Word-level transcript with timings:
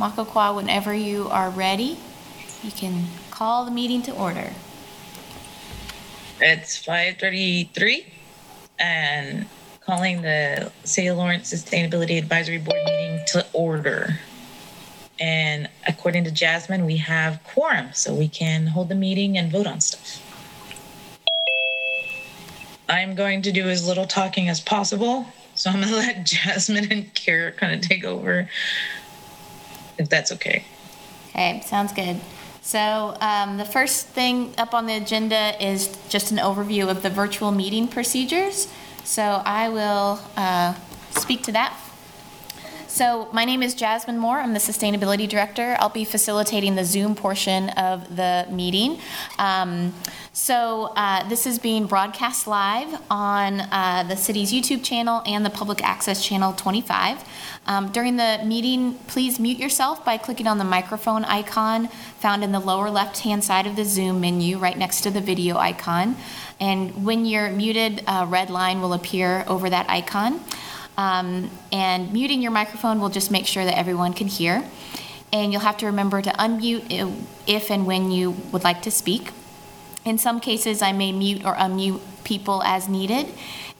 Makakwa, 0.00 0.56
whenever 0.56 0.94
you 0.94 1.28
are 1.28 1.50
ready, 1.50 1.98
you 2.62 2.70
can 2.70 3.04
call 3.30 3.66
the 3.66 3.70
meeting 3.70 4.00
to 4.02 4.12
order. 4.12 4.50
It's 6.40 6.82
five 6.82 7.18
thirty-three 7.18 8.06
and 8.78 9.44
calling 9.84 10.22
the 10.22 10.72
City 10.84 11.08
of 11.08 11.18
Lawrence 11.18 11.52
Sustainability 11.52 12.16
Advisory 12.16 12.56
Board 12.56 12.78
meeting 12.86 13.20
to 13.26 13.46
order. 13.52 14.18
And 15.20 15.68
according 15.86 16.24
to 16.24 16.30
Jasmine, 16.30 16.86
we 16.86 16.96
have 16.96 17.44
quorum, 17.44 17.88
so 17.92 18.14
we 18.14 18.28
can 18.28 18.68
hold 18.68 18.88
the 18.88 18.94
meeting 18.94 19.36
and 19.36 19.52
vote 19.52 19.66
on 19.66 19.82
stuff. 19.82 20.22
I'm 22.88 23.14
going 23.14 23.42
to 23.42 23.52
do 23.52 23.68
as 23.68 23.86
little 23.86 24.06
talking 24.06 24.48
as 24.48 24.60
possible, 24.60 25.26
so 25.54 25.68
I'm 25.68 25.82
gonna 25.82 25.92
let 25.96 26.24
Jasmine 26.24 26.90
and 26.90 27.12
Kara 27.12 27.52
kind 27.52 27.74
of 27.74 27.86
take 27.86 28.02
over. 28.02 28.48
If 30.00 30.08
that's 30.08 30.32
okay. 30.32 30.64
Okay, 31.28 31.62
sounds 31.66 31.92
good. 31.92 32.18
So 32.62 33.16
um, 33.20 33.58
the 33.58 33.66
first 33.66 34.06
thing 34.06 34.54
up 34.56 34.72
on 34.72 34.86
the 34.86 34.96
agenda 34.96 35.54
is 35.62 35.96
just 36.08 36.30
an 36.32 36.38
overview 36.38 36.88
of 36.88 37.02
the 37.02 37.10
virtual 37.10 37.52
meeting 37.52 37.86
procedures. 37.86 38.68
So 39.04 39.42
I 39.44 39.68
will 39.68 40.20
uh, 40.36 40.74
speak 41.10 41.42
to 41.44 41.52
that. 41.52 41.76
So 42.90 43.28
my 43.32 43.44
name 43.44 43.62
is 43.62 43.74
Jasmine 43.74 44.18
Moore. 44.18 44.40
I'm 44.40 44.52
the 44.52 44.58
Sustainability 44.58 45.28
Director. 45.28 45.76
I'll 45.78 45.88
be 45.90 46.04
facilitating 46.04 46.74
the 46.74 46.84
Zoom 46.84 47.14
portion 47.14 47.70
of 47.70 48.16
the 48.16 48.48
meeting. 48.50 48.98
Um, 49.38 49.94
so 50.32 50.92
uh, 50.96 51.26
this 51.28 51.46
is 51.46 51.60
being 51.60 51.86
broadcast 51.86 52.48
live 52.48 53.00
on 53.08 53.60
uh, 53.60 54.04
the 54.08 54.16
city's 54.16 54.52
YouTube 54.52 54.82
channel 54.82 55.22
and 55.24 55.46
the 55.46 55.50
Public 55.50 55.84
Access 55.84 56.26
Channel 56.26 56.52
25. 56.54 57.24
Um, 57.66 57.92
During 57.92 58.16
the 58.16 58.42
meeting, 58.44 58.94
please 59.06 59.38
mute 59.38 59.58
yourself 59.58 60.04
by 60.04 60.16
clicking 60.16 60.48
on 60.48 60.58
the 60.58 60.64
microphone 60.64 61.24
icon 61.26 61.86
found 62.18 62.42
in 62.42 62.50
the 62.50 62.60
lower 62.60 62.90
left-hand 62.90 63.44
side 63.44 63.68
of 63.68 63.76
the 63.76 63.84
Zoom 63.84 64.20
menu, 64.20 64.58
right 64.58 64.76
next 64.76 65.02
to 65.02 65.10
the 65.12 65.20
video 65.20 65.56
icon. 65.58 66.16
And 66.58 67.04
when 67.04 67.24
you're 67.24 67.50
muted, 67.50 68.02
a 68.08 68.26
red 68.26 68.50
line 68.50 68.80
will 68.80 68.94
appear 68.94 69.44
over 69.46 69.70
that 69.70 69.88
icon. 69.88 70.40
Um, 71.00 71.50
And 71.72 72.12
muting 72.12 72.42
your 72.42 72.54
microphone 72.60 73.00
will 73.00 73.08
just 73.08 73.30
make 73.30 73.46
sure 73.46 73.64
that 73.64 73.76
everyone 73.82 74.12
can 74.12 74.28
hear. 74.38 74.64
And 75.32 75.52
you'll 75.52 75.68
have 75.70 75.78
to 75.78 75.86
remember 75.86 76.20
to 76.22 76.32
unmute 76.44 76.84
if 77.46 77.70
and 77.70 77.86
when 77.86 78.10
you 78.10 78.32
would 78.52 78.64
like 78.64 78.80
to 78.82 78.90
speak. 78.90 79.30
In 80.04 80.18
some 80.18 80.40
cases, 80.40 80.82
I 80.82 80.92
may 80.92 81.12
mute 81.12 81.42
or 81.44 81.54
unmute 81.54 82.00
people 82.24 82.62
as 82.64 82.88
needed. 82.88 83.26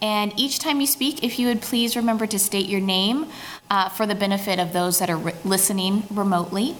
And 0.00 0.32
each 0.36 0.58
time 0.58 0.80
you 0.80 0.86
speak, 0.86 1.22
if 1.22 1.38
you 1.38 1.48
would 1.48 1.60
please 1.60 1.96
remember 1.96 2.26
to 2.26 2.38
state 2.38 2.68
your 2.74 2.80
name 2.80 3.26
uh, 3.70 3.88
for 3.88 4.06
the 4.06 4.14
benefit 4.14 4.58
of 4.58 4.72
those 4.72 4.98
that 5.00 5.10
are 5.10 5.16
re- 5.16 5.34
listening 5.44 6.04
remotely. 6.10 6.76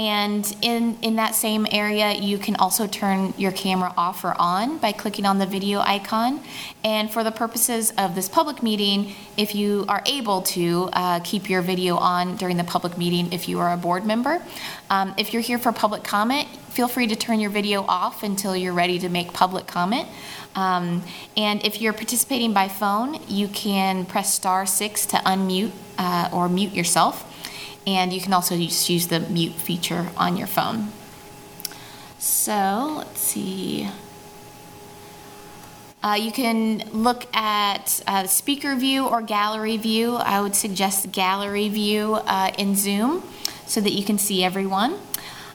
And 0.00 0.56
in, 0.62 0.96
in 1.02 1.16
that 1.16 1.34
same 1.34 1.66
area, 1.70 2.14
you 2.14 2.38
can 2.38 2.56
also 2.56 2.86
turn 2.86 3.34
your 3.36 3.52
camera 3.52 3.92
off 3.98 4.24
or 4.24 4.34
on 4.38 4.78
by 4.78 4.92
clicking 4.92 5.26
on 5.26 5.38
the 5.38 5.44
video 5.44 5.80
icon. 5.80 6.40
And 6.82 7.10
for 7.10 7.22
the 7.22 7.30
purposes 7.30 7.92
of 7.98 8.14
this 8.14 8.26
public 8.26 8.62
meeting, 8.62 9.12
if 9.36 9.54
you 9.54 9.84
are 9.88 10.02
able 10.06 10.40
to, 10.56 10.88
uh, 10.94 11.20
keep 11.20 11.50
your 11.50 11.60
video 11.60 11.96
on 11.96 12.36
during 12.36 12.56
the 12.56 12.64
public 12.64 12.96
meeting 12.96 13.30
if 13.30 13.46
you 13.46 13.58
are 13.58 13.74
a 13.74 13.76
board 13.76 14.06
member. 14.06 14.40
Um, 14.88 15.12
If 15.18 15.34
you're 15.34 15.42
here 15.42 15.58
for 15.58 15.70
public 15.70 16.02
comment, 16.02 16.48
feel 16.70 16.88
free 16.88 17.08
to 17.08 17.16
turn 17.16 17.38
your 17.38 17.50
video 17.50 17.82
off 17.82 18.22
until 18.22 18.56
you're 18.56 18.72
ready 18.72 18.98
to 19.00 19.10
make 19.10 19.34
public 19.34 19.66
comment. 19.66 20.08
Um, 20.54 21.02
And 21.36 21.62
if 21.62 21.82
you're 21.82 21.92
participating 21.92 22.54
by 22.54 22.68
phone, 22.68 23.20
you 23.28 23.48
can 23.48 24.06
press 24.06 24.32
star 24.32 24.64
six 24.64 25.04
to 25.12 25.18
unmute 25.18 25.72
uh, 25.98 26.30
or 26.32 26.48
mute 26.48 26.72
yourself. 26.72 27.29
And 27.86 28.12
you 28.12 28.20
can 28.20 28.32
also 28.32 28.56
just 28.56 28.88
use 28.88 29.08
the 29.08 29.20
mute 29.20 29.54
feature 29.54 30.08
on 30.16 30.36
your 30.36 30.46
phone. 30.46 30.92
So, 32.18 32.96
let's 32.98 33.20
see. 33.20 33.88
Uh, 36.02 36.16
you 36.18 36.32
can 36.32 36.78
look 36.92 37.26
at 37.36 38.02
uh, 38.06 38.26
speaker 38.26 38.74
view 38.74 39.06
or 39.06 39.20
gallery 39.20 39.76
view. 39.76 40.16
I 40.16 40.40
would 40.40 40.54
suggest 40.54 41.12
gallery 41.12 41.68
view 41.68 42.14
uh, 42.26 42.52
in 42.56 42.74
Zoom 42.74 43.22
so 43.66 43.80
that 43.80 43.92
you 43.92 44.04
can 44.04 44.18
see 44.18 44.42
everyone. 44.42 44.98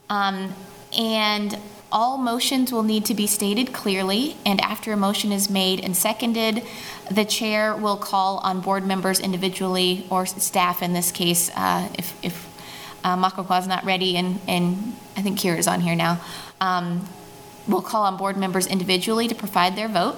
Um, 0.09 0.53
and 0.95 1.57
all 1.91 2.17
motions 2.17 2.71
will 2.71 2.83
need 2.83 3.05
to 3.05 3.13
be 3.13 3.25
stated 3.25 3.73
clearly, 3.73 4.37
and 4.45 4.59
after 4.61 4.91
a 4.91 4.97
motion 4.97 5.31
is 5.31 5.49
made 5.49 5.79
and 5.83 5.95
seconded, 5.95 6.63
the 7.11 7.25
chair 7.25 7.75
will 7.75 7.97
call 7.97 8.37
on 8.39 8.61
board 8.61 8.85
members 8.85 9.19
individually 9.19 10.05
or 10.09 10.25
staff 10.25 10.81
in 10.81 10.93
this 10.93 11.11
case, 11.11 11.51
uh, 11.55 11.89
if, 11.97 12.13
if 12.23 12.47
uh, 13.03 13.15
Makakwa's 13.15 13.67
not 13.67 13.85
ready 13.85 14.17
and, 14.17 14.39
and 14.47 14.95
I 15.15 15.21
think 15.21 15.39
Kira's 15.39 15.67
on 15.67 15.81
here 15.81 15.95
now. 15.95 16.19
Um, 16.59 17.07
We'll 17.67 17.81
call 17.81 18.03
on 18.03 18.15
board 18.17 18.37
members 18.37 18.67
individually 18.67 19.27
to 19.27 19.33
provide 19.33 19.75
their 19.75 19.87
vote. 19.87 20.17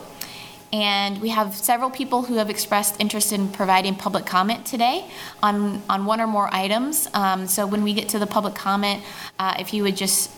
And 0.73 1.21
we 1.21 1.29
have 1.29 1.55
several 1.55 1.89
people 1.89 2.23
who 2.23 2.35
have 2.35 2.49
expressed 2.49 2.99
interest 2.99 3.31
in 3.31 3.47
providing 3.47 3.95
public 3.95 4.25
comment 4.25 4.65
today 4.65 5.05
on, 5.41 5.81
on 5.89 6.05
one 6.05 6.19
or 6.19 6.27
more 6.27 6.53
items. 6.53 7.07
Um, 7.13 7.47
So 7.47 7.65
when 7.65 7.83
we 7.83 7.93
get 7.93 8.09
to 8.09 8.19
the 8.19 8.27
public 8.27 8.53
comment, 8.53 9.01
uh, 9.39 9.55
if 9.59 9.73
you 9.73 9.83
would 9.83 9.95
just, 9.95 10.29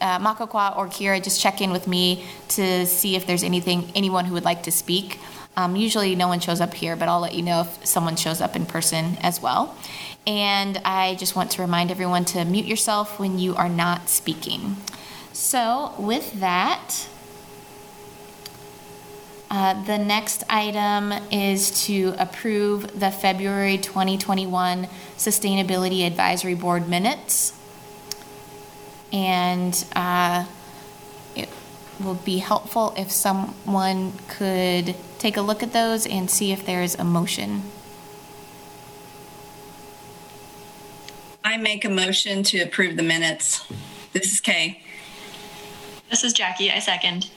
uh, 0.00 0.18
Makakwa 0.18 0.76
or 0.76 0.86
Kira, 0.86 1.22
just 1.22 1.40
check 1.40 1.60
in 1.60 1.70
with 1.70 1.86
me 1.86 2.24
to 2.48 2.86
see 2.86 3.16
if 3.16 3.26
there's 3.26 3.42
anything, 3.42 3.90
anyone 3.94 4.24
who 4.24 4.34
would 4.34 4.44
like 4.44 4.62
to 4.64 4.72
speak. 4.72 5.18
Um, 5.56 5.74
Usually, 5.74 6.14
no 6.14 6.28
one 6.28 6.40
shows 6.40 6.60
up 6.60 6.72
here, 6.72 6.94
but 6.94 7.08
I'll 7.08 7.20
let 7.20 7.34
you 7.34 7.42
know 7.42 7.62
if 7.62 7.84
someone 7.84 8.14
shows 8.14 8.40
up 8.40 8.54
in 8.54 8.64
person 8.64 9.16
as 9.20 9.42
well. 9.42 9.76
And 10.26 10.76
I 10.84 11.16
just 11.16 11.34
want 11.34 11.50
to 11.52 11.62
remind 11.62 11.90
everyone 11.90 12.24
to 12.26 12.44
mute 12.44 12.66
yourself 12.66 13.18
when 13.18 13.38
you 13.38 13.56
are 13.56 13.68
not 13.68 14.08
speaking. 14.08 14.76
So 15.32 15.94
with 15.98 16.40
that, 16.40 17.08
uh, 19.50 19.82
the 19.84 19.96
next 19.96 20.44
item 20.50 21.12
is 21.32 21.86
to 21.86 22.14
approve 22.18 23.00
the 23.00 23.10
February 23.10 23.78
2021 23.78 24.86
Sustainability 25.16 26.06
Advisory 26.06 26.54
Board 26.54 26.88
minutes. 26.88 27.57
And 29.12 29.84
uh, 29.94 30.46
it 31.34 31.48
will 31.98 32.14
be 32.14 32.38
helpful 32.38 32.94
if 32.96 33.10
someone 33.10 34.12
could 34.28 34.94
take 35.18 35.36
a 35.36 35.40
look 35.40 35.62
at 35.62 35.72
those 35.72 36.06
and 36.06 36.30
see 36.30 36.52
if 36.52 36.64
there 36.64 36.82
is 36.82 36.94
a 36.94 37.04
motion. 37.04 37.62
I 41.44 41.56
make 41.56 41.84
a 41.84 41.88
motion 41.88 42.42
to 42.44 42.60
approve 42.60 42.96
the 42.96 43.02
minutes. 43.02 43.64
This 44.12 44.32
is 44.32 44.40
Kay. 44.40 44.82
This 46.10 46.22
is 46.24 46.32
Jackie. 46.32 46.70
I 46.70 46.78
second. 46.78 47.30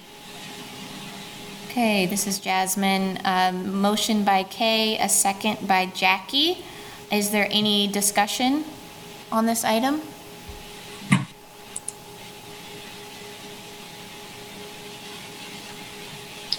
Okay, 1.69 2.05
this 2.05 2.27
is 2.27 2.37
Jasmine. 2.39 3.19
Um, 3.23 3.79
Motion 3.79 4.25
by 4.25 4.43
Kay, 4.43 4.97
a 4.97 5.07
second 5.07 5.65
by 5.65 5.85
Jackie. 5.85 6.65
Is 7.09 7.31
there 7.31 7.47
any 7.49 7.87
discussion 7.87 8.65
on 9.31 9.45
this 9.45 9.63
item? 9.63 10.01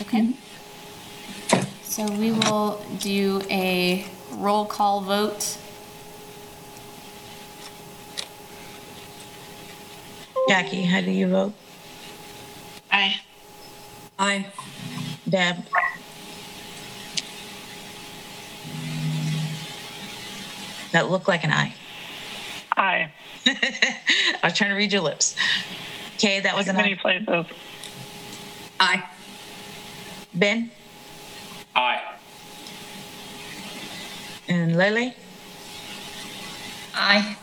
Okay. 0.02 0.20
Mm-hmm. 0.20 1.62
So 1.84 2.10
we 2.12 2.32
will 2.32 2.84
do 2.98 3.40
a 3.50 4.04
roll 4.32 4.64
call 4.64 5.00
vote. 5.02 5.58
Jackie, 10.48 10.82
how 10.82 11.00
do 11.00 11.10
you 11.10 11.28
vote? 11.28 11.52
Aye. 12.90 13.20
Aye. 14.18 14.46
Deb? 15.28 15.56
That 20.92 21.10
looked 21.10 21.28
like 21.28 21.44
an 21.44 21.52
eye. 21.52 21.74
Aye. 22.76 23.12
I 23.46 24.40
was 24.44 24.54
trying 24.54 24.70
to 24.70 24.76
read 24.76 24.92
your 24.92 25.02
lips. 25.02 25.36
Okay, 26.16 26.40
that 26.40 26.56
was 26.56 26.68
an 26.68 26.76
Many 26.76 26.92
eye. 26.94 26.96
places. 26.96 27.46
Aye. 28.80 29.02
Ben 30.34 30.70
Aye. 31.74 32.00
and 34.48 34.76
Lily 34.76 35.14
Aye. 36.94 37.36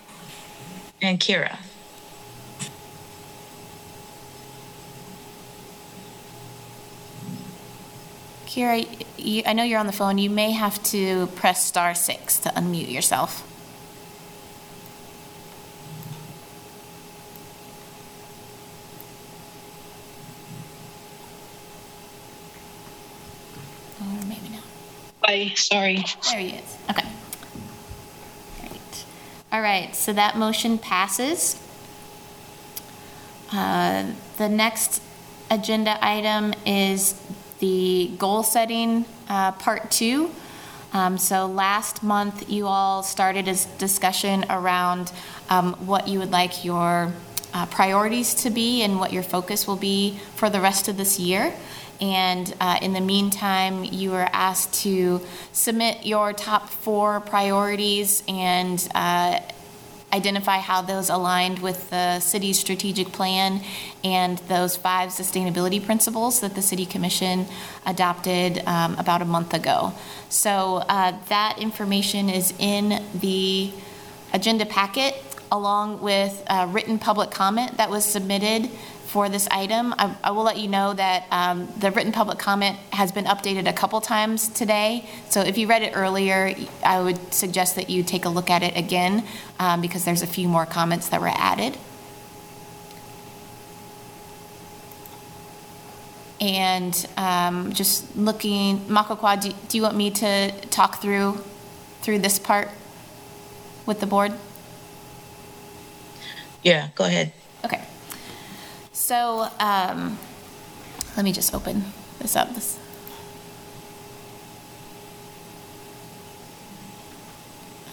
and 1.01 1.19
Kira. 1.19 1.57
Kira, 8.45 8.85
you, 9.17 9.43
I 9.45 9.53
know 9.53 9.63
you're 9.63 9.79
on 9.79 9.85
the 9.87 9.91
phone. 9.93 10.17
You 10.17 10.29
may 10.29 10.51
have 10.51 10.81
to 10.85 11.27
press 11.35 11.63
star 11.65 11.93
six 11.93 12.39
to 12.39 12.49
unmute 12.49 12.91
yourself. 12.91 13.45
Or 24.01 24.25
maybe 24.25 24.49
not. 24.49 24.63
Sorry. 25.29 26.03
There 26.31 26.39
he 26.39 26.49
is. 26.49 26.77
Okay. 26.89 27.07
Great. 28.61 29.05
All 29.51 29.61
right, 29.61 29.95
so 29.95 30.11
that 30.13 30.37
motion 30.37 30.77
passes. 30.79 31.59
Uh, 33.51 34.05
The 34.37 34.49
next 34.49 35.01
agenda 35.51 35.97
item 36.01 36.53
is 36.65 37.13
the 37.59 38.11
goal 38.17 38.41
setting, 38.41 39.05
uh, 39.27 39.51
part 39.51 39.91
two. 39.91 40.31
Um, 40.93 41.17
So 41.19 41.45
last 41.45 42.01
month, 42.01 42.49
you 42.49 42.65
all 42.65 43.03
started 43.03 43.47
a 43.47 43.55
discussion 43.77 44.45
around 44.49 45.11
um, 45.49 45.73
what 45.85 46.07
you 46.07 46.17
would 46.19 46.31
like 46.31 46.65
your 46.65 47.13
uh, 47.53 47.65
priorities 47.67 48.33
to 48.43 48.49
be 48.49 48.81
and 48.81 48.99
what 48.99 49.11
your 49.13 49.23
focus 49.23 49.67
will 49.67 49.75
be 49.75 50.17
for 50.35 50.49
the 50.49 50.59
rest 50.59 50.87
of 50.87 50.97
this 50.97 51.19
year. 51.19 51.53
And 52.01 52.53
uh, 52.59 52.79
in 52.81 52.93
the 52.93 53.01
meantime, 53.01 53.83
you 53.83 54.11
were 54.11 54.27
asked 54.31 54.73
to 54.83 55.21
submit 55.51 56.05
your 56.05 56.33
top 56.33 56.69
four 56.69 57.19
priorities 57.19 58.23
and 58.27 58.87
uh, 58.95 59.39
identify 60.13 60.57
how 60.57 60.81
those 60.81 61.09
aligned 61.09 61.59
with 61.59 61.89
the 61.89 62.19
city's 62.19 62.59
strategic 62.59 63.11
plan 63.11 63.61
and 64.03 64.37
those 64.47 64.75
five 64.75 65.09
sustainability 65.09 65.83
principles 65.83 66.39
that 66.41 66.55
the 66.55 66.61
city 66.61 66.85
commission 66.85 67.45
adopted 67.85 68.63
um, 68.65 68.95
about 68.95 69.21
a 69.21 69.25
month 69.25 69.53
ago. 69.53 69.93
So 70.29 70.83
uh, 70.89 71.13
that 71.27 71.59
information 71.59 72.29
is 72.29 72.53
in 72.57 73.03
the 73.13 73.71
agenda 74.33 74.65
packet 74.65 75.15
along 75.51 75.99
with 76.01 76.43
uh, 76.47 76.67
written 76.69 76.99
public 76.99 77.31
comment 77.31 77.77
that 77.77 77.89
was 77.89 78.05
submitted 78.05 78.69
for 79.09 79.27
this 79.27 79.47
item. 79.49 79.91
I, 79.97 80.15
I 80.23 80.31
will 80.31 80.43
let 80.43 80.57
you 80.57 80.67
know 80.67 80.93
that 80.93 81.25
um, 81.31 81.67
the 81.79 81.89
written 81.89 82.11
public 82.11 82.37
comment 82.37 82.77
has 82.91 83.11
been 83.11 83.25
updated 83.25 83.67
a 83.67 83.73
couple 83.73 83.99
times 84.01 84.47
today. 84.47 85.09
So 85.29 85.41
if 85.41 85.57
you 85.57 85.65
read 85.65 85.81
it 85.81 85.93
earlier, 85.95 86.53
I 86.85 87.01
would 87.01 87.33
suggest 87.33 87.75
that 87.75 87.89
you 87.89 88.03
take 88.03 88.25
a 88.25 88.29
look 88.29 88.51
at 88.51 88.61
it 88.61 88.77
again 88.77 89.25
um, 89.57 89.81
because 89.81 90.05
there's 90.05 90.21
a 90.21 90.27
few 90.27 90.47
more 90.47 90.67
comments 90.67 91.09
that 91.09 91.21
were 91.21 91.31
added. 91.33 91.75
And 96.39 96.93
um, 97.17 97.73
just 97.73 98.15
looking, 98.15 98.81
Makakwa, 98.81 99.41
do, 99.41 99.51
do 99.69 99.77
you 99.77 99.83
want 99.83 99.97
me 99.97 100.11
to 100.11 100.51
talk 100.67 101.01
through 101.01 101.43
through 102.01 102.19
this 102.19 102.37
part 102.37 102.69
with 103.87 103.99
the 103.99 104.05
board? 104.05 104.33
Yeah, 106.63 106.89
go 106.95 107.05
ahead. 107.05 107.33
Okay. 107.65 107.81
So, 109.09 109.47
um, 109.59 110.19
let 111.17 111.25
me 111.25 111.31
just 111.31 111.55
open 111.55 111.83
this 112.19 112.35
up. 112.35 112.53
This. 112.53 112.77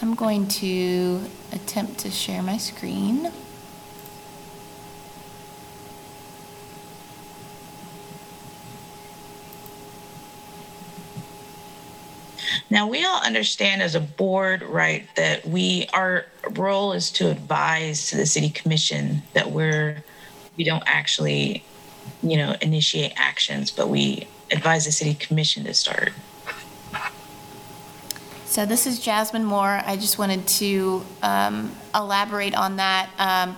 I'm 0.03 0.15
going 0.15 0.47
to 0.49 1.23
attempt 1.53 2.01
to 2.01 2.11
share 2.11 2.43
my 2.43 2.59
screen. 2.59 3.33
Now, 12.69 12.89
we 12.89 13.07
all 13.07 13.23
understand 13.23 13.81
as 13.81 13.95
a 13.95 14.01
board, 14.01 14.63
right, 14.63 15.09
that 15.17 15.47
we, 15.47 15.89
our 15.95 16.27
role 16.51 16.93
is 16.93 17.11
to 17.13 17.31
advise 17.31 18.11
to 18.11 18.17
the 18.19 18.27
city 18.27 18.51
commission 18.51 19.23
that 19.33 19.51
we're, 19.51 20.05
we 20.57 20.65
don't 20.65 20.83
actually, 20.87 21.63
you 22.23 22.37
know, 22.37 22.57
initiate 22.61 23.13
actions, 23.17 23.71
but 23.71 23.89
we 23.89 24.27
advise 24.51 24.85
the 24.85 24.93
city 24.93 25.15
commission 25.15 25.65
to 25.65 25.75
start. 25.75 26.13
So 28.45 28.65
this 28.65 28.87
is 28.87 29.01
Jasmine 29.01 29.45
Moore. 29.45 29.83
I 29.85 29.97
just 29.97 30.19
wanted 30.19 30.47
to 30.47 31.05
um, 31.23 31.73
elaborate 31.95 32.55
on 32.55 32.77
that. 32.77 33.11
Um, 33.19 33.57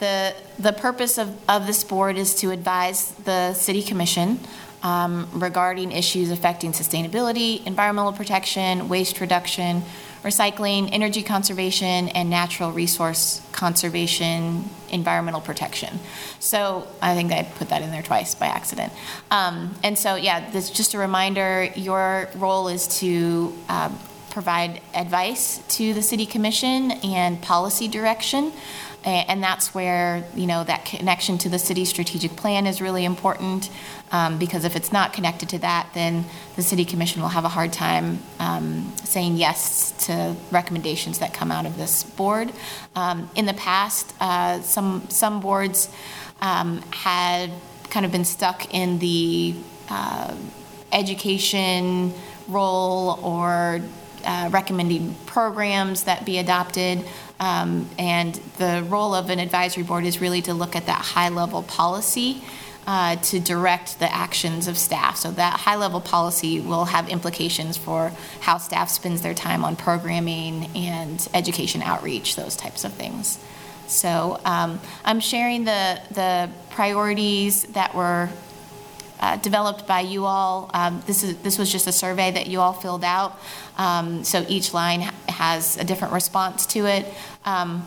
The, 0.00 0.34
the 0.58 0.72
purpose 0.72 1.18
of, 1.18 1.28
of 1.48 1.66
this 1.66 1.84
board 1.84 2.16
is 2.18 2.34
to 2.40 2.50
advise 2.50 3.14
the 3.24 3.54
city 3.54 3.80
commission 3.80 4.40
um, 4.82 5.28
regarding 5.32 5.92
issues 5.92 6.30
affecting 6.32 6.72
sustainability, 6.72 7.64
environmental 7.64 8.12
protection, 8.12 8.88
waste 8.88 9.20
reduction, 9.20 9.82
recycling, 10.24 10.88
energy 10.90 11.22
conservation, 11.22 12.08
and 12.08 12.30
natural 12.30 12.72
resource 12.72 13.40
conservation, 13.52 14.68
environmental 14.90 15.40
protection. 15.40 16.00
So 16.40 16.88
I 17.00 17.14
think 17.14 17.30
I 17.30 17.42
put 17.58 17.68
that 17.68 17.82
in 17.82 17.90
there 17.90 18.02
twice 18.02 18.34
by 18.34 18.46
accident. 18.46 18.92
Um, 19.30 19.74
And 19.84 19.98
so, 19.98 20.16
yeah, 20.16 20.50
this, 20.50 20.70
just 20.70 20.94
a 20.94 20.98
reminder, 20.98 21.68
your 21.76 22.28
role 22.36 22.68
is 22.68 22.88
to 23.00 23.52
um, 23.68 23.98
provide 24.30 24.80
advice 24.94 25.60
to 25.68 25.94
the 25.94 26.02
city 26.02 26.26
commission 26.26 26.90
and 27.04 27.40
policy 27.40 27.86
direction. 27.86 28.52
And 29.04 29.42
that's 29.42 29.74
where, 29.74 30.24
you 30.34 30.46
know, 30.46 30.64
that 30.64 30.86
connection 30.86 31.36
to 31.38 31.50
the 31.50 31.58
city 31.58 31.84
strategic 31.84 32.36
plan 32.36 32.66
is 32.66 32.80
really 32.80 33.04
important, 33.04 33.68
um, 34.12 34.38
because 34.38 34.64
if 34.64 34.76
it's 34.76 34.92
not 34.92 35.12
connected 35.12 35.50
to 35.50 35.58
that, 35.58 35.90
then 35.92 36.24
the 36.56 36.62
city 36.62 36.86
commission 36.86 37.20
will 37.20 37.28
have 37.28 37.44
a 37.44 37.50
hard 37.50 37.70
time 37.70 38.20
um, 38.38 38.92
saying 39.04 39.36
yes 39.36 39.92
to 40.06 40.34
recommendations 40.50 41.18
that 41.18 41.34
come 41.34 41.52
out 41.52 41.66
of 41.66 41.76
this 41.76 42.02
board. 42.02 42.50
Um, 42.96 43.28
In 43.34 43.44
the 43.44 43.52
past, 43.52 44.14
uh, 44.20 44.62
some, 44.62 45.06
some 45.10 45.40
boards 45.40 45.90
um, 46.40 46.80
had 46.90 47.50
kind 47.90 48.06
of 48.06 48.12
been 48.12 48.24
stuck 48.24 48.72
in 48.72 48.98
the 49.00 49.54
uh, 49.90 50.34
education 50.92 52.14
role 52.48 53.18
or 53.22 53.80
uh, 54.24 54.48
recommending 54.50 55.14
programs 55.26 56.04
that 56.04 56.24
be 56.24 56.38
adopted. 56.38 57.04
Um, 57.40 57.88
And 57.98 58.34
the 58.58 58.84
role 58.88 59.14
of 59.14 59.30
an 59.30 59.38
advisory 59.38 59.82
board 59.82 60.04
is 60.04 60.20
really 60.20 60.42
to 60.42 60.54
look 60.54 60.76
at 60.76 60.86
that 60.86 61.00
high-level 61.00 61.62
policy 61.64 62.42
uh, 62.86 63.16
to 63.16 63.40
direct 63.40 63.98
the 63.98 64.14
actions 64.14 64.68
of 64.68 64.76
staff. 64.76 65.16
So 65.16 65.30
that 65.32 65.60
high-level 65.60 66.00
policy 66.00 66.60
will 66.60 66.84
have 66.84 67.08
implications 67.08 67.76
for 67.76 68.12
how 68.40 68.58
staff 68.58 68.88
spends 68.90 69.22
their 69.22 69.34
time 69.34 69.64
on 69.64 69.74
programming 69.76 70.70
and 70.76 71.26
education 71.32 71.82
outreach, 71.82 72.36
those 72.36 72.56
types 72.56 72.84
of 72.84 72.92
things. 72.92 73.38
So 73.86 74.40
um, 74.44 74.80
I'm 75.04 75.20
sharing 75.20 75.64
the, 75.64 76.00
the 76.10 76.50
priorities 76.70 77.64
that 77.72 77.94
were 77.94 78.28
uh, 79.20 79.36
developed 79.36 79.86
by 79.86 80.00
you 80.00 80.24
all. 80.24 80.70
Um, 80.74 81.02
This 81.06 81.22
is, 81.22 81.36
this 81.38 81.58
was 81.58 81.70
just 81.70 81.86
a 81.86 81.92
survey 81.92 82.30
that 82.32 82.46
you 82.46 82.60
all 82.60 82.72
filled 82.72 83.04
out. 83.04 83.38
Um, 83.78 84.24
So 84.24 84.44
each 84.48 84.74
line 84.74 85.00
has 85.28 85.76
a 85.76 85.84
different 85.84 86.12
response 86.12 86.66
to 86.66 86.86
it. 86.86 87.06
Um, 87.44 87.84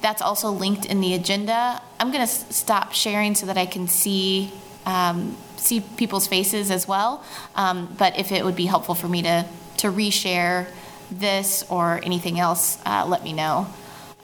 That's 0.00 0.22
also 0.22 0.50
linked 0.50 0.86
in 0.86 1.00
the 1.00 1.14
agenda. 1.14 1.80
I'm 1.98 2.10
going 2.10 2.26
to 2.26 2.32
stop 2.52 2.92
sharing 2.92 3.34
so 3.34 3.46
that 3.46 3.58
I 3.58 3.66
can 3.66 3.88
see, 3.88 4.52
um, 4.86 5.36
see 5.56 5.80
people's 5.80 6.26
faces 6.26 6.70
as 6.70 6.88
well. 6.88 7.22
Um, 7.54 7.94
But 7.98 8.18
if 8.18 8.32
it 8.32 8.44
would 8.44 8.56
be 8.56 8.66
helpful 8.66 8.94
for 8.94 9.08
me 9.08 9.22
to, 9.22 9.44
to 9.78 9.88
reshare 9.88 10.66
this 11.10 11.64
or 11.68 12.00
anything 12.02 12.38
else, 12.38 12.78
uh, 12.86 13.04
let 13.06 13.24
me 13.24 13.32
know. 13.32 13.66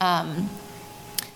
Um, 0.00 0.49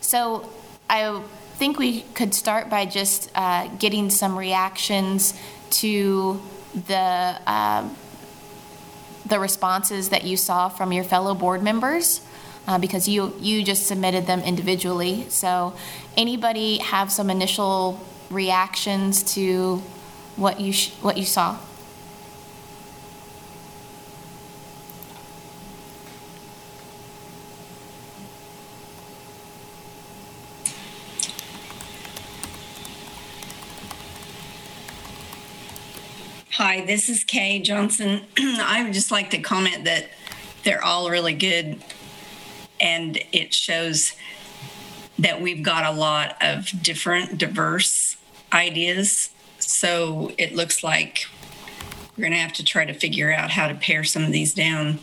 so 0.01 0.49
I 0.89 1.21
think 1.61 1.79
we 1.79 2.01
could 2.15 2.33
start 2.33 2.71
by 2.71 2.87
just 2.87 3.31
uh, 3.35 3.69
getting 3.79 4.09
some 4.09 4.39
reactions 4.39 5.39
to 5.69 6.41
the 6.87 6.97
uh, 7.47 7.87
the 9.27 9.39
responses 9.39 10.09
that 10.09 10.25
you 10.25 10.39
saw 10.39 10.71
from 10.71 10.91
your 10.91 11.05
fellow 11.05 11.35
board 11.35 11.63
members, 11.63 12.23
uh, 12.67 12.79
because 12.79 13.07
you 13.07 13.35
you 13.39 13.63
just 13.63 13.87
submitted 13.87 14.27
them 14.27 14.41
individually. 14.41 15.27
So 15.29 15.75
anybody 16.17 16.79
have 16.79 17.13
some 17.13 17.29
initial 17.29 18.01
reactions 18.31 19.23
to 19.35 19.83
what 20.37 20.61
you 20.61 20.73
sh- 20.73 20.95
what 21.03 21.19
you 21.19 21.27
saw? 21.27 21.59
Hi, 36.63 36.85
this 36.85 37.09
is 37.09 37.25
Kay 37.25 37.61
Johnson. 37.61 38.21
I 38.39 38.83
would 38.85 38.93
just 38.93 39.11
like 39.11 39.31
to 39.31 39.39
comment 39.39 39.85
that 39.85 40.11
they're 40.63 40.85
all 40.85 41.09
really 41.09 41.33
good. 41.33 41.83
And 42.79 43.19
it 43.33 43.55
shows 43.55 44.13
that 45.19 45.41
we've 45.41 45.63
got 45.63 45.87
a 45.87 45.91
lot 45.91 46.37
of 46.43 46.71
different, 46.83 47.39
diverse 47.39 48.19
ideas. 48.53 49.31
So 49.59 50.33
it 50.37 50.55
looks 50.55 50.85
like 50.85 51.25
we're 52.15 52.25
going 52.25 52.33
to 52.33 52.39
have 52.39 52.53
to 52.53 52.63
try 52.63 52.85
to 52.85 52.93
figure 52.93 53.33
out 53.33 53.53
how 53.53 53.67
to 53.67 53.75
pare 53.75 54.05
some 54.05 54.23
of 54.23 54.31
these 54.31 54.53
down. 54.53 54.99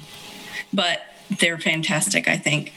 But 0.71 1.01
they're 1.39 1.57
fantastic, 1.57 2.27
I 2.27 2.37
think. 2.37 2.71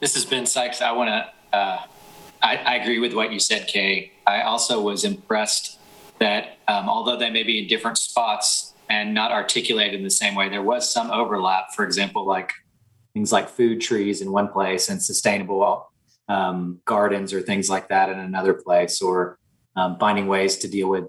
This 0.00 0.16
is 0.16 0.24
Ben 0.24 0.44
Sykes. 0.44 0.82
I 0.82 0.90
want 0.90 1.10
to, 1.10 1.33
uh, 1.54 1.78
I, 2.42 2.56
I 2.56 2.74
agree 2.76 2.98
with 2.98 3.14
what 3.14 3.32
you 3.32 3.38
said, 3.38 3.66
Kay. 3.66 4.12
I 4.26 4.42
also 4.42 4.80
was 4.80 5.04
impressed 5.04 5.78
that 6.18 6.58
um, 6.68 6.88
although 6.88 7.16
they 7.16 7.30
may 7.30 7.42
be 7.42 7.62
in 7.62 7.66
different 7.68 7.98
spots 7.98 8.74
and 8.90 9.14
not 9.14 9.30
articulated 9.32 9.94
in 9.94 10.04
the 10.04 10.10
same 10.10 10.34
way, 10.34 10.48
there 10.48 10.62
was 10.62 10.92
some 10.92 11.10
overlap. 11.10 11.72
For 11.74 11.84
example, 11.84 12.26
like 12.26 12.52
things 13.14 13.32
like 13.32 13.48
food 13.48 13.80
trees 13.80 14.20
in 14.20 14.30
one 14.30 14.48
place 14.48 14.88
and 14.90 15.02
sustainable 15.02 15.90
um, 16.28 16.80
gardens 16.84 17.32
or 17.32 17.40
things 17.40 17.70
like 17.70 17.88
that 17.88 18.08
in 18.08 18.18
another 18.18 18.54
place, 18.54 19.00
or 19.00 19.38
um, 19.76 19.96
finding 19.98 20.26
ways 20.26 20.56
to 20.58 20.68
deal 20.68 20.88
with 20.88 21.04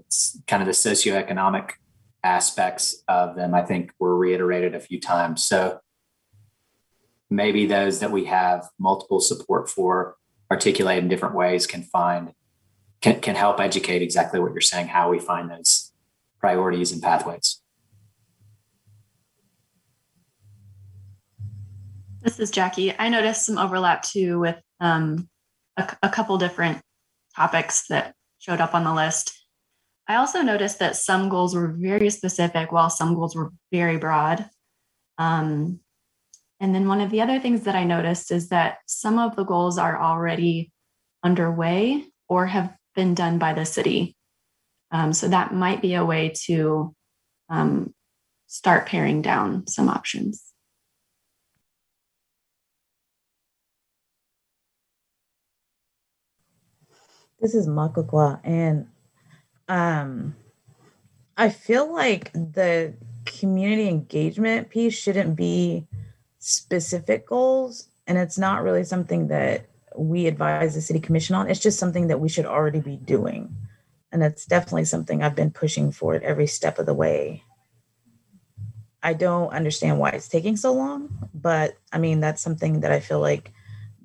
kind 0.48 0.62
of 0.62 0.68
the 0.68 0.74
socioeconomic 0.74 1.72
aspects 2.24 3.04
of 3.08 3.36
them, 3.36 3.54
I 3.54 3.62
think 3.62 3.92
were 4.00 4.18
reiterated 4.18 4.76
a 4.76 4.80
few 4.80 5.00
times. 5.00 5.44
So 5.44 5.80
maybe 7.30 7.66
those 7.66 8.00
that 8.00 8.12
we 8.12 8.26
have 8.26 8.68
multiple 8.80 9.20
support 9.20 9.70
for 9.70 10.16
articulate 10.56 11.00
in 11.00 11.10
different 11.10 11.36
ways 11.36 11.68
can 11.68 11.84
find 11.84 12.32
can, 13.02 13.20
can 13.20 13.36
help 13.36 13.60
educate 13.60 14.02
exactly 14.02 14.40
what 14.40 14.54
you're 14.54 14.62
saying, 14.62 14.88
how 14.88 15.12
we 15.12 15.20
find 15.20 15.52
those 15.52 15.92
priorities 16.40 16.92
and 16.92 17.04
pathways. 17.04 17.62
This 22.22 22.40
is 22.40 22.50
Jackie. 22.50 22.98
I 22.98 23.10
noticed 23.10 23.46
some 23.46 23.58
overlap 23.60 24.02
too 24.02 24.40
with 24.40 24.60
um, 24.80 25.30
a, 25.78 25.96
a 26.02 26.10
couple 26.10 26.38
different 26.38 26.82
topics 27.36 27.88
that 27.90 28.16
showed 28.40 28.62
up 28.62 28.74
on 28.74 28.86
the 28.86 28.94
list. 28.94 29.38
I 30.08 30.16
also 30.16 30.42
noticed 30.42 30.80
that 30.80 30.96
some 30.96 31.30
goals 31.30 31.54
were 31.54 31.76
very 31.78 32.10
specific 32.10 32.72
while 32.72 32.90
some 32.90 33.14
goals 33.14 33.36
were 33.36 33.52
very 33.72 33.98
broad. 33.98 34.50
Um, 35.18 35.82
and 36.60 36.74
then 36.74 36.88
one 36.88 37.02
of 37.02 37.12
the 37.12 37.22
other 37.22 37.40
things 37.40 37.64
that 37.64 37.76
I 37.76 37.84
noticed 37.84 38.32
is 38.32 38.50
that 38.50 38.78
some 38.86 39.20
of 39.20 39.36
the 39.36 39.44
goals 39.44 39.78
are 39.78 40.02
already 40.02 40.72
underway 41.24 42.06
or 42.30 42.46
have 42.46 42.74
been 42.96 43.14
done 43.14 43.38
by 43.38 43.54
the 43.54 43.66
city. 43.66 44.16
Um, 44.92 45.12
so 45.12 45.28
that 45.28 45.54
might 45.54 45.82
be 45.82 45.96
a 45.96 46.06
way 46.06 46.34
to 46.46 46.96
um, 47.50 47.94
start 48.48 48.86
paring 48.86 49.22
down 49.22 49.68
some 49.68 49.90
options. 49.90 50.42
This 57.42 57.54
is 57.54 57.68
Makakwa, 57.68 58.40
and 58.44 58.88
um, 59.68 60.36
I 61.36 61.50
feel 61.50 61.94
like 61.94 62.32
the 62.32 62.96
community 63.26 63.90
engagement 63.90 64.70
piece 64.70 64.98
shouldn't 64.98 65.36
be 65.36 65.86
specific 66.48 67.26
goals, 67.26 67.88
and 68.06 68.20
it's 68.20 68.38
not 68.38 68.62
really 68.62 68.84
something 68.84 69.30
that 69.30 69.66
we 69.96 70.28
advise 70.28 70.76
the 70.76 70.82
city 70.82 71.00
commission 71.00 71.36
on. 71.36 71.50
It's 71.50 71.60
just 71.60 71.80
something 71.80 72.08
that 72.08 72.20
we 72.20 72.30
should 72.30 72.46
already 72.46 72.80
be 72.80 72.98
doing, 72.98 73.56
and 74.12 74.22
it's 74.22 74.46
definitely 74.46 74.86
something 74.86 75.24
I've 75.24 75.36
been 75.36 75.50
pushing 75.50 75.92
for 75.92 76.14
at 76.14 76.22
every 76.22 76.46
step 76.46 76.78
of 76.78 76.86
the 76.86 76.94
way. 76.94 77.44
I 79.02 79.14
don't 79.14 79.50
understand 79.54 79.98
why 79.98 80.10
it's 80.10 80.28
taking 80.28 80.56
so 80.56 80.72
long, 80.72 81.30
but 81.34 81.78
I 81.92 81.98
mean 81.98 82.20
that's 82.20 82.44
something 82.44 82.82
that 82.82 82.92
I 82.92 83.00
feel 83.00 83.20
like 83.20 83.52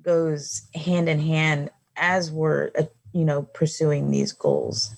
goes 0.01 0.63
hand 0.73 1.09
in 1.09 1.19
hand 1.19 1.69
as 1.95 2.31
we're 2.31 2.71
uh, 2.75 2.83
you 3.13 3.23
know 3.23 3.43
pursuing 3.43 4.09
these 4.09 4.31
goals 4.31 4.95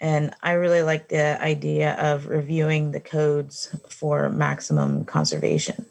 and 0.00 0.34
i 0.42 0.52
really 0.52 0.82
like 0.82 1.08
the 1.08 1.40
idea 1.42 1.94
of 1.94 2.26
reviewing 2.26 2.92
the 2.92 3.00
codes 3.00 3.74
for 3.88 4.28
maximum 4.28 5.04
conservation 5.04 5.86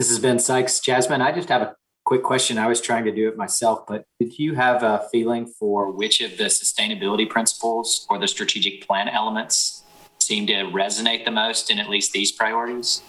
This 0.00 0.08
has 0.08 0.18
been 0.18 0.38
Sykes. 0.38 0.80
Jasmine, 0.80 1.20
I 1.20 1.30
just 1.30 1.50
have 1.50 1.60
a 1.60 1.76
quick 2.06 2.22
question. 2.22 2.56
I 2.56 2.68
was 2.68 2.80
trying 2.80 3.04
to 3.04 3.12
do 3.12 3.28
it 3.28 3.36
myself, 3.36 3.86
but 3.86 4.06
did 4.18 4.38
you 4.38 4.54
have 4.54 4.82
a 4.82 5.06
feeling 5.12 5.44
for 5.46 5.90
which 5.90 6.22
of 6.22 6.38
the 6.38 6.44
sustainability 6.44 7.28
principles 7.28 8.06
or 8.08 8.18
the 8.18 8.26
strategic 8.26 8.86
plan 8.86 9.10
elements 9.10 9.82
seem 10.18 10.46
to 10.46 10.54
resonate 10.54 11.26
the 11.26 11.30
most 11.30 11.70
in 11.70 11.78
at 11.78 11.90
least 11.90 12.12
these 12.12 12.32
priorities? 12.32 13.02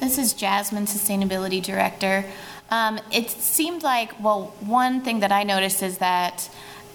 This 0.00 0.18
is 0.18 0.32
Jasmine, 0.32 0.86
Sustainability 0.86 1.62
Director. 1.62 2.24
Um, 2.68 2.98
it 3.12 3.30
seemed 3.30 3.84
like, 3.84 4.20
well, 4.20 4.56
one 4.58 5.02
thing 5.02 5.20
that 5.20 5.30
I 5.30 5.44
noticed 5.44 5.84
is 5.84 5.98
that 5.98 6.50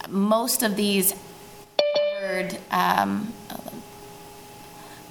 most 0.09 0.63
of 0.63 0.75
these 0.75 1.15
um, 2.71 3.33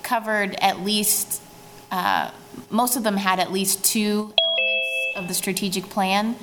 covered 0.02 0.54
at 0.56 0.80
least, 0.80 1.42
uh, 1.90 2.30
most 2.70 2.96
of 2.96 3.02
them 3.02 3.16
had 3.16 3.38
at 3.38 3.52
least 3.52 3.84
two 3.84 4.32
elements 4.42 5.16
of 5.16 5.28
the 5.28 5.34
strategic 5.34 5.84
plan 5.84 6.36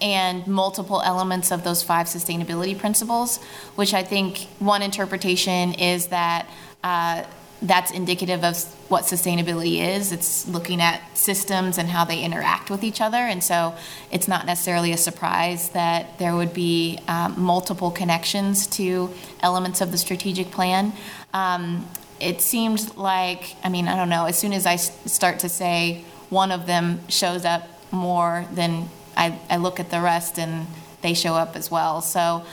and 0.00 0.46
multiple 0.46 1.00
elements 1.02 1.52
of 1.52 1.62
those 1.62 1.82
five 1.82 2.06
sustainability 2.06 2.76
principles, 2.76 3.38
which 3.76 3.94
I 3.94 4.02
think 4.02 4.48
one 4.58 4.82
interpretation 4.82 5.74
is 5.74 6.08
that 6.08 6.48
uh, 6.82 7.22
that's 7.62 7.92
indicative 7.92 8.42
of 8.42 8.60
what 8.90 9.04
sustainability 9.04 9.80
is. 9.80 10.10
It's 10.10 10.48
looking 10.48 10.80
at 10.80 11.00
systems 11.16 11.78
and 11.78 11.88
how 11.88 12.04
they 12.04 12.20
interact 12.20 12.68
with 12.68 12.82
each 12.82 13.00
other. 13.00 13.18
And 13.18 13.42
so 13.42 13.74
it's 14.10 14.26
not 14.26 14.44
necessarily 14.44 14.90
a 14.92 14.96
surprise 14.96 15.70
that 15.70 16.18
there 16.18 16.34
would 16.34 16.52
be 16.52 16.98
um, 17.06 17.40
multiple 17.40 17.92
connections 17.92 18.66
to 18.78 19.10
elements 19.40 19.80
of 19.80 19.92
the 19.92 19.98
strategic 19.98 20.50
plan. 20.50 20.92
Um, 21.32 21.86
it 22.22 22.40
seemed 22.40 22.96
like, 22.96 23.56
I 23.64 23.68
mean, 23.68 23.88
I 23.88 23.96
don't 23.96 24.08
know, 24.08 24.26
as 24.26 24.38
soon 24.38 24.52
as 24.52 24.64
I 24.64 24.76
start 24.76 25.40
to 25.40 25.48
say 25.48 26.04
one 26.30 26.52
of 26.52 26.66
them 26.66 27.00
shows 27.08 27.44
up 27.44 27.68
more, 27.90 28.46
then 28.52 28.88
I, 29.16 29.38
I 29.50 29.56
look 29.56 29.80
at 29.80 29.90
the 29.90 30.00
rest 30.00 30.38
and 30.38 30.66
they 31.02 31.14
show 31.14 31.34
up 31.34 31.56
as 31.56 31.68
well. 31.68 32.00
So 32.00 32.44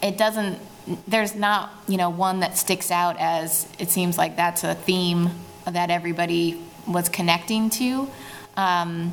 it 0.00 0.16
doesn't, 0.16 0.60
there's 1.08 1.34
not, 1.34 1.72
you 1.88 1.96
know, 1.96 2.10
one 2.10 2.40
that 2.40 2.56
sticks 2.56 2.92
out 2.92 3.16
as 3.18 3.66
it 3.78 3.90
seems 3.90 4.16
like 4.16 4.36
that's 4.36 4.62
a 4.62 4.76
theme 4.76 5.30
that 5.66 5.90
everybody 5.90 6.62
was 6.86 7.08
connecting 7.08 7.70
to. 7.70 8.08
Um, 8.56 9.12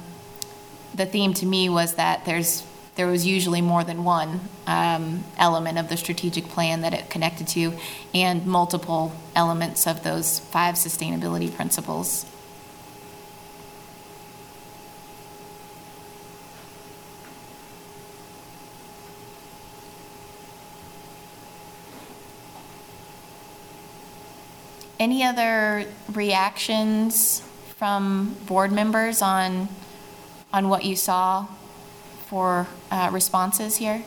the 0.93 1.07
theme 1.07 1.33
to 1.33 1.47
me 1.47 1.67
was 1.67 1.95
that 1.95 2.25
there's 2.25 2.63
there 2.96 3.08
was 3.08 3.25
usually 3.25 3.62
more 3.62 3.84
than 3.84 4.04
one 4.04 4.40
um, 4.68 5.24
element 5.38 5.78
of 5.78 5.90
the 5.90 5.98
strategic 5.98 6.46
plan 6.46 6.82
that 6.82 6.94
it 6.94 7.10
connected 7.10 7.48
to, 7.50 7.74
and 8.14 8.46
multiple 8.46 9.14
elements 9.36 9.86
of 9.86 10.04
those 10.04 10.40
five 10.40 10.75
sustainability 10.75 11.54
principles. 11.54 12.25
Any 24.98 25.24
other 25.24 25.86
reactions 26.14 27.42
from 27.75 28.38
board 28.46 28.72
members 28.72 29.22
on 29.22 29.68
on 30.54 30.70
what 30.70 30.86
you 30.86 30.96
saw 30.96 31.46
for 32.36 32.68
uh, 32.92 33.10
responses 33.13 33.77
here? 33.77 34.04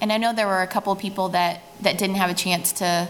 And 0.00 0.12
I 0.12 0.18
know 0.18 0.32
there 0.32 0.46
were 0.46 0.62
a 0.62 0.68
couple 0.68 0.94
people 0.94 1.30
that, 1.30 1.62
that 1.80 1.98
didn't 1.98 2.14
have 2.14 2.30
a 2.30 2.34
chance 2.34 2.70
to 2.74 3.08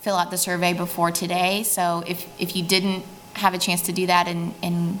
fill 0.00 0.16
out 0.16 0.32
the 0.32 0.38
survey 0.38 0.72
before 0.72 1.12
today. 1.12 1.62
So 1.62 2.02
if, 2.04 2.26
if 2.40 2.56
you 2.56 2.64
didn't 2.64 3.04
have 3.34 3.54
a 3.54 3.58
chance 3.58 3.82
to 3.82 3.92
do 3.92 4.08
that 4.08 4.26
and, 4.26 4.54
and 4.60 4.98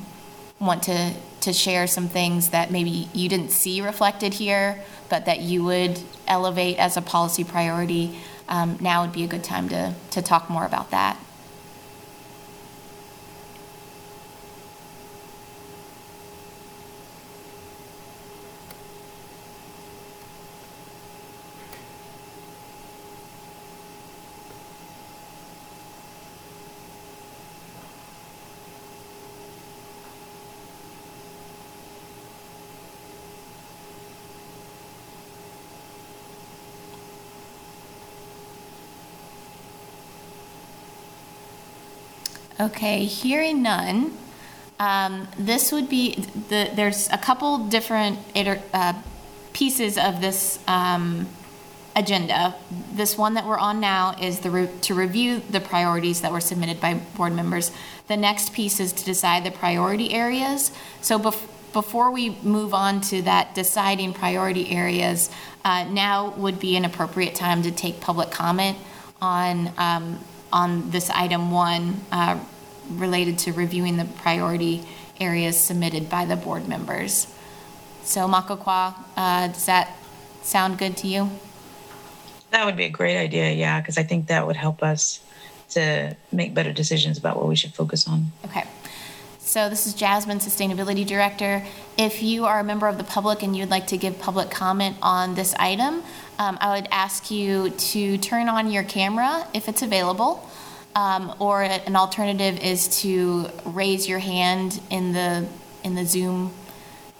want 0.60 0.84
to, 0.84 1.12
to 1.40 1.52
share 1.52 1.88
some 1.88 2.06
things 2.06 2.50
that 2.50 2.70
maybe 2.70 3.08
you 3.12 3.28
didn't 3.28 3.50
see 3.50 3.82
reflected 3.82 4.34
here, 4.34 4.80
but 5.08 5.26
that 5.26 5.40
you 5.40 5.64
would 5.64 6.00
elevate 6.28 6.78
as 6.78 6.96
a 6.96 7.02
policy 7.02 7.42
priority, 7.42 8.20
um, 8.48 8.78
now 8.80 9.02
would 9.02 9.12
be 9.12 9.24
a 9.24 9.28
good 9.28 9.42
time 9.42 9.68
to, 9.70 9.94
to 10.12 10.22
talk 10.22 10.48
more 10.48 10.64
about 10.64 10.92
that. 10.92 11.18
Okay, 42.68 43.06
hearing 43.06 43.62
none, 43.62 44.12
um, 44.78 45.26
this 45.38 45.72
would 45.72 45.88
be, 45.88 46.16
the, 46.50 46.70
there's 46.74 47.08
a 47.08 47.16
couple 47.16 47.66
different 47.66 48.18
iter- 48.36 48.60
uh, 48.74 48.92
pieces 49.54 49.96
of 49.96 50.20
this 50.20 50.58
um, 50.68 51.26
agenda. 51.96 52.54
This 52.92 53.16
one 53.16 53.32
that 53.34 53.46
we're 53.46 53.58
on 53.58 53.80
now 53.80 54.14
is 54.20 54.40
the, 54.40 54.50
re- 54.50 54.68
to 54.82 54.94
review 54.94 55.40
the 55.48 55.60
priorities 55.60 56.20
that 56.20 56.30
were 56.30 56.42
submitted 56.42 56.78
by 56.78 57.00
board 57.16 57.32
members. 57.32 57.72
The 58.06 58.18
next 58.18 58.52
piece 58.52 58.80
is 58.80 58.92
to 58.92 59.04
decide 59.04 59.44
the 59.44 59.50
priority 59.50 60.12
areas. 60.12 60.70
So 61.00 61.18
bef- 61.18 61.48
before 61.72 62.10
we 62.10 62.36
move 62.42 62.74
on 62.74 63.00
to 63.00 63.22
that 63.22 63.54
deciding 63.54 64.12
priority 64.12 64.70
areas, 64.72 65.30
uh, 65.64 65.84
now 65.84 66.34
would 66.36 66.60
be 66.60 66.76
an 66.76 66.84
appropriate 66.84 67.34
time 67.34 67.62
to 67.62 67.70
take 67.70 68.02
public 68.02 68.30
comment 68.30 68.76
on, 69.22 69.72
um, 69.78 70.18
on 70.52 70.90
this 70.90 71.08
item 71.08 71.50
one, 71.50 72.02
uh, 72.12 72.38
related 72.90 73.38
to 73.40 73.52
reviewing 73.52 73.96
the 73.96 74.04
priority 74.04 74.84
areas 75.20 75.58
submitted 75.58 76.08
by 76.08 76.24
the 76.24 76.36
board 76.36 76.68
members. 76.68 77.32
So 78.04 78.26
Makakwa, 78.26 78.94
uh, 79.16 79.48
does 79.48 79.66
that 79.66 79.96
sound 80.42 80.78
good 80.78 80.96
to 80.98 81.06
you? 81.06 81.30
That 82.50 82.64
would 82.64 82.76
be 82.76 82.84
a 82.84 82.90
great 82.90 83.18
idea, 83.18 83.52
yeah, 83.52 83.80
because 83.80 83.98
I 83.98 84.02
think 84.02 84.28
that 84.28 84.46
would 84.46 84.56
help 84.56 84.82
us 84.82 85.20
to 85.70 86.16
make 86.32 86.54
better 86.54 86.72
decisions 86.72 87.18
about 87.18 87.36
what 87.36 87.46
we 87.46 87.56
should 87.56 87.74
focus 87.74 88.08
on. 88.08 88.26
Okay. 88.46 88.64
So 89.38 89.68
this 89.68 89.86
is 89.86 89.94
Jasmine, 89.94 90.38
Sustainability 90.38 91.06
Director. 91.06 91.64
If 91.96 92.22
you 92.22 92.44
are 92.44 92.60
a 92.60 92.64
member 92.64 92.86
of 92.86 92.98
the 92.98 93.04
public 93.04 93.42
and 93.42 93.56
you'd 93.56 93.70
like 93.70 93.86
to 93.88 93.96
give 93.96 94.18
public 94.18 94.50
comment 94.50 94.96
on 95.02 95.34
this 95.34 95.54
item, 95.54 96.02
um, 96.38 96.58
I 96.60 96.76
would 96.76 96.88
ask 96.90 97.30
you 97.30 97.70
to 97.70 98.18
turn 98.18 98.48
on 98.48 98.70
your 98.70 98.82
camera 98.82 99.46
if 99.54 99.68
it's 99.68 99.82
available. 99.82 100.48
Um, 100.98 101.32
or 101.38 101.62
an 101.62 101.94
alternative 101.94 102.58
is 102.58 103.00
to 103.02 103.46
raise 103.64 104.08
your 104.08 104.18
hand 104.18 104.80
in 104.90 105.12
the, 105.12 105.46
in 105.84 105.94
the 105.94 106.04
Zoom, 106.04 106.52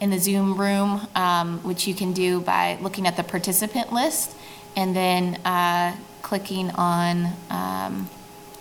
in 0.01 0.09
the 0.09 0.19
Zoom 0.19 0.59
room, 0.59 1.07
um, 1.15 1.59
which 1.63 1.87
you 1.87 1.95
can 1.95 2.11
do 2.11 2.41
by 2.41 2.77
looking 2.81 3.07
at 3.07 3.15
the 3.15 3.23
participant 3.23 3.93
list 3.93 4.35
and 4.75 4.93
then 4.93 5.35
uh, 5.45 5.95
clicking 6.21 6.71
on, 6.71 7.27
um, 7.49 8.09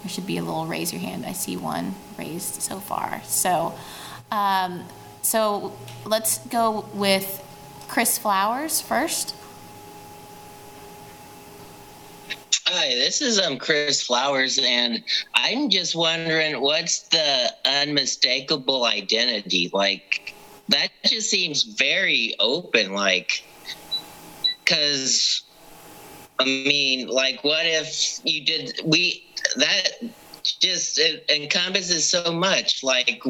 there 0.03 0.09
should 0.09 0.27
be 0.27 0.39
a 0.39 0.43
little 0.43 0.67
raise 0.67 0.93
your 0.93 1.03
hand. 1.03 1.27
I 1.27 1.33
see 1.33 1.57
one 1.57 1.97
raised 2.17 2.63
so 2.63 2.79
far. 2.79 3.21
So, 3.25 3.75
um, 4.31 4.85
so 5.23 5.77
let's 6.05 6.39
go 6.47 6.87
with 6.95 7.45
Chris 7.89 8.19
Flowers 8.19 8.81
first. 8.81 9.35
Hi, 12.71 12.89
this 12.91 13.23
is 13.23 13.41
um 13.41 13.57
Chris 13.57 14.03
Flowers, 14.03 14.59
and 14.63 15.03
I'm 15.35 15.71
just 15.71 15.97
wondering 15.97 16.61
what's 16.61 17.09
the 17.09 17.51
unmistakable 17.65 18.85
identity? 18.85 19.71
Like 19.73 20.35
that 20.69 20.91
just 21.07 21.31
seems 21.31 21.63
very 21.63 22.35
open, 22.39 22.93
like 22.93 23.31
because 24.63 25.43
I 26.39 26.45
mean, 26.45 27.09
like, 27.09 27.43
what 27.43 27.65
if 27.65 28.21
you 28.25 28.45
did 28.45 28.79
we 28.85 29.25
that 29.57 29.89
just 30.53 30.99
it 30.99 31.25
encompasses 31.29 32.09
so 32.09 32.33
much, 32.33 32.83
like 32.83 33.23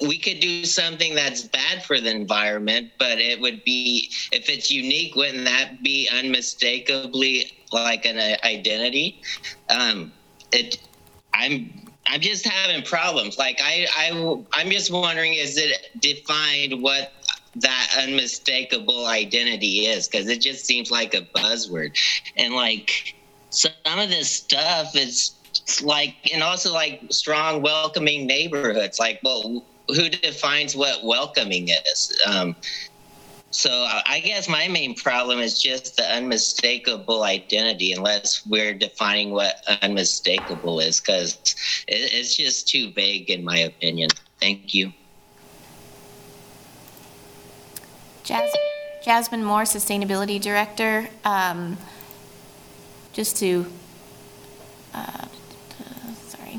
we 0.00 0.18
could 0.18 0.40
do 0.40 0.64
something 0.64 1.14
that's 1.14 1.42
bad 1.42 1.82
for 1.84 2.00
the 2.00 2.10
environment, 2.10 2.90
but 2.98 3.18
it 3.18 3.40
would 3.40 3.62
be 3.64 4.10
if 4.32 4.48
it's 4.48 4.70
unique, 4.70 5.14
wouldn't 5.16 5.44
that 5.44 5.82
be 5.82 6.08
unmistakably 6.12 7.52
like 7.72 8.06
an 8.06 8.18
uh, 8.18 8.36
identity? 8.46 9.20
Um, 9.68 10.12
it, 10.52 10.78
I'm 11.34 11.88
I'm 12.06 12.20
just 12.20 12.46
having 12.46 12.82
problems. 12.84 13.38
Like 13.38 13.60
I 13.62 13.86
I 13.96 14.44
I'm 14.52 14.70
just 14.70 14.92
wondering, 14.92 15.34
is 15.34 15.56
it 15.58 15.76
defined 16.00 16.82
what 16.82 17.12
that 17.56 17.96
unmistakable 18.00 19.06
identity 19.06 19.86
is? 19.86 20.08
Because 20.08 20.28
it 20.28 20.40
just 20.40 20.64
seems 20.64 20.90
like 20.90 21.14
a 21.14 21.22
buzzword, 21.36 21.98
and 22.36 22.54
like 22.54 23.14
some 23.50 23.72
of 23.86 24.08
this 24.08 24.30
stuff 24.30 24.94
is 24.94 25.37
like 25.82 26.14
and 26.32 26.42
also 26.42 26.72
like 26.72 27.02
strong 27.10 27.62
welcoming 27.62 28.26
neighborhoods. 28.26 28.98
Like 28.98 29.20
well 29.22 29.64
who 29.88 30.08
defines 30.08 30.76
what 30.76 31.04
welcoming 31.04 31.68
is? 31.68 32.20
Um, 32.26 32.56
so 33.50 33.70
i 34.06 34.20
guess 34.20 34.46
my 34.46 34.68
main 34.68 34.94
problem 34.94 35.38
is 35.38 35.62
just 35.62 35.96
the 35.96 36.02
unmistakable 36.14 37.22
identity 37.22 37.94
unless 37.94 38.44
we're 38.46 38.74
defining 38.74 39.30
what 39.30 39.64
unmistakable 39.80 40.80
is 40.80 41.00
because 41.00 41.34
it, 41.88 42.12
it's 42.12 42.36
just 42.36 42.68
too 42.68 42.92
vague 42.92 43.30
in 43.30 43.42
my 43.42 43.56
opinion. 43.56 44.10
Thank 44.38 44.74
you. 44.74 44.92
Jas- 48.22 48.54
Jasmine 49.02 49.42
Moore, 49.42 49.62
Sustainability 49.62 50.40
Director. 50.40 51.08
Um, 51.24 51.78
just 53.12 53.38
to, 53.38 53.66
uh, 54.92 55.26
sorry, 56.28 56.58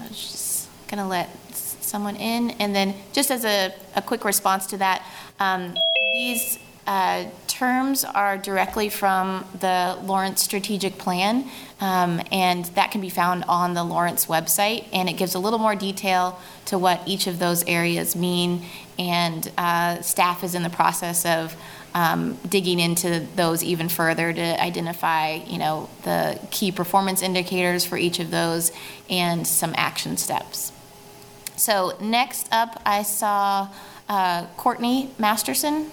I 0.00 0.08
was 0.08 0.68
just 0.94 1.00
gonna 1.00 1.08
let 1.08 1.28
someone 1.54 2.16
in, 2.16 2.50
and 2.60 2.74
then 2.74 2.94
just 3.12 3.30
as 3.30 3.44
a, 3.44 3.72
a 3.96 4.02
quick 4.02 4.24
response 4.24 4.66
to 4.66 4.76
that, 4.76 5.04
um, 5.40 5.74
these 6.14 6.58
uh, 6.86 7.24
terms 7.48 8.04
are 8.04 8.38
directly 8.38 8.88
from 8.88 9.44
the 9.60 9.98
Lawrence 10.04 10.42
Strategic 10.42 10.98
Plan, 10.98 11.44
um, 11.80 12.20
and 12.30 12.66
that 12.76 12.90
can 12.90 13.00
be 13.00 13.08
found 13.08 13.44
on 13.48 13.74
the 13.74 13.82
Lawrence 13.82 14.26
website, 14.26 14.86
and 14.92 15.08
it 15.08 15.14
gives 15.14 15.34
a 15.34 15.38
little 15.38 15.58
more 15.58 15.74
detail 15.74 16.38
to 16.66 16.78
what 16.78 17.00
each 17.06 17.26
of 17.26 17.38
those 17.38 17.64
areas 17.64 18.14
mean, 18.14 18.62
and 18.98 19.50
uh, 19.58 20.00
staff 20.00 20.44
is 20.44 20.54
in 20.54 20.62
the 20.62 20.70
process 20.70 21.26
of 21.26 21.56
um, 21.94 22.36
digging 22.48 22.80
into 22.80 23.26
those 23.36 23.62
even 23.62 23.88
further 23.88 24.32
to 24.32 24.62
identify, 24.62 25.34
you 25.46 25.58
know, 25.58 25.88
the 26.02 26.38
key 26.50 26.70
performance 26.72 27.22
indicators 27.22 27.84
for 27.84 27.96
each 27.96 28.18
of 28.18 28.30
those 28.30 28.72
and 29.08 29.46
some 29.46 29.72
action 29.76 30.16
steps. 30.16 30.72
So 31.56 31.96
next 32.00 32.48
up, 32.52 32.80
I 32.84 33.02
saw 33.02 33.68
uh, 34.08 34.46
Courtney 34.56 35.10
Masterson. 35.18 35.90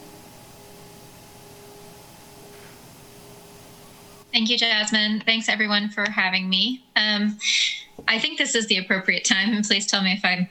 Thank 4.32 4.50
you, 4.50 4.58
Jasmine. 4.58 5.21
Thanks, 5.26 5.50
everyone, 5.50 5.89
for 5.89 6.10
having 6.10 6.50
me. 6.50 6.84
Um, 6.95 7.38
I 8.08 8.17
think 8.17 8.38
this 8.38 8.56
is 8.56 8.67
the 8.67 8.78
appropriate 8.78 9.26
time, 9.26 9.54
and 9.54 9.65
please 9.65 9.86
tell 9.86 10.02
me 10.02 10.13
if 10.13 10.24
I'm 10.24 10.47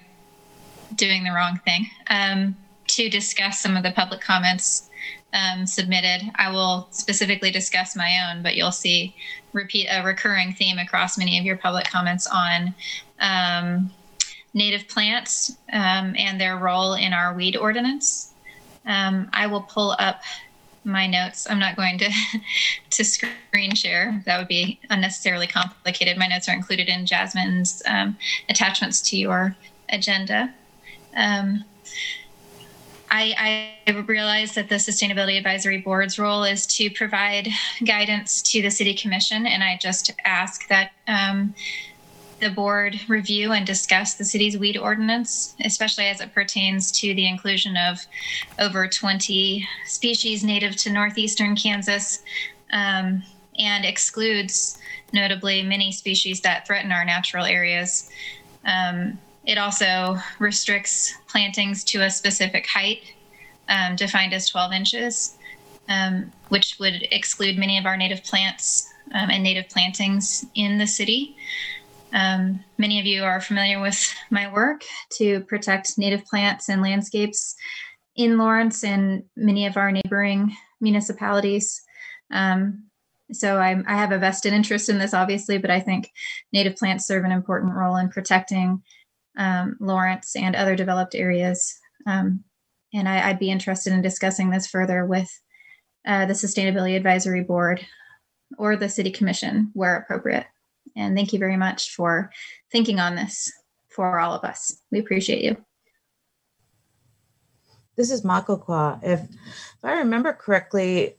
doing 0.95 1.25
the 1.25 1.31
wrong 1.31 1.59
thing, 1.65 1.87
um, 2.09 2.57
to 2.89 3.09
discuss 3.09 3.61
some 3.61 3.77
of 3.77 3.83
the 3.83 3.93
public 3.93 4.21
comments 4.21 4.91
um, 5.33 5.67
submitted. 5.67 6.31
I 6.35 6.51
will 6.51 6.89
specifically 6.91 7.51
discuss 7.51 7.97
my 7.97 8.31
own, 8.31 8.43
but 8.43 8.55
you'll 8.57 8.73
see 8.73 9.15
repeat 9.53 9.89
a 9.89 10.05
recurring 10.05 10.53
theme 10.53 10.79
across 10.79 11.17
many 11.17 11.39
of 11.39 11.45
your 11.45 11.57
public 11.57 11.87
comments 11.87 12.27
on 12.27 12.75
um, 13.21 13.91
native 14.55 14.89
plants 14.89 15.57
um, 15.73 16.15
and 16.17 16.41
their 16.41 16.57
role 16.57 16.95
in 16.95 17.13
our 17.13 17.35
weed 17.35 17.57
ordinance. 17.57 18.33
Um, 18.87 19.29
I 19.33 19.47
will 19.47 19.63
pull 19.63 19.95
up 19.99 20.23
my 20.85 21.07
notes. 21.07 21.49
I'm 21.49 21.59
not 21.59 21.77
going 21.77 21.99
to 21.99 22.11
to 22.91 23.05
screen 23.05 23.75
share. 23.75 24.23
That 24.27 24.39
would 24.39 24.49
be 24.49 24.81
unnecessarily 24.89 25.47
complicated. 25.47 26.17
My 26.17 26.27
notes 26.27 26.49
are 26.49 26.55
included 26.55 26.89
in 26.89 27.07
Jasmine's 27.07 27.83
um, 27.87 28.17
attachments 28.49 29.01
to 29.11 29.17
your 29.17 29.55
agenda. 29.91 30.53
Um, 31.15 31.65
I, 33.13 33.75
I 33.89 33.91
realize 34.07 34.55
that 34.55 34.69
the 34.69 34.77
Sustainability 34.77 35.37
Advisory 35.37 35.79
Board's 35.79 36.19
role 36.19 36.45
is 36.45 36.65
to 36.69 36.91
provide 36.91 37.49
guidance 37.85 38.41
to 38.43 38.63
the 38.63 38.71
City 38.71 38.95
Commission, 38.95 39.47
and 39.47 39.65
I 39.65 39.79
just 39.83 40.13
ask 40.25 40.69
that 40.69 40.93
um, 41.09 41.55
the 42.41 42.51
board 42.51 43.01
review 43.09 43.53
and 43.53 43.67
discuss 43.67 44.15
the 44.15 44.25
city's 44.25 44.59
weed 44.59 44.77
ordinance, 44.77 45.55
especially 45.65 46.07
as 46.07 46.21
it 46.21 46.35
pertains 46.35 46.91
to 46.93 47.15
the 47.15 47.27
inclusion 47.27 47.77
of 47.77 47.99
over 48.59 48.89
20 48.89 49.67
species 49.87 50.43
native 50.43 50.77
to 50.77 50.91
northeastern 50.91 51.55
Kansas 51.55 52.23
um, 52.73 53.23
and 53.59 53.85
excludes 53.85 54.79
notably 55.13 55.63
many 55.63 55.93
species 55.93 56.41
that 56.41 56.67
threaten 56.67 56.93
our 56.93 57.05
natural 57.05 57.45
areas. 57.45 58.11
Um, 58.65 59.19
it 59.45 59.59
also 59.59 60.17
restricts 60.39 61.15
plantings 61.27 61.85
to 61.85 62.03
a 62.03 62.11
specific 62.11 62.67
height, 62.67 63.15
um, 63.69 63.97
defined 63.97 64.33
as 64.33 64.49
12 64.49 64.73
inches, 64.73 65.39
um, 65.89 66.33
which 66.49 66.77
would 66.79 67.09
exclude 67.11 67.59
many 67.59 67.79
of 67.79 67.87
our 67.87 67.97
native 67.97 68.23
plants 68.23 68.89
um, 69.13 69.31
and 69.31 69.43
native 69.43 69.69
plantings 69.69 70.47
in 70.55 70.79
the 70.79 70.87
city. 70.87 71.37
Um, 72.13 72.65
many 72.79 72.99
of 72.99 73.07
you 73.07 73.23
are 73.23 73.41
familiar 73.41 73.81
with 73.81 74.15
my 74.31 74.53
work 74.53 74.83
to 75.15 75.41
protect 75.43 75.99
native 75.99 76.25
plants 76.25 76.69
and 76.69 76.83
landscapes 76.83 77.55
in 78.17 78.39
Lawrence 78.39 78.85
and 78.85 79.25
many 79.37 79.67
of 79.67 79.77
our 79.77 79.93
neighboring 79.93 80.57
municipalities. 80.81 81.83
Um, 82.33 82.85
so 83.33 83.59
I'm, 83.59 83.85
I 83.87 83.97
have 83.97 84.13
a 84.13 84.19
vested 84.19 84.53
interest 84.53 84.89
in 84.89 84.99
this, 84.99 85.15
obviously, 85.15 85.59
but 85.59 85.71
I 85.71 85.81
think 85.81 86.11
native 86.53 86.77
plants 86.77 87.07
serve 87.07 87.25
an 87.25 87.33
important 87.33 87.75
role 87.75 87.97
in 87.97 88.09
protecting 88.09 88.83
um, 89.37 89.77
Lawrence 89.81 90.35
and 90.35 90.57
other 90.57 90.75
developed 90.75 91.15
areas. 91.15 91.79
Um, 92.07 92.45
and 92.93 93.09
I, 93.09 93.29
would 93.29 93.39
be 93.39 93.51
interested 93.51 93.93
in 93.93 94.03
discussing 94.03 94.51
this 94.51 94.67
further 94.67 95.07
with 95.07 95.31
uh, 96.07 96.27
the 96.27 96.33
Sustainability 96.33 96.97
Advisory 96.97 97.43
Board 97.43 97.87
or 98.59 98.75
the 98.75 98.89
City 98.89 99.11
Commission 99.11 99.71
where 99.75 99.97
appropriate. 99.97 100.47
And 101.01 101.17
thank 101.17 101.33
you 101.33 101.39
very 101.39 101.57
much 101.57 101.95
for 101.95 102.31
thinking 102.71 103.01
on 103.01 103.17
this 103.17 103.53
for 103.89 104.19
all 104.19 104.35
of 104.35 104.45
us. 104.45 104.77
We 104.91 105.01
appreciate 105.01 105.43
you. 105.43 105.57
This 107.97 108.11
is 108.11 108.23
Makokwa. 108.23 109.01
If, 109.03 109.21
if 109.21 109.85
I 109.85 109.99
remember 109.99 110.33
correctly, 110.33 111.17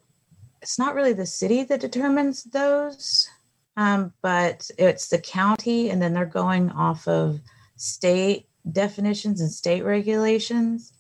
it's 0.62 0.80
not 0.80 0.96
really 0.96 1.14
the 1.14 1.26
city 1.26 1.64
that 1.64 1.80
determines 1.80 2.44
those, 2.44 3.30
um, 3.78 4.14
but 4.22 4.70
it's 4.78 5.10
the 5.10 5.20
county, 5.20 5.90
and 5.90 6.02
then 6.02 6.14
they're 6.14 6.26
going 6.26 6.72
off 6.72 7.08
of 7.08 7.40
state 7.76 8.48
definitions 8.72 9.42
and 9.42 9.52
state 9.52 9.84
regulations. 9.84 10.94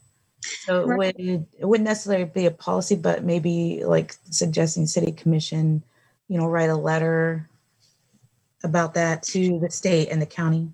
So 0.65 0.82
it 0.82 0.98
would 0.98 1.15
it 1.17 1.65
wouldn't 1.65 1.88
necessarily 1.88 2.26
be 2.26 2.48
a 2.48 2.52
policy, 2.52 2.96
but 2.96 3.24
maybe 3.24 3.84
like 3.86 4.15
suggesting 4.32 4.88
city 4.88 5.12
commission, 5.12 5.84
you 6.28 6.39
know, 6.39 6.48
write 6.48 6.72
a 6.72 6.76
letter 6.76 7.48
about 8.63 8.93
that 8.95 9.24
to 9.24 9.60
the 9.60 9.69
state 9.69 10.10
and 10.10 10.21
the 10.21 10.26
county. 10.26 10.71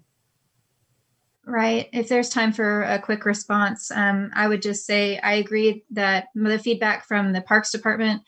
Right. 1.46 1.88
If 1.94 2.10
there's 2.10 2.30
time 2.30 2.52
for 2.52 2.84
a 2.84 3.00
quick 3.00 3.24
response, 3.26 3.90
um, 3.90 4.32
I 4.36 4.50
would 4.50 4.62
just 4.62 4.86
say 4.86 5.18
I 5.20 5.36
agree 5.36 5.86
that 5.92 6.28
the 6.36 6.60
feedback 6.60 7.08
from 7.08 7.32
the 7.32 7.42
Parks 7.42 7.72
Department 7.72 8.22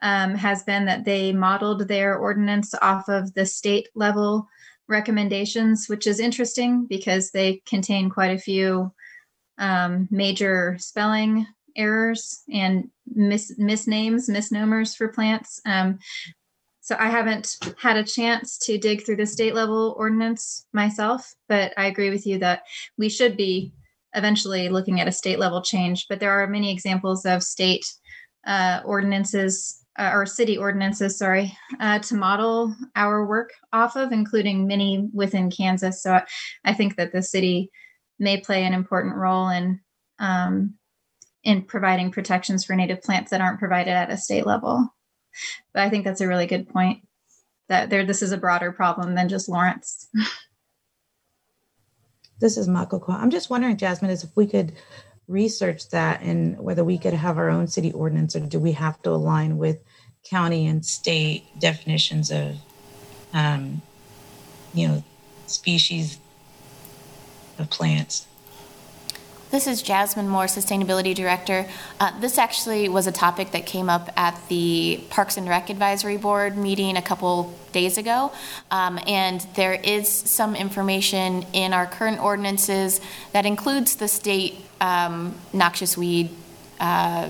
um, 0.00 0.36
has 0.36 0.62
been 0.62 0.84
that 0.86 1.04
they 1.04 1.32
modeled 1.32 1.88
their 1.88 2.16
ordinance 2.16 2.72
off 2.80 3.08
of 3.08 3.34
the 3.34 3.46
state 3.46 3.88
level 3.96 4.48
recommendations, 4.88 5.86
which 5.88 6.06
is 6.06 6.20
interesting 6.20 6.86
because 6.86 7.32
they 7.32 7.62
contain 7.66 8.08
quite 8.08 8.30
a 8.36 8.38
few 8.38 8.92
um, 9.58 10.06
major 10.10 10.76
spelling 10.78 11.46
errors 11.76 12.42
and 12.52 12.90
mis- 13.12 13.58
misnames, 13.58 14.28
misnomers 14.28 14.94
for 14.94 15.08
plants. 15.08 15.60
Um, 15.66 15.98
so 16.92 16.98
I 16.98 17.08
haven't 17.08 17.56
had 17.78 17.96
a 17.96 18.04
chance 18.04 18.58
to 18.58 18.76
dig 18.76 19.02
through 19.02 19.16
the 19.16 19.24
state 19.24 19.54
level 19.54 19.94
ordinance 19.96 20.66
myself, 20.74 21.34
but 21.48 21.72
I 21.78 21.86
agree 21.86 22.10
with 22.10 22.26
you 22.26 22.36
that 22.40 22.64
we 22.98 23.08
should 23.08 23.34
be 23.34 23.72
eventually 24.14 24.68
looking 24.68 25.00
at 25.00 25.08
a 25.08 25.12
state 25.12 25.38
level 25.38 25.62
change. 25.62 26.06
But 26.06 26.20
there 26.20 26.32
are 26.32 26.46
many 26.46 26.70
examples 26.70 27.24
of 27.24 27.42
state 27.42 27.86
uh, 28.46 28.80
ordinances 28.84 29.82
uh, 29.98 30.10
or 30.12 30.26
city 30.26 30.58
ordinances, 30.58 31.16
sorry, 31.16 31.56
uh, 31.80 31.98
to 32.00 32.14
model 32.14 32.76
our 32.94 33.24
work 33.24 33.52
off 33.72 33.96
of, 33.96 34.12
including 34.12 34.66
many 34.66 35.08
within 35.14 35.50
Kansas. 35.50 36.02
So 36.02 36.20
I 36.66 36.74
think 36.74 36.96
that 36.96 37.12
the 37.12 37.22
city 37.22 37.70
may 38.18 38.38
play 38.38 38.64
an 38.64 38.74
important 38.74 39.16
role 39.16 39.48
in 39.48 39.80
um, 40.18 40.74
in 41.42 41.62
providing 41.62 42.10
protections 42.10 42.66
for 42.66 42.76
native 42.76 43.00
plants 43.00 43.30
that 43.30 43.40
aren't 43.40 43.58
provided 43.58 43.92
at 43.92 44.10
a 44.10 44.18
state 44.18 44.44
level. 44.44 44.92
But 45.72 45.82
I 45.82 45.90
think 45.90 46.04
that's 46.04 46.20
a 46.20 46.28
really 46.28 46.46
good 46.46 46.68
point. 46.68 47.06
That 47.68 47.90
there, 47.90 48.04
this 48.04 48.22
is 48.22 48.32
a 48.32 48.38
broader 48.38 48.72
problem 48.72 49.14
than 49.14 49.28
just 49.28 49.48
Lawrence. 49.48 50.08
this 52.40 52.56
is 52.56 52.68
Makokwa. 52.68 53.14
I'm 53.14 53.30
just 53.30 53.50
wondering, 53.50 53.76
Jasmine, 53.76 54.10
is 54.10 54.24
if 54.24 54.30
we 54.36 54.46
could 54.46 54.72
research 55.28 55.88
that 55.90 56.20
and 56.20 56.58
whether 56.58 56.84
we 56.84 56.98
could 56.98 57.14
have 57.14 57.38
our 57.38 57.48
own 57.48 57.66
city 57.66 57.92
ordinance 57.92 58.36
or 58.36 58.40
do 58.40 58.58
we 58.58 58.72
have 58.72 59.00
to 59.02 59.10
align 59.10 59.56
with 59.56 59.78
county 60.28 60.66
and 60.66 60.84
state 60.84 61.44
definitions 61.58 62.30
of 62.30 62.56
um, 63.32 63.80
you 64.74 64.86
know 64.86 65.04
species 65.46 66.18
of 67.58 67.70
plants 67.70 68.26
this 69.52 69.66
is 69.66 69.82
Jasmine 69.82 70.28
Moore, 70.28 70.46
Sustainability 70.46 71.14
Director. 71.14 71.68
Uh, 72.00 72.18
this 72.20 72.38
actually 72.38 72.88
was 72.88 73.06
a 73.06 73.12
topic 73.12 73.50
that 73.50 73.66
came 73.66 73.90
up 73.90 74.08
at 74.16 74.40
the 74.48 75.04
Parks 75.10 75.36
and 75.36 75.46
Rec 75.46 75.68
Advisory 75.68 76.16
Board 76.16 76.56
meeting 76.56 76.96
a 76.96 77.02
couple 77.02 77.54
days 77.70 77.98
ago. 77.98 78.32
Um, 78.70 78.98
and 79.06 79.46
there 79.54 79.74
is 79.74 80.08
some 80.08 80.56
information 80.56 81.44
in 81.52 81.74
our 81.74 81.86
current 81.86 82.18
ordinances 82.18 83.02
that 83.32 83.44
includes 83.44 83.96
the 83.96 84.08
state 84.08 84.64
um, 84.80 85.34
noxious 85.52 85.98
weed 85.98 86.30
uh, 86.80 87.28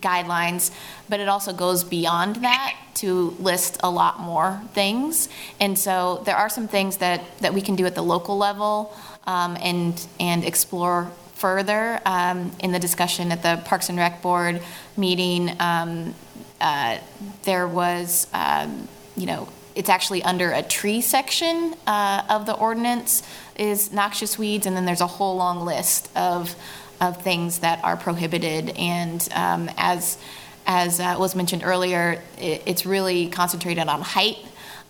guidelines, 0.00 0.70
but 1.08 1.20
it 1.20 1.28
also 1.28 1.52
goes 1.52 1.84
beyond 1.84 2.36
that 2.36 2.76
to 2.94 3.30
list 3.38 3.78
a 3.82 3.90
lot 3.90 4.20
more 4.20 4.60
things. 4.72 5.28
And 5.60 5.78
so 5.78 6.22
there 6.24 6.36
are 6.36 6.48
some 6.48 6.68
things 6.68 6.98
that, 6.98 7.22
that 7.38 7.54
we 7.54 7.60
can 7.60 7.74
do 7.74 7.86
at 7.86 7.94
the 7.94 8.02
local 8.02 8.36
level 8.36 8.94
um, 9.26 9.56
and 9.60 10.06
and 10.20 10.44
explore 10.44 11.10
further 11.34 12.00
um, 12.06 12.52
in 12.60 12.72
the 12.72 12.78
discussion 12.78 13.32
at 13.32 13.42
the 13.42 13.60
Parks 13.64 13.88
and 13.88 13.98
Rec 13.98 14.22
Board 14.22 14.62
meeting. 14.96 15.54
Um, 15.60 16.14
uh, 16.60 16.98
there 17.42 17.66
was, 17.66 18.26
um, 18.32 18.88
you 19.16 19.26
know, 19.26 19.48
it's 19.74 19.88
actually 19.88 20.22
under 20.22 20.52
a 20.52 20.62
tree 20.62 21.00
section 21.00 21.74
uh, 21.86 22.22
of 22.30 22.46
the 22.46 22.54
ordinance 22.54 23.22
is 23.56 23.92
noxious 23.92 24.38
weeds, 24.38 24.66
and 24.66 24.76
then 24.76 24.84
there's 24.84 25.00
a 25.00 25.06
whole 25.06 25.36
long 25.36 25.64
list 25.64 26.08
of 26.16 26.54
of 27.00 27.22
things 27.22 27.60
that 27.60 27.82
are 27.84 27.96
prohibited. 27.96 28.70
And 28.70 29.26
um, 29.34 29.70
as 29.76 30.18
as 30.66 30.98
uh, 30.98 31.16
was 31.18 31.34
mentioned 31.34 31.62
earlier, 31.64 32.22
it, 32.38 32.62
it's 32.66 32.86
really 32.86 33.28
concentrated 33.28 33.86
on 33.86 34.00
height 34.00 34.38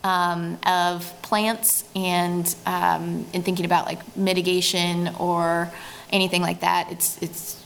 um, 0.05 0.59
of 0.67 1.13
plants 1.23 1.85
and 1.97 2.55
um, 2.67 3.27
in 3.33 3.43
thinking 3.43 3.65
about 3.65 3.87
like 3.87 4.17
mitigation 4.17 5.09
or 5.19 5.73
anything 6.11 6.43
like 6.43 6.61
that. 6.61 6.93
It's 6.93 7.21
it's 7.23 7.63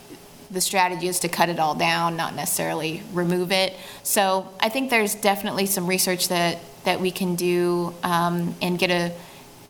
the 0.50 0.60
strategy 0.60 1.08
is 1.08 1.20
to 1.20 1.28
cut 1.28 1.50
it 1.50 1.58
all 1.58 1.74
down, 1.74 2.16
not 2.16 2.34
necessarily 2.34 3.02
remove 3.12 3.52
it. 3.52 3.74
So 4.02 4.48
I 4.60 4.70
think 4.70 4.88
there's 4.88 5.14
definitely 5.14 5.66
some 5.66 5.86
research 5.86 6.28
that 6.28 6.58
that 6.84 7.00
we 7.00 7.10
can 7.10 7.34
do 7.34 7.92
um, 8.02 8.54
and 8.62 8.78
get 8.78 8.90
a 8.90 9.12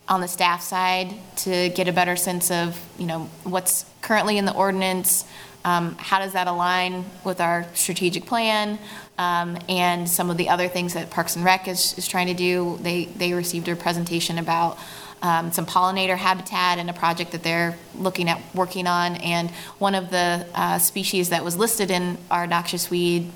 on 0.09 0.21
the 0.21 0.27
staff 0.27 0.61
side 0.61 1.13
to 1.37 1.69
get 1.69 1.87
a 1.87 1.93
better 1.93 2.15
sense 2.15 2.51
of 2.51 2.79
you 2.97 3.05
know 3.05 3.29
what's 3.43 3.85
currently 4.01 4.37
in 4.37 4.45
the 4.45 4.53
ordinance. 4.53 5.25
Um, 5.63 5.95
how 5.97 6.19
does 6.19 6.33
that 6.33 6.47
align 6.47 7.05
with 7.23 7.39
our 7.39 7.65
strategic 7.73 8.25
plan? 8.25 8.79
um, 9.19 9.57
and 9.67 10.09
some 10.09 10.29
of 10.31 10.37
the 10.37 10.47
other 10.47 10.69
things 10.69 10.93
that 10.93 11.11
Parks 11.11 11.35
and 11.35 11.43
Rec 11.43 11.67
is, 11.67 11.95
is 11.97 12.07
trying 12.07 12.27
to 12.27 12.33
do. 12.33 12.79
They, 12.81 13.05
they 13.05 13.33
received 13.33 13.67
a 13.67 13.75
presentation 13.75 14.37
about 14.37 14.79
um, 15.21 15.51
some 15.51 15.65
pollinator 15.65 16.15
habitat 16.15 16.79
and 16.79 16.89
a 16.89 16.93
project 16.93 17.33
that 17.33 17.43
they're 17.43 17.77
looking 17.95 18.29
at 18.29 18.41
working 18.55 18.87
on. 18.87 19.17
And 19.17 19.51
one 19.77 19.93
of 19.93 20.09
the 20.09 20.47
uh, 20.55 20.79
species 20.79 21.29
that 21.29 21.43
was 21.43 21.57
listed 21.57 21.91
in 21.91 22.17
our 22.31 22.47
noxious 22.47 22.89
weed 22.89 23.29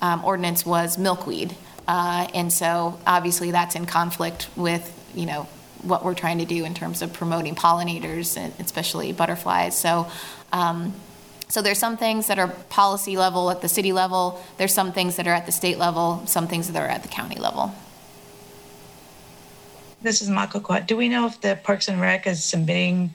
um, 0.00 0.24
ordinance 0.24 0.64
was 0.64 0.96
milkweed. 0.96 1.54
Uh, 1.86 2.26
and 2.32 2.50
so 2.50 2.98
obviously 3.06 3.50
that's 3.50 3.76
in 3.76 3.84
conflict 3.84 4.48
with, 4.56 4.90
you 5.14 5.26
know, 5.26 5.46
what 5.86 6.04
we're 6.04 6.14
trying 6.14 6.38
to 6.38 6.44
do 6.44 6.64
in 6.64 6.74
terms 6.74 7.02
of 7.02 7.12
promoting 7.12 7.54
pollinators 7.54 8.36
and 8.36 8.52
especially 8.58 9.12
butterflies. 9.12 9.78
So 9.78 10.10
um, 10.52 10.94
so 11.48 11.62
there's 11.62 11.78
some 11.78 11.96
things 11.96 12.26
that 12.26 12.38
are 12.38 12.48
policy 12.48 13.16
level 13.16 13.50
at 13.50 13.60
the 13.60 13.68
city 13.68 13.92
level, 13.92 14.42
there's 14.56 14.74
some 14.74 14.92
things 14.92 15.16
that 15.16 15.26
are 15.26 15.34
at 15.34 15.46
the 15.46 15.52
state 15.52 15.78
level, 15.78 16.22
some 16.26 16.48
things 16.48 16.70
that 16.70 16.80
are 16.80 16.88
at 16.88 17.02
the 17.02 17.08
county 17.08 17.38
level. 17.38 17.72
This 20.02 20.20
is 20.20 20.28
Makokwa. 20.28 20.86
Do 20.86 20.96
we 20.96 21.08
know 21.08 21.26
if 21.26 21.40
the 21.40 21.58
Parks 21.62 21.88
and 21.88 22.00
Rec 22.00 22.26
is 22.26 22.44
submitting 22.44 23.14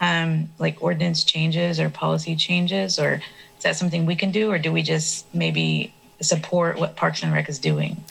um, 0.00 0.48
like 0.58 0.82
ordinance 0.82 1.24
changes 1.24 1.78
or 1.78 1.90
policy 1.90 2.36
changes, 2.36 2.98
or 2.98 3.14
is 3.56 3.62
that 3.62 3.76
something 3.76 4.06
we 4.06 4.16
can 4.16 4.30
do, 4.30 4.50
or 4.50 4.58
do 4.58 4.72
we 4.72 4.82
just 4.82 5.32
maybe 5.34 5.92
support 6.20 6.78
what 6.78 6.96
Parks 6.96 7.22
and 7.22 7.32
Rec 7.32 7.48
is 7.48 7.58
doing? 7.58 8.02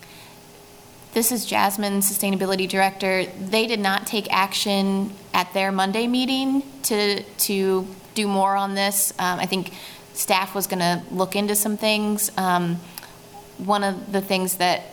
This 1.13 1.33
is 1.33 1.45
Jasmine, 1.45 1.99
Sustainability 1.99 2.69
Director. 2.69 3.25
They 3.25 3.67
did 3.67 3.81
not 3.81 4.07
take 4.07 4.31
action 4.31 5.11
at 5.33 5.53
their 5.53 5.69
Monday 5.69 6.07
meeting 6.07 6.63
to 6.83 7.23
to 7.23 7.85
do 8.13 8.27
more 8.27 8.55
on 8.55 8.75
this. 8.75 9.11
Um, 9.19 9.37
I 9.37 9.45
think 9.45 9.73
staff 10.13 10.55
was 10.55 10.67
going 10.67 10.79
to 10.79 11.01
look 11.11 11.35
into 11.35 11.53
some 11.53 11.75
things. 11.75 12.31
Um, 12.37 12.77
one 13.57 13.83
of 13.83 14.13
the 14.13 14.21
things 14.21 14.55
that 14.57 14.83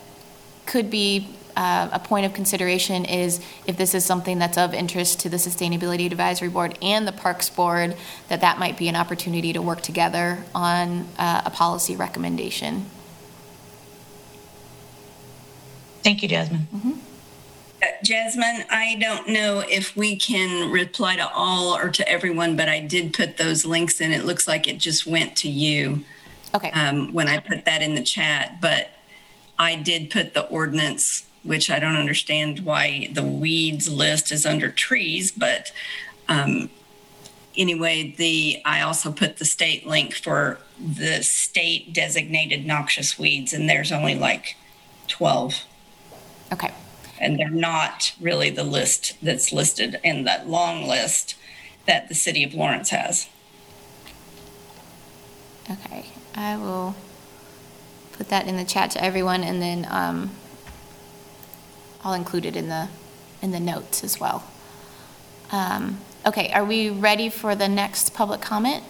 could 0.66 0.90
be 0.90 1.28
uh, 1.56 1.88
a 1.92 2.00
point 2.00 2.26
of 2.26 2.34
consideration 2.34 3.04
is 3.04 3.40
if 3.68 3.76
this 3.76 3.94
is 3.94 4.04
something 4.04 4.40
that's 4.40 4.58
of 4.58 4.74
interest 4.74 5.20
to 5.20 5.28
the 5.28 5.36
Sustainability 5.36 6.06
Advisory 6.06 6.48
Board 6.48 6.76
and 6.82 7.06
the 7.06 7.12
Parks 7.12 7.48
Board, 7.48 7.96
that 8.28 8.40
that 8.40 8.58
might 8.58 8.76
be 8.76 8.88
an 8.88 8.96
opportunity 8.96 9.52
to 9.52 9.62
work 9.62 9.82
together 9.82 10.42
on 10.52 11.06
uh, 11.16 11.42
a 11.44 11.50
policy 11.50 11.94
recommendation. 11.94 12.86
Thank 16.08 16.22
you, 16.22 16.28
Jasmine. 16.30 16.66
Mm-hmm. 16.74 16.92
Uh, 17.82 17.86
Jasmine, 18.02 18.64
I 18.70 18.96
don't 18.98 19.28
know 19.28 19.62
if 19.68 19.94
we 19.94 20.16
can 20.16 20.70
reply 20.70 21.16
to 21.16 21.30
all 21.34 21.76
or 21.76 21.90
to 21.90 22.08
everyone, 22.08 22.56
but 22.56 22.66
I 22.66 22.80
did 22.80 23.12
put 23.12 23.36
those 23.36 23.66
links 23.66 24.00
in. 24.00 24.12
It 24.12 24.24
looks 24.24 24.48
like 24.48 24.66
it 24.66 24.78
just 24.78 25.06
went 25.06 25.36
to 25.36 25.50
you 25.50 26.06
Okay. 26.54 26.70
um, 26.70 27.12
when 27.12 27.28
I 27.28 27.36
put 27.36 27.66
that 27.66 27.82
in 27.82 27.94
the 27.94 28.02
chat, 28.02 28.58
but 28.58 28.88
I 29.58 29.74
did 29.76 30.08
put 30.08 30.32
the 30.32 30.46
ordinance, 30.46 31.26
which 31.42 31.70
I 31.70 31.78
don't 31.78 31.96
understand 31.96 32.60
why 32.60 33.10
the 33.12 33.22
weeds 33.22 33.86
list 33.92 34.32
is 34.32 34.46
under 34.46 34.70
trees, 34.70 35.30
but 35.30 35.72
um, 36.26 36.70
anyway, 37.54 38.14
the 38.16 38.62
I 38.64 38.80
also 38.80 39.12
put 39.12 39.36
the 39.36 39.44
state 39.44 39.86
link 39.86 40.14
for 40.14 40.58
the 40.80 41.22
state 41.22 41.92
designated 41.92 42.64
noxious 42.64 43.18
weeds, 43.18 43.52
and 43.52 43.68
there's 43.68 43.92
only 43.92 44.14
like 44.14 44.56
12, 45.08 45.64
Okay. 46.52 46.72
and 47.20 47.38
they're 47.38 47.50
not 47.50 48.14
really 48.20 48.48
the 48.48 48.64
list 48.64 49.16
that's 49.22 49.52
listed 49.52 49.98
in 50.04 50.24
that 50.24 50.48
long 50.48 50.86
list 50.86 51.34
that 51.86 52.08
the 52.08 52.14
city 52.14 52.44
of 52.44 52.54
Lawrence 52.54 52.90
has. 52.90 53.28
Okay, 55.70 56.06
I 56.34 56.56
will 56.56 56.94
put 58.12 58.28
that 58.28 58.46
in 58.46 58.56
the 58.56 58.64
chat 58.64 58.90
to 58.92 59.04
everyone 59.04 59.42
and 59.42 59.60
then 59.60 59.86
um, 59.90 60.30
I'll 62.04 62.14
include 62.14 62.46
it 62.46 62.56
in 62.56 62.68
the, 62.68 62.88
in 63.42 63.50
the 63.50 63.60
notes 63.60 64.04
as 64.04 64.18
well. 64.20 64.44
Um, 65.50 65.98
Okay, 66.26 66.52
are 66.52 66.64
we 66.64 66.90
ready 66.90 67.28
for 67.28 67.54
the 67.54 67.68
next 67.68 68.12
public 68.12 68.40
comment? 68.40 68.84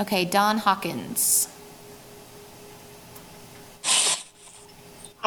Okay, 0.00 0.24
Don 0.24 0.58
Hawkins. 0.58 1.48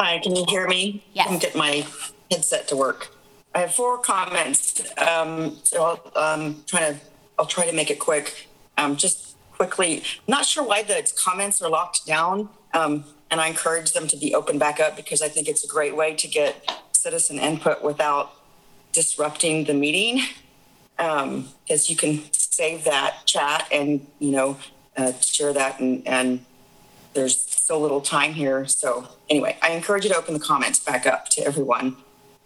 Hi, 0.02 0.18
can 0.18 0.34
you 0.34 0.46
hear 0.48 0.66
me? 0.66 1.04
Yes. 1.12 1.26
I'm 1.28 1.38
getting 1.38 1.58
my 1.58 1.86
headset 2.30 2.66
to 2.68 2.76
work. 2.76 3.08
I 3.54 3.58
have 3.58 3.74
four 3.74 3.98
comments. 3.98 4.80
Um, 4.96 5.58
so 5.62 6.00
I'll 6.16 6.18
um, 6.18 6.64
try 6.66 6.80
to, 6.80 6.96
I'll 7.38 7.44
try 7.44 7.66
to 7.66 7.76
make 7.76 7.90
it 7.90 7.98
quick. 7.98 8.48
Um, 8.78 8.96
just 8.96 9.36
quickly, 9.52 10.02
not 10.26 10.46
sure 10.46 10.64
why 10.64 10.82
the 10.84 11.06
comments 11.22 11.60
are 11.60 11.68
locked 11.68 12.06
down. 12.06 12.48
Um, 12.72 13.04
and 13.30 13.42
I 13.42 13.48
encourage 13.48 13.92
them 13.92 14.08
to 14.08 14.16
be 14.16 14.34
open 14.34 14.56
back 14.58 14.80
up 14.80 14.96
because 14.96 15.20
I 15.20 15.28
think 15.28 15.48
it's 15.48 15.64
a 15.64 15.68
great 15.68 15.94
way 15.94 16.14
to 16.14 16.26
get 16.26 16.80
citizen 16.92 17.38
input 17.38 17.84
without 17.84 18.32
disrupting 18.92 19.64
the 19.64 19.74
meeting. 19.74 20.22
Um, 20.98 21.50
because 21.64 21.90
you 21.90 21.96
can 21.96 22.22
save 22.32 22.84
that 22.84 23.26
chat 23.26 23.68
and, 23.70 24.06
you 24.18 24.30
know, 24.30 24.56
uh, 24.96 25.12
share 25.20 25.52
that 25.52 25.78
and, 25.78 26.08
and 26.08 26.46
there's 27.12 27.40
so 27.40 27.78
little 27.78 28.00
time 28.00 28.32
here. 28.32 28.66
So 28.66 29.08
anyway, 29.28 29.56
I 29.62 29.70
encourage 29.70 30.04
you 30.04 30.10
to 30.10 30.16
open 30.16 30.34
the 30.34 30.40
comments 30.40 30.78
back 30.78 31.06
up 31.06 31.28
to 31.30 31.44
everyone. 31.44 31.96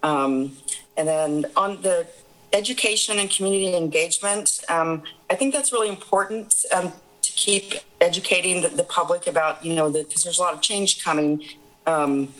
Um, 0.03 0.57
and 0.96 1.09
then 1.09 1.46
on 1.57 1.83
the 1.83 2.07
education 2.53 3.18
and 3.18 3.31
community 3.31 3.74
engagement, 3.77 4.61
um, 4.68 5.03
I 5.31 5.35
think 5.35 5.53
that's 5.53 5.72
really 5.72 5.88
important 5.88 6.64
um, 6.72 6.92
to 7.22 7.33
keep 7.33 7.74
educating 8.00 8.62
the, 8.62 8.68
the 8.68 8.85
public 8.85 9.27
about, 9.27 9.64
you 9.64 9.74
know, 9.74 9.90
because 9.90 10.22
there's 10.22 10.38
a 10.38 10.42
lot 10.42 10.55
of 10.55 10.61
change 10.61 11.03
coming. 11.03 11.42
Um, 11.87 12.33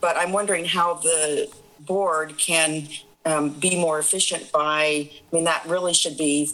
but 0.00 0.16
I'm 0.16 0.32
wondering 0.32 0.64
how 0.64 0.94
the 0.94 1.48
board 1.80 2.36
can 2.38 2.88
um, 3.24 3.50
be 3.50 3.80
more 3.80 3.98
efficient 3.98 4.50
by, 4.52 5.10
I 5.10 5.10
mean, 5.32 5.44
that 5.44 5.64
really 5.66 5.94
should 5.94 6.18
be, 6.18 6.50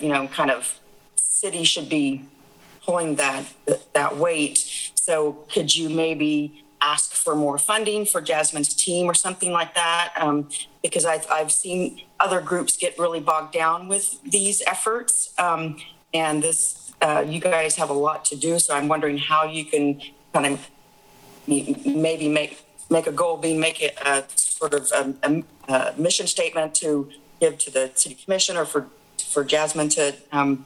you 0.00 0.08
know, 0.08 0.26
kind 0.28 0.50
of 0.50 0.80
city 1.16 1.64
should 1.64 1.88
be 1.88 2.24
pulling 2.86 3.16
that 3.16 3.44
that 3.92 4.16
weight. 4.16 4.92
So 4.94 5.44
could 5.52 5.74
you 5.74 5.88
maybe 5.90 6.64
ask 6.80 7.12
for 7.12 7.34
more 7.34 7.58
funding 7.58 8.06
for 8.06 8.20
Jasmine's 8.20 8.72
team 8.72 9.10
or 9.10 9.14
something 9.14 9.50
like 9.52 9.74
that? 9.74 10.12
Um, 10.16 10.48
because 10.82 11.04
I've 11.04 11.26
I've 11.30 11.52
seen 11.52 12.00
other 12.20 12.40
groups 12.40 12.76
get 12.76 12.98
really 12.98 13.20
bogged 13.20 13.52
down 13.52 13.88
with 13.88 14.22
these 14.22 14.62
efforts, 14.66 15.34
um, 15.38 15.76
and 16.14 16.42
this 16.42 16.94
uh, 17.02 17.24
you 17.26 17.40
guys 17.40 17.76
have 17.76 17.90
a 17.90 17.98
lot 18.08 18.24
to 18.26 18.36
do. 18.36 18.58
So 18.58 18.74
I'm 18.74 18.88
wondering 18.88 19.18
how 19.18 19.44
you 19.44 19.64
can 19.64 20.00
kind 20.32 20.46
of 20.46 20.70
maybe 21.46 22.28
make 22.28 22.62
make 22.88 23.06
a 23.06 23.12
goal 23.12 23.36
be 23.36 23.56
make 23.56 23.82
it 23.82 23.98
a 24.04 24.24
sort 24.36 24.74
of 24.74 24.90
a, 24.92 25.14
a, 25.28 25.44
a 25.72 25.94
mission 25.98 26.26
statement 26.26 26.74
to 26.76 27.10
give 27.40 27.58
to 27.58 27.70
the 27.70 27.90
city 27.94 28.14
commission 28.14 28.56
or 28.56 28.64
for 28.64 28.86
for 29.18 29.44
Jasmine 29.44 29.88
to 29.90 30.14
um, 30.32 30.64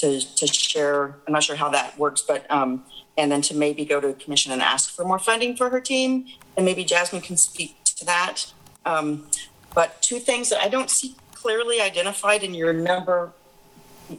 to 0.00 0.20
to 0.36 0.46
share. 0.46 1.16
I'm 1.26 1.32
not 1.32 1.42
sure 1.42 1.56
how 1.56 1.68
that 1.70 1.98
works, 1.98 2.22
but 2.22 2.50
um, 2.50 2.84
and 3.16 3.30
then 3.30 3.42
to 3.42 3.54
maybe 3.54 3.84
go 3.84 4.00
to 4.00 4.12
commission 4.14 4.52
and 4.52 4.62
ask 4.62 4.90
for 4.90 5.04
more 5.04 5.18
funding 5.18 5.56
for 5.56 5.70
her 5.70 5.80
team, 5.80 6.26
and 6.56 6.64
maybe 6.64 6.84
Jasmine 6.84 7.22
can 7.22 7.36
speak 7.36 7.82
to 7.84 8.04
that. 8.04 8.52
Um, 8.84 9.26
but 9.74 10.00
two 10.02 10.18
things 10.18 10.48
that 10.50 10.62
I 10.62 10.68
don't 10.68 10.90
see 10.90 11.14
clearly 11.32 11.80
identified 11.80 12.42
in 12.42 12.54
your 12.54 12.72
number 12.72 13.32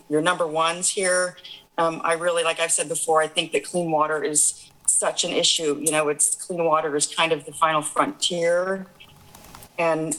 your 0.09 0.21
number 0.21 0.45
ones 0.45 0.89
here. 0.89 1.37
Um, 1.77 2.01
I 2.03 2.13
really, 2.13 2.43
like 2.43 2.59
I've 2.59 2.71
said 2.71 2.89
before, 2.89 3.21
I 3.21 3.27
think 3.27 3.51
that 3.53 3.63
clean 3.63 3.89
water 3.89 4.23
is 4.23 4.69
such 4.85 5.23
an 5.23 5.31
issue. 5.31 5.79
You 5.81 5.91
know, 5.91 6.09
it's 6.09 6.35
clean 6.35 6.63
water 6.63 6.95
is 6.95 7.07
kind 7.07 7.31
of 7.31 7.45
the 7.45 7.53
final 7.53 7.81
frontier, 7.81 8.85
and 9.77 10.17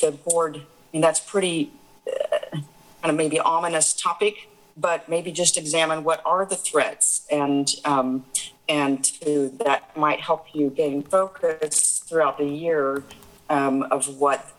the 0.00 0.12
board. 0.12 0.56
I 0.56 0.60
mean, 0.92 1.02
that's 1.02 1.20
pretty 1.20 1.72
uh, 2.06 2.38
kind 2.50 2.64
of 3.04 3.14
maybe 3.14 3.38
ominous 3.40 3.94
topic, 3.94 4.49
but 4.80 5.08
maybe 5.08 5.30
just 5.30 5.58
examine 5.58 6.02
what 6.04 6.22
are 6.24 6.46
the 6.46 6.56
threats 6.56 7.26
and 7.30 7.74
um, 7.84 8.24
and 8.68 9.02
to, 9.02 9.48
that 9.64 9.96
might 9.96 10.20
help 10.20 10.46
you 10.54 10.70
gain 10.70 11.02
focus 11.02 11.98
throughout 12.06 12.38
the 12.38 12.46
year 12.46 13.02
um, 13.48 13.82
of 13.90 14.06
what 14.18 14.52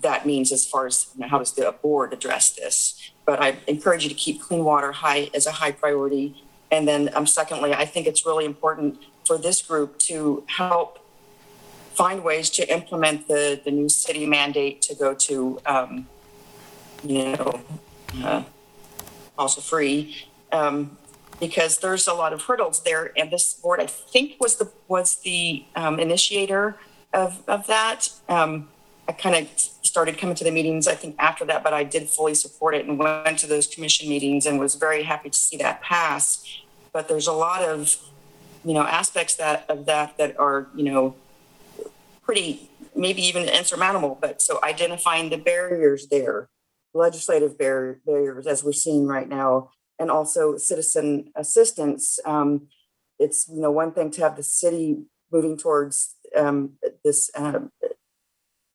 that 0.00 0.26
means 0.26 0.52
as 0.52 0.66
far 0.66 0.86
as 0.86 1.08
you 1.14 1.20
know, 1.20 1.28
how 1.28 1.38
does 1.38 1.52
the 1.52 1.74
board 1.82 2.12
address 2.12 2.50
this. 2.50 3.12
But 3.26 3.40
I 3.42 3.58
encourage 3.66 4.04
you 4.04 4.08
to 4.08 4.14
keep 4.14 4.40
clean 4.40 4.64
water 4.64 4.92
high 4.92 5.30
as 5.34 5.46
a 5.46 5.52
high 5.52 5.72
priority. 5.72 6.44
And 6.70 6.88
then, 6.88 7.10
um, 7.14 7.26
secondly, 7.26 7.74
I 7.74 7.84
think 7.84 8.06
it's 8.06 8.24
really 8.24 8.44
important 8.44 8.98
for 9.26 9.36
this 9.36 9.60
group 9.62 9.98
to 10.00 10.44
help 10.46 10.98
find 11.94 12.24
ways 12.24 12.50
to 12.50 12.72
implement 12.72 13.28
the, 13.28 13.60
the 13.64 13.70
new 13.70 13.88
city 13.88 14.26
mandate 14.26 14.82
to 14.82 14.94
go 14.94 15.14
to, 15.14 15.60
um, 15.66 16.06
you 17.04 17.36
know, 17.36 17.60
uh, 18.22 18.42
also 19.38 19.60
free, 19.60 20.16
um, 20.52 20.96
because 21.40 21.78
there's 21.78 22.06
a 22.06 22.14
lot 22.14 22.32
of 22.32 22.42
hurdles 22.42 22.82
there. 22.82 23.12
And 23.16 23.30
this 23.30 23.54
board, 23.54 23.80
I 23.80 23.86
think, 23.86 24.36
was 24.40 24.56
the 24.56 24.70
was 24.88 25.16
the 25.16 25.64
um, 25.74 25.98
initiator 25.98 26.76
of 27.12 27.42
of 27.48 27.66
that. 27.66 28.08
Um, 28.28 28.68
I 29.08 29.12
kind 29.12 29.36
of 29.36 29.48
started 29.82 30.18
coming 30.18 30.34
to 30.34 30.44
the 30.44 30.50
meetings, 30.50 30.88
I 30.88 30.94
think, 30.94 31.14
after 31.18 31.44
that, 31.44 31.62
but 31.62 31.72
I 31.72 31.84
did 31.84 32.08
fully 32.08 32.34
support 32.34 32.74
it 32.74 32.86
and 32.86 32.98
went 32.98 33.38
to 33.38 33.46
those 33.46 33.66
commission 33.66 34.08
meetings 34.08 34.46
and 34.46 34.58
was 34.58 34.74
very 34.74 35.04
happy 35.04 35.30
to 35.30 35.38
see 35.38 35.56
that 35.58 35.80
pass. 35.80 36.44
But 36.92 37.08
there's 37.08 37.28
a 37.28 37.32
lot 37.32 37.62
of, 37.62 37.96
you 38.64 38.74
know, 38.74 38.82
aspects 38.82 39.36
that 39.36 39.64
of 39.68 39.86
that 39.86 40.18
that 40.18 40.38
are, 40.40 40.66
you 40.74 40.84
know, 40.84 41.14
pretty 42.22 42.68
maybe 42.96 43.22
even 43.22 43.48
insurmountable. 43.48 44.18
But 44.20 44.42
so 44.42 44.58
identifying 44.64 45.30
the 45.30 45.38
barriers 45.38 46.08
there, 46.08 46.48
legislative 46.96 47.58
bar- 47.58 48.00
barriers 48.04 48.46
as 48.46 48.64
we're 48.64 48.72
seeing 48.72 49.06
right 49.06 49.28
now, 49.28 49.70
and 49.98 50.10
also 50.10 50.56
citizen 50.56 51.30
assistance. 51.36 52.18
Um, 52.24 52.68
it's 53.18 53.48
you 53.48 53.60
know 53.60 53.70
one 53.70 53.92
thing 53.92 54.10
to 54.12 54.22
have 54.22 54.36
the 54.36 54.42
city 54.42 55.04
moving 55.32 55.56
towards 55.56 56.14
um, 56.36 56.74
this 57.04 57.30
um, 57.36 57.70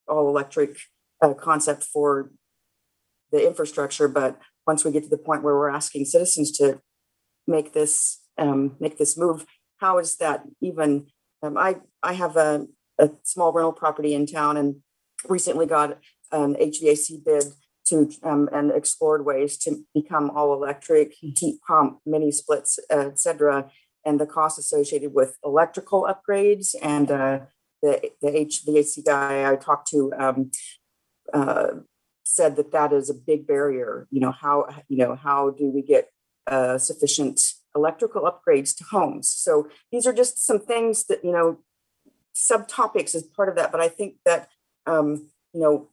all 0.07 0.27
electric 0.27 0.77
uh, 1.21 1.33
concept 1.33 1.83
for 1.83 2.31
the 3.31 3.45
infrastructure, 3.45 4.07
but 4.07 4.39
once 4.67 4.83
we 4.83 4.91
get 4.91 5.03
to 5.03 5.09
the 5.09 5.17
point 5.17 5.43
where 5.43 5.55
we're 5.55 5.69
asking 5.69 6.05
citizens 6.05 6.51
to 6.51 6.81
make 7.47 7.73
this 7.73 8.21
um, 8.37 8.75
make 8.79 8.97
this 8.97 9.17
move, 9.17 9.45
how 9.77 9.97
is 9.97 10.17
that 10.17 10.43
even? 10.61 11.07
Um, 11.43 11.57
I 11.57 11.77
I 12.03 12.13
have 12.13 12.35
a, 12.35 12.67
a 12.99 13.11
small 13.23 13.51
rental 13.51 13.73
property 13.73 14.13
in 14.13 14.25
town 14.25 14.57
and 14.57 14.77
recently 15.27 15.65
got 15.65 15.97
an 16.31 16.55
HVAC 16.55 17.23
bid 17.23 17.45
to 17.91 18.09
um, 18.23 18.49
and 18.51 18.71
explored 18.71 19.25
ways 19.25 19.57
to 19.59 19.83
become 19.93 20.31
all 20.31 20.53
electric 20.53 21.13
heat 21.13 21.59
pump, 21.67 21.99
mini 22.05 22.31
splits, 22.31 22.79
uh, 22.91 23.09
et 23.11 23.19
cetera, 23.19 23.69
and 24.05 24.19
the 24.19 24.25
cost 24.25 24.57
associated 24.57 25.13
with 25.13 25.37
electrical 25.43 26.07
upgrades 26.11 26.75
and 26.81 27.11
uh, 27.11 27.39
the 27.81 28.11
the 28.21 28.29
HVAC 28.29 29.05
guy 29.05 29.51
I 29.51 29.55
talked 29.55 29.89
to 29.89 30.11
um, 30.17 30.51
uh, 31.33 31.67
said 32.23 32.55
that 32.55 32.71
that 32.71 32.93
is 32.93 33.09
a 33.09 33.13
big 33.13 33.47
barrier. 33.47 34.07
You 34.11 34.21
know 34.21 34.31
how 34.31 34.67
you 34.87 34.97
know 34.97 35.15
how 35.15 35.51
do 35.51 35.69
we 35.69 35.81
get 35.81 36.09
uh, 36.47 36.77
sufficient 36.77 37.41
electrical 37.75 38.23
upgrades 38.23 38.75
to 38.77 38.83
homes? 38.85 39.29
So 39.29 39.67
these 39.91 40.05
are 40.05 40.13
just 40.13 40.43
some 40.45 40.59
things 40.59 41.05
that 41.05 41.23
you 41.23 41.31
know 41.31 41.59
subtopics 42.35 43.13
as 43.15 43.23
part 43.23 43.49
of 43.49 43.55
that. 43.55 43.71
But 43.71 43.81
I 43.81 43.89
think 43.89 44.15
that 44.25 44.49
um, 44.85 45.29
you 45.53 45.61
know 45.61 45.89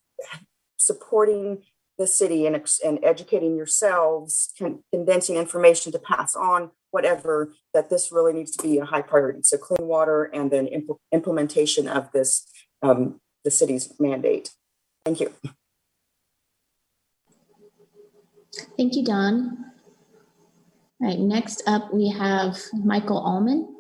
supporting 0.79 1.63
the 1.99 2.07
city 2.07 2.47
and, 2.47 2.65
and 2.85 2.99
educating 3.03 3.57
yourselves, 3.57 4.53
con- 4.59 4.85
condensing 4.93 5.37
information 5.37 5.91
to 5.93 5.99
pass 5.99 6.37
on, 6.37 6.71
whatever, 6.91 7.53
that 7.75 7.91
this 7.91 8.13
really 8.13 8.33
needs 8.33 8.57
to 8.57 8.63
be 8.63 8.79
a 8.79 8.85
high 8.85 9.03
priority. 9.03 9.41
So 9.43 9.59
clean 9.59 9.87
water 9.89 10.25
and 10.25 10.51
then 10.51 10.67
impl- 10.67 10.99
implementation 11.13 11.89
of 11.89 12.11
this, 12.13 12.47
um, 12.83 13.21
the 13.45 13.51
city's 13.51 13.93
mandate. 13.99 14.51
Thank 15.05 15.21
you. 15.21 15.35
Thank 18.77 18.95
you, 18.95 19.05
Don. 19.05 19.65
All 21.01 21.09
right, 21.09 21.19
next 21.19 21.63
up, 21.67 21.93
we 21.93 22.09
have 22.11 22.59
Michael 22.73 23.19
Allman. 23.19 23.75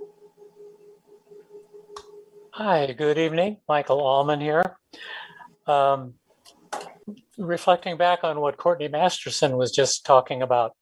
Hi, 2.52 2.92
good 2.92 3.18
evening. 3.18 3.58
Michael 3.68 4.00
Allman 4.00 4.40
here. 4.40 4.76
Um, 5.66 6.14
reflecting 7.38 7.96
back 7.96 8.24
on 8.24 8.40
what 8.40 8.56
Courtney 8.56 8.88
Masterson 8.88 9.56
was 9.56 9.70
just 9.70 10.04
talking 10.04 10.42
about, 10.42 10.72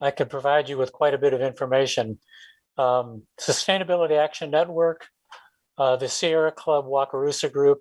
I 0.00 0.10
could 0.10 0.30
provide 0.30 0.68
you 0.68 0.78
with 0.78 0.92
quite 0.92 1.14
a 1.14 1.18
bit 1.18 1.34
of 1.34 1.42
information. 1.42 2.18
Um, 2.78 3.24
Sustainability 3.38 4.16
Action 4.16 4.50
Network, 4.50 5.06
uh, 5.76 5.96
the 5.96 6.08
Sierra 6.08 6.52
Club 6.52 6.86
Wakarusa 6.86 7.52
Group, 7.52 7.80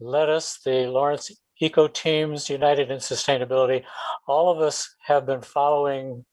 LETUS, 0.00 0.60
the 0.64 0.86
Lawrence 0.86 1.30
Eco 1.60 1.88
Teams 1.88 2.50
United 2.50 2.90
in 2.90 2.98
Sustainability, 2.98 3.84
all 4.26 4.50
of 4.50 4.60
us 4.60 4.94
have 5.06 5.26
been 5.26 5.40
following 5.40 6.24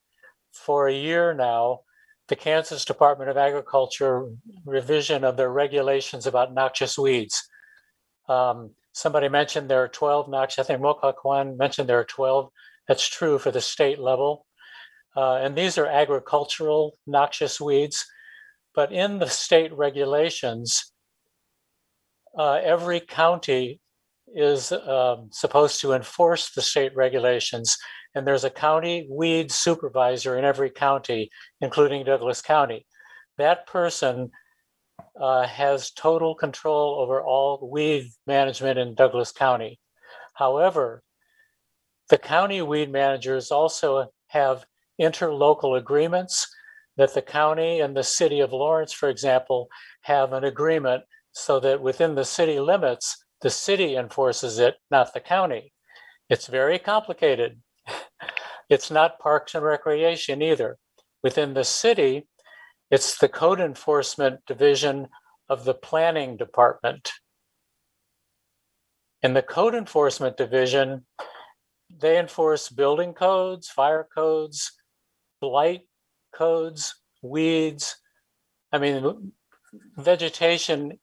for 0.52 0.88
a 0.88 0.94
year 0.94 1.34
now 1.34 1.82
the 2.28 2.36
Kansas 2.36 2.86
Department 2.86 3.30
of 3.30 3.38
Agriculture 3.38 4.28
revision 4.66 5.24
of 5.24 5.38
their 5.38 5.52
regulations 5.52 6.26
about 6.26 6.54
noxious 6.54 6.98
weeds. 6.98 7.48
Um, 8.28 8.72
somebody 8.96 9.28
mentioned 9.28 9.70
there 9.70 9.84
are 9.84 9.90
12 9.90 10.30
noxious, 10.30 10.60
I 10.60 10.64
think 10.64 10.82
Makokwa 10.82 11.58
mentioned 11.58 11.90
there 11.90 12.00
are 12.00 12.06
12. 12.06 12.50
That's 12.88 13.08
true 13.08 13.38
for 13.38 13.52
the 13.52 13.60
state 13.60 14.00
level. 14.00 14.46
Uh, 15.18 15.36
and 15.36 15.56
these 15.56 15.78
are 15.78 15.86
agricultural 15.86 16.98
noxious 17.06 17.60
weeds. 17.60 18.06
But 18.74 18.94
in 18.94 19.20
the 19.20 19.28
state 19.28 19.74
regulations, 19.74 20.94
uh, 22.38 22.60
every 22.64 23.02
county 23.02 23.82
is 24.34 24.72
um, 24.72 25.30
supposed 25.32 25.82
to 25.82 25.94
enforce 25.94 26.52
the 26.52 26.62
state 26.62 26.96
regulations. 26.96 27.78
And 28.16 28.26
there's 28.26 28.46
a 28.46 28.50
county 28.50 29.08
weed 29.10 29.52
supervisor 29.52 30.38
in 30.38 30.46
every 30.46 30.70
county, 30.70 31.30
including 31.60 32.06
Douglas 32.06 32.42
County. 32.42 32.86
That 33.38 33.68
person 33.68 34.32
uh, 35.20 35.48
has 35.48 35.92
total 35.92 36.36
control 36.36 37.00
over 37.00 37.22
all 37.22 37.70
weed 37.72 38.10
management 38.28 38.78
in 38.78 38.96
Douglas 38.96 39.32
County. 39.32 39.80
However, 40.34 41.04
the 42.10 42.18
county 42.18 42.62
weed 42.62 42.92
managers 42.92 43.52
also 43.52 44.12
have 44.28 44.66
interlocal 45.02 45.78
agreements 45.78 46.48
that 46.98 47.14
the 47.14 47.22
county 47.22 47.80
and 47.80 47.96
the 47.96 48.04
city 48.04 48.40
of 48.40 48.54
Lawrence, 48.54 48.94
for 48.94 49.10
example, 49.10 49.68
have 50.02 50.34
an 50.34 50.44
agreement 50.44 51.04
so 51.32 51.60
that 51.60 51.82
within 51.82 52.16
the 52.16 52.26
city 52.26 52.60
limits, 52.60 53.26
the 53.42 53.50
city 53.50 53.96
enforces 53.96 54.60
it, 54.60 54.76
not 54.90 55.14
the 55.14 55.20
county. 55.20 55.74
It's 56.30 56.48
very 56.48 56.80
complicated. 56.80 57.62
it's 58.70 58.90
not 58.90 59.20
parks 59.20 59.54
and 59.56 59.64
recreation 59.64 60.42
either. 60.42 60.78
Within 61.22 61.54
the 61.54 61.66
city, 61.66 62.28
it's 62.92 63.18
the 63.18 63.30
code 63.30 63.60
enforcement 63.60 64.42
division 64.46 65.08
of 65.50 65.66
the 65.66 65.74
planning 65.74 66.38
department. 66.38 67.12
In 69.22 69.34
the 69.34 69.42
code 69.42 69.74
enforcement 69.74 70.38
division, 70.38 71.06
they 71.90 72.20
enforce 72.20 72.70
building 72.70 73.14
codes, 73.14 73.70
fire 73.70 74.08
codes, 74.14 74.72
blight 75.42 75.82
codes, 76.34 76.96
weeds. 77.22 77.96
I 78.72 78.78
mean, 78.78 79.32
vegetation 79.98 81.00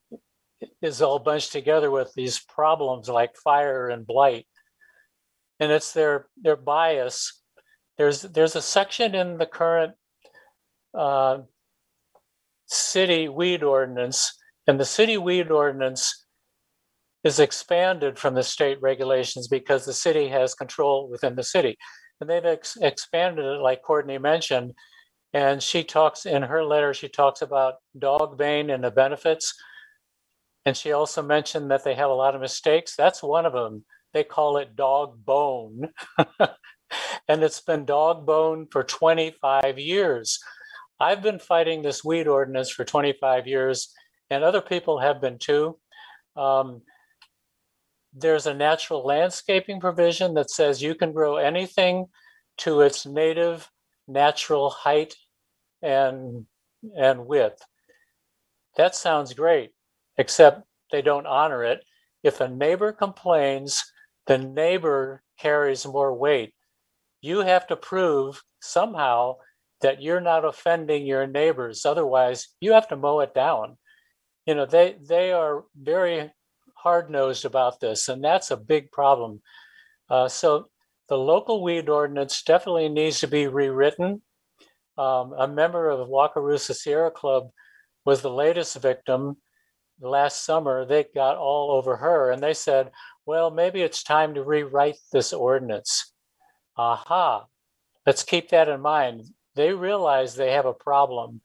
is 0.81 1.03
all 1.03 1.19
bunched 1.19 1.53
together 1.53 1.91
with 1.91 2.13
these 2.15 2.41
problems 2.41 3.09
like 3.09 3.37
fire 3.37 3.89
and 3.89 4.07
blight. 4.07 4.47
And 5.59 5.73
it's 5.73 5.93
their 5.93 6.27
their 6.41 6.57
bias. 6.57 7.41
There's 7.99 8.23
there's 8.23 8.57
a 8.57 8.63
section 8.63 9.15
in 9.15 9.39
the 9.39 9.47
current 9.47 9.95
uh, 10.95 11.39
city 12.93 13.29
weed 13.29 13.63
ordinance, 13.63 14.39
and 14.67 14.79
the 14.79 14.85
city 14.85 15.17
weed 15.17 15.51
ordinance 15.51 16.27
is 17.25 17.39
expanded 17.39 18.19
from 18.19 18.35
the 18.35 18.43
state 18.43 18.79
regulations 18.83 19.49
because 19.49 19.85
the 19.85 19.93
city 19.93 20.29
has 20.29 20.55
control 20.55 21.09
within 21.09 21.37
the 21.37 21.43
city. 21.43 21.77
And 22.21 22.29
they've 22.29 22.45
ex- 22.45 22.77
expanded 22.81 23.45
it, 23.45 23.61
like 23.61 23.83
Courtney 23.83 24.19
mentioned. 24.19 24.73
And 25.33 25.63
she 25.63 25.83
talks 25.83 26.27
in 26.27 26.43
her 26.43 26.65
letter, 26.65 26.93
she 26.93 27.09
talks 27.09 27.43
about 27.43 27.75
dog 27.99 28.37
bane 28.37 28.71
and 28.71 28.85
the 28.85 28.91
benefits. 28.91 29.55
And 30.67 30.77
she 30.77 30.93
also 30.93 31.23
mentioned 31.23 31.71
that 31.71 31.85
they 31.85 31.95
have 31.95 32.11
a 32.11 32.15
lot 32.15 32.35
of 32.35 32.41
mistakes. 32.41 32.95
That's 32.97 33.23
one 33.23 33.47
of 33.47 33.53
them. 33.53 33.85
They 34.13 34.25
call 34.25 34.59
it 34.59 34.77
dog 34.77 35.25
bone. 35.25 35.89
and 37.29 37.43
it's 37.43 37.61
been 37.61 37.85
dog 37.85 38.27
bone 38.27 38.67
for 38.71 38.85
25 38.85 39.79
years. 39.79 40.39
I've 41.03 41.21
been 41.21 41.41
fighting 41.41 41.83
this 41.83 42.05
weed 42.05 42.29
ordinance 42.29 42.71
for 42.71 42.85
25 42.85 43.49
years, 43.49 43.93
and 44.31 44.45
other 44.45 44.61
people 44.61 45.01
have 45.01 45.21
been 45.21 45.37
too. 45.37 45.77
Um, 46.37 46.83
there's 48.15 48.47
a 48.47 48.55
natural 48.55 49.05
landscaping 49.05 49.81
provision 49.81 50.35
that 50.35 50.49
says 50.49 50.81
you 50.81 50.95
can 50.95 51.13
grow 51.13 51.39
anything 51.39 52.07
to 52.59 52.83
its 52.83 53.05
native 53.05 53.69
natural 54.07 54.71
height 54.71 55.17
and 55.83 56.47
and 56.97 57.27
width. 57.27 57.61
That 58.77 58.95
sounds 58.95 59.35
great 59.35 59.73
except 60.19 60.63
they 60.93 61.03
don't 61.03 61.27
honor 61.27 61.65
it. 61.65 61.81
If 62.23 62.41
a 62.41 62.49
neighbor 62.49 62.93
complains, 62.93 63.83
the 64.27 64.39
neighbor 64.39 65.25
carries 65.37 65.85
more 65.85 66.15
weight. 66.15 66.55
You 67.21 67.41
have 67.41 67.67
to 67.69 67.77
prove 67.77 68.41
somehow 68.61 69.39
that 69.83 70.03
you're 70.03 70.21
not 70.21 70.45
offending 70.45 71.07
your 71.07 71.27
neighbors. 71.27 71.85
Otherwise, 71.85 72.49
you 72.61 72.73
have 72.73 72.89
to 72.89 72.97
mow 72.97 73.21
it 73.21 73.35
down. 73.35 73.77
You 74.47 74.55
know, 74.55 74.67
they 74.67 74.97
they 75.07 75.33
are 75.33 75.65
very 75.81 76.33
hard 76.75 77.11
nosed 77.11 77.45
about 77.45 77.81
this, 77.81 78.09
and 78.09 78.23
that's 78.25 78.51
a 78.51 78.57
big 78.57 78.91
problem. 78.91 79.41
Uh, 80.11 80.29
so 80.29 80.69
the 81.09 81.19
local 81.19 81.63
weed 81.63 81.89
ordinance 81.89 82.43
definitely 82.43 82.89
needs 82.89 83.21
to 83.21 83.29
be 83.29 83.47
rewritten. 83.47 84.23
Um, 84.99 85.33
a 85.39 85.49
member 85.49 85.89
of 85.89 86.09
Wakarusa 86.09 86.75
Sierra 86.75 87.11
Club 87.11 87.51
was 88.05 88.23
the 88.23 88.31
latest 88.31 88.77
victim 88.81 89.37
last 90.03 90.45
summer, 90.45 90.85
they 90.85 91.07
got 91.15 91.37
all 91.37 91.71
over 91.73 91.97
her 91.97 92.31
and 92.31 92.43
they 92.43 92.55
said, 92.55 92.91
well, 93.27 93.51
maybe 93.51 93.83
it's 93.83 94.03
time 94.03 94.35
to 94.35 94.43
rewrite 94.43 94.97
this 95.13 95.33
ordinance. 95.33 96.13
Aha, 96.77 97.47
let's 98.07 98.25
keep 98.25 98.49
that 98.51 98.69
in 98.69 98.81
mind. 98.81 99.23
They 99.55 99.73
realize 99.73 100.35
they 100.35 100.53
have 100.53 100.67
a 100.67 100.73
problem 100.73 101.41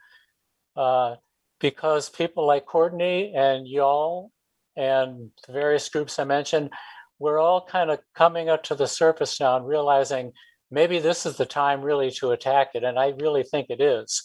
uh, 0.76 1.16
because 1.60 2.10
people 2.10 2.46
like 2.46 2.66
Courtney 2.66 3.34
and 3.36 3.68
y'all 3.68 4.32
and 4.76 5.32
the 5.46 5.54
various 5.54 5.90
groups 5.90 6.20
I 6.20 6.24
mentioned, 6.24 6.72
we're 7.20 7.40
all 7.40 7.66
kind 7.66 7.90
of 7.90 8.00
coming 8.16 8.48
up 8.48 8.64
to 8.64 8.76
the 8.76 8.88
surface 8.88 9.40
now 9.40 9.58
and 9.58 9.68
realizing 9.68 10.32
maybe 10.70 11.00
this 11.00 11.26
is 11.26 11.38
the 11.38 11.46
time 11.46 11.82
really 11.82 12.12
to 12.12 12.32
attack 12.32 12.70
it. 12.76 12.84
And 12.84 13.00
I 13.00 13.14
really 13.20 13.44
think 13.44 13.68
it 13.70 13.82
is. 13.82 14.24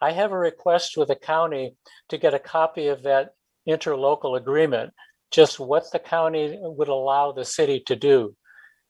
I 0.00 0.12
have 0.12 0.32
a 0.32 0.38
request 0.38 0.96
with 0.96 1.08
the 1.08 1.16
county 1.16 1.76
to 2.08 2.18
get 2.18 2.32
a 2.32 2.38
copy 2.38 2.86
of 2.86 3.02
that 3.02 3.34
interlocal 3.68 4.38
agreement, 4.38 4.92
just 5.30 5.60
what 5.60 5.84
the 5.92 5.98
county 5.98 6.58
would 6.60 6.88
allow 6.88 7.32
the 7.32 7.44
city 7.44 7.82
to 7.86 7.96
do. 7.96 8.34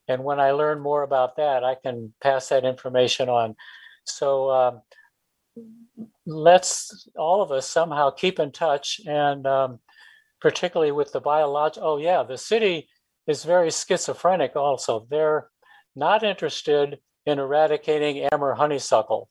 And 0.06 0.24
when 0.24 0.38
I 0.40 0.52
learn 0.52 0.80
more 0.80 1.02
about 1.02 1.36
that, 1.36 1.64
I 1.64 1.74
can 1.74 2.12
pass 2.22 2.48
that 2.48 2.64
information 2.64 3.28
on. 3.28 3.56
So 4.10 4.50
um, 4.50 4.82
let's 6.26 7.08
all 7.16 7.42
of 7.42 7.50
us 7.52 7.68
somehow 7.68 8.10
keep 8.10 8.38
in 8.38 8.52
touch 8.52 9.00
and 9.06 9.46
um, 9.46 9.80
particularly 10.40 10.92
with 10.92 11.12
the 11.12 11.20
biological, 11.20 11.88
oh 11.88 11.96
yeah, 11.98 12.22
the 12.22 12.38
city 12.38 12.88
is 13.26 13.44
very 13.44 13.70
schizophrenic 13.70 14.56
also. 14.56 15.06
They're 15.10 15.48
not 15.94 16.22
interested 16.22 16.98
in 17.26 17.38
eradicating 17.38 18.28
Amur 18.32 18.54
honeysuckle. 18.54 19.28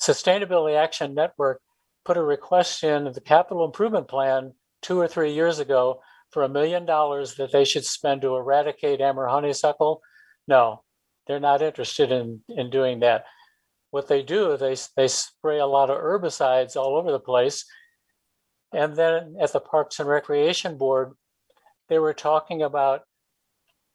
Sustainability 0.00 0.76
Action 0.76 1.14
Network 1.14 1.62
put 2.04 2.16
a 2.16 2.22
request 2.22 2.84
in 2.84 3.04
the 3.12 3.20
capital 3.20 3.64
improvement 3.64 4.08
plan 4.08 4.52
two 4.82 5.00
or 5.00 5.08
three 5.08 5.32
years 5.32 5.58
ago 5.58 6.00
for 6.30 6.42
a 6.42 6.48
million 6.48 6.84
dollars 6.84 7.36
that 7.36 7.50
they 7.52 7.64
should 7.64 7.84
spend 7.84 8.20
to 8.20 8.36
eradicate 8.36 9.00
Amur 9.00 9.26
honeysuckle. 9.26 10.02
No, 10.46 10.82
they're 11.26 11.40
not 11.40 11.62
interested 11.62 12.12
in, 12.12 12.40
in 12.48 12.70
doing 12.70 13.00
that. 13.00 13.24
What 13.90 14.08
they 14.08 14.22
do, 14.22 14.56
they, 14.56 14.76
they 14.96 15.08
spray 15.08 15.58
a 15.58 15.66
lot 15.66 15.90
of 15.90 15.98
herbicides 15.98 16.76
all 16.76 16.96
over 16.96 17.10
the 17.10 17.20
place. 17.20 17.64
And 18.72 18.96
then 18.96 19.36
at 19.40 19.52
the 19.52 19.60
Parks 19.60 19.98
and 20.00 20.08
Recreation 20.08 20.76
Board, 20.76 21.12
they 21.88 21.98
were 21.98 22.14
talking 22.14 22.62
about 22.62 23.02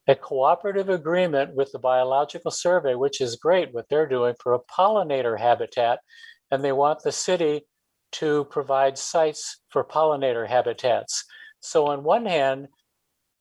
a 0.08 0.16
cooperative 0.16 0.90
agreement 0.90 1.56
with 1.56 1.72
the 1.72 1.80
Biological 1.80 2.52
Survey, 2.52 2.96
which 2.96 3.22
is 3.22 3.36
great 3.36 3.74
what 3.74 3.88
they're 3.90 4.08
doing 4.08 4.36
for 4.40 4.54
a 4.54 4.60
pollinator 4.60 5.40
habitat. 5.40 6.00
And 6.50 6.64
they 6.64 6.72
want 6.72 7.04
the 7.04 7.12
city 7.12 7.62
to 8.14 8.46
provide 8.46 8.98
sites 8.98 9.62
for 9.70 9.84
pollinator 9.84 10.48
habitats. 10.48 11.24
So, 11.60 11.88
on 11.88 12.04
one 12.04 12.26
hand, 12.26 12.68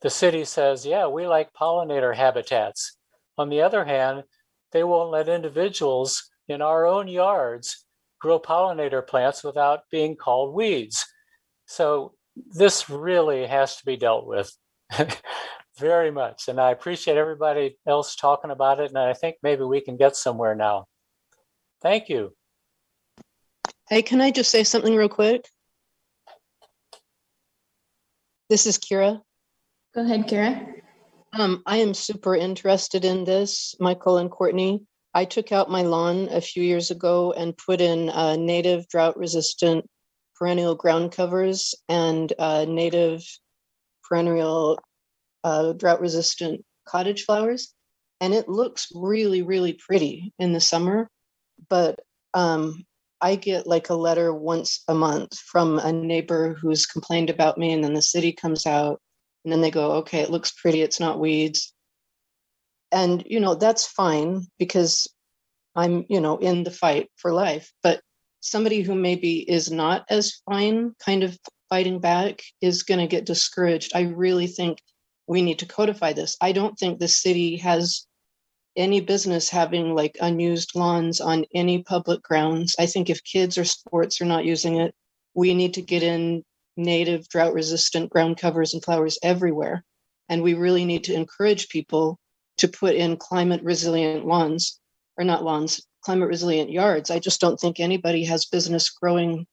the 0.03 0.11
city 0.11 0.45
says, 0.45 0.87
yeah, 0.87 1.07
we 1.07 1.27
like 1.27 1.53
pollinator 1.53 2.15
habitats. 2.15 2.97
On 3.41 3.49
the 3.49 3.63
other 3.63 3.87
hand, 3.87 4.25
they 4.71 4.85
won't 4.85 5.11
let 5.11 5.27
individuals 5.27 6.31
in 6.47 6.61
our 6.61 6.85
own 6.85 7.09
yards 7.09 7.87
grow 8.21 8.39
pollinator 8.39 9.05
plants 9.07 9.43
without 9.43 9.85
being 9.91 10.15
called 10.15 10.53
weeds. 10.53 11.07
So, 11.65 12.13
this 12.37 12.91
really 12.91 13.47
has 13.47 13.77
to 13.77 13.87
be 13.87 13.97
dealt 13.97 14.27
with 14.27 14.55
very 15.79 16.11
much. 16.11 16.49
And 16.49 16.61
I 16.61 16.71
appreciate 16.71 17.17
everybody 17.17 17.79
else 17.87 18.15
talking 18.15 18.51
about 18.51 18.79
it. 18.79 18.91
And 18.91 18.99
I 18.99 19.15
think 19.15 19.37
maybe 19.43 19.65
we 19.65 19.81
can 19.81 19.97
get 19.97 20.17
somewhere 20.17 20.55
now. 20.55 20.85
Thank 21.81 22.11
you. 22.11 22.35
Hey, 23.89 24.03
can 24.03 24.21
I 24.21 24.33
just 24.33 24.51
say 24.51 24.65
something 24.65 24.95
real 24.95 25.09
quick? 25.09 25.49
This 28.51 28.67
is 28.67 28.77
Kira. 28.77 29.23
Go 29.95 30.03
ahead, 30.03 30.29
Kara. 30.29 30.75
Um, 31.33 31.63
I 31.65 31.77
am 31.77 31.95
super 31.95 32.35
interested 32.35 33.05
in 33.05 33.25
this, 33.25 33.77
Michael 33.79 34.19
and 34.19 34.31
Courtney. 34.31 34.83
I 35.15 35.25
took 35.25 35.53
out 35.53 35.71
my 35.71 35.83
lawn 35.83 36.29
a 36.31 36.41
few 36.41 36.63
years 36.63 36.91
ago 36.91 37.33
and 37.33 37.57
put 37.57 37.81
in 37.81 38.11
uh, 38.11 38.37
native 38.37 38.89
drought 38.89 39.17
resistant 39.17 39.89
perennial 40.37 40.75
ground 40.75 41.13
covers 41.13 41.75
and 41.89 42.33
uh, 42.39 42.65
native 42.69 43.23
perennial 44.03 44.81
uh, 45.45 45.73
drought 45.75 46.01
resistant 46.01 46.65
cottage 46.85 47.25
flowers. 47.25 47.75
And 48.21 48.35
it 48.35 48.49
looks 48.49 48.89
really, 48.95 49.43
really 49.43 49.75
pretty 49.75 50.33
in 50.39 50.53
the 50.53 50.61
summer. 50.61 51.09
But 51.69 52.01
um, 52.35 52.85
I 53.21 53.37
get 53.37 53.67
like 53.67 53.91
a 53.91 53.95
letter 53.95 54.35
once 54.35 54.83
a 54.89 54.95
month 54.95 55.39
from 55.39 55.79
a 55.79 55.93
neighbor 55.93 56.55
who's 56.55 56.87
complained 56.87 57.31
about 57.31 57.57
me, 57.57 57.73
and 57.73 57.85
then 57.85 57.95
the 57.95 58.03
city 58.03 58.33
comes 58.33 58.67
out 58.67 59.01
and 59.45 59.53
then 59.53 59.61
they 59.61 59.71
go, 59.71 59.93
okay, 59.93 60.21
it 60.21 60.31
looks 60.31 60.53
pretty, 60.53 60.83
it's 60.83 61.01
not 61.01 61.19
weeds. 61.19 61.73
And, 62.93 63.23
you 63.27 63.41
know, 63.41 63.55
that's 63.55 63.87
fine 63.87 64.47
because 64.59 65.07
I'm, 65.75 66.05
you 66.09 66.21
know, 66.21 66.39
in 66.39 66.65
the 66.65 66.71
fight 66.71 67.09
for 67.17 67.33
life. 67.33 67.73
But 67.83 68.01
somebody 68.41 68.83
who 68.83 68.95
maybe 68.95 69.49
is 69.49 69.71
not 69.71 70.05
as 70.11 70.41
fine, 70.49 70.95
kind 71.05 71.23
of 71.23 71.39
fighting 71.69 72.01
back, 72.01 72.43
is 72.61 72.83
going 72.83 73.01
to 73.01 73.07
get 73.07 73.27
discouraged. 73.27 73.93
I 73.95 74.03
really 74.03 74.47
think 74.47 74.79
we 75.27 75.43
need 75.43 75.61
to 75.61 75.67
codify 75.67 76.13
this. 76.13 76.37
I 76.41 76.53
don't 76.53 76.77
think 76.77 76.99
the 76.99 77.09
city 77.09 77.57
has 77.59 78.07
any 78.77 79.01
business 79.01 79.49
having 79.49 79.95
like 79.95 80.17
unused 80.21 80.75
lawns 80.75 81.21
on 81.21 81.45
any 81.55 81.83
public 81.83 82.23
grounds. 82.23 82.75
I 82.79 82.87
think 82.87 83.09
if 83.11 83.23
kids 83.25 83.57
or 83.57 83.65
sports 83.65 84.21
are 84.21 84.27
not 84.27 84.45
using 84.45 84.81
it, 84.81 84.95
we 85.35 85.55
need 85.55 85.75
to 85.75 85.83
get 85.83 86.03
in 86.03 86.45
native 86.81 87.29
drought 87.29 87.55
resistant 87.55 88.11
ground 88.11 88.39
covers 88.39 88.75
and 88.75 88.85
flowers 88.85 89.19
everywhere. 89.23 89.85
And 90.29 90.43
we 90.43 90.55
really 90.55 90.85
need 90.85 91.05
to 91.05 91.15
encourage 91.15 91.69
people 91.69 92.19
to 92.59 92.69
put 92.69 92.95
in 92.95 93.17
climate 93.17 93.63
resilient 93.63 94.27
lawns 94.27 94.81
or 95.17 95.25
not 95.25 95.45
lawns, 95.45 95.81
climate 96.03 96.29
resilient 96.29 96.71
yards. 96.71 97.11
I 97.11 97.19
just 97.19 97.41
don't 97.41 97.59
think 97.59 97.81
anybody 97.81 98.25
has 98.25 98.47
business 98.47 98.91
growing 98.91 99.47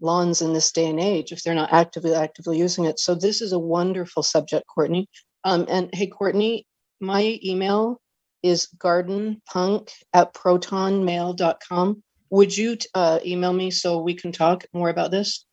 lawns 0.00 0.40
in 0.42 0.52
this 0.52 0.72
day 0.72 0.88
and 0.88 0.98
age 0.98 1.32
if 1.32 1.42
they're 1.42 1.54
not 1.54 1.72
actively 1.72 2.14
actively 2.14 2.58
using 2.58 2.84
it. 2.84 2.98
So 2.98 3.14
this 3.14 3.40
is 3.40 3.52
a 3.52 3.58
wonderful 3.58 4.22
subject, 4.22 4.66
Courtney. 4.66 5.08
Um, 5.44 5.66
and 5.68 5.90
hey, 5.92 6.06
Courtney, 6.06 6.66
my 7.00 7.38
email 7.44 8.00
is 8.42 8.68
gardenpunk 8.78 9.90
at 10.12 10.34
protonmail.com. 10.34 12.02
Would 12.30 12.56
you 12.56 12.76
uh, 12.94 13.18
email 13.24 13.52
me 13.52 13.70
so 13.70 14.00
we 14.00 14.14
can 14.14 14.32
talk 14.32 14.64
more 14.72 14.88
about 14.88 15.10
this? 15.10 15.44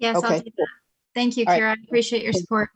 Yes, 0.00 0.16
I'll 0.16 0.24
Okay, 0.24 0.40
do 0.40 0.50
that. 0.56 0.66
Thank 1.14 1.36
you, 1.36 1.44
All 1.46 1.52
right. 1.52 1.62
Kira. 1.62 1.70
I 1.70 1.76
appreciate 1.84 2.24
your 2.24 2.32
support. 2.32 2.70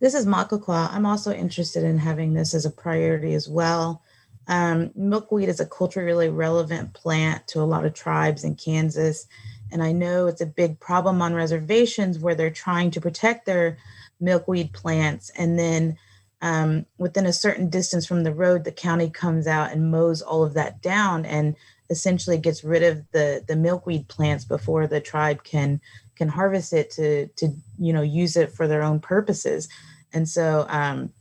This 0.00 0.14
is 0.14 0.26
Makakwa. 0.26 0.90
I'm 0.90 1.06
also 1.06 1.32
interested 1.32 1.84
in 1.84 1.98
having 1.98 2.32
this 2.32 2.54
as 2.54 2.64
a 2.64 2.70
priority 2.70 3.34
as 3.34 3.48
well. 3.48 4.02
Um, 4.48 4.90
milkweed 4.96 5.48
is 5.48 5.60
a 5.60 5.66
culturally 5.66 6.28
relevant 6.28 6.94
plant 6.94 7.46
to 7.48 7.60
a 7.60 7.64
lot 7.64 7.84
of 7.84 7.94
tribes 7.94 8.42
in 8.42 8.56
Kansas. 8.56 9.28
And 9.70 9.82
I 9.82 9.92
know 9.92 10.26
it's 10.26 10.40
a 10.40 10.46
big 10.46 10.80
problem 10.80 11.22
on 11.22 11.34
reservations 11.34 12.18
where 12.18 12.34
they're 12.34 12.50
trying 12.50 12.90
to 12.92 13.00
protect 13.00 13.46
their 13.46 13.78
milkweed 14.18 14.72
plants. 14.72 15.30
And 15.36 15.56
then 15.58 15.98
um, 16.40 16.86
within 16.98 17.26
a 17.26 17.32
certain 17.32 17.70
distance 17.70 18.04
from 18.04 18.24
the 18.24 18.34
road, 18.34 18.64
the 18.64 18.72
county 18.72 19.08
comes 19.08 19.46
out 19.46 19.70
and 19.70 19.90
mows 19.90 20.22
all 20.22 20.42
of 20.42 20.54
that 20.54 20.82
down 20.82 21.24
and 21.26 21.54
essentially 21.92 22.38
gets 22.38 22.64
rid 22.64 22.82
of 22.82 23.04
the, 23.12 23.44
the 23.46 23.54
milkweed 23.54 24.08
plants 24.08 24.44
before 24.44 24.86
the 24.86 25.00
tribe 25.00 25.44
can 25.44 25.80
can 26.16 26.28
harvest 26.28 26.72
it 26.72 26.90
to 26.90 27.26
to 27.28 27.54
you 27.78 27.92
know 27.92 28.02
use 28.02 28.36
it 28.36 28.50
for 28.50 28.66
their 28.66 28.82
own 28.82 28.98
purposes. 28.98 29.68
And 30.12 30.28
so 30.28 30.66
um 30.68 31.12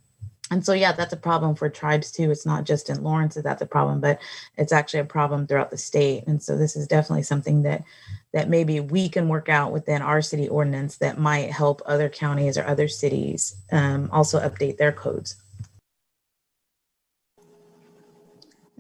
and 0.50 0.66
so 0.66 0.74
yeah 0.74 0.92
that's 0.92 1.14
a 1.14 1.18
problem 1.18 1.56
for 1.56 1.70
tribes 1.70 2.12
too. 2.12 2.32
It's 2.32 2.46
not 2.46 2.64
just 2.64 2.90
in 2.90 3.04
lawrence 3.04 3.36
that 3.36 3.44
that's 3.44 3.62
a 3.62 3.68
problem 3.68 4.00
but 4.00 4.20
it's 4.58 4.72
actually 4.72 5.02
a 5.02 5.06
problem 5.06 5.46
throughout 5.46 5.72
the 5.72 5.78
state. 5.78 6.26
And 6.26 6.42
so 6.42 6.58
this 6.58 6.76
is 6.76 6.88
definitely 6.88 7.24
something 7.24 7.64
that 7.64 7.84
that 8.34 8.50
maybe 8.50 8.80
we 8.80 9.10
can 9.10 9.28
work 9.28 9.50
out 9.50 9.74
within 9.74 10.02
our 10.02 10.22
city 10.22 10.48
ordinance 10.48 10.98
that 10.98 11.20
might 11.20 11.52
help 11.52 11.82
other 11.86 12.08
counties 12.08 12.58
or 12.58 12.66
other 12.66 12.88
cities 12.88 13.56
um, 13.74 14.10
also 14.12 14.40
update 14.40 14.78
their 14.78 14.94
codes 14.94 15.36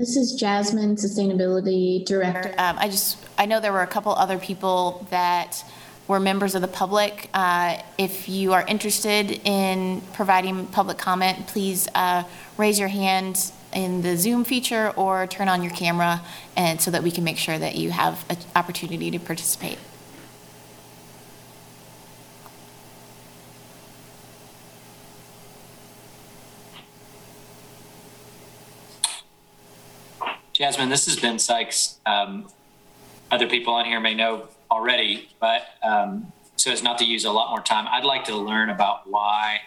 This 0.01 0.15
is 0.15 0.33
Jasmine, 0.33 0.95
Sustainability 0.95 2.03
Director. 2.03 2.55
Um, 2.57 2.75
I 2.79 2.89
just, 2.89 3.23
I 3.37 3.45
know 3.45 3.59
there 3.59 3.71
were 3.71 3.83
a 3.83 3.87
couple 3.87 4.11
other 4.13 4.39
people 4.39 5.05
that 5.11 5.63
were 6.07 6.19
members 6.19 6.55
of 6.55 6.63
the 6.63 6.67
public. 6.67 7.29
Uh, 7.35 7.77
If 7.99 8.27
you 8.27 8.53
are 8.53 8.65
interested 8.67 9.39
in 9.43 10.01
providing 10.13 10.65
public 10.65 10.97
comment, 10.97 11.45
please 11.45 11.87
uh, 11.93 12.23
raise 12.57 12.79
your 12.79 12.87
hand 12.87 13.51
in 13.73 14.01
the 14.01 14.17
Zoom 14.17 14.43
feature 14.43 14.89
or 14.95 15.27
turn 15.27 15.47
on 15.47 15.61
your 15.61 15.71
camera 15.71 16.23
and 16.57 16.81
so 16.81 16.89
that 16.89 17.03
we 17.03 17.11
can 17.11 17.23
make 17.23 17.37
sure 17.37 17.59
that 17.59 17.75
you 17.75 17.91
have 17.91 18.25
an 18.27 18.37
opportunity 18.55 19.11
to 19.11 19.19
participate. 19.19 19.77
Jasmine, 30.61 30.89
this 30.89 31.07
is 31.07 31.19
Ben 31.19 31.39
Sykes. 31.39 31.99
Um, 32.05 32.47
other 33.31 33.47
people 33.47 33.73
on 33.73 33.83
here 33.83 33.99
may 33.99 34.13
know 34.13 34.47
already, 34.69 35.27
but 35.39 35.63
um, 35.81 36.31
so 36.55 36.69
as 36.71 36.83
not 36.83 36.99
to 36.99 37.03
use 37.03 37.25
a 37.25 37.31
lot 37.31 37.49
more 37.49 37.61
time, 37.61 37.87
I'd 37.89 38.03
like 38.03 38.25
to 38.25 38.37
learn 38.37 38.69
about 38.69 39.09
why 39.09 39.61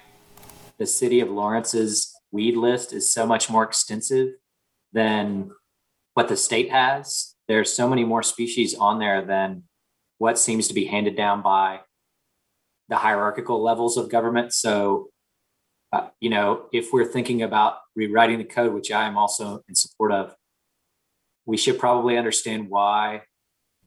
the 0.78 0.86
city 0.86 1.18
of 1.18 1.28
Lawrence's 1.28 2.14
weed 2.30 2.56
list 2.56 2.92
is 2.92 3.10
so 3.10 3.26
much 3.26 3.50
more 3.50 3.64
extensive 3.64 4.34
than 4.92 5.50
what 6.12 6.28
the 6.28 6.36
state 6.36 6.70
has. 6.70 7.34
There's 7.48 7.72
so 7.72 7.88
many 7.88 8.04
more 8.04 8.22
species 8.22 8.76
on 8.76 9.00
there 9.00 9.20
than 9.20 9.64
what 10.18 10.38
seems 10.38 10.68
to 10.68 10.74
be 10.74 10.84
handed 10.84 11.16
down 11.16 11.42
by 11.42 11.80
the 12.88 12.98
hierarchical 12.98 13.60
levels 13.60 13.96
of 13.96 14.08
government. 14.08 14.52
So, 14.52 15.08
uh, 15.92 16.10
you 16.20 16.30
know, 16.30 16.66
if 16.72 16.92
we're 16.92 17.04
thinking 17.04 17.42
about 17.42 17.78
rewriting 17.96 18.38
the 18.38 18.44
code, 18.44 18.72
which 18.72 18.92
I 18.92 19.08
am 19.08 19.18
also 19.18 19.64
in 19.68 19.74
support 19.74 20.12
of, 20.12 20.36
we 21.46 21.56
should 21.56 21.78
probably 21.78 22.16
understand 22.16 22.68
why 22.68 23.22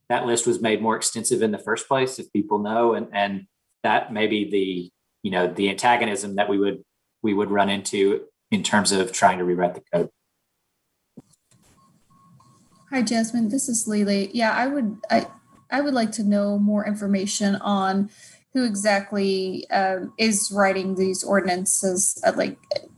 that 0.10 0.26
list 0.26 0.48
was 0.48 0.62
made 0.62 0.82
more 0.82 0.96
extensive 0.96 1.42
in 1.42 1.52
the 1.52 1.58
first 1.58 1.88
place 1.88 2.20
if 2.20 2.32
people 2.32 2.60
know 2.60 2.94
and 2.94 3.08
and 3.14 3.46
that 3.84 4.14
may 4.14 4.28
be 4.28 4.50
the 4.50 4.92
you 5.24 5.32
know 5.32 5.48
the 5.48 5.70
antagonism 5.70 6.36
that 6.36 6.50
we 6.50 6.58
would 6.58 6.84
we 7.22 7.34
would 7.34 7.52
run 7.52 7.70
into 7.70 8.26
in 8.52 8.64
terms 8.64 8.92
of 8.92 9.12
trying 9.12 9.38
to 9.38 9.44
rewrite 9.44 9.76
the 9.76 9.84
code 9.94 10.10
Hi, 12.90 13.02
Jasmine. 13.02 13.50
This 13.50 13.68
is 13.68 13.86
Lily. 13.86 14.32
Yeah, 14.34 14.52
I 14.52 14.68
would 14.68 14.98
I 15.10 15.28
I 15.70 15.82
would 15.82 15.94
like 15.94 16.14
to 16.14 16.24
know 16.24 16.58
more 16.58 16.88
information 16.88 17.58
on 17.58 18.10
who 18.54 18.64
exactly 18.64 19.70
um, 19.72 20.14
is 20.18 20.52
writing 20.56 20.96
these 20.96 21.22
ordinances, 21.22 22.22
uh, 22.26 22.32
like 22.36 22.58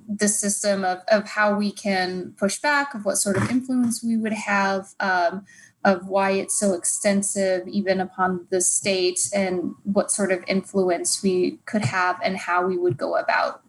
the 0.09 0.27
system 0.27 0.83
of 0.83 0.99
of 1.11 1.27
how 1.29 1.55
we 1.55 1.71
can 1.71 2.33
push 2.37 2.59
back, 2.59 2.93
of 2.95 3.05
what 3.05 3.17
sort 3.17 3.37
of 3.37 3.49
influence 3.49 4.03
we 4.03 4.17
would 4.17 4.33
have, 4.33 4.87
um, 4.99 5.45
of 5.85 6.07
why 6.07 6.31
it's 6.31 6.59
so 6.59 6.73
extensive, 6.73 7.67
even 7.67 8.01
upon 8.01 8.47
the 8.49 8.61
state, 8.61 9.29
and 9.33 9.75
what 9.83 10.11
sort 10.11 10.31
of 10.31 10.43
influence 10.47 11.21
we 11.23 11.59
could 11.65 11.85
have, 11.85 12.19
and 12.23 12.37
how 12.37 12.65
we 12.65 12.77
would 12.77 12.97
go 12.97 13.15
about 13.15 13.61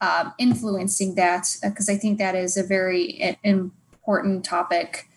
um, 0.00 0.34
influencing 0.38 1.14
that, 1.14 1.46
because 1.62 1.88
I 1.88 1.96
think 1.96 2.18
that 2.18 2.34
is 2.34 2.56
a 2.56 2.66
very 2.66 3.38
important 3.44 4.44
topic. 4.44 5.08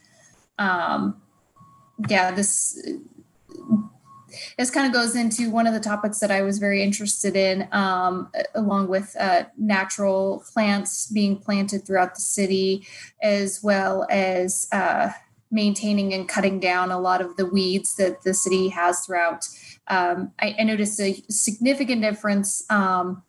Um 0.59 1.21
yeah 2.07 2.29
this 2.29 2.79
this 4.57 4.69
kind 4.69 4.87
of 4.87 4.93
goes 4.93 5.15
into 5.15 5.49
one 5.49 5.67
of 5.67 5.73
the 5.73 5.79
topics 5.79 6.19
that 6.19 6.31
i 6.31 6.41
was 6.41 6.59
very 6.59 6.81
interested 6.83 7.35
in 7.35 7.67
um, 7.71 8.31
along 8.55 8.87
with 8.87 9.15
uh, 9.19 9.43
natural 9.57 10.43
plants 10.53 11.07
being 11.07 11.37
planted 11.37 11.85
throughout 11.85 12.15
the 12.15 12.21
city 12.21 12.85
as 13.21 13.61
well 13.63 14.05
as 14.09 14.67
uh, 14.71 15.09
maintaining 15.51 16.13
and 16.13 16.27
cutting 16.27 16.59
down 16.59 16.91
a 16.91 16.99
lot 16.99 17.21
of 17.21 17.35
the 17.37 17.45
weeds 17.45 17.95
that 17.95 18.21
the 18.23 18.33
city 18.33 18.69
has 18.69 19.05
throughout. 19.05 19.47
Um, 19.87 20.31
I, 20.39 20.55
I 20.59 20.63
noticed 20.63 20.99
a 20.99 21.13
significant 21.29 22.01
difference 22.01 22.69
um, 22.69 23.23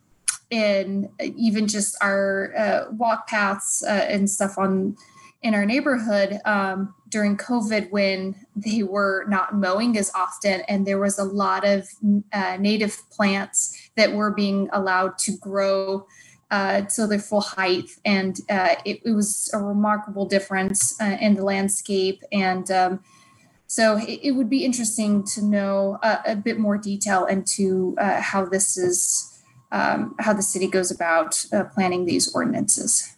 in 0.49 1.09
even 1.19 1.67
just 1.67 1.95
our 2.01 2.53
uh, 2.57 2.91
walk 2.91 3.27
paths 3.27 3.83
uh, 3.83 4.05
and 4.09 4.29
stuff 4.29 4.57
on 4.57 4.97
in 5.41 5.55
our 5.55 5.65
neighborhood 5.65 6.39
um, 6.45 6.93
during 7.07 7.37
COVID 7.37 7.91
when 7.91 8.35
they 8.55 8.83
were 8.83 9.25
not 9.29 9.55
mowing 9.55 9.97
as 9.97 10.11
often, 10.13 10.61
and 10.67 10.85
there 10.85 10.99
was 10.99 11.17
a 11.17 11.23
lot 11.23 11.65
of 11.65 11.87
uh, 12.33 12.57
native 12.59 13.01
plants 13.09 13.89
that 13.95 14.13
were 14.13 14.31
being 14.31 14.69
allowed 14.73 15.17
to 15.19 15.37
grow 15.37 16.05
uh, 16.51 16.81
to 16.81 17.07
their 17.07 17.19
full 17.19 17.41
height. 17.41 17.89
And 18.05 18.39
uh, 18.49 18.75
it, 18.85 19.01
it, 19.05 19.11
was 19.11 19.49
a 19.53 19.59
remarkable 19.59 20.25
difference 20.25 20.99
uh, 20.99 21.17
in 21.21 21.35
the 21.35 21.43
landscape. 21.43 22.23
And 22.31 22.69
um, 22.71 23.03
so 23.67 23.97
it, 23.97 24.19
it, 24.23 24.31
would 24.31 24.49
be 24.49 24.65
interesting 24.65 25.23
to 25.25 25.43
know 25.43 25.99
a, 26.01 26.19
a 26.25 26.35
bit 26.35 26.57
more 26.57 26.77
detail 26.77 27.25
into 27.25 27.95
uh, 27.99 28.19
how 28.19 28.45
this 28.45 28.77
is, 28.77 29.39
um, 29.71 30.15
how 30.19 30.33
the 30.33 30.41
city 30.41 30.67
goes 30.67 30.89
about 30.89 31.45
uh, 31.53 31.65
planning 31.65 32.05
these 32.05 32.33
ordinances. 32.33 33.15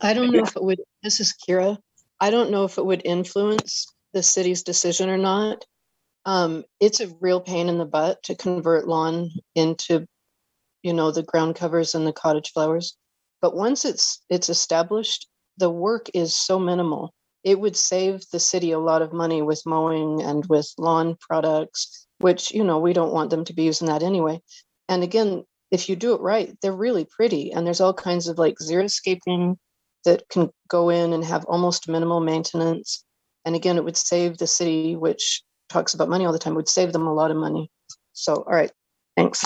I 0.00 0.14
don't 0.14 0.32
know 0.32 0.42
if 0.42 0.56
it 0.56 0.62
would, 0.62 0.80
this 1.02 1.20
is 1.20 1.34
Kira. 1.48 1.78
I 2.20 2.30
don't 2.30 2.50
know 2.50 2.64
if 2.64 2.78
it 2.78 2.84
would 2.84 3.02
influence 3.04 3.86
the 4.12 4.22
city's 4.22 4.62
decision 4.62 5.08
or 5.08 5.18
not. 5.18 5.64
Um, 6.24 6.64
it's 6.80 7.00
a 7.00 7.12
real 7.20 7.40
pain 7.40 7.68
in 7.68 7.78
the 7.78 7.84
butt 7.84 8.22
to 8.24 8.36
convert 8.36 8.86
lawn 8.86 9.30
into, 9.54 10.06
you 10.82 10.92
know, 10.92 11.10
the 11.10 11.22
ground 11.22 11.56
covers 11.56 11.94
and 11.94 12.06
the 12.06 12.12
cottage 12.12 12.52
flowers. 12.52 12.96
But 13.40 13.56
once 13.56 13.84
it's 13.84 14.22
it's 14.30 14.48
established, 14.48 15.26
the 15.56 15.70
work 15.70 16.08
is 16.14 16.36
so 16.36 16.58
minimal. 16.58 17.12
It 17.42 17.58
would 17.58 17.76
save 17.76 18.22
the 18.30 18.38
city 18.38 18.70
a 18.70 18.78
lot 18.78 19.02
of 19.02 19.12
money 19.12 19.42
with 19.42 19.62
mowing 19.66 20.22
and 20.22 20.46
with 20.46 20.72
lawn 20.78 21.16
products, 21.20 22.06
which, 22.18 22.52
you 22.52 22.62
know, 22.62 22.78
we 22.78 22.92
don't 22.92 23.12
want 23.12 23.30
them 23.30 23.44
to 23.46 23.52
be 23.52 23.64
using 23.64 23.88
that 23.88 24.04
anyway. 24.04 24.40
And 24.88 25.02
again, 25.02 25.44
if 25.72 25.88
you 25.88 25.96
do 25.96 26.14
it 26.14 26.20
right, 26.20 26.54
they're 26.60 26.72
really 26.72 27.06
pretty. 27.06 27.50
And 27.50 27.66
there's 27.66 27.80
all 27.80 27.94
kinds 27.94 28.28
of 28.28 28.38
like 28.38 28.56
xeriscaping 28.62 29.56
that 30.04 30.28
can 30.28 30.50
go 30.68 30.90
in 30.90 31.14
and 31.14 31.24
have 31.24 31.46
almost 31.46 31.88
minimal 31.88 32.20
maintenance. 32.20 33.04
And 33.46 33.56
again, 33.56 33.78
it 33.78 33.84
would 33.84 33.96
save 33.96 34.36
the 34.36 34.46
city, 34.46 34.94
which 34.94 35.42
talks 35.70 35.94
about 35.94 36.10
money 36.10 36.26
all 36.26 36.32
the 36.32 36.38
time, 36.38 36.54
would 36.54 36.68
save 36.68 36.92
them 36.92 37.06
a 37.06 37.14
lot 37.14 37.30
of 37.30 37.38
money. 37.38 37.70
So, 38.12 38.34
all 38.34 38.54
right, 38.54 38.70
thanks. 39.16 39.44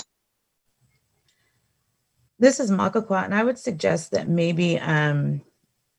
This 2.39 2.59
is 2.59 2.69
Makakwa, 2.69 3.23
and 3.23 3.33
I 3.33 3.43
would 3.43 3.57
suggest 3.57 4.11
that 4.11 4.27
maybe, 4.27 4.77
um, 4.79 5.41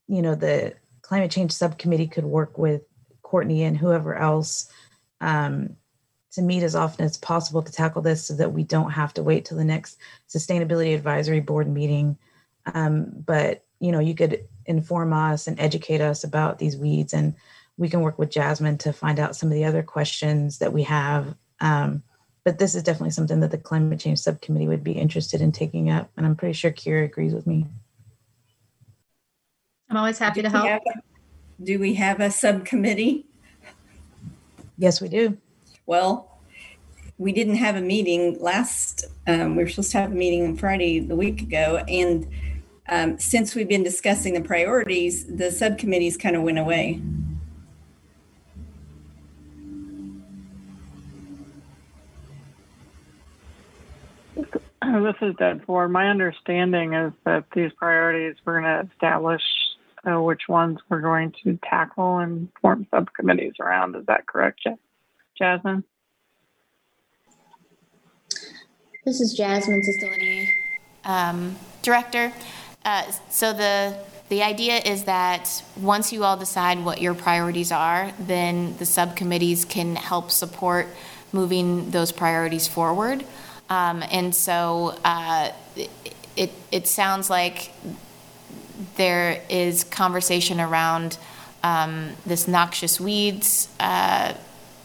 you 0.06 0.22
know, 0.22 0.34
the 0.34 0.74
climate 1.02 1.30
change 1.30 1.52
subcommittee 1.52 2.06
could 2.06 2.24
work 2.24 2.58
with 2.58 2.82
Courtney 3.22 3.64
and 3.64 3.76
whoever 3.76 4.14
else 4.14 4.70
um, 5.20 5.76
to 6.32 6.42
meet 6.42 6.62
as 6.62 6.74
often 6.74 7.04
as 7.04 7.16
possible 7.16 7.62
to 7.62 7.72
tackle 7.72 8.02
this 8.02 8.24
so 8.24 8.34
that 8.34 8.52
we 8.52 8.62
don't 8.62 8.90
have 8.90 9.14
to 9.14 9.22
wait 9.22 9.44
till 9.44 9.56
the 9.56 9.64
next 9.64 9.98
sustainability 10.28 10.94
advisory 10.94 11.40
board 11.40 11.68
meeting. 11.68 12.18
Um, 12.74 13.06
but 13.24 13.64
you 13.80 13.92
know, 13.92 14.00
you 14.00 14.14
could 14.14 14.44
inform 14.66 15.12
us 15.12 15.46
and 15.46 15.58
educate 15.58 16.00
us 16.00 16.24
about 16.24 16.58
these 16.58 16.76
weeds, 16.76 17.14
and 17.14 17.34
we 17.76 17.88
can 17.88 18.00
work 18.00 18.18
with 18.18 18.30
Jasmine 18.30 18.78
to 18.78 18.92
find 18.92 19.18
out 19.18 19.36
some 19.36 19.48
of 19.48 19.54
the 19.54 19.64
other 19.64 19.82
questions 19.82 20.58
that 20.58 20.72
we 20.72 20.82
have. 20.82 21.34
Um, 21.60 22.02
but 22.44 22.58
this 22.58 22.74
is 22.74 22.82
definitely 22.82 23.10
something 23.10 23.40
that 23.40 23.50
the 23.50 23.58
climate 23.58 24.00
change 24.00 24.18
subcommittee 24.18 24.68
would 24.68 24.82
be 24.82 24.92
interested 24.92 25.40
in 25.40 25.52
taking 25.52 25.90
up, 25.90 26.10
and 26.16 26.26
I'm 26.26 26.36
pretty 26.36 26.54
sure 26.54 26.70
Kira 26.70 27.04
agrees 27.04 27.32
with 27.32 27.46
me. 27.46 27.66
I'm 29.90 29.96
always 29.96 30.18
happy 30.18 30.42
to 30.42 30.50
help. 30.50 30.66
A, 30.66 30.80
do 31.62 31.78
we 31.78 31.94
have 31.94 32.20
a 32.20 32.30
subcommittee? 32.30 33.26
Yes, 34.76 35.00
we 35.00 35.08
do. 35.08 35.38
Well, 35.88 36.28
we 37.16 37.32
didn't 37.32 37.54
have 37.54 37.74
a 37.74 37.80
meeting 37.80 38.36
last. 38.40 39.06
Um, 39.26 39.56
we 39.56 39.62
were 39.64 39.70
supposed 39.70 39.90
to 39.92 39.98
have 40.00 40.12
a 40.12 40.14
meeting 40.14 40.46
on 40.46 40.54
Friday 40.54 41.00
the 41.00 41.16
week 41.16 41.40
ago, 41.40 41.82
and 41.88 42.28
um, 42.90 43.18
since 43.18 43.54
we've 43.54 43.70
been 43.70 43.84
discussing 43.84 44.34
the 44.34 44.42
priorities, 44.42 45.24
the 45.24 45.50
subcommittees 45.50 46.18
kind 46.18 46.36
of 46.36 46.42
went 46.42 46.58
away. 46.58 47.00
This 54.36 55.16
is 55.22 55.34
Deb 55.36 55.64
Ford. 55.64 55.90
My 55.90 56.08
understanding 56.10 56.92
is 56.92 57.14
that 57.24 57.44
these 57.54 57.72
priorities 57.78 58.36
we're 58.44 58.60
going 58.60 58.86
to 58.86 58.92
establish 58.92 59.42
uh, 60.06 60.20
which 60.20 60.42
ones 60.50 60.80
we're 60.90 61.00
going 61.00 61.32
to 61.44 61.58
tackle 61.64 62.18
and 62.18 62.50
form 62.60 62.86
subcommittees 62.90 63.54
around. 63.58 63.96
Is 63.96 64.04
that 64.04 64.26
correct, 64.26 64.60
Jasmine? 65.38 65.84
This 69.04 69.20
is 69.20 69.34
Jasmine, 69.34 69.82
Facility 69.82 70.52
um, 71.04 71.56
Director. 71.82 72.32
Uh, 72.84 73.10
so 73.30 73.52
the 73.52 73.96
the 74.28 74.42
idea 74.42 74.76
is 74.78 75.04
that 75.04 75.62
once 75.80 76.12
you 76.12 76.24
all 76.24 76.36
decide 76.36 76.84
what 76.84 77.00
your 77.00 77.14
priorities 77.14 77.72
are, 77.72 78.12
then 78.18 78.76
the 78.76 78.84
subcommittees 78.84 79.64
can 79.64 79.96
help 79.96 80.30
support 80.30 80.86
moving 81.32 81.90
those 81.92 82.12
priorities 82.12 82.68
forward. 82.68 83.24
Um, 83.70 84.04
and 84.10 84.34
so 84.34 84.98
uh, 85.02 85.52
it, 86.36 86.52
it 86.70 86.86
sounds 86.86 87.30
like 87.30 87.72
there 88.96 89.42
is 89.48 89.82
conversation 89.84 90.60
around 90.60 91.16
um, 91.62 92.10
this 92.26 92.46
noxious 92.46 93.00
weeds 93.00 93.68
uh, 93.80 94.34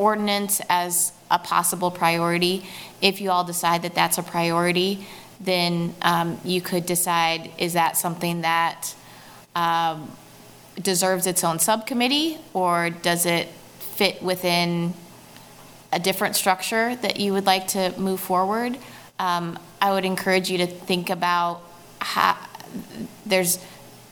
ordinance 0.04 0.62
as 0.70 1.14
a 1.32 1.40
possible 1.40 1.90
priority. 1.90 2.66
If 3.02 3.22
you 3.22 3.32
all 3.32 3.44
decide 3.44 3.82
that 3.84 3.96
that's 3.96 4.18
a 4.18 4.24
priority, 4.24 5.08
then 5.40 5.96
um, 6.02 6.40
you 6.44 6.62
could 6.62 6.86
decide 6.86 7.50
is 7.58 7.74
that 7.74 7.98
something 7.98 8.42
that 8.42 8.94
um, 9.56 10.12
deserves 10.82 11.28
its 11.28 11.44
own 11.44 11.60
subcommittee 11.60 12.38
or 12.54 12.90
does 12.90 13.26
it 13.26 13.48
fit 13.80 14.22
within 14.22 14.94
a 15.92 16.00
different 16.00 16.36
structure 16.36 16.96
that 16.98 17.20
you 17.20 17.34
would 17.34 17.46
like 17.46 17.68
to 17.68 17.94
move 17.98 18.20
forward? 18.20 18.78
Um, 19.20 19.58
I 19.82 19.92
would 19.94 20.06
encourage 20.06 20.50
you 20.50 20.58
to 20.60 20.68
think 20.68 21.10
about 21.10 21.62
how 22.00 22.38
there's 23.26 23.60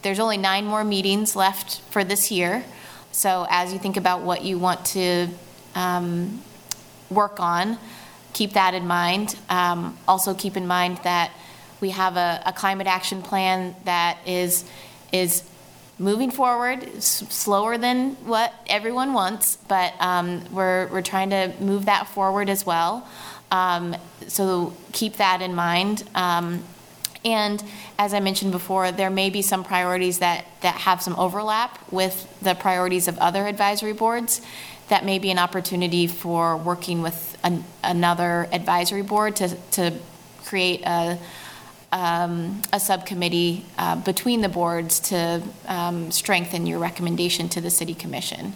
there's 0.04 0.20
only 0.20 0.38
nine 0.38 0.66
more 0.66 0.84
meetings 0.84 1.36
left 1.36 1.82
for 1.92 2.04
this 2.04 2.32
year. 2.32 2.64
So 3.12 3.46
as 3.50 3.72
you 3.74 3.80
think 3.80 3.98
about 3.98 4.22
what 4.22 4.44
you 4.44 4.58
want 4.58 4.84
to 4.98 5.28
um, 5.76 6.42
work 7.10 7.40
on, 7.40 7.78
keep 8.34 8.54
that 8.54 8.74
in 8.74 8.88
mind. 8.88 9.36
Um, 9.50 9.98
also, 10.08 10.34
keep 10.34 10.58
in 10.58 10.68
mind 10.68 11.00
that 11.04 11.32
we 11.82 11.90
have 11.92 12.18
a, 12.18 12.42
a 12.46 12.54
climate 12.54 12.88
action 12.88 13.22
plan 13.22 13.76
that 13.86 14.18
is 14.26 14.66
is 15.12 15.44
moving 16.00 16.32
forward, 16.32 16.84
s- 16.96 17.24
slower 17.30 17.78
than 17.78 18.16
what 18.26 18.54
everyone 18.68 19.14
wants, 19.14 19.58
but 19.68 19.94
um, 20.00 20.44
we're 20.52 20.88
we're 20.88 21.02
trying 21.02 21.30
to 21.32 21.54
move 21.60 21.86
that 21.86 22.08
forward 22.08 22.50
as 22.50 22.66
well. 22.66 23.08
Um, 23.52 23.96
so 24.28 24.74
keep 24.94 25.18
that 25.18 25.42
in 25.42 25.54
mind. 25.54 26.04
Um, 26.16 26.64
and 27.24 27.64
as 28.00 28.14
I 28.14 28.20
mentioned 28.20 28.52
before, 28.52 28.92
there 28.92 29.10
may 29.10 29.30
be 29.30 29.42
some 29.42 29.64
priorities 29.64 30.20
that, 30.20 30.46
that 30.62 30.76
have 30.76 31.02
some 31.02 31.16
overlap 31.18 31.92
with 31.92 32.28
the 32.42 32.56
priorities 32.56 33.08
of 33.08 33.18
other 33.20 33.46
advisory 33.46 33.94
boards 33.94 34.42
that 34.92 35.06
may 35.06 35.20
be 35.20 35.32
an 35.32 35.40
opportunity 35.40 36.06
for 36.06 36.58
working 36.58 37.02
with 37.02 37.38
an, 37.46 37.64
another 37.82 38.46
advisory 38.52 39.02
board 39.02 39.38
to, 39.38 39.48
to 39.72 39.94
create 40.44 40.82
a, 40.86 41.18
um, 41.94 42.62
a 42.74 42.80
subcommittee 42.80 43.66
uh, 43.78 43.96
between 43.96 44.42
the 44.42 44.50
boards 44.50 45.00
to 45.00 45.42
um, 45.70 46.12
strengthen 46.12 46.68
your 46.68 46.78
recommendation 46.78 47.48
to 47.48 47.62
the 47.62 47.70
city 47.70 47.94
commission. 47.94 48.52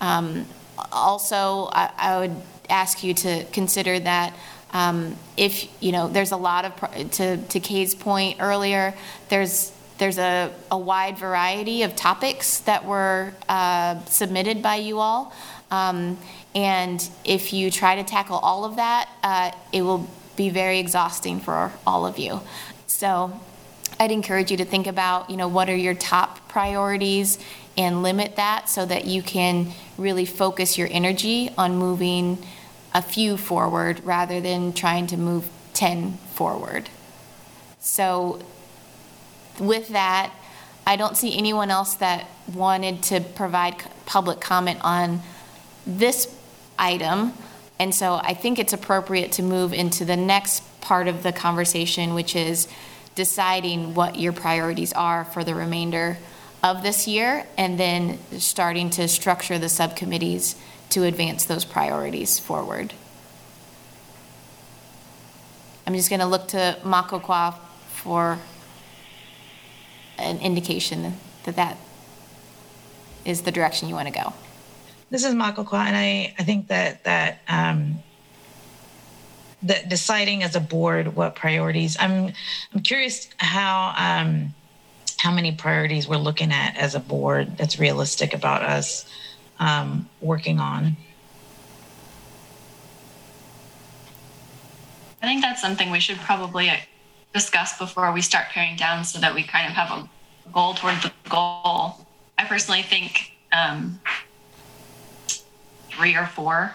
Um, 0.00 0.46
also, 0.90 1.68
I, 1.72 1.90
I, 1.98 2.20
would 2.20 2.36
ask 2.70 3.04
you 3.04 3.12
to 3.12 3.44
consider 3.52 4.00
that 4.00 4.34
um, 4.72 5.14
if 5.36 5.68
you 5.82 5.92
know 5.92 6.08
there's 6.08 6.32
a 6.32 6.36
lot 6.38 6.64
of 6.64 7.10
to 7.12 7.36
to 7.36 7.60
Kay's 7.60 7.94
point 7.94 8.38
earlier, 8.40 8.94
there's 9.28 9.72
there's 9.98 10.18
a, 10.18 10.52
a 10.70 10.78
wide 10.78 11.16
variety 11.16 11.82
of 11.82 11.96
topics 11.96 12.60
that 12.60 12.84
were 12.84 13.32
uh, 13.48 13.98
submitted 14.04 14.62
by 14.62 14.76
you 14.76 14.98
all. 14.98 15.32
Um, 15.70 16.18
and 16.54 17.08
if 17.24 17.52
you 17.52 17.70
try 17.70 17.96
to 17.96 18.04
tackle 18.04 18.38
all 18.38 18.64
of 18.64 18.76
that, 18.76 19.08
uh, 19.22 19.52
it 19.72 19.82
will 19.82 20.08
be 20.36 20.50
very 20.50 20.78
exhausting 20.78 21.40
for 21.40 21.72
all 21.86 22.06
of 22.06 22.18
you. 22.18 22.40
So 22.86 23.40
I'd 23.98 24.10
encourage 24.10 24.50
you 24.50 24.56
to 24.58 24.64
think 24.64 24.86
about, 24.86 25.30
you 25.30 25.36
know, 25.36 25.48
what 25.48 25.68
are 25.68 25.76
your 25.76 25.94
top 25.94 26.48
priorities 26.48 27.38
and 27.76 28.02
limit 28.02 28.36
that 28.36 28.68
so 28.68 28.86
that 28.86 29.06
you 29.06 29.22
can 29.22 29.72
really 29.98 30.24
focus 30.24 30.78
your 30.78 30.88
energy 30.90 31.50
on 31.58 31.76
moving 31.76 32.38
a 32.94 33.02
few 33.02 33.36
forward 33.36 34.02
rather 34.04 34.40
than 34.40 34.72
trying 34.72 35.06
to 35.08 35.16
move 35.16 35.48
10 35.74 36.16
forward. 36.34 36.88
So 37.80 38.40
with 39.58 39.88
that, 39.88 40.32
I 40.86 40.96
don't 40.96 41.16
see 41.16 41.36
anyone 41.36 41.70
else 41.70 41.94
that 41.94 42.26
wanted 42.54 43.02
to 43.04 43.20
provide 43.20 43.76
public 44.06 44.40
comment 44.40 44.80
on 44.82 45.20
this 45.86 46.34
item. 46.78 47.32
And 47.78 47.94
so 47.94 48.14
I 48.14 48.34
think 48.34 48.58
it's 48.58 48.72
appropriate 48.72 49.32
to 49.32 49.42
move 49.42 49.72
into 49.72 50.04
the 50.04 50.16
next 50.16 50.62
part 50.80 51.08
of 51.08 51.22
the 51.22 51.32
conversation, 51.32 52.14
which 52.14 52.34
is 52.34 52.68
deciding 53.14 53.94
what 53.94 54.18
your 54.18 54.32
priorities 54.32 54.92
are 54.92 55.24
for 55.24 55.42
the 55.44 55.54
remainder 55.54 56.18
of 56.62 56.82
this 56.82 57.06
year 57.06 57.46
and 57.56 57.78
then 57.78 58.18
starting 58.38 58.90
to 58.90 59.08
structure 59.08 59.58
the 59.58 59.68
subcommittees 59.68 60.56
to 60.90 61.04
advance 61.04 61.44
those 61.44 61.64
priorities 61.64 62.38
forward. 62.38 62.92
I'm 65.86 65.94
just 65.94 66.10
going 66.10 66.20
to 66.20 66.26
look 66.26 66.48
to 66.48 66.78
Makokwa 66.82 67.54
for 67.88 68.38
an 70.18 70.38
indication 70.38 71.16
that 71.44 71.56
that 71.56 71.76
is 73.24 73.42
the 73.42 73.52
direction 73.52 73.88
you 73.88 73.94
want 73.94 74.08
to 74.08 74.14
go. 74.14 74.32
This 75.08 75.24
is 75.24 75.34
Makokwa, 75.34 75.86
and 75.86 75.96
I, 75.96 76.34
I 76.38 76.42
think 76.42 76.68
that 76.68 77.04
that 77.04 77.38
um, 77.48 78.02
that 79.62 79.88
deciding 79.88 80.42
as 80.42 80.56
a 80.56 80.60
board 80.60 81.14
what 81.14 81.36
priorities. 81.36 81.96
I'm 81.98 82.32
I'm 82.74 82.82
curious 82.82 83.28
how 83.36 83.94
um, 83.96 84.54
how 85.18 85.32
many 85.32 85.52
priorities 85.52 86.08
we're 86.08 86.16
looking 86.16 86.52
at 86.52 86.76
as 86.76 86.94
a 86.94 87.00
board 87.00 87.56
that's 87.56 87.78
realistic 87.78 88.34
about 88.34 88.62
us 88.62 89.06
um, 89.60 90.08
working 90.20 90.58
on. 90.58 90.96
I 95.22 95.26
think 95.26 95.42
that's 95.42 95.62
something 95.62 95.90
we 95.90 96.00
should 96.00 96.18
probably 96.18 96.70
discuss 97.32 97.78
before 97.78 98.12
we 98.12 98.22
start 98.22 98.46
paring 98.50 98.76
down 98.76 99.04
so 99.04 99.18
that 99.20 99.34
we 99.34 99.42
kind 99.42 99.68
of 99.68 99.74
have 99.74 99.90
a 99.90 100.08
goal 100.52 100.74
toward 100.74 100.96
the 101.02 101.12
goal. 101.28 102.06
I 102.38 102.44
personally 102.44 102.82
think 102.82 103.32
um, 103.52 104.00
three 105.96 106.14
or 106.14 106.26
4 106.26 106.72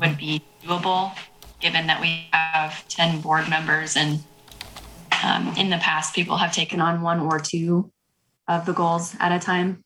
would 0.00 0.16
be 0.16 0.42
doable, 0.64 1.12
given 1.60 1.86
that 1.86 2.00
we 2.00 2.26
have 2.32 2.86
10 2.88 3.20
board 3.20 3.48
members 3.48 3.96
and 3.96 4.22
um, 5.22 5.54
in 5.58 5.68
the 5.68 5.76
past, 5.76 6.14
people 6.14 6.36
have 6.38 6.52
taken 6.52 6.80
on 6.80 7.02
one 7.02 7.20
or 7.20 7.38
two 7.38 7.90
of 8.48 8.64
the 8.64 8.72
goals 8.72 9.14
at 9.20 9.32
a 9.32 9.38
time. 9.38 9.84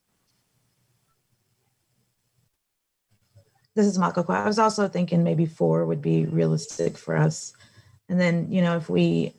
This 3.75 3.87
is 3.87 3.99
Makokwa. 3.99 4.37
I 4.37 4.47
was 4.47 4.61
also 4.61 4.87
thinking 4.87 5.25
maybe 5.25 5.47
four 5.47 5.85
would 5.87 6.01
be 6.01 6.27
realistic 6.27 6.97
for 6.97 7.17
us. 7.17 7.53
And 8.09 8.21
then, 8.21 8.51
you 8.51 8.63
know, 8.63 8.77
if 8.77 8.89
we 8.89 9.35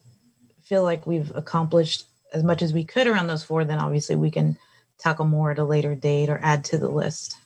feel 0.63 0.83
like 0.83 1.07
we've 1.07 1.31
accomplished 1.35 2.05
as 2.33 2.43
much 2.43 2.61
as 2.61 2.73
we 2.73 2.83
could 2.83 3.07
around 3.07 3.27
those 3.27 3.43
four, 3.43 3.63
then 3.63 3.79
obviously 3.79 4.17
we 4.17 4.31
can 4.31 4.57
tackle 4.97 5.25
more 5.25 5.51
at 5.51 5.59
a 5.59 5.63
later 5.63 5.95
date 5.95 6.29
or 6.29 6.39
add 6.43 6.65
to 6.65 6.77
the 6.77 6.89
list. 6.89 7.37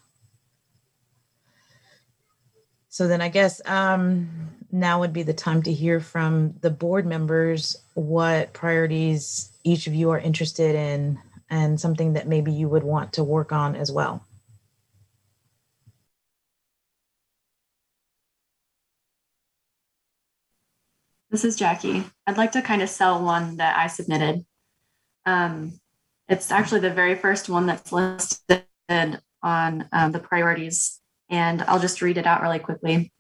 So 2.89 3.07
then 3.07 3.21
I 3.21 3.29
guess 3.29 3.61
um, 3.65 4.49
now 4.71 4.99
would 4.99 5.13
be 5.13 5.23
the 5.23 5.33
time 5.33 5.61
to 5.63 5.71
hear 5.71 5.99
from 5.99 6.55
the 6.61 6.71
board 6.71 7.05
members 7.05 7.77
what 7.93 8.51
priorities 8.53 9.51
each 9.63 9.85
of 9.85 9.93
you 9.93 10.09
are 10.09 10.19
interested 10.19 10.75
in 10.75 11.19
and 11.51 11.79
something 11.79 12.13
that 12.13 12.27
maybe 12.27 12.51
you 12.51 12.67
would 12.67 12.83
want 12.83 13.13
to 13.13 13.23
work 13.23 13.51
on 13.51 13.75
as 13.75 13.91
well. 13.91 14.25
This 21.29 21.45
is 21.45 21.55
Jackie. 21.55 22.05
I'd 22.25 22.37
like 22.37 22.53
to 22.53 22.61
kind 22.63 22.81
of 22.81 22.89
sell 22.89 23.23
one 23.23 23.57
that 23.57 23.77
I 23.77 23.85
submitted. 23.85 24.45
Um, 25.27 25.79
it's 26.27 26.51
actually 26.51 26.79
the 26.79 26.89
very 26.89 27.13
first 27.13 27.49
one 27.49 27.67
that's 27.67 27.91
listed 27.91 28.65
on 28.89 29.87
um, 29.91 30.11
the 30.11 30.19
priorities, 30.19 30.98
and 31.29 31.61
I'll 31.63 31.79
just 31.79 32.01
read 32.01 32.17
it 32.17 32.25
out 32.25 32.41
really 32.41 32.59
quickly. 32.59 33.11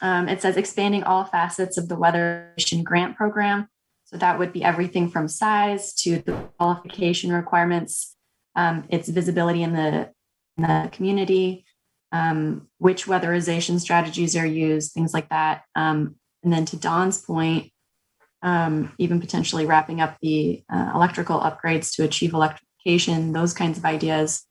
Um, 0.00 0.28
it 0.28 0.40
says 0.42 0.56
expanding 0.56 1.02
all 1.02 1.24
facets 1.24 1.76
of 1.76 1.88
the 1.88 1.96
weatherization 1.96 2.84
grant 2.84 3.16
program. 3.16 3.68
So 4.04 4.16
that 4.16 4.38
would 4.38 4.52
be 4.52 4.64
everything 4.64 5.10
from 5.10 5.28
size 5.28 5.94
to 6.02 6.18
the 6.22 6.32
qualification 6.56 7.32
requirements, 7.32 8.16
um, 8.56 8.84
its 8.88 9.08
visibility 9.08 9.62
in 9.62 9.74
the, 9.74 10.10
in 10.56 10.62
the 10.62 10.88
community, 10.92 11.64
um, 12.12 12.68
which 12.78 13.06
weatherization 13.06 13.78
strategies 13.78 14.34
are 14.34 14.46
used, 14.46 14.92
things 14.92 15.12
like 15.12 15.28
that. 15.28 15.64
Um, 15.74 16.16
and 16.42 16.52
then 16.52 16.64
to 16.66 16.76
Don's 16.76 17.20
point, 17.20 17.70
um, 18.42 18.92
even 18.98 19.20
potentially 19.20 19.66
wrapping 19.66 20.00
up 20.00 20.16
the 20.22 20.62
uh, 20.72 20.92
electrical 20.94 21.40
upgrades 21.40 21.94
to 21.96 22.04
achieve 22.04 22.32
electrification, 22.32 23.32
those 23.32 23.52
kinds 23.52 23.78
of 23.78 23.84
ideas. 23.84 24.44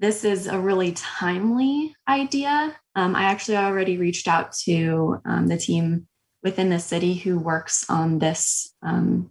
This 0.00 0.24
is 0.24 0.46
a 0.46 0.58
really 0.58 0.92
timely 0.92 1.94
idea. 2.08 2.74
Um, 2.94 3.14
I 3.14 3.24
actually 3.24 3.58
already 3.58 3.98
reached 3.98 4.28
out 4.28 4.52
to 4.64 5.20
um, 5.26 5.46
the 5.46 5.58
team 5.58 6.08
within 6.42 6.70
the 6.70 6.78
city 6.78 7.12
who 7.12 7.38
works 7.38 7.84
on 7.90 8.18
this 8.18 8.74
um, 8.82 9.30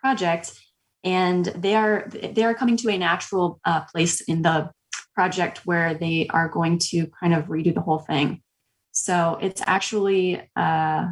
project, 0.00 0.58
and 1.04 1.44
they 1.44 1.76
are 1.76 2.08
they 2.10 2.42
are 2.42 2.52
coming 2.52 2.76
to 2.78 2.88
a 2.88 2.98
natural 2.98 3.60
uh, 3.64 3.82
place 3.82 4.20
in 4.22 4.42
the 4.42 4.72
project 5.14 5.58
where 5.58 5.94
they 5.94 6.26
are 6.30 6.48
going 6.48 6.80
to 6.80 7.06
kind 7.20 7.32
of 7.32 7.44
redo 7.44 7.72
the 7.72 7.80
whole 7.80 8.00
thing. 8.00 8.42
So 8.90 9.38
it's 9.40 9.62
actually 9.68 10.42
a 10.56 11.10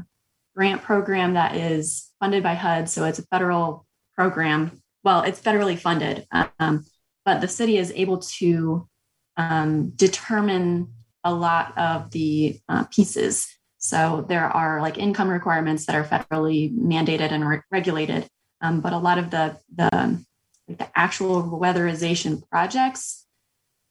grant 0.57 0.83
program 0.83 1.35
that 1.35 1.55
is 1.55 2.11
funded 2.19 2.43
by 2.43 2.55
HUD. 2.55 2.89
So 2.89 3.05
it's 3.05 3.21
a 3.21 3.27
federal 3.27 3.87
program. 4.17 4.83
Well, 5.05 5.23
it's 5.23 5.41
federally 5.41 5.79
funded, 5.79 6.27
um, 6.59 6.85
but 7.25 7.41
the 7.41 7.47
city 7.47 7.79
is 7.79 7.93
able 7.95 8.19
to 8.39 8.89
um, 9.37 9.91
determine 9.91 10.93
a 11.25 11.33
lot 11.33 11.77
of 11.77 12.11
the 12.11 12.59
uh, 12.69 12.85
pieces. 12.85 13.47
So 13.79 14.25
there 14.29 14.45
are 14.45 14.81
like 14.81 14.99
income 14.99 15.29
requirements 15.29 15.87
that 15.87 15.97
are 15.97 16.05
federally 16.05 16.73
mandated 16.75 17.31
and 17.33 17.47
re- 17.47 17.61
regulated, 17.71 18.29
um, 18.61 18.81
but 18.81 18.93
a 18.93 18.99
lot 18.99 19.19
of 19.19 19.31
the 19.31 19.59
the, 19.75 20.25
like 20.69 20.79
the 20.79 20.89
actual 20.95 21.43
weatherization 21.43 22.49
projects, 22.49 23.27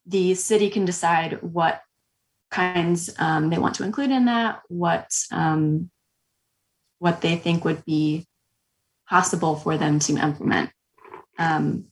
the 0.06 0.36
city 0.36 0.70
can 0.70 0.86
decide 0.86 1.42
what 1.42 1.82
kinds 2.52 3.14
um, 3.20 3.50
they 3.50 3.58
want 3.58 3.76
to 3.76 3.84
include 3.84 4.12
in 4.12 4.26
that, 4.26 4.62
what 4.70 5.14
um, 5.32 5.90
what 7.00 7.22
they 7.22 7.36
think 7.36 7.66
would 7.66 7.84
be 7.86 8.26
possible 9.10 9.56
for 9.56 9.78
them 9.78 10.00
to 10.00 10.18
implement. 10.18 10.72
Um, 11.38 11.86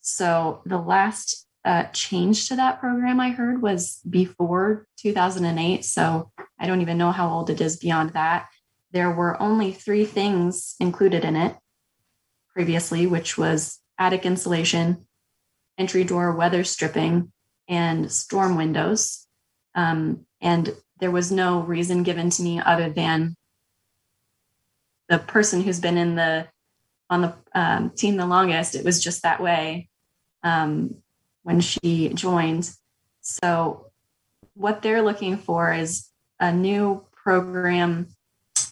so 0.00 0.62
the 0.64 0.78
last 0.78 1.45
uh, 1.66 1.84
change 1.92 2.48
to 2.48 2.56
that 2.56 2.78
program 2.78 3.18
I 3.18 3.30
heard 3.30 3.60
was 3.60 4.00
before 4.08 4.86
2008. 4.98 5.84
So 5.84 6.30
I 6.60 6.66
don't 6.66 6.80
even 6.80 6.96
know 6.96 7.10
how 7.10 7.28
old 7.28 7.50
it 7.50 7.60
is 7.60 7.76
beyond 7.76 8.10
that. 8.10 8.48
There 8.92 9.10
were 9.10 9.40
only 9.42 9.72
three 9.72 10.04
things 10.04 10.76
included 10.78 11.24
in 11.24 11.34
it 11.34 11.56
previously, 12.52 13.06
which 13.06 13.36
was 13.36 13.80
attic 13.98 14.24
insulation, 14.24 15.06
entry 15.76 16.04
door 16.04 16.34
weather 16.36 16.62
stripping, 16.62 17.32
and 17.68 18.12
storm 18.12 18.56
windows. 18.56 19.26
Um, 19.74 20.24
and 20.40 20.72
there 21.00 21.10
was 21.10 21.32
no 21.32 21.60
reason 21.60 22.04
given 22.04 22.30
to 22.30 22.42
me 22.42 22.60
other 22.60 22.90
than 22.90 23.34
the 25.08 25.18
person 25.18 25.62
who's 25.62 25.80
been 25.80 25.98
in 25.98 26.14
the 26.14 26.46
on 27.10 27.22
the 27.22 27.34
um, 27.54 27.90
team 27.90 28.16
the 28.16 28.26
longest. 28.26 28.76
It 28.76 28.84
was 28.84 29.02
just 29.02 29.22
that 29.22 29.40
way. 29.40 29.88
Um, 30.42 31.02
when 31.46 31.60
she 31.60 32.08
joined. 32.08 32.68
So, 33.20 33.86
what 34.54 34.82
they're 34.82 35.02
looking 35.02 35.36
for 35.36 35.72
is 35.72 36.08
a 36.40 36.50
new 36.50 37.06
program 37.12 38.08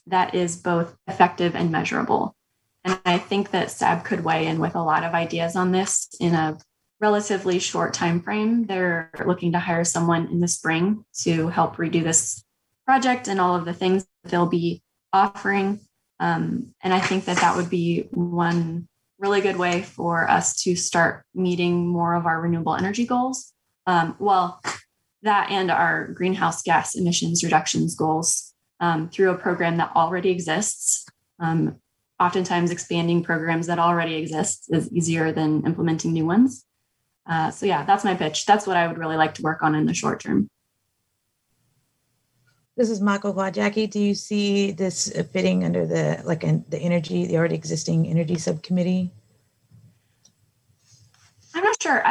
that 0.09 0.35
is 0.35 0.57
both 0.57 0.97
effective 1.07 1.55
and 1.55 1.71
measurable. 1.71 2.35
And 2.83 2.99
I 3.07 3.19
think 3.19 3.53
that 3.53 3.71
SAB 3.71 4.05
could 4.05 4.25
weigh 4.25 4.49
in 4.49 4.59
with 4.59 4.75
a 4.75 4.83
lot 4.83 5.05
of 5.05 5.15
ideas 5.15 5.55
on 5.55 5.71
this 5.71 6.09
in 6.19 6.35
a 6.35 6.59
relatively 7.01 7.61
short 7.61 7.95
time 7.95 8.21
frame. 8.21 8.67
They're 8.67 9.13
looking 9.25 9.53
to 9.53 9.61
hire 9.61 9.85
someone 9.85 10.27
in 10.27 10.41
the 10.41 10.49
spring 10.49 11.05
to 11.21 11.49
help 11.49 11.77
redo 11.77 12.03
this 12.03 12.43
project 12.87 13.29
and 13.29 13.41
all 13.41 13.55
of 13.55 13.67
the 13.67 13.73
things 13.73 14.05
they'll 14.25 14.47
be 14.47 14.83
offering. 15.13 15.79
Um, 16.19 16.75
and 16.83 16.93
I 16.93 16.99
think 16.99 17.27
that 17.27 17.37
that 17.37 17.57
would 17.57 17.71
be 17.71 18.09
one 18.11 18.89
really 19.25 19.41
good 19.41 19.57
way 19.57 19.81
for 19.81 20.29
us 20.29 20.55
to 20.63 20.77
start 20.77 21.25
meeting 21.35 21.89
more 21.89 22.15
of 22.15 22.27
our 22.27 22.43
renewable 22.43 22.75
energy 22.75 23.07
goals. 23.07 23.55
Um, 23.87 24.17
well, 24.19 24.61
that 25.23 25.51
and 25.51 25.71
our 25.71 26.09
greenhouse 26.09 26.63
gas 26.63 26.95
emissions 26.95 27.43
reductions 27.43 27.95
goals 27.95 28.53
um, 28.81 29.09
through 29.09 29.31
a 29.31 29.39
program 29.39 29.79
that 29.79 29.97
already 29.97 30.29
exists. 30.29 31.07
Um, 31.41 31.81
oftentimes, 32.21 32.71
expanding 32.71 33.25
programs 33.25 33.67
that 33.69 33.79
already 33.79 34.17
exist 34.17 34.69
is 34.69 34.93
easier 34.93 35.33
than 35.33 35.65
implementing 35.65 36.13
new 36.13 36.27
ones. 36.27 36.67
Uh, 37.27 37.51
so, 37.51 37.65
yeah, 37.65 37.83
that's 37.87 38.05
my 38.05 38.15
pitch. 38.15 38.45
That's 38.45 38.67
what 38.67 38.77
I 38.77 38.87
would 38.87 38.99
really 38.99 39.17
like 39.17 39.33
to 39.35 39.43
work 39.43 39.63
on 39.63 39.75
in 39.75 39.87
the 39.87 39.95
short 39.95 40.21
term. 40.21 40.51
This 42.77 42.91
is 42.91 43.01
Makokwa. 43.01 43.53
Jackie, 43.53 43.87
do 43.87 44.01
you 44.01 44.15
see 44.15 44.73
this 44.73 45.13
fitting 45.33 45.65
under 45.65 45.87
the 45.87 46.21
like 46.25 46.43
in 46.43 46.65
the 46.69 46.79
energy, 46.79 47.25
the 47.25 47.37
already 47.37 47.55
existing 47.55 48.09
energy 48.09 48.37
subcommittee? 48.37 49.13
I'm 51.55 51.63
not 51.63 51.81
sure. 51.81 52.03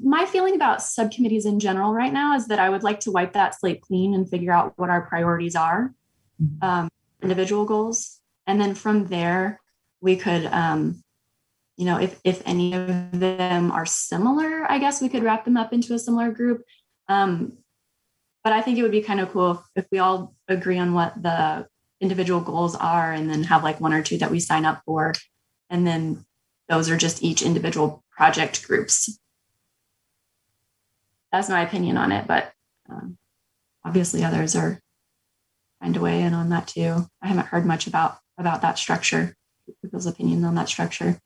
my 0.00 0.24
feeling 0.24 0.54
about 0.54 0.82
subcommittees 0.82 1.44
in 1.44 1.60
general 1.60 1.92
right 1.92 2.12
now 2.12 2.34
is 2.34 2.46
that 2.46 2.58
I 2.58 2.70
would 2.70 2.82
like 2.82 3.00
to 3.00 3.10
wipe 3.10 3.34
that 3.34 3.60
slate 3.60 3.82
clean 3.82 4.14
and 4.14 4.28
figure 4.28 4.52
out 4.52 4.72
what 4.76 4.88
our 4.88 5.02
priorities 5.02 5.54
are, 5.54 5.94
mm-hmm. 6.42 6.64
um, 6.66 6.88
individual 7.22 7.66
goals, 7.66 8.20
and 8.46 8.58
then 8.58 8.74
from 8.74 9.08
there 9.08 9.60
we 10.00 10.16
could, 10.16 10.46
um, 10.46 11.02
you 11.76 11.84
know, 11.84 11.98
if 11.98 12.18
if 12.24 12.42
any 12.46 12.72
of 12.72 12.88
them 13.12 13.70
are 13.70 13.84
similar, 13.84 14.64
I 14.70 14.78
guess 14.78 15.02
we 15.02 15.10
could 15.10 15.22
wrap 15.22 15.44
them 15.44 15.58
up 15.58 15.74
into 15.74 15.92
a 15.92 15.98
similar 15.98 16.30
group. 16.30 16.62
Um, 17.06 17.58
but 18.46 18.52
I 18.52 18.62
think 18.62 18.78
it 18.78 18.82
would 18.82 18.92
be 18.92 19.02
kind 19.02 19.18
of 19.18 19.32
cool 19.32 19.50
if, 19.50 19.58
if 19.74 19.86
we 19.90 19.98
all 19.98 20.32
agree 20.46 20.78
on 20.78 20.94
what 20.94 21.20
the 21.20 21.66
individual 22.00 22.40
goals 22.40 22.76
are 22.76 23.10
and 23.10 23.28
then 23.28 23.42
have 23.42 23.64
like 23.64 23.80
one 23.80 23.92
or 23.92 24.04
two 24.04 24.18
that 24.18 24.30
we 24.30 24.38
sign 24.38 24.64
up 24.64 24.82
for. 24.86 25.14
And 25.68 25.84
then 25.84 26.24
those 26.68 26.88
are 26.88 26.96
just 26.96 27.24
each 27.24 27.42
individual 27.42 28.04
project 28.08 28.64
groups. 28.64 29.18
That's 31.32 31.48
my 31.48 31.62
opinion 31.62 31.96
on 31.96 32.12
it, 32.12 32.28
but 32.28 32.52
um, 32.88 33.18
obviously 33.84 34.22
others 34.22 34.54
are 34.54 34.80
trying 35.80 35.94
to 35.94 36.00
weigh 36.00 36.22
in 36.22 36.32
on 36.32 36.50
that 36.50 36.68
too. 36.68 37.04
I 37.20 37.26
haven't 37.26 37.48
heard 37.48 37.66
much 37.66 37.88
about 37.88 38.18
about 38.38 38.62
that 38.62 38.78
structure, 38.78 39.34
people's 39.82 40.06
opinions 40.06 40.44
on 40.44 40.54
that 40.54 40.68
structure. 40.68 41.18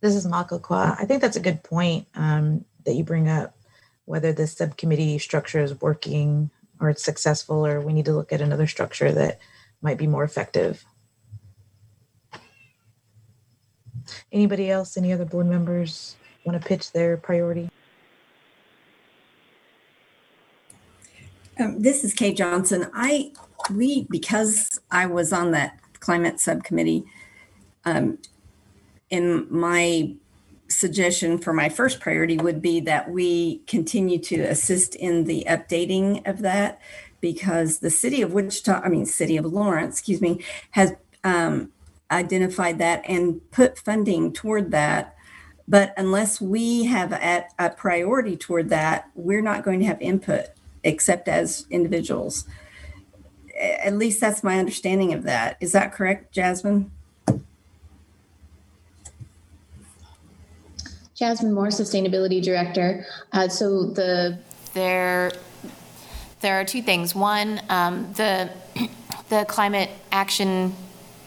This 0.00 0.14
is 0.14 0.26
Makakwa. 0.26 0.96
I 0.98 1.04
think 1.04 1.20
that's 1.20 1.36
a 1.36 1.40
good 1.40 1.62
point 1.62 2.08
um, 2.14 2.64
that 2.84 2.94
you 2.94 3.04
bring 3.04 3.28
up, 3.28 3.56
whether 4.04 4.32
the 4.32 4.46
subcommittee 4.46 5.18
structure 5.18 5.62
is 5.62 5.80
working 5.80 6.50
or 6.80 6.90
it's 6.90 7.04
successful, 7.04 7.64
or 7.64 7.80
we 7.80 7.92
need 7.92 8.04
to 8.06 8.12
look 8.12 8.32
at 8.32 8.40
another 8.40 8.66
structure 8.66 9.12
that 9.12 9.38
might 9.82 9.98
be 9.98 10.06
more 10.06 10.24
effective. 10.24 10.84
Anybody 14.32 14.70
else, 14.70 14.96
any 14.96 15.12
other 15.12 15.24
board 15.24 15.46
members 15.46 16.16
want 16.44 16.60
to 16.60 16.68
pitch 16.68 16.90
their 16.92 17.16
priority? 17.16 17.68
Um, 21.60 21.80
this 21.80 22.02
is 22.02 22.14
Kay 22.14 22.32
Johnson. 22.32 22.90
I 22.94 23.32
we 23.72 24.06
because 24.10 24.80
I 24.90 25.06
was 25.06 25.32
on 25.32 25.52
that 25.52 25.78
climate 26.00 26.40
subcommittee. 26.40 27.04
Um, 27.84 28.18
in 29.10 29.46
my 29.50 30.14
suggestion 30.74 31.38
for 31.38 31.52
my 31.52 31.68
first 31.68 32.00
priority 32.00 32.36
would 32.36 32.60
be 32.62 32.80
that 32.80 33.10
we 33.10 33.58
continue 33.66 34.18
to 34.18 34.40
assist 34.40 34.94
in 34.94 35.24
the 35.24 35.44
updating 35.48 36.26
of 36.28 36.40
that 36.40 36.80
because 37.20 37.78
the 37.78 37.90
city 37.90 38.20
of 38.20 38.32
Wichita, 38.32 38.80
I 38.84 38.88
mean, 38.88 39.06
city 39.06 39.36
of 39.36 39.46
Lawrence, 39.46 39.98
excuse 39.98 40.20
me, 40.20 40.44
has 40.72 40.92
um, 41.24 41.70
identified 42.10 42.78
that 42.78 43.02
and 43.06 43.40
put 43.50 43.78
funding 43.78 44.32
toward 44.32 44.70
that. 44.72 45.16
But 45.68 45.94
unless 45.96 46.40
we 46.40 46.84
have 46.84 47.12
a, 47.12 47.46
a 47.58 47.70
priority 47.70 48.36
toward 48.36 48.68
that, 48.70 49.08
we're 49.14 49.42
not 49.42 49.64
going 49.64 49.80
to 49.80 49.86
have 49.86 50.00
input 50.00 50.46
except 50.84 51.28
as 51.28 51.66
individuals. 51.70 52.44
At 53.58 53.96
least 53.96 54.20
that's 54.20 54.42
my 54.42 54.58
understanding 54.58 55.12
of 55.12 55.22
that. 55.22 55.56
Is 55.60 55.72
that 55.72 55.92
correct, 55.92 56.32
Jasmine? 56.32 56.90
Jasmine 61.22 61.52
Moore, 61.52 61.68
Sustainability 61.68 62.42
Director. 62.42 63.06
Uh, 63.30 63.46
so 63.46 63.84
the 63.84 64.36
there 64.74 65.30
there 66.40 66.58
are 66.58 66.64
two 66.64 66.82
things. 66.82 67.14
One, 67.14 67.60
um, 67.68 68.12
the 68.14 68.50
the 69.28 69.44
climate 69.46 69.88
action 70.10 70.74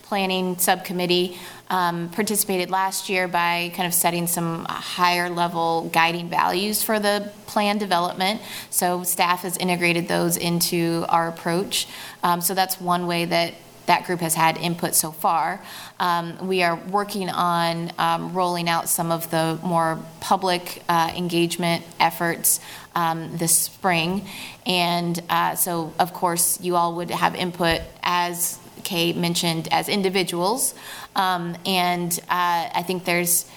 planning 0.01 0.57
subcommittee 0.57 1.37
um, 1.69 2.09
participated 2.09 2.69
last 2.69 3.07
year 3.07 3.29
by 3.29 3.71
kind 3.73 3.87
of 3.87 3.93
setting 3.93 4.27
some 4.27 4.65
higher 4.65 5.29
level 5.29 5.89
guiding 5.93 6.27
values 6.27 6.83
for 6.83 6.99
the 6.99 7.31
plan 7.45 7.77
development. 7.77 8.41
So 8.71 9.03
staff 9.03 9.43
has 9.43 9.55
integrated 9.55 10.09
those 10.09 10.35
into 10.35 11.05
our 11.07 11.29
approach. 11.29 11.87
Um, 12.21 12.41
so 12.41 12.53
that's 12.53 12.81
one 12.81 13.07
way 13.07 13.23
that 13.23 13.53
that 13.85 14.05
group 14.05 14.19
has 14.19 14.33
had 14.35 14.57
input 14.57 14.95
so 14.95 15.11
far. 15.11 15.61
Um, 15.99 16.47
we 16.47 16.63
are 16.63 16.75
working 16.75 17.29
on 17.29 17.91
um, 17.97 18.33
rolling 18.33 18.69
out 18.69 18.89
some 18.89 19.11
of 19.11 19.29
the 19.31 19.59
more 19.63 19.99
public 20.19 20.83
uh, 20.89 21.11
engagement 21.15 21.83
efforts 21.99 22.59
um, 22.95 23.37
this 23.37 23.57
spring. 23.57 24.27
And 24.65 25.21
uh, 25.29 25.55
so, 25.55 25.93
of 25.99 26.13
course, 26.13 26.59
you 26.61 26.75
all 26.75 26.95
would 26.95 27.11
have 27.11 27.35
input 27.35 27.81
as 28.01 28.59
Kay 28.83 29.13
mentioned 29.13 29.67
as 29.71 29.89
individuals. 29.89 30.73
Um, 31.15 31.57
and 31.65 32.17
uh, 32.29 32.69
I 32.73 32.83
think 32.85 33.05
there's 33.05 33.49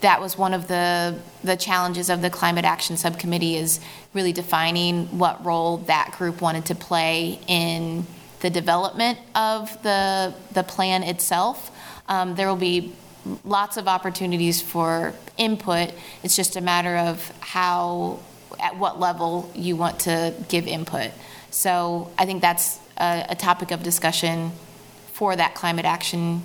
that 0.00 0.20
was 0.20 0.38
one 0.38 0.54
of 0.54 0.68
the 0.68 1.18
the 1.42 1.56
challenges 1.56 2.08
of 2.08 2.22
the 2.22 2.30
climate 2.30 2.64
action 2.64 2.96
subcommittee 2.96 3.56
is 3.56 3.80
really 4.14 4.32
defining 4.32 5.18
what 5.18 5.44
role 5.44 5.78
that 5.78 6.14
group 6.16 6.40
wanted 6.40 6.66
to 6.66 6.74
play 6.74 7.40
in 7.48 8.06
the 8.40 8.50
development 8.50 9.18
of 9.34 9.82
the 9.82 10.34
the 10.52 10.62
plan 10.62 11.02
itself. 11.02 11.70
Um, 12.08 12.34
there 12.36 12.48
will 12.48 12.56
be 12.56 12.92
lots 13.44 13.76
of 13.76 13.88
opportunities 13.88 14.62
for 14.62 15.14
input. 15.36 15.92
It's 16.22 16.36
just 16.36 16.56
a 16.56 16.60
matter 16.60 16.96
of 16.96 17.32
how 17.40 18.20
at 18.60 18.76
what 18.76 18.98
level 18.98 19.50
you 19.54 19.76
want 19.76 20.00
to 20.00 20.34
give 20.48 20.66
input. 20.66 21.10
So 21.50 22.10
I 22.18 22.26
think 22.26 22.42
that's 22.42 22.78
a, 22.96 23.26
a 23.30 23.34
topic 23.34 23.70
of 23.70 23.82
discussion 23.82 24.52
for 25.12 25.36
that 25.36 25.54
climate 25.54 25.84
action 25.84 26.42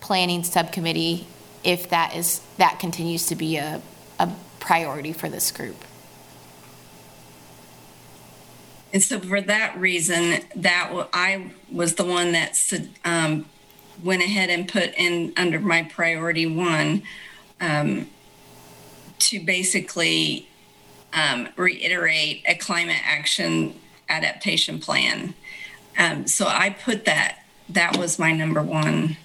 planning 0.00 0.42
subcommittee 0.42 1.26
if 1.62 1.90
that 1.90 2.16
is 2.16 2.40
that 2.56 2.78
continues 2.78 3.26
to 3.26 3.36
be 3.36 3.56
a, 3.56 3.82
a 4.18 4.30
priority 4.60 5.12
for 5.12 5.28
this 5.28 5.50
group. 5.50 5.76
And 8.92 9.02
so 9.02 9.20
for 9.20 9.40
that 9.40 9.78
reason, 9.78 10.40
that 10.56 11.08
I 11.12 11.50
was 11.70 11.94
the 11.94 12.04
one 12.04 12.32
that 12.32 12.58
um, 13.04 13.46
went 14.02 14.22
ahead 14.22 14.50
and 14.50 14.68
put 14.68 14.92
in 14.96 15.32
under 15.36 15.60
my 15.60 15.84
priority 15.84 16.46
one 16.46 17.02
um, 17.60 18.08
to 19.18 19.44
basically 19.44 20.48
um, 21.12 21.48
reiterate 21.56 22.42
a 22.46 22.54
climate 22.54 23.00
action 23.04 23.74
adaptation 24.08 24.80
plan. 24.80 25.34
Um, 25.96 26.26
so 26.26 26.46
I 26.46 26.70
put 26.70 27.04
that, 27.04 27.44
that 27.68 27.96
was 27.96 28.18
my 28.18 28.32
number 28.32 28.62
one 28.62 29.16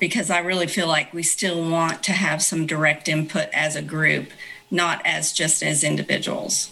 because 0.00 0.30
I 0.30 0.40
really 0.40 0.66
feel 0.66 0.88
like 0.88 1.14
we 1.14 1.22
still 1.22 1.70
want 1.70 2.02
to 2.02 2.12
have 2.12 2.42
some 2.42 2.66
direct 2.66 3.08
input 3.08 3.48
as 3.52 3.76
a 3.76 3.82
group, 3.82 4.30
not 4.68 5.00
as 5.04 5.32
just 5.32 5.62
as 5.62 5.84
individuals. 5.84 6.71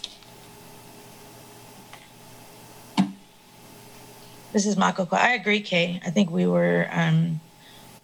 This 4.53 4.65
is 4.65 4.75
Makokwa. 4.75 5.13
I 5.13 5.33
agree, 5.33 5.61
Kay. 5.61 6.01
I 6.05 6.09
think 6.09 6.29
we 6.29 6.45
were 6.45 6.87
um, 6.91 7.39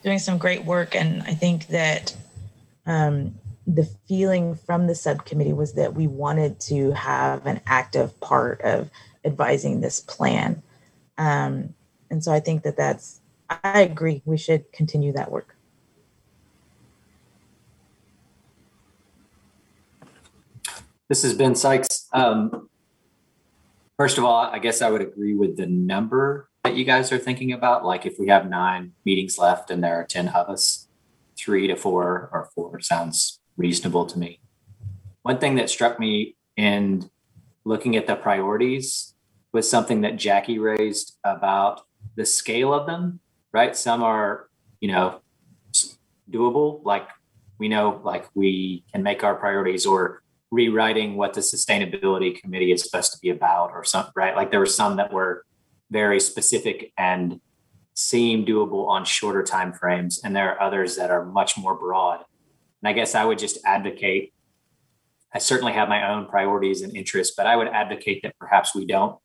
doing 0.02 0.18
some 0.18 0.38
great 0.38 0.64
work, 0.64 0.96
and 0.96 1.22
I 1.24 1.34
think 1.34 1.68
that 1.68 2.16
um, 2.86 3.36
the 3.66 3.84
feeling 4.08 4.56
from 4.56 4.88
the 4.88 4.96
subcommittee 4.96 5.52
was 5.52 5.74
that 5.74 5.94
we 5.94 6.08
wanted 6.08 6.62
to 6.62 6.92
have 6.92 7.46
an 7.46 7.60
active 7.68 8.18
part 8.22 8.62
of 8.62 8.90
advising 9.26 9.82
this 9.82 10.00
plan. 10.00 10.64
Um, 11.18 11.74
and 12.10 12.24
so 12.24 12.32
I 12.32 12.40
think 12.40 12.64
that 12.64 12.78
that's, 12.78 13.20
I 13.50 13.82
agree, 13.82 14.22
we 14.24 14.38
should 14.38 14.72
continue 14.72 15.12
that 15.14 15.30
work. 15.30 15.54
This 21.10 21.24
has 21.24 21.34
been 21.34 21.56
Sykes. 21.56 22.08
Um, 22.14 22.70
first 23.98 24.18
of 24.18 24.24
all, 24.24 24.36
I 24.36 24.60
guess 24.60 24.82
I 24.82 24.90
would 24.90 25.02
agree 25.02 25.34
with 25.34 25.58
the 25.58 25.66
number 25.66 26.50
that 26.64 26.76
you 26.76 26.86
guys 26.86 27.12
are 27.12 27.18
thinking 27.18 27.52
about. 27.52 27.84
Like 27.84 28.06
if 28.06 28.20
we 28.20 28.28
have 28.28 28.50
nine 28.50 28.94
meetings 29.06 29.38
left 29.38 29.72
and 29.72 29.84
there 29.84 29.96
are 29.96 30.06
10 30.06 30.30
of 30.30 30.50
us, 30.50 30.88
three 31.38 31.68
to 31.68 31.76
four 31.76 32.30
or 32.32 32.50
four 32.56 32.80
sounds 32.80 33.40
reasonable 33.58 34.06
to 34.06 34.20
me. 34.20 34.40
One 35.24 35.40
thing 35.40 35.56
that 35.56 35.70
struck 35.70 36.00
me 36.00 36.36
in 36.56 37.10
looking 37.66 37.96
at 37.96 38.08
the 38.08 38.16
priorities 38.16 39.14
was 39.52 39.70
something 39.70 40.02
that 40.02 40.18
Jackie 40.18 40.60
raised 40.60 41.18
about 41.24 41.82
the 42.16 42.26
scale 42.26 42.74
of 42.74 42.86
them, 42.86 43.20
right? 43.52 43.76
Some 43.76 44.04
are, 44.04 44.48
you 44.80 44.92
know, 44.92 45.22
doable, 46.30 46.84
like 46.84 47.08
we 47.58 47.68
know, 47.68 48.02
like 48.04 48.28
we 48.36 48.84
can 48.92 49.04
make 49.04 49.24
our 49.24 49.36
priorities 49.36 49.86
or 49.86 50.22
rewriting 50.52 51.16
what 51.16 51.34
the 51.34 51.42
sustainability 51.42 52.40
committee 52.40 52.72
is 52.72 52.84
supposed 52.84 53.12
to 53.12 53.20
be 53.20 53.30
about 53.30 53.72
or 53.72 53.84
something, 53.84 54.14
right? 54.16 54.36
Like 54.36 54.52
there 54.52 54.60
were 54.60 54.66
some 54.66 54.98
that 54.98 55.12
were 55.12 55.46
very 55.90 56.20
specific 56.20 56.92
and 56.98 57.40
seem 57.94 58.46
doable 58.46 58.88
on 58.88 59.04
shorter 59.04 59.42
time 59.42 59.74
frames 59.74 60.22
and 60.24 60.36
there 60.36 60.54
are 60.54 60.62
others 60.62 60.96
that 60.96 61.10
are 61.10 61.26
much 61.26 61.58
more 61.58 61.74
broad 61.74 62.24
and 62.82 62.88
i 62.88 62.94
guess 62.94 63.16
i 63.16 63.26
would 63.26 63.40
just 63.40 63.58
advocate 63.66 64.32
i 65.34 65.40
certainly 65.40 65.74
have 65.74 65.90
my 65.90 66.12
own 66.12 66.28
priorities 66.28 66.84
and 66.84 66.96
interests 66.96 67.34
but 67.36 67.48
i 67.48 67.56
would 67.56 67.68
advocate 67.68 68.22
that 68.22 68.38
perhaps 68.38 68.76
we 68.76 68.86
don't 68.86 69.18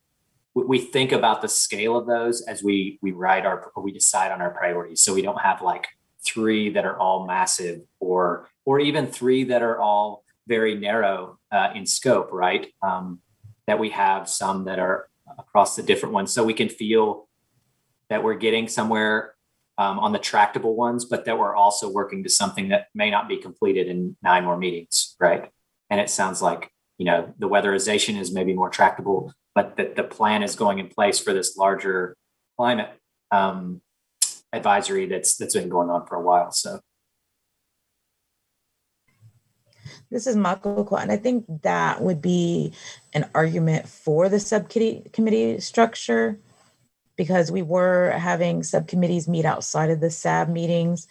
we 0.54 0.78
think 0.78 1.12
about 1.12 1.42
the 1.42 1.48
scale 1.48 1.98
of 1.98 2.06
those 2.06 2.40
as 2.46 2.62
we 2.62 2.98
we 3.02 3.12
write 3.12 3.44
our 3.44 3.70
we 3.76 3.92
decide 3.92 4.32
on 4.32 4.40
our 4.40 4.52
priorities 4.52 5.02
so 5.02 5.12
we 5.12 5.20
don't 5.20 5.42
have 5.42 5.60
like 5.60 5.86
three 6.24 6.70
that 6.70 6.86
are 6.86 6.98
all 6.98 7.26
massive 7.26 7.82
or 8.00 8.48
or 8.64 8.80
even 8.80 9.06
three 9.06 9.44
that 9.44 9.60
are 9.62 9.78
all 9.78 10.24
very 10.54 10.74
narrow 10.74 11.38
uh, 11.56 11.70
in 11.74 11.84
scope 11.86 12.30
right 12.32 12.64
um, 12.88 13.20
that 13.66 13.78
we 13.78 13.88
have 13.90 14.28
some 14.28 14.64
that 14.68 14.78
are 14.78 15.08
across 15.38 15.76
the 15.76 15.82
different 15.90 16.12
ones 16.18 16.32
so 16.32 16.44
we 16.44 16.58
can 16.62 16.68
feel 16.68 17.28
that 18.10 18.22
we're 18.24 18.42
getting 18.46 18.68
somewhere 18.68 19.34
um, 19.78 19.98
on 19.98 20.12
the 20.12 20.18
tractable 20.18 20.74
ones, 20.76 21.06
but 21.06 21.24
that 21.24 21.38
we're 21.38 21.56
also 21.56 21.88
working 21.88 22.22
to 22.24 22.28
something 22.28 22.68
that 22.68 22.88
may 22.94 23.10
not 23.10 23.28
be 23.28 23.38
completed 23.38 23.86
in 23.88 24.16
nine 24.22 24.44
more 24.44 24.58
meetings, 24.58 25.16
right? 25.18 25.50
And 25.88 25.98
it 26.00 26.10
sounds 26.10 26.42
like, 26.42 26.70
you 26.98 27.06
know, 27.06 27.32
the 27.38 27.48
weatherization 27.48 28.18
is 28.18 28.32
maybe 28.32 28.52
more 28.52 28.70
tractable, 28.70 29.32
but 29.54 29.76
that 29.76 29.96
the 29.96 30.04
plan 30.04 30.42
is 30.42 30.56
going 30.56 30.78
in 30.78 30.88
place 30.88 31.18
for 31.18 31.32
this 31.32 31.56
larger 31.56 32.16
climate 32.58 32.90
um, 33.30 33.80
advisory 34.52 35.06
that's 35.06 35.36
that's 35.36 35.54
been 35.54 35.70
going 35.70 35.90
on 35.90 36.06
for 36.06 36.16
a 36.16 36.22
while. 36.22 36.50
So 36.50 36.80
This 40.12 40.26
is 40.26 40.36
Quat, 40.36 41.02
and 41.02 41.10
I 41.10 41.16
think 41.16 41.46
that 41.62 42.02
would 42.02 42.20
be 42.20 42.74
an 43.14 43.30
argument 43.34 43.88
for 43.88 44.28
the 44.28 44.38
subcommittee 44.38 45.08
committee 45.14 45.58
structure 45.58 46.38
because 47.16 47.50
we 47.50 47.62
were 47.62 48.10
having 48.10 48.62
subcommittees 48.62 49.26
meet 49.26 49.46
outside 49.46 49.88
of 49.88 50.00
the 50.00 50.10
SAB 50.10 50.50
meetings 50.50 51.08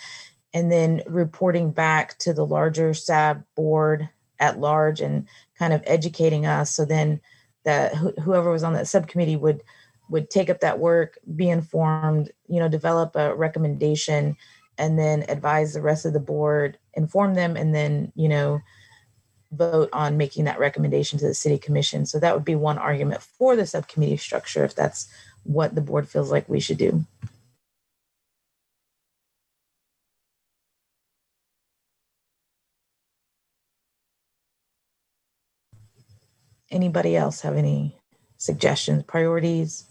and 0.53 0.71
then 0.71 1.01
reporting 1.07 1.71
back 1.71 2.15
to 2.19 2.31
the 2.31 2.45
larger 2.45 2.93
SAB 2.93 3.43
board 3.55 4.07
at 4.39 4.59
large 4.59 5.01
and 5.01 5.27
kind 5.57 5.73
of 5.73 5.81
educating 5.87 6.45
us. 6.45 6.69
So 6.75 6.85
then 6.85 7.21
that 7.63 7.95
whoever 7.95 8.51
was 8.51 8.61
on 8.61 8.73
that 8.73 8.87
subcommittee 8.87 9.35
would 9.35 9.63
would 10.09 10.29
take 10.29 10.51
up 10.51 10.59
that 10.59 10.77
work, 10.77 11.17
be 11.35 11.49
informed, 11.49 12.31
you 12.47 12.59
know, 12.59 12.69
develop 12.69 13.15
a 13.15 13.33
recommendation, 13.33 14.37
and 14.77 14.99
then 14.99 15.25
advise 15.27 15.73
the 15.73 15.81
rest 15.81 16.05
of 16.05 16.13
the 16.13 16.19
board, 16.19 16.77
inform 16.93 17.33
them, 17.33 17.57
and 17.57 17.73
then 17.73 18.11
you 18.15 18.29
know 18.29 18.61
vote 19.51 19.89
on 19.91 20.17
making 20.17 20.45
that 20.45 20.59
recommendation 20.59 21.19
to 21.19 21.27
the 21.27 21.33
city 21.33 21.57
commission. 21.57 22.05
So 22.05 22.19
that 22.19 22.33
would 22.33 22.45
be 22.45 22.55
one 22.55 22.77
argument 22.77 23.21
for 23.21 23.55
the 23.55 23.65
subcommittee 23.65 24.17
structure 24.17 24.63
if 24.63 24.75
that's 24.75 25.11
what 25.43 25.75
the 25.75 25.81
board 25.81 26.07
feels 26.07 26.31
like 26.31 26.47
we 26.47 26.59
should 26.59 26.77
do. 26.77 27.05
Anybody 36.69 37.17
else 37.17 37.41
have 37.41 37.57
any 37.57 37.97
suggestions, 38.37 39.03
priorities? 39.03 39.90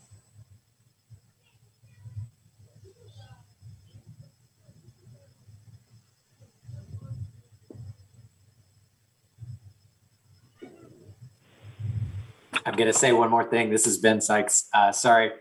I'm 12.67 12.75
going 12.75 12.93
to 12.93 12.99
say 12.99 13.13
one 13.13 13.31
more 13.31 13.45
thing. 13.45 13.71
This 13.71 13.87
is 13.87 13.99
Ben 13.99 14.21
Sykes. 14.21 14.69
Uh, 14.73 14.93
sorry. 14.93 15.33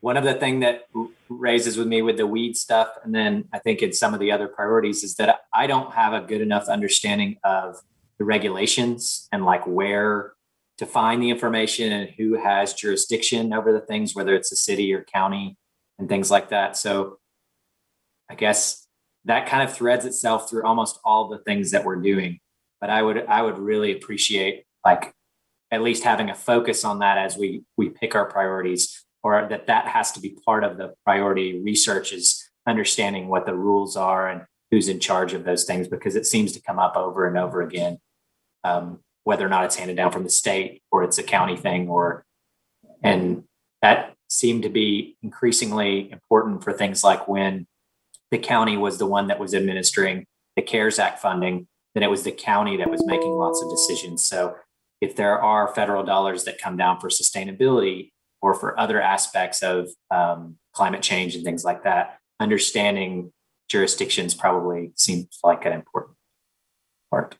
One 0.00 0.16
of 0.16 0.24
the 0.24 0.34
thing 0.34 0.60
that 0.60 0.88
raises 1.28 1.76
with 1.76 1.86
me 1.86 2.02
with 2.02 2.16
the 2.16 2.26
weed 2.26 2.56
stuff, 2.56 2.88
and 3.04 3.14
then 3.14 3.48
I 3.52 3.58
think 3.58 3.82
in 3.82 3.92
some 3.92 4.14
of 4.14 4.20
the 4.20 4.32
other 4.32 4.48
priorities, 4.48 5.04
is 5.04 5.14
that 5.16 5.42
I 5.54 5.66
don't 5.66 5.92
have 5.92 6.12
a 6.12 6.26
good 6.26 6.40
enough 6.40 6.68
understanding 6.68 7.36
of 7.44 7.76
the 8.18 8.24
regulations 8.24 9.28
and 9.30 9.44
like 9.44 9.66
where 9.66 10.32
to 10.78 10.86
find 10.86 11.22
the 11.22 11.30
information 11.30 11.92
and 11.92 12.10
who 12.16 12.34
has 12.34 12.74
jurisdiction 12.74 13.52
over 13.52 13.72
the 13.72 13.80
things, 13.80 14.14
whether 14.14 14.34
it's 14.34 14.50
a 14.50 14.56
city 14.56 14.92
or 14.92 15.04
county 15.04 15.56
and 15.98 16.08
things 16.08 16.30
like 16.30 16.48
that. 16.48 16.76
So 16.76 17.18
I 18.28 18.34
guess 18.34 18.86
that 19.26 19.46
kind 19.46 19.62
of 19.68 19.74
threads 19.74 20.04
itself 20.04 20.48
through 20.48 20.64
almost 20.64 20.98
all 21.04 21.28
the 21.28 21.38
things 21.38 21.70
that 21.70 21.84
we're 21.84 21.96
doing. 21.96 22.40
But 22.80 22.90
I 22.90 23.02
would 23.02 23.26
I 23.26 23.42
would 23.42 23.58
really 23.58 23.92
appreciate 23.92 24.64
like 24.84 25.14
at 25.72 25.82
least 25.82 26.04
having 26.04 26.30
a 26.30 26.34
focus 26.34 26.84
on 26.84 27.00
that 27.00 27.18
as 27.18 27.36
we 27.36 27.64
we 27.76 27.88
pick 27.88 28.14
our 28.14 28.26
priorities 28.26 29.04
or 29.24 29.46
that 29.48 29.66
that 29.66 29.88
has 29.88 30.12
to 30.12 30.20
be 30.20 30.36
part 30.44 30.62
of 30.62 30.76
the 30.76 30.94
priority 31.04 31.60
research 31.60 32.12
is 32.12 32.50
understanding 32.68 33.26
what 33.26 33.46
the 33.46 33.54
rules 33.54 33.96
are 33.96 34.28
and 34.28 34.42
who's 34.70 34.88
in 34.88 35.00
charge 35.00 35.32
of 35.32 35.44
those 35.44 35.64
things 35.64 35.88
because 35.88 36.14
it 36.14 36.26
seems 36.26 36.52
to 36.52 36.62
come 36.62 36.78
up 36.78 36.96
over 36.96 37.26
and 37.26 37.36
over 37.36 37.62
again 37.62 37.98
um, 38.62 39.00
whether 39.24 39.44
or 39.44 39.48
not 39.48 39.64
it's 39.64 39.76
handed 39.76 39.96
down 39.96 40.12
from 40.12 40.24
the 40.24 40.30
state 40.30 40.82
or 40.92 41.02
it's 41.02 41.18
a 41.18 41.22
county 41.22 41.56
thing 41.56 41.88
or 41.88 42.24
and 43.02 43.42
that 43.80 44.14
seemed 44.28 44.62
to 44.62 44.68
be 44.68 45.16
increasingly 45.22 46.10
important 46.12 46.62
for 46.62 46.72
things 46.72 47.02
like 47.02 47.26
when 47.26 47.66
the 48.30 48.38
county 48.38 48.76
was 48.76 48.98
the 48.98 49.06
one 49.06 49.26
that 49.26 49.40
was 49.40 49.54
administering 49.54 50.26
the 50.54 50.62
cares 50.62 50.98
act 50.98 51.18
funding 51.18 51.66
then 51.94 52.02
it 52.02 52.10
was 52.10 52.22
the 52.22 52.32
county 52.32 52.76
that 52.78 52.90
was 52.90 53.04
making 53.06 53.32
lots 53.32 53.62
of 53.62 53.70
decisions. 53.70 54.24
So 54.24 54.56
if 55.02 55.16
there 55.16 55.38
are 55.42 55.74
federal 55.74 56.04
dollars 56.04 56.44
that 56.44 56.58
come 56.58 56.76
down 56.76 57.00
for 57.00 57.08
sustainability 57.08 58.12
or 58.40 58.54
for 58.54 58.78
other 58.78 59.02
aspects 59.02 59.60
of 59.60 59.88
um, 60.12 60.56
climate 60.72 61.02
change 61.02 61.34
and 61.34 61.44
things 61.44 61.64
like 61.64 61.82
that, 61.82 62.18
understanding 62.38 63.32
jurisdictions 63.68 64.32
probably 64.32 64.92
seems 64.94 65.40
like 65.42 65.64
an 65.64 65.72
important 65.72 66.16
part. 67.10 67.36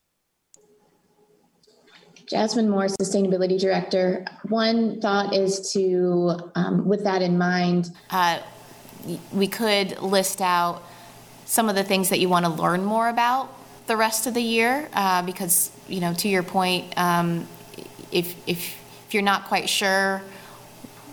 Jasmine 2.26 2.68
Moore, 2.68 2.86
Sustainability 2.86 3.60
Director. 3.60 4.24
One 4.48 5.00
thought 5.00 5.32
is 5.32 5.72
to, 5.72 6.50
um, 6.56 6.84
with 6.86 7.04
that 7.04 7.22
in 7.22 7.38
mind, 7.38 7.90
uh, 8.10 8.40
we 9.32 9.46
could 9.46 10.00
list 10.00 10.40
out 10.40 10.82
some 11.44 11.68
of 11.68 11.76
the 11.76 11.84
things 11.84 12.08
that 12.08 12.18
you 12.18 12.28
want 12.28 12.44
to 12.44 12.50
learn 12.50 12.84
more 12.84 13.08
about 13.08 13.54
the 13.86 13.96
rest 13.96 14.26
of 14.26 14.34
the 14.34 14.42
year 14.42 14.88
uh, 14.94 15.22
because 15.22 15.71
you 15.92 16.00
know 16.00 16.14
to 16.14 16.28
your 16.28 16.42
point 16.42 16.92
um, 16.96 17.46
if, 18.10 18.34
if 18.48 18.78
if 19.06 19.14
you're 19.14 19.22
not 19.22 19.44
quite 19.44 19.68
sure 19.68 20.22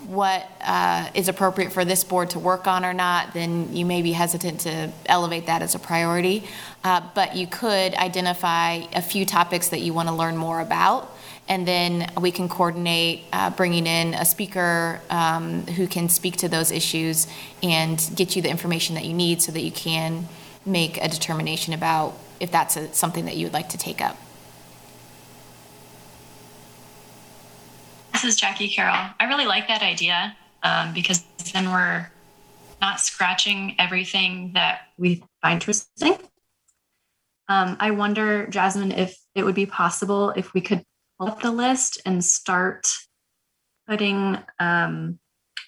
what 0.06 0.50
uh, 0.62 1.08
is 1.14 1.28
appropriate 1.28 1.70
for 1.70 1.84
this 1.84 2.02
board 2.02 2.30
to 2.30 2.38
work 2.38 2.66
on 2.66 2.84
or 2.84 2.94
not 2.94 3.34
then 3.34 3.74
you 3.76 3.84
may 3.84 4.00
be 4.00 4.12
hesitant 4.12 4.60
to 4.60 4.90
elevate 5.06 5.46
that 5.46 5.60
as 5.60 5.74
a 5.74 5.78
priority 5.78 6.42
uh, 6.82 7.00
but 7.14 7.36
you 7.36 7.46
could 7.46 7.94
identify 7.94 8.80
a 8.94 9.02
few 9.02 9.26
topics 9.26 9.68
that 9.68 9.80
you 9.80 9.92
want 9.92 10.08
to 10.08 10.14
learn 10.14 10.36
more 10.36 10.60
about 10.60 11.14
and 11.46 11.66
then 11.68 12.10
we 12.20 12.30
can 12.30 12.48
coordinate 12.48 13.24
uh, 13.32 13.50
bringing 13.50 13.86
in 13.86 14.14
a 14.14 14.24
speaker 14.24 15.00
um, 15.10 15.66
who 15.66 15.86
can 15.86 16.08
speak 16.08 16.36
to 16.36 16.48
those 16.48 16.70
issues 16.70 17.26
and 17.62 18.10
get 18.14 18.34
you 18.34 18.40
the 18.40 18.48
information 18.48 18.94
that 18.94 19.04
you 19.04 19.12
need 19.12 19.42
so 19.42 19.52
that 19.52 19.60
you 19.60 19.72
can 19.72 20.26
make 20.64 20.96
a 21.02 21.08
determination 21.08 21.74
about 21.74 22.16
if 22.38 22.50
that's 22.50 22.76
a, 22.76 22.92
something 22.94 23.26
that 23.26 23.36
you 23.36 23.46
would 23.46 23.52
like 23.52 23.68
to 23.68 23.78
take 23.78 24.00
up. 24.00 24.16
This 28.20 28.34
is 28.34 28.40
Jackie 28.40 28.68
Carroll. 28.68 29.14
I 29.18 29.24
really 29.28 29.46
like 29.46 29.66
that 29.68 29.80
idea 29.80 30.36
um, 30.62 30.92
because 30.92 31.24
then 31.54 31.70
we're 31.70 32.06
not 32.78 33.00
scratching 33.00 33.76
everything 33.78 34.52
that 34.52 34.82
we 34.98 35.24
find 35.40 35.54
interesting. 35.54 36.18
Um, 37.48 37.78
I 37.80 37.92
wonder, 37.92 38.46
Jasmine, 38.46 38.92
if 38.92 39.18
it 39.34 39.42
would 39.42 39.54
be 39.54 39.64
possible 39.64 40.34
if 40.36 40.52
we 40.52 40.60
could 40.60 40.84
pull 41.18 41.28
up 41.28 41.40
the 41.40 41.50
list 41.50 42.02
and 42.04 42.22
start 42.22 42.88
putting 43.88 44.36
um, 44.58 45.18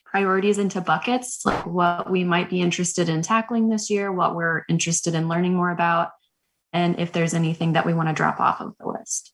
priorities 0.05 0.59
into 0.59 0.83
buckets, 0.83 1.47
like 1.47 1.65
what 1.65 2.11
we 2.11 2.23
might 2.23 2.51
be 2.51 2.61
interested 2.61 3.09
in 3.09 3.23
tackling 3.23 3.71
this 3.71 3.89
year, 3.89 4.13
what 4.13 4.37
we're 4.37 4.65
interested 4.69 5.15
in 5.15 5.27
learning 5.27 5.55
more 5.55 5.71
about, 5.71 6.11
and 6.75 7.01
if 7.01 7.13
there's 7.13 7.33
anything 7.33 7.73
that 7.73 7.87
we 7.87 7.95
want 7.95 8.11
to 8.11 8.15
drop 8.15 8.41
off 8.41 8.61
of 8.61 8.75
the 8.79 8.89
list. 8.89 9.33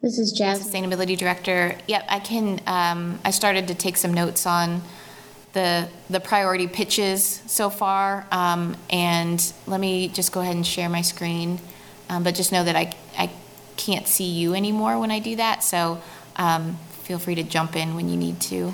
This 0.00 0.20
is 0.20 0.30
Jasmine. 0.30 0.90
Sustainability 0.90 1.18
Director. 1.18 1.76
Yep, 1.88 2.04
I 2.08 2.20
can, 2.20 2.60
um, 2.68 3.18
I 3.24 3.32
started 3.32 3.66
to 3.68 3.74
take 3.74 3.96
some 3.96 4.14
notes 4.14 4.46
on 4.46 4.80
the, 5.54 5.88
the 6.08 6.20
priority 6.20 6.68
pitches 6.68 7.42
so 7.46 7.68
far. 7.68 8.24
Um, 8.30 8.76
and 8.90 9.52
let 9.66 9.80
me 9.80 10.06
just 10.06 10.30
go 10.30 10.40
ahead 10.40 10.54
and 10.54 10.64
share 10.64 10.88
my 10.88 11.02
screen. 11.02 11.58
Um, 12.08 12.22
but 12.22 12.36
just 12.36 12.52
know 12.52 12.62
that 12.62 12.76
I, 12.76 12.94
I 13.18 13.30
can't 13.76 14.06
see 14.06 14.30
you 14.30 14.54
anymore 14.54 15.00
when 15.00 15.10
I 15.10 15.18
do 15.18 15.34
that. 15.34 15.64
So 15.64 16.00
um, 16.36 16.76
feel 17.02 17.18
free 17.18 17.34
to 17.34 17.42
jump 17.42 17.74
in 17.74 17.96
when 17.96 18.08
you 18.08 18.16
need 18.16 18.40
to. 18.42 18.72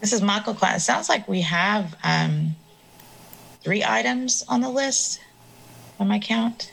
This 0.00 0.12
is 0.12 0.22
Michael 0.22 0.54
Klein. 0.54 0.74
It 0.74 0.80
sounds 0.80 1.08
like 1.08 1.28
we 1.28 1.42
have 1.42 1.96
um, 2.02 2.56
three 3.62 3.84
items 3.84 4.44
on 4.48 4.60
the 4.60 4.68
list 4.68 5.20
on 6.00 6.08
my 6.08 6.18
count. 6.18 6.72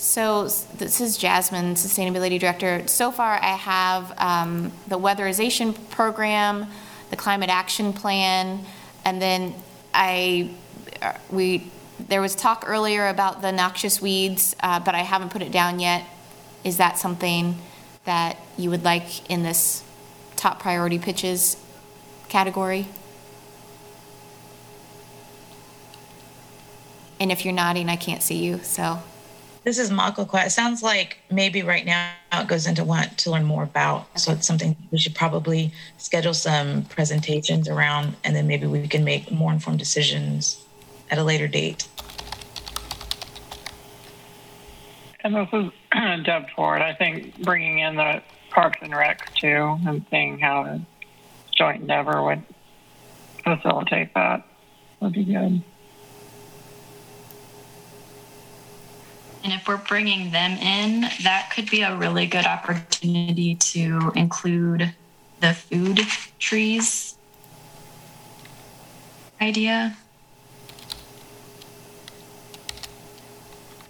So 0.00 0.48
this 0.78 1.02
is 1.02 1.18
Jasmine, 1.18 1.74
Sustainability 1.74 2.40
Director. 2.40 2.88
So 2.88 3.12
far, 3.12 3.34
I 3.34 3.48
have 3.48 4.14
um, 4.16 4.72
the 4.88 4.98
weatherization 4.98 5.76
program, 5.90 6.68
the 7.10 7.16
climate 7.16 7.50
action 7.50 7.92
plan, 7.92 8.64
and 9.04 9.20
then 9.20 9.54
I 9.92 10.54
uh, 11.02 11.12
we 11.30 11.70
there 12.08 12.22
was 12.22 12.34
talk 12.34 12.64
earlier 12.66 13.08
about 13.08 13.42
the 13.42 13.52
noxious 13.52 14.00
weeds, 14.00 14.56
uh, 14.60 14.80
but 14.80 14.94
I 14.94 15.00
haven't 15.00 15.32
put 15.32 15.42
it 15.42 15.52
down 15.52 15.80
yet. 15.80 16.06
Is 16.64 16.78
that 16.78 16.96
something 16.96 17.58
that 18.06 18.38
you 18.56 18.70
would 18.70 18.82
like 18.82 19.30
in 19.30 19.42
this 19.42 19.84
top 20.34 20.60
priority 20.60 20.98
pitches 20.98 21.58
category? 22.30 22.88
And 27.20 27.30
if 27.30 27.44
you're 27.44 27.52
nodding, 27.52 27.90
I 27.90 27.96
can't 27.96 28.22
see 28.22 28.42
you, 28.42 28.60
so 28.62 29.02
This 29.62 29.78
is 29.78 29.90
Makokwa. 29.90 30.46
It 30.46 30.50
sounds 30.50 30.82
like 30.82 31.18
maybe 31.30 31.62
right 31.62 31.84
now 31.84 32.12
it 32.32 32.48
goes 32.48 32.66
into 32.66 32.82
want 32.82 33.18
to 33.18 33.30
learn 33.30 33.44
more 33.44 33.62
about. 33.62 34.18
So 34.18 34.32
it's 34.32 34.46
something 34.46 34.74
we 34.90 34.98
should 34.98 35.14
probably 35.14 35.70
schedule 35.98 36.32
some 36.32 36.84
presentations 36.84 37.68
around, 37.68 38.16
and 38.24 38.34
then 38.34 38.46
maybe 38.46 38.66
we 38.66 38.88
can 38.88 39.04
make 39.04 39.30
more 39.30 39.52
informed 39.52 39.78
decisions 39.78 40.64
at 41.10 41.18
a 41.18 41.24
later 41.24 41.46
date. 41.46 41.86
And 45.22 45.34
this 45.34 45.48
is 45.52 45.70
Deb 46.24 46.48
Ford. 46.56 46.80
I 46.80 46.94
think 46.94 47.42
bringing 47.42 47.80
in 47.80 47.96
the 47.96 48.22
Parks 48.48 48.78
and 48.80 48.96
Rec 48.96 49.34
too 49.34 49.78
and 49.86 50.04
seeing 50.10 50.38
how 50.38 50.64
a 50.64 50.80
joint 51.54 51.82
endeavor 51.82 52.22
would 52.22 52.42
facilitate 53.44 54.14
that 54.14 54.42
would 55.00 55.12
be 55.12 55.24
good. 55.24 55.62
And 59.42 59.52
if 59.52 59.66
we're 59.66 59.78
bringing 59.78 60.32
them 60.32 60.52
in, 60.52 61.02
that 61.22 61.50
could 61.54 61.70
be 61.70 61.82
a 61.82 61.96
really 61.96 62.26
good 62.26 62.44
opportunity 62.44 63.54
to 63.54 64.12
include 64.14 64.94
the 65.40 65.54
food 65.54 66.00
trees 66.38 67.16
idea. 69.40 69.96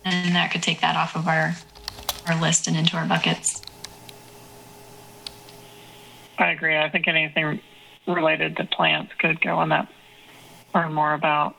And 0.04 0.34
that 0.34 0.50
could 0.50 0.62
take 0.62 0.80
that 0.80 0.96
off 0.96 1.16
of 1.16 1.26
our, 1.26 1.54
our 2.26 2.40
list 2.40 2.66
and 2.68 2.76
into 2.76 2.96
our 2.96 3.06
buckets. 3.06 3.62
I 6.38 6.52
agree. 6.52 6.76
I 6.76 6.88
think 6.88 7.06
anything 7.06 7.60
related 8.06 8.56
to 8.56 8.64
plants 8.64 9.12
could 9.18 9.40
go 9.40 9.56
on 9.56 9.68
that. 9.70 9.88
Learn 10.74 10.94
more 10.94 11.12
about. 11.12 11.56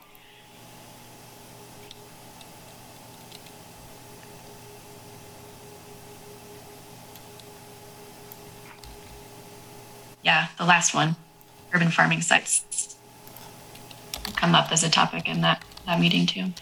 Yeah, 10.22 10.48
the 10.62 10.68
last 10.68 10.94
one, 10.94 11.16
urban 11.72 11.90
farming 11.90 12.20
sites, 12.20 12.96
come 14.36 14.54
up 14.54 14.70
as 14.70 14.84
a 14.84 14.90
topic 14.90 15.28
in 15.28 15.40
that, 15.40 15.64
that 15.86 15.98
meeting 15.98 16.24
too. 16.24 16.52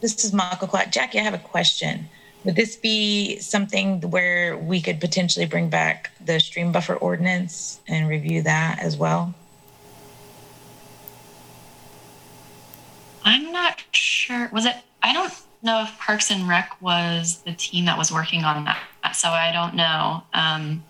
This 0.00 0.24
is 0.24 0.30
Makokwa. 0.30 0.90
Jackie, 0.90 1.18
I 1.18 1.22
have 1.22 1.34
a 1.34 1.38
question. 1.38 2.08
Would 2.44 2.54
this 2.54 2.76
be 2.76 3.38
something 3.40 4.00
where 4.02 4.56
we 4.56 4.80
could 4.80 5.00
potentially 5.00 5.46
bring 5.46 5.68
back 5.68 6.12
the 6.24 6.38
stream 6.38 6.70
buffer 6.70 6.94
ordinance 6.94 7.80
and 7.88 8.08
review 8.08 8.40
that 8.42 8.78
as 8.80 8.96
well? 8.96 9.34
I'm 13.24 13.50
not 13.52 13.82
sure. 13.90 14.48
Was 14.52 14.64
it? 14.64 14.76
I 15.02 15.12
don't 15.12 15.32
know 15.62 15.82
if 15.82 15.98
Parks 15.98 16.30
and 16.30 16.48
Rec 16.48 16.80
was 16.80 17.42
the 17.44 17.52
team 17.52 17.84
that 17.86 17.98
was 17.98 18.12
working 18.12 18.44
on 18.44 18.64
that, 18.64 18.78
so 19.12 19.28
I 19.28 19.50
don't 19.52 19.74
know. 19.74 20.22
Um, 20.32 20.84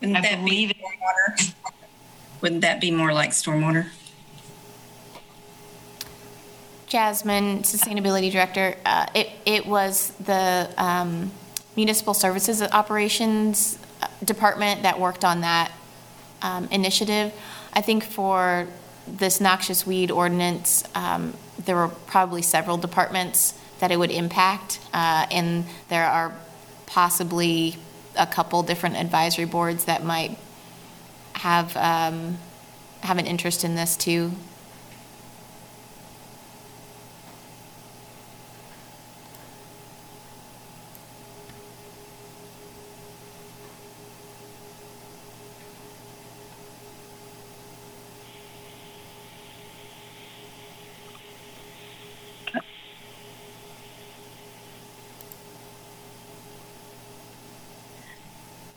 Wouldn't 0.00 0.18
I 0.18 0.20
that 0.20 0.44
believe 0.44 0.68
be 0.68 0.74
stormwater? 0.74 1.54
Wouldn't 2.40 2.60
that 2.62 2.80
be 2.80 2.90
more 2.90 3.12
like 3.12 3.30
stormwater? 3.30 3.86
Jasmine, 6.86 7.60
Sustainability 7.60 8.32
Director, 8.32 8.76
uh, 8.86 9.06
it, 9.14 9.28
it 9.44 9.66
was 9.66 10.10
the 10.24 10.72
um, 10.78 11.30
Municipal 11.76 12.14
Services 12.14 12.62
Operations 12.62 13.78
uh, 14.02 14.06
Department 14.24 14.82
that 14.82 14.98
worked 14.98 15.24
on 15.24 15.42
that 15.42 15.70
um, 16.40 16.66
initiative. 16.70 17.32
I 17.74 17.82
think 17.82 18.04
for 18.04 18.66
this 19.06 19.40
noxious 19.40 19.86
weed 19.86 20.10
ordinance, 20.10 20.82
um, 20.94 21.34
there 21.64 21.76
were 21.76 21.88
probably 21.88 22.40
several 22.40 22.78
departments 22.78 23.52
that 23.80 23.90
it 23.90 23.98
would 23.98 24.10
impact, 24.10 24.80
uh, 24.94 25.26
and 25.30 25.66
there 25.88 26.06
are 26.06 26.32
possibly 26.86 27.76
a 28.18 28.26
couple 28.26 28.62
different 28.62 28.96
advisory 28.96 29.44
boards 29.44 29.84
that 29.84 30.04
might 30.04 30.36
have, 31.34 31.76
um, 31.76 32.38
have 33.02 33.18
an 33.18 33.26
interest 33.26 33.64
in 33.64 33.74
this 33.74 33.96
too. 33.96 34.32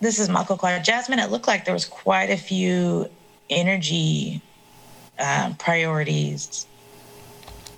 This 0.02 0.18
is 0.18 0.30
Michael 0.30 0.58
Makokwa. 0.58 0.84
Jasmine, 0.84 1.20
it 1.20 1.30
looked 1.30 1.48
like 1.48 1.64
there 1.64 1.76
was 1.76 1.86
quite 1.86 2.32
a 2.32 2.38
few 2.38 3.08
energy 3.52 4.42
um, 5.20 5.54
priorities 5.56 6.66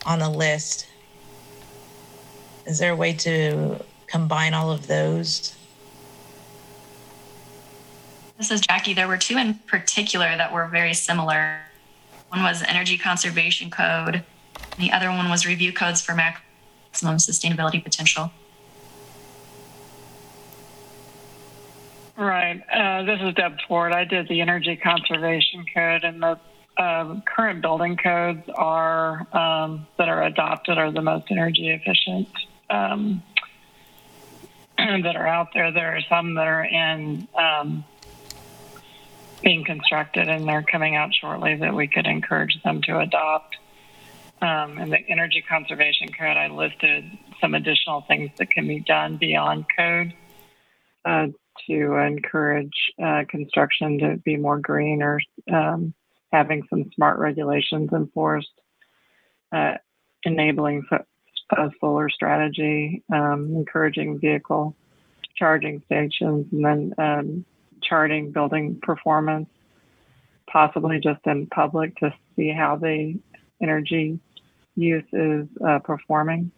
on 0.05 0.19
the 0.19 0.29
list. 0.29 0.87
Is 2.65 2.79
there 2.79 2.93
a 2.93 2.95
way 2.95 3.11
to 3.11 3.83
combine 4.07 4.53
all 4.53 4.71
of 4.71 4.87
those? 4.87 5.53
This 8.37 8.51
is 8.51 8.61
Jackie. 8.61 8.93
There 8.93 9.09
were 9.09 9.17
two 9.17 9.37
in 9.37 9.55
particular 9.67 10.37
that 10.37 10.53
were 10.53 10.67
very 10.67 10.93
similar. 10.93 11.59
One 12.29 12.41
was 12.41 12.63
Energy 12.63 12.97
Conservation 12.97 13.69
Code, 13.69 14.23
the 14.79 14.91
other 14.91 15.09
one 15.09 15.29
was 15.29 15.45
Review 15.45 15.73
Codes 15.73 16.01
for 16.01 16.15
Maximum 16.15 17.17
Sustainability 17.17 17.83
Potential. 17.83 18.31
Right. 22.15 22.61
Uh, 22.71 23.03
this 23.03 23.19
is 23.21 23.33
Deb 23.33 23.57
Ford. 23.67 23.91
I 23.91 24.05
did 24.05 24.27
the 24.27 24.41
energy 24.41 24.75
conservation 24.75 25.65
code, 25.73 26.03
and 26.03 26.21
the 26.21 26.39
um, 26.77 27.23
current 27.25 27.61
building 27.61 27.97
codes 27.97 28.47
are 28.53 29.27
um, 29.35 29.87
that 29.97 30.09
are 30.09 30.23
adopted 30.23 30.77
are 30.77 30.91
the 30.91 31.01
most 31.01 31.25
energy 31.31 31.69
efficient 31.69 32.27
um, 32.69 33.23
that 34.77 35.15
are 35.15 35.27
out 35.27 35.49
there. 35.55 35.71
There 35.71 35.95
are 35.95 36.01
some 36.07 36.35
that 36.35 36.47
are 36.47 36.63
in 36.63 37.27
um, 37.35 37.83
being 39.43 39.65
constructed, 39.65 40.29
and 40.29 40.47
they're 40.47 40.63
coming 40.63 40.95
out 40.95 41.15
shortly 41.15 41.55
that 41.55 41.73
we 41.73 41.87
could 41.87 42.05
encourage 42.05 42.61
them 42.63 42.81
to 42.83 42.99
adopt. 42.99 43.57
Um, 44.39 44.77
in 44.77 44.89
the 44.89 44.99
energy 45.07 45.41
conservation 45.47 46.09
code, 46.09 46.37
I 46.37 46.47
listed 46.49 47.05
some 47.39 47.55
additional 47.55 48.01
things 48.01 48.29
that 48.37 48.51
can 48.51 48.67
be 48.67 48.81
done 48.81 49.17
beyond 49.17 49.65
code. 49.75 50.13
Uh, 51.05 51.27
to 51.67 51.95
encourage 51.95 52.91
uh, 53.03 53.23
construction 53.29 53.99
to 53.99 54.17
be 54.17 54.37
more 54.37 54.59
green 54.59 55.01
or 55.01 55.19
um, 55.51 55.93
having 56.31 56.63
some 56.69 56.89
smart 56.95 57.19
regulations 57.19 57.89
enforced, 57.93 58.51
uh, 59.51 59.75
enabling 60.23 60.83
a 61.51 61.69
solar 61.79 62.09
strategy, 62.09 63.03
um, 63.13 63.53
encouraging 63.55 64.19
vehicle 64.19 64.75
charging 65.35 65.81
stations, 65.85 66.47
and 66.51 66.65
then 66.65 66.93
um, 66.97 67.45
charting 67.81 68.31
building 68.31 68.79
performance, 68.81 69.49
possibly 70.47 70.99
just 70.99 71.25
in 71.25 71.47
public 71.47 71.95
to 71.97 72.13
see 72.35 72.49
how 72.49 72.75
the 72.75 73.19
energy 73.61 74.19
use 74.75 75.05
is 75.13 75.47
uh, 75.65 75.79
performing. 75.79 76.51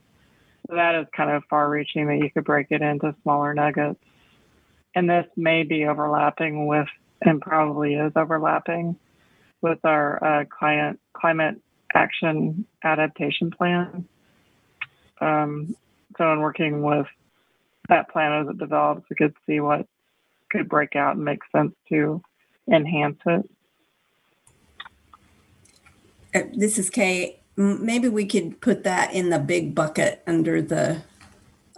That 0.70 0.96
is 0.96 1.08
kind 1.16 1.32
of 1.32 1.44
far 1.50 1.70
reaching 1.70 2.08
that 2.08 2.18
you 2.18 2.30
could 2.32 2.46
break 2.46 2.68
it 2.70 2.82
into 2.82 3.16
smaller 3.24 3.54
nuggets 3.54 4.00
and 4.96 5.10
this 5.10 5.26
may 5.36 5.64
be 5.64 5.86
overlapping 5.86 6.68
with, 6.68 6.88
and 7.22 7.42
probably 7.42 7.96
is 7.96 8.14
overlapping 8.16 8.96
with 9.62 9.80
our 9.84 10.24
uh, 10.24 10.46
client 10.46 11.00
climate 11.14 11.62
action 11.94 12.66
adaptation 12.84 13.52
plan. 13.52 14.08
Um, 15.20 15.76
so, 16.18 16.32
in 16.32 16.40
working 16.40 16.82
with 16.82 17.08
that 17.90 18.10
plan 18.10 18.42
as 18.42 18.50
it 18.50 18.58
develops, 18.58 19.10
we 19.10 19.16
could 19.16 19.36
see 19.46 19.60
what 19.60 19.86
could 20.50 20.70
break 20.70 20.96
out 20.96 21.16
and 21.16 21.26
make 21.26 21.40
sense 21.54 21.74
to 21.90 22.22
enhance 22.72 23.20
it. 23.26 23.50
Uh, 26.34 26.42
this 26.54 26.78
is 26.78 26.90
Kay. 26.90 27.40
Maybe 27.58 28.10
we 28.10 28.26
could 28.26 28.60
put 28.60 28.84
that 28.84 29.14
in 29.14 29.30
the 29.30 29.40
big 29.40 29.74
bucket 29.74 30.22
under 30.28 30.62
the 30.62 31.04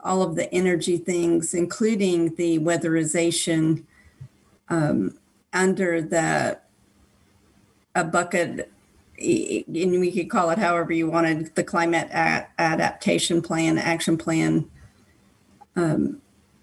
all 0.04 0.22
of 0.22 0.36
the 0.36 0.52
energy 0.54 0.98
things, 0.98 1.54
including 1.54 2.36
the 2.36 2.60
weatherization 2.60 3.84
um, 4.70 5.18
under 5.54 6.02
the 6.02 6.60
a 7.96 8.04
bucket, 8.04 8.72
and 9.20 9.66
we 10.00 10.12
could 10.12 10.30
call 10.30 10.52
it 10.52 10.60
however 10.60 10.94
you 10.94 11.10
wanted, 11.10 11.56
the 11.56 11.64
climate 11.64 12.08
adaptation 12.12 13.42
plan, 13.42 13.78
action 13.78 14.18
plan. 14.18 14.70
Um, 15.76 16.22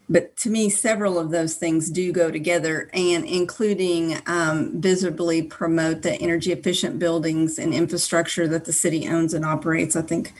but 0.08 0.36
to 0.38 0.50
me, 0.50 0.68
several 0.68 1.18
of 1.18 1.30
those 1.30 1.56
things 1.56 1.90
do 1.90 2.12
go 2.12 2.30
together, 2.30 2.90
and 2.92 3.24
including 3.24 4.18
um, 4.26 4.80
visibly 4.80 5.42
promote 5.42 6.02
the 6.02 6.14
energy 6.14 6.52
efficient 6.52 6.98
buildings 6.98 7.58
and 7.58 7.74
infrastructure 7.74 8.46
that 8.46 8.64
the 8.64 8.72
city 8.72 9.08
owns 9.08 9.34
and 9.34 9.44
operates. 9.44 9.96
I 9.96 10.02
think 10.02 10.32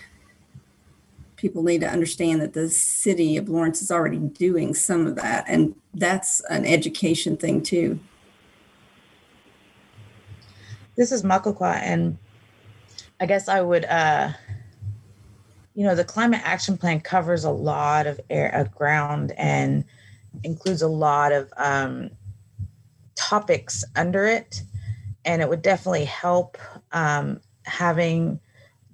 people 1.45 1.63
need 1.63 1.83
to 1.83 1.87
understand 1.87 2.41
that 2.41 2.55
the 2.55 2.71
city 2.71 3.37
of 3.37 3.51
Lawrence 3.51 3.83
is 3.83 3.91
already 3.91 4.17
doing 4.17 4.73
some 4.73 5.07
of 5.07 5.15
that, 5.17 5.45
and 5.47 5.75
that's 5.93 6.41
an 6.49 6.65
education 6.65 7.37
thing 7.37 7.63
too. 7.63 8.01
This 10.97 11.13
is 11.13 11.23
Makokwa, 11.23 11.75
and 11.83 12.17
I 13.21 13.27
guess 13.27 13.47
I 13.47 13.61
would, 13.61 13.85
uh, 13.85 14.33
you 15.75 15.85
know, 15.85 15.95
the 15.95 16.03
climate 16.03 16.41
action 16.45 16.79
plan 16.79 17.03
covers 17.03 17.45
a 17.45 17.51
lot 17.51 18.07
of 18.07 18.19
air, 18.31 18.49
of 18.55 18.75
ground, 18.75 19.33
and 19.37 19.85
includes 20.45 20.81
a 20.81 20.89
lot 20.89 21.31
of 21.31 21.53
um, 21.59 22.09
topics 23.17 23.85
under 23.97 24.25
it, 24.25 24.63
and 25.27 25.43
it 25.43 25.49
would 25.51 25.61
definitely 25.61 26.07
help 26.07 26.57
um, 26.93 27.39
having 27.65 28.41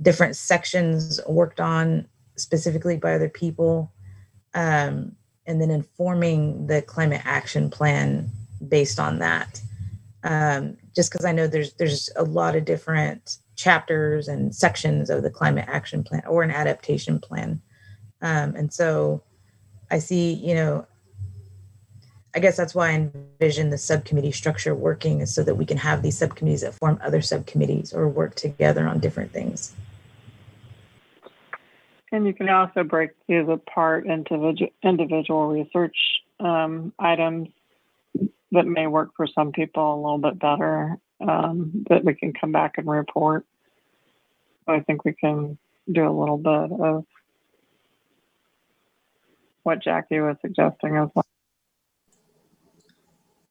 different 0.03 0.35
sections 0.35 1.21
worked 1.29 1.61
on 1.61 2.09
specifically 2.41 2.97
by 2.97 3.15
other 3.15 3.29
people, 3.29 3.93
um, 4.55 5.13
and 5.47 5.61
then 5.61 5.71
informing 5.71 6.67
the 6.67 6.83
climate 6.83 7.23
action 7.25 7.71
plan 7.71 8.31
based 8.67 8.99
on 8.99 9.19
that. 9.19 9.61
Um, 10.23 10.77
just 10.95 11.11
because 11.11 11.25
I 11.25 11.33
know 11.33 11.47
there's 11.47 11.73
there's 11.75 12.11
a 12.17 12.25
lot 12.25 12.57
of 12.57 12.65
different 12.65 13.37
chapters 13.57 14.29
and 14.29 14.55
sections 14.55 15.11
of 15.11 15.23
the 15.23 15.31
climate 15.31 15.67
action 15.69 16.03
plan 16.03 16.23
or 16.27 16.43
an 16.43 16.51
adaptation 16.51 17.19
plan, 17.19 17.61
um, 18.21 18.55
and 18.55 18.73
so 18.73 19.23
I 19.91 19.99
see 19.99 20.35
you 20.35 20.55
know. 20.55 20.87
I 22.33 22.39
guess 22.39 22.57
that's 22.57 22.77
why 22.77 22.91
I 22.91 22.93
envision 22.93 23.71
the 23.71 23.79
subcommittee 23.79 24.31
structure 24.31 24.73
working 24.73 25.21
is 25.21 25.35
so 25.35 25.43
that 25.43 25.57
we 25.57 25.67
can 25.67 25.79
have 25.79 26.01
these 26.01 26.17
subcommittees 26.17 26.61
that 26.61 26.75
form 26.75 27.01
other 27.03 27.21
subcommittees 27.21 27.93
or 27.93 28.09
work 28.09 28.37
together 28.37 28.87
on 28.87 29.01
different 29.01 29.33
things. 29.33 29.75
And 32.13 32.27
you 32.27 32.35
can 32.35 32.49
also 32.49 32.83
break 32.83 33.11
these 33.29 33.49
apart 33.49 34.07
into 34.07 34.53
individual, 34.83 35.49
research 35.49 35.97
um, 36.41 36.93
items 36.99 37.49
that 38.53 38.67
may 38.67 38.87
work 38.87 39.11
for 39.17 39.27
some 39.29 39.53
people 39.53 39.95
a 39.95 39.97
little 39.97 40.19
bit 40.19 40.39
better 40.39 40.97
um, 41.21 41.85
that 41.89 42.05
we 42.05 42.15
can 42.15 42.33
come 42.33 42.51
back 42.51 42.79
and 42.79 42.89
report. 42.89 43.47
I 44.67 44.81
think 44.81 45.05
we 45.05 45.13
can 45.13 45.59
do 45.91 46.09
a 46.09 46.11
little 46.11 46.39
bit 46.39 46.73
of 46.81 47.05
what 49.63 49.83
Jackie 49.83 50.21
was 50.21 50.37
suggesting 50.41 50.97
as 50.97 51.09
well. 51.15 51.25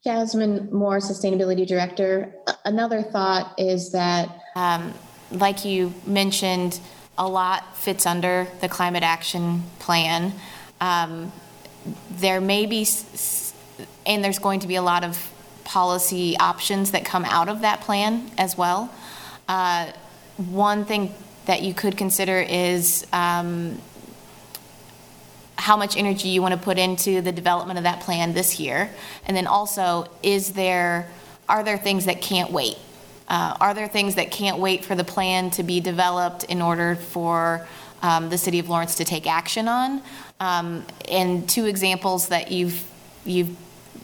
Jasmine 0.03 0.69
Moore, 0.71 0.99
Sustainability 0.99 1.67
Director. 1.67 2.33
Another 2.63 3.01
thought 3.01 3.53
is 3.57 3.91
that, 3.91 4.29
um, 4.55 4.93
like 5.31 5.65
you 5.65 5.93
mentioned, 6.05 6.79
a 7.19 7.27
lot 7.27 7.77
fits 7.77 8.05
under 8.05 8.47
the 8.61 8.69
climate 8.69 9.03
action 9.03 9.63
plan. 9.77 10.33
Um, 10.81 11.31
there 12.09 12.39
may 12.39 12.65
be, 12.65 12.87
and 14.05 14.23
there's 14.23 14.39
going 14.39 14.61
to 14.61 14.67
be 14.67 14.75
a 14.75 14.81
lot 14.81 15.03
of 15.03 15.31
policy 15.65 16.37
options 16.37 16.91
that 16.91 17.05
come 17.05 17.25
out 17.25 17.49
of 17.49 17.61
that 17.61 17.81
plan 17.81 18.31
as 18.37 18.57
well. 18.57 18.91
Uh, 19.47 19.91
one 20.37 20.85
thing 20.85 21.13
that 21.45 21.61
you 21.61 21.73
could 21.73 21.97
consider 21.97 22.39
is 22.39 23.05
um, 23.11 23.79
how 25.57 25.75
much 25.75 25.97
energy 25.97 26.29
you 26.29 26.41
want 26.41 26.53
to 26.53 26.59
put 26.59 26.77
into 26.77 27.21
the 27.21 27.31
development 27.31 27.77
of 27.77 27.83
that 27.83 27.99
plan 27.99 28.33
this 28.33 28.59
year, 28.59 28.89
and 29.27 29.35
then 29.35 29.45
also, 29.45 30.09
is 30.23 30.53
there 30.53 31.09
are 31.49 31.63
there 31.63 31.77
things 31.77 32.05
that 32.05 32.21
can't 32.21 32.51
wait? 32.51 32.77
Uh, 33.29 33.55
are 33.61 33.73
there 33.73 33.87
things 33.87 34.15
that 34.15 34.31
can't 34.31 34.57
wait 34.57 34.83
for 34.83 34.95
the 34.95 35.03
plan 35.03 35.51
to 35.51 35.63
be 35.63 35.79
developed 35.79 36.43
in 36.45 36.61
order 36.61 36.95
for 36.95 37.67
um, 38.01 38.29
the 38.29 38.37
city 38.37 38.59
of 38.59 38.69
Lawrence 38.69 38.95
to 38.95 39.05
take 39.05 39.27
action 39.27 39.67
on? 39.67 40.01
Um, 40.39 40.85
and 41.09 41.47
two 41.47 41.65
examples 41.65 42.29
that 42.29 42.51
you've 42.51 42.83
you've 43.25 43.55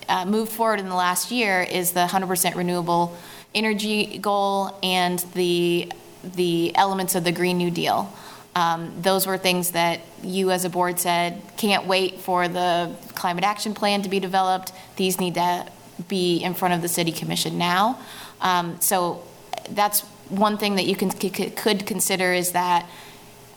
uh, 0.08 0.26
moved 0.26 0.52
forward 0.52 0.80
in 0.80 0.90
the 0.90 0.96
last 0.96 1.32
year 1.32 1.64
is 1.64 1.92
the 1.92 2.06
100% 2.06 2.56
renewable 2.56 3.18
energy 3.56 4.18
goal 4.20 4.78
and 4.84 5.20
the 5.34 5.92
the 6.36 6.76
elements 6.76 7.16
of 7.16 7.24
the 7.24 7.32
Green 7.32 7.58
New 7.58 7.72
Deal. 7.72 8.12
Um, 8.56 8.94
those 9.02 9.28
were 9.28 9.38
things 9.38 9.72
that 9.72 10.02
you 10.24 10.52
as 10.52 10.66
a 10.66 10.70
board 10.70 11.00
said 11.00 11.42
can't 11.58 11.86
wait 11.86 12.20
for 12.20 12.48
the 12.48 12.96
climate 13.16 13.44
action 13.44 13.74
plan 13.74 14.02
to 14.04 14.10
be 14.10 14.20
developed. 14.20 14.72
These 14.96 15.20
need 15.20 15.36
to 15.36 15.68
be 16.08 16.38
in 16.38 16.54
front 16.54 16.74
of 16.74 16.82
the 16.82 16.88
city 16.88 17.12
commission 17.12 17.58
now. 17.58 18.00
Um, 18.42 18.80
so 18.82 19.24
that's 19.70 20.02
one 20.30 20.58
thing 20.58 20.76
that 20.76 20.86
you 20.86 20.96
can 20.96 21.12
could 21.12 21.86
consider 21.86 22.34
is 22.34 22.52
that 22.52 22.88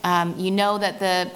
um, 0.05 0.39
you 0.39 0.51
know 0.51 0.79
that 0.79 0.99
the 0.99 1.31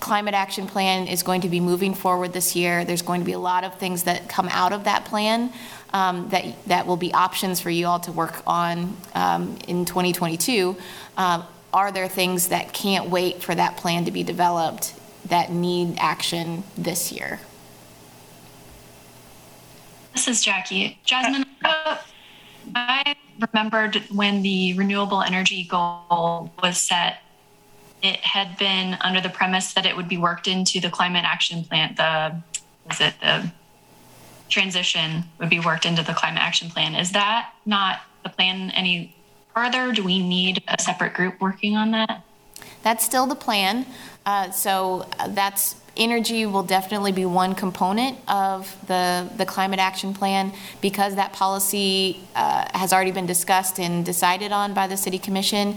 climate 0.00 0.34
action 0.34 0.66
plan 0.66 1.06
is 1.06 1.22
going 1.22 1.42
to 1.42 1.48
be 1.48 1.60
moving 1.60 1.94
forward 1.94 2.32
this 2.32 2.56
year. 2.56 2.84
There's 2.84 3.02
going 3.02 3.20
to 3.20 3.26
be 3.26 3.32
a 3.32 3.38
lot 3.38 3.64
of 3.64 3.78
things 3.78 4.04
that 4.04 4.28
come 4.28 4.48
out 4.48 4.72
of 4.72 4.84
that 4.84 5.04
plan 5.04 5.52
um, 5.92 6.28
that 6.30 6.44
that 6.66 6.86
will 6.86 6.96
be 6.96 7.12
options 7.12 7.60
for 7.60 7.70
you 7.70 7.86
all 7.86 8.00
to 8.00 8.12
work 8.12 8.42
on 8.46 8.96
um, 9.14 9.56
in 9.68 9.84
2022. 9.84 10.76
Um, 11.16 11.44
are 11.72 11.92
there 11.92 12.08
things 12.08 12.48
that 12.48 12.72
can't 12.72 13.10
wait 13.10 13.42
for 13.42 13.54
that 13.54 13.76
plan 13.76 14.04
to 14.06 14.10
be 14.10 14.22
developed 14.22 14.94
that 15.26 15.52
need 15.52 15.96
action 15.98 16.64
this 16.76 17.12
year? 17.12 17.40
This 20.12 20.26
is 20.26 20.42
Jackie. 20.42 20.98
Jasmine, 21.04 21.46
I 22.74 23.16
remembered 23.38 23.96
when 24.12 24.42
the 24.42 24.74
renewable 24.74 25.22
energy 25.22 25.64
goal 25.64 26.52
was 26.62 26.78
set, 26.78 27.22
it 28.02 28.16
had 28.20 28.56
been 28.58 28.96
under 29.00 29.20
the 29.20 29.28
premise 29.28 29.72
that 29.74 29.86
it 29.86 29.96
would 29.96 30.08
be 30.08 30.16
worked 30.16 30.48
into 30.48 30.80
the 30.80 30.90
climate 30.90 31.24
action 31.24 31.64
plan. 31.64 31.94
The 31.96 32.42
was 32.86 33.00
it 33.00 33.14
the 33.20 33.50
transition 34.48 35.24
would 35.38 35.48
be 35.48 35.60
worked 35.60 35.86
into 35.86 36.02
the 36.02 36.12
climate 36.12 36.42
action 36.42 36.70
plan. 36.70 36.94
Is 36.94 37.12
that 37.12 37.52
not 37.64 38.00
the 38.24 38.30
plan 38.30 38.70
any 38.70 39.14
further? 39.54 39.92
Do 39.92 40.02
we 40.02 40.26
need 40.26 40.62
a 40.68 40.80
separate 40.80 41.14
group 41.14 41.40
working 41.40 41.76
on 41.76 41.92
that? 41.92 42.24
That's 42.82 43.04
still 43.04 43.26
the 43.26 43.34
plan. 43.34 43.86
Uh, 44.26 44.50
so 44.50 45.06
uh, 45.18 45.28
that's 45.28 45.74
energy 45.96 46.46
will 46.46 46.62
definitely 46.62 47.12
be 47.12 47.24
one 47.24 47.54
component 47.54 48.18
of 48.28 48.74
the, 48.86 49.28
the 49.36 49.46
climate 49.46 49.80
action 49.80 50.14
plan 50.14 50.52
because 50.80 51.16
that 51.16 51.32
policy 51.32 52.20
uh, 52.34 52.66
has 52.74 52.92
already 52.92 53.10
been 53.10 53.26
discussed 53.26 53.78
and 53.78 54.04
decided 54.04 54.52
on 54.52 54.74
by 54.74 54.86
the 54.86 54.96
city 54.96 55.18
commission. 55.18 55.76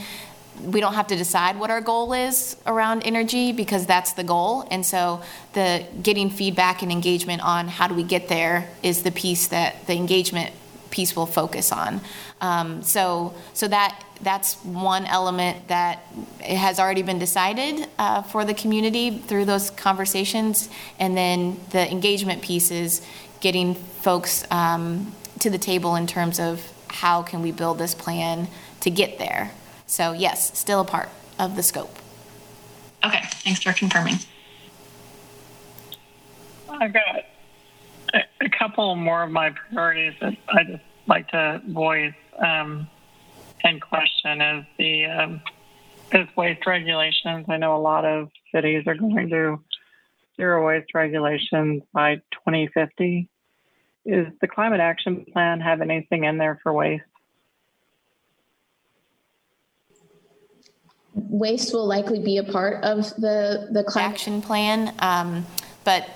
We 0.64 0.80
don't 0.80 0.94
have 0.94 1.08
to 1.08 1.16
decide 1.16 1.60
what 1.60 1.72
our 1.72 1.82
goal 1.82 2.14
is 2.14 2.56
around 2.68 3.04
energy 3.04 3.52
because 3.52 3.86
that's 3.86 4.14
the 4.14 4.24
goal. 4.24 4.68
And 4.70 4.86
so 4.86 5.22
the 5.54 5.86
getting 6.02 6.30
feedback 6.30 6.84
and 6.84 6.92
engagement 6.92 7.44
on 7.44 7.68
how 7.68 7.88
do 7.88 7.96
we 7.96 8.04
get 8.04 8.28
there 8.28 8.70
is 8.84 9.02
the 9.02 9.12
piece 9.12 9.48
that 9.48 9.88
the 9.88 9.94
engagement 9.94 10.54
piece 10.92 11.16
will 11.16 11.26
focus 11.26 11.72
on. 11.72 12.02
Um, 12.40 12.84
so 12.84 13.34
so 13.54 13.68
that 13.68 14.00
that's 14.24 14.56
one 14.64 15.06
element 15.06 15.68
that 15.68 16.00
has 16.42 16.80
already 16.80 17.04
been 17.04 17.20
decided 17.20 17.88
uh, 18.00 18.22
for 18.22 18.46
the 18.46 18.54
community 18.54 19.12
through 19.12 19.46
those 19.46 19.70
conversations. 19.72 20.70
And 21.00 21.16
then 21.16 21.60
the 21.72 21.90
engagement 21.92 22.42
pieces, 22.42 23.02
getting 23.42 23.76
folks 23.76 24.46
um, 24.52 25.14
to 25.40 25.50
the 25.50 25.58
table 25.58 25.96
in 25.96 26.08
terms 26.08 26.40
of 26.40 26.72
how 26.88 27.24
can 27.24 27.42
we 27.42 27.52
build 27.52 27.78
this 27.78 27.94
plan 27.94 28.48
to 28.82 28.90
get 28.90 29.18
there. 29.18 29.52
So 29.86 30.14
yes, 30.14 30.58
still 30.58 30.82
a 30.82 30.86
part 30.86 31.10
of 31.38 31.56
the 31.56 31.64
scope. 31.64 31.98
Okay, 33.04 33.22
thanks 33.44 33.62
for 33.62 33.74
confirming. 33.74 34.16
I've 36.70 36.94
got 36.94 37.26
a, 38.14 38.20
a 38.42 38.50
couple 38.50 38.96
more 38.96 39.24
of 39.24 39.32
my 39.32 39.50
priorities 39.50 40.14
that 40.22 40.36
I 40.48 40.64
just 40.64 40.84
like 41.08 41.28
to 41.30 41.62
voice. 41.68 42.14
Um, 42.40 42.88
and 43.64 43.82
question 43.82 44.42
is 44.42 44.66
the 44.78 45.06
um, 45.06 45.42
is 46.14 46.28
waste 46.36 46.66
regulations. 46.66 47.46
I 47.50 47.58
know 47.58 47.76
a 47.76 47.80
lot 47.80 48.06
of 48.06 48.30
cities 48.54 48.84
are 48.88 48.96
going 48.96 49.30
to 49.30 49.60
zero 50.38 50.68
waste 50.68 50.94
regulations 50.94 51.84
by 51.94 52.16
2050. 52.32 53.30
Is 54.06 54.28
the 54.42 54.48
climate 54.48 54.80
action 54.80 55.26
plan 55.32 55.62
have 55.62 55.82
anything 55.82 56.26
in 56.26 56.38
there 56.38 56.60
for 56.62 56.74
waste? 56.74 57.04
Waste 61.16 61.74
will 61.74 61.88
likely 61.88 62.20
be 62.20 62.38
a 62.38 62.44
part 62.44 62.84
of 62.84 62.98
the 63.16 63.70
the 63.72 63.84
climate 63.84 64.12
action 64.12 64.42
plan, 64.42 64.94
um, 65.00 65.46
but 65.84 66.10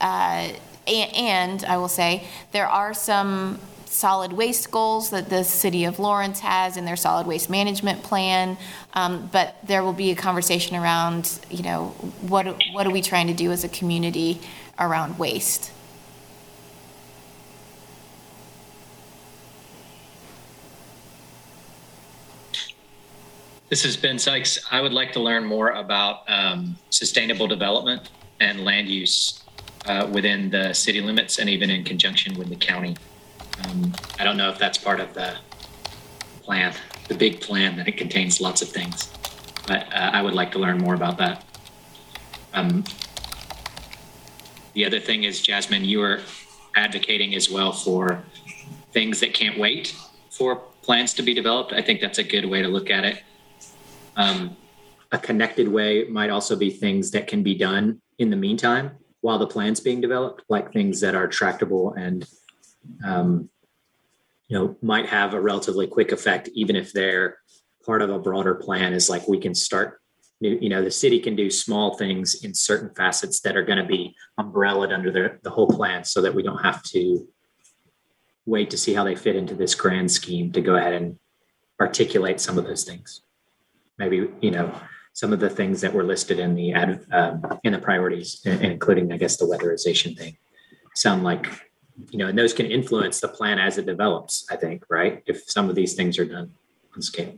uh, 0.00 0.48
and, 0.86 1.14
and 1.14 1.64
I 1.64 1.78
will 1.78 1.88
say 1.88 2.26
there 2.52 2.68
are 2.68 2.94
some 2.94 3.58
solid 4.02 4.32
waste 4.32 4.68
goals 4.72 5.10
that 5.10 5.30
the 5.30 5.44
city 5.44 5.84
of 5.84 6.00
Lawrence 6.00 6.40
has 6.40 6.76
in 6.76 6.84
their 6.84 6.96
solid 6.96 7.24
waste 7.24 7.48
management 7.48 8.02
plan. 8.02 8.58
Um, 8.94 9.30
but 9.30 9.54
there 9.62 9.84
will 9.84 9.92
be 9.92 10.10
a 10.10 10.16
conversation 10.16 10.74
around, 10.74 11.38
you 11.48 11.62
know, 11.62 11.90
what 12.32 12.44
what 12.72 12.84
are 12.84 12.90
we 12.90 13.00
trying 13.00 13.28
to 13.28 13.38
do 13.44 13.52
as 13.52 13.62
a 13.62 13.68
community 13.68 14.40
around 14.76 15.20
waste. 15.20 15.70
This 23.68 23.84
is 23.84 23.96
Ben 23.96 24.18
Sykes. 24.18 24.58
I 24.72 24.80
would 24.80 24.92
like 24.92 25.12
to 25.12 25.20
learn 25.20 25.44
more 25.44 25.70
about 25.70 26.28
um, 26.28 26.76
sustainable 26.90 27.46
development 27.46 28.10
and 28.40 28.64
land 28.64 28.88
use 28.88 29.44
uh, 29.86 30.08
within 30.12 30.50
the 30.50 30.72
city 30.72 31.00
limits 31.00 31.38
and 31.38 31.48
even 31.48 31.70
in 31.70 31.84
conjunction 31.84 32.36
with 32.36 32.48
the 32.48 32.56
county. 32.56 32.96
Um, 33.64 33.92
I 34.18 34.24
don't 34.24 34.36
know 34.36 34.50
if 34.50 34.58
that's 34.58 34.78
part 34.78 35.00
of 35.00 35.14
the 35.14 35.36
plan, 36.42 36.74
the 37.08 37.14
big 37.14 37.40
plan 37.40 37.76
that 37.76 37.88
it 37.88 37.96
contains 37.96 38.40
lots 38.40 38.62
of 38.62 38.68
things, 38.68 39.12
but 39.66 39.86
uh, 39.92 40.10
I 40.12 40.22
would 40.22 40.34
like 40.34 40.52
to 40.52 40.58
learn 40.58 40.78
more 40.78 40.94
about 40.94 41.18
that. 41.18 41.44
Um, 42.54 42.84
the 44.74 44.84
other 44.84 45.00
thing 45.00 45.24
is, 45.24 45.40
Jasmine, 45.40 45.84
you 45.84 46.02
are 46.02 46.20
advocating 46.76 47.34
as 47.34 47.50
well 47.50 47.72
for 47.72 48.22
things 48.92 49.20
that 49.20 49.34
can't 49.34 49.58
wait 49.58 49.94
for 50.30 50.56
plans 50.82 51.14
to 51.14 51.22
be 51.22 51.34
developed. 51.34 51.72
I 51.72 51.82
think 51.82 52.00
that's 52.00 52.18
a 52.18 52.24
good 52.24 52.44
way 52.44 52.62
to 52.62 52.68
look 52.68 52.90
at 52.90 53.04
it. 53.04 53.22
Um, 54.16 54.56
a 55.12 55.18
connected 55.18 55.68
way 55.68 56.04
might 56.04 56.30
also 56.30 56.56
be 56.56 56.70
things 56.70 57.10
that 57.10 57.26
can 57.26 57.42
be 57.42 57.54
done 57.54 58.00
in 58.18 58.30
the 58.30 58.36
meantime 58.36 58.92
while 59.20 59.38
the 59.38 59.46
plan's 59.46 59.80
being 59.80 60.00
developed, 60.00 60.42
like 60.48 60.72
things 60.72 61.00
that 61.00 61.14
are 61.14 61.28
tractable 61.28 61.92
and 61.94 62.26
um, 63.04 63.48
you 64.52 64.58
know 64.58 64.76
might 64.82 65.06
have 65.06 65.32
a 65.32 65.40
relatively 65.40 65.86
quick 65.86 66.12
effect, 66.12 66.50
even 66.52 66.76
if 66.76 66.92
they're 66.92 67.38
part 67.86 68.02
of 68.02 68.10
a 68.10 68.18
broader 68.18 68.54
plan. 68.54 68.92
Is 68.92 69.08
like 69.08 69.26
we 69.26 69.40
can 69.40 69.54
start. 69.54 70.02
new, 70.42 70.58
You 70.60 70.68
know, 70.68 70.84
the 70.84 70.90
city 70.90 71.20
can 71.20 71.34
do 71.34 71.50
small 71.50 71.96
things 71.96 72.44
in 72.44 72.52
certain 72.52 72.90
facets 72.94 73.40
that 73.40 73.56
are 73.56 73.64
going 73.64 73.78
to 73.78 73.86
be 73.86 74.14
umbrellaed 74.36 74.92
under 74.92 75.10
the, 75.10 75.38
the 75.42 75.48
whole 75.48 75.68
plan, 75.68 76.04
so 76.04 76.20
that 76.20 76.34
we 76.34 76.42
don't 76.42 76.62
have 76.62 76.82
to 76.94 77.26
wait 78.44 78.68
to 78.70 78.76
see 78.76 78.92
how 78.92 79.04
they 79.04 79.14
fit 79.16 79.36
into 79.36 79.54
this 79.54 79.74
grand 79.74 80.10
scheme 80.12 80.52
to 80.52 80.60
go 80.60 80.76
ahead 80.76 80.92
and 80.92 81.18
articulate 81.80 82.38
some 82.38 82.58
of 82.58 82.64
those 82.64 82.84
things 82.84 83.22
maybe 83.98 84.28
you 84.40 84.50
know 84.50 84.72
some 85.14 85.32
of 85.32 85.40
the 85.40 85.50
things 85.50 85.80
that 85.80 85.92
were 85.92 86.04
listed 86.04 86.38
in 86.38 86.54
the 86.54 86.72
ad, 86.72 87.04
um, 87.12 87.60
in 87.64 87.72
the 87.72 87.78
priorities, 87.78 88.40
including 88.44 89.12
I 89.12 89.18
guess 89.18 89.36
the 89.36 89.44
weatherization 89.44 90.16
thing, 90.16 90.38
sound 90.94 91.22
like 91.22 91.46
you 92.10 92.18
know, 92.18 92.28
and 92.28 92.38
those 92.38 92.52
can 92.52 92.66
influence 92.66 93.20
the 93.20 93.28
plan 93.28 93.58
as 93.58 93.78
it 93.78 93.86
develops. 93.86 94.46
I 94.50 94.56
think 94.56 94.84
right 94.88 95.22
if 95.26 95.50
some 95.50 95.68
of 95.68 95.74
these 95.74 95.94
things 95.94 96.18
are 96.18 96.24
done 96.24 96.52
on 96.94 97.02
scale. 97.02 97.34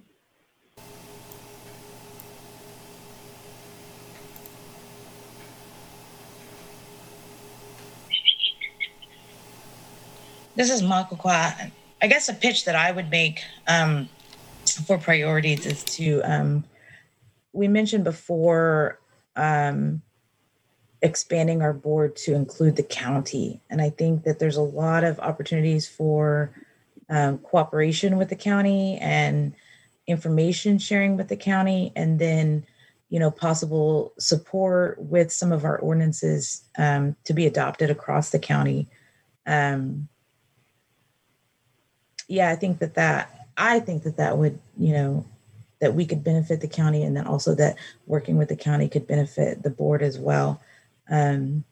This 10.56 10.70
is 10.70 10.82
Makokwa. 10.82 11.72
I 12.00 12.06
guess 12.06 12.28
a 12.28 12.34
pitch 12.34 12.64
that 12.66 12.76
I 12.76 12.92
would 12.92 13.10
make 13.10 13.42
um, 13.66 14.08
for 14.86 14.98
priorities 14.98 15.66
is 15.66 15.82
to 15.84 16.20
um, 16.22 16.64
we 17.52 17.66
mentioned 17.66 18.04
before 18.04 19.00
um, 19.34 20.02
expanding 21.04 21.62
our 21.62 21.72
board 21.72 22.16
to 22.16 22.34
include 22.34 22.74
the 22.74 22.82
county 22.82 23.60
and 23.70 23.80
i 23.80 23.90
think 23.90 24.24
that 24.24 24.38
there's 24.38 24.56
a 24.56 24.62
lot 24.62 25.04
of 25.04 25.20
opportunities 25.20 25.86
for 25.86 26.50
um, 27.10 27.38
cooperation 27.38 28.16
with 28.16 28.28
the 28.28 28.36
county 28.36 28.98
and 28.98 29.54
information 30.06 30.78
sharing 30.78 31.16
with 31.16 31.28
the 31.28 31.36
county 31.36 31.92
and 31.94 32.18
then 32.18 32.66
you 33.10 33.20
know 33.20 33.30
possible 33.30 34.12
support 34.18 35.00
with 35.00 35.30
some 35.30 35.52
of 35.52 35.64
our 35.64 35.78
ordinances 35.78 36.64
um, 36.78 37.14
to 37.24 37.32
be 37.32 37.46
adopted 37.46 37.90
across 37.90 38.30
the 38.30 38.38
county 38.38 38.88
um, 39.46 40.08
yeah 42.26 42.50
i 42.50 42.56
think 42.56 42.80
that 42.80 42.94
that 42.94 43.44
I 43.56 43.80
think 43.80 44.02
that 44.02 44.16
that 44.16 44.38
would, 44.38 44.58
you 44.76 44.92
know, 44.92 45.24
that 45.80 45.94
we 45.94 46.06
could 46.06 46.24
benefit 46.24 46.60
the 46.60 46.68
county 46.68 47.02
and 47.02 47.16
then 47.16 47.26
also 47.26 47.54
that 47.56 47.76
working 48.06 48.36
with 48.36 48.48
the 48.48 48.56
county 48.56 48.88
could 48.88 49.06
benefit 49.06 49.62
the 49.62 49.70
board 49.70 50.02
as 50.02 50.18
well. 50.18 50.60
Um, 51.10 51.64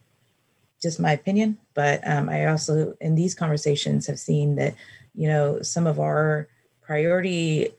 just 0.81 0.99
my 0.99 1.13
opinion, 1.13 1.57
but 1.73 2.05
um, 2.05 2.27
I 2.29 2.47
also 2.47 2.95
in 2.99 3.15
these 3.15 3.33
conversations 3.33 4.05
have 4.07 4.19
seen 4.19 4.55
that, 4.55 4.75
you 5.15 5.27
know, 5.27 5.61
some 5.61 5.87
of 5.87 5.99
our 5.99 6.49
priority 6.81 7.69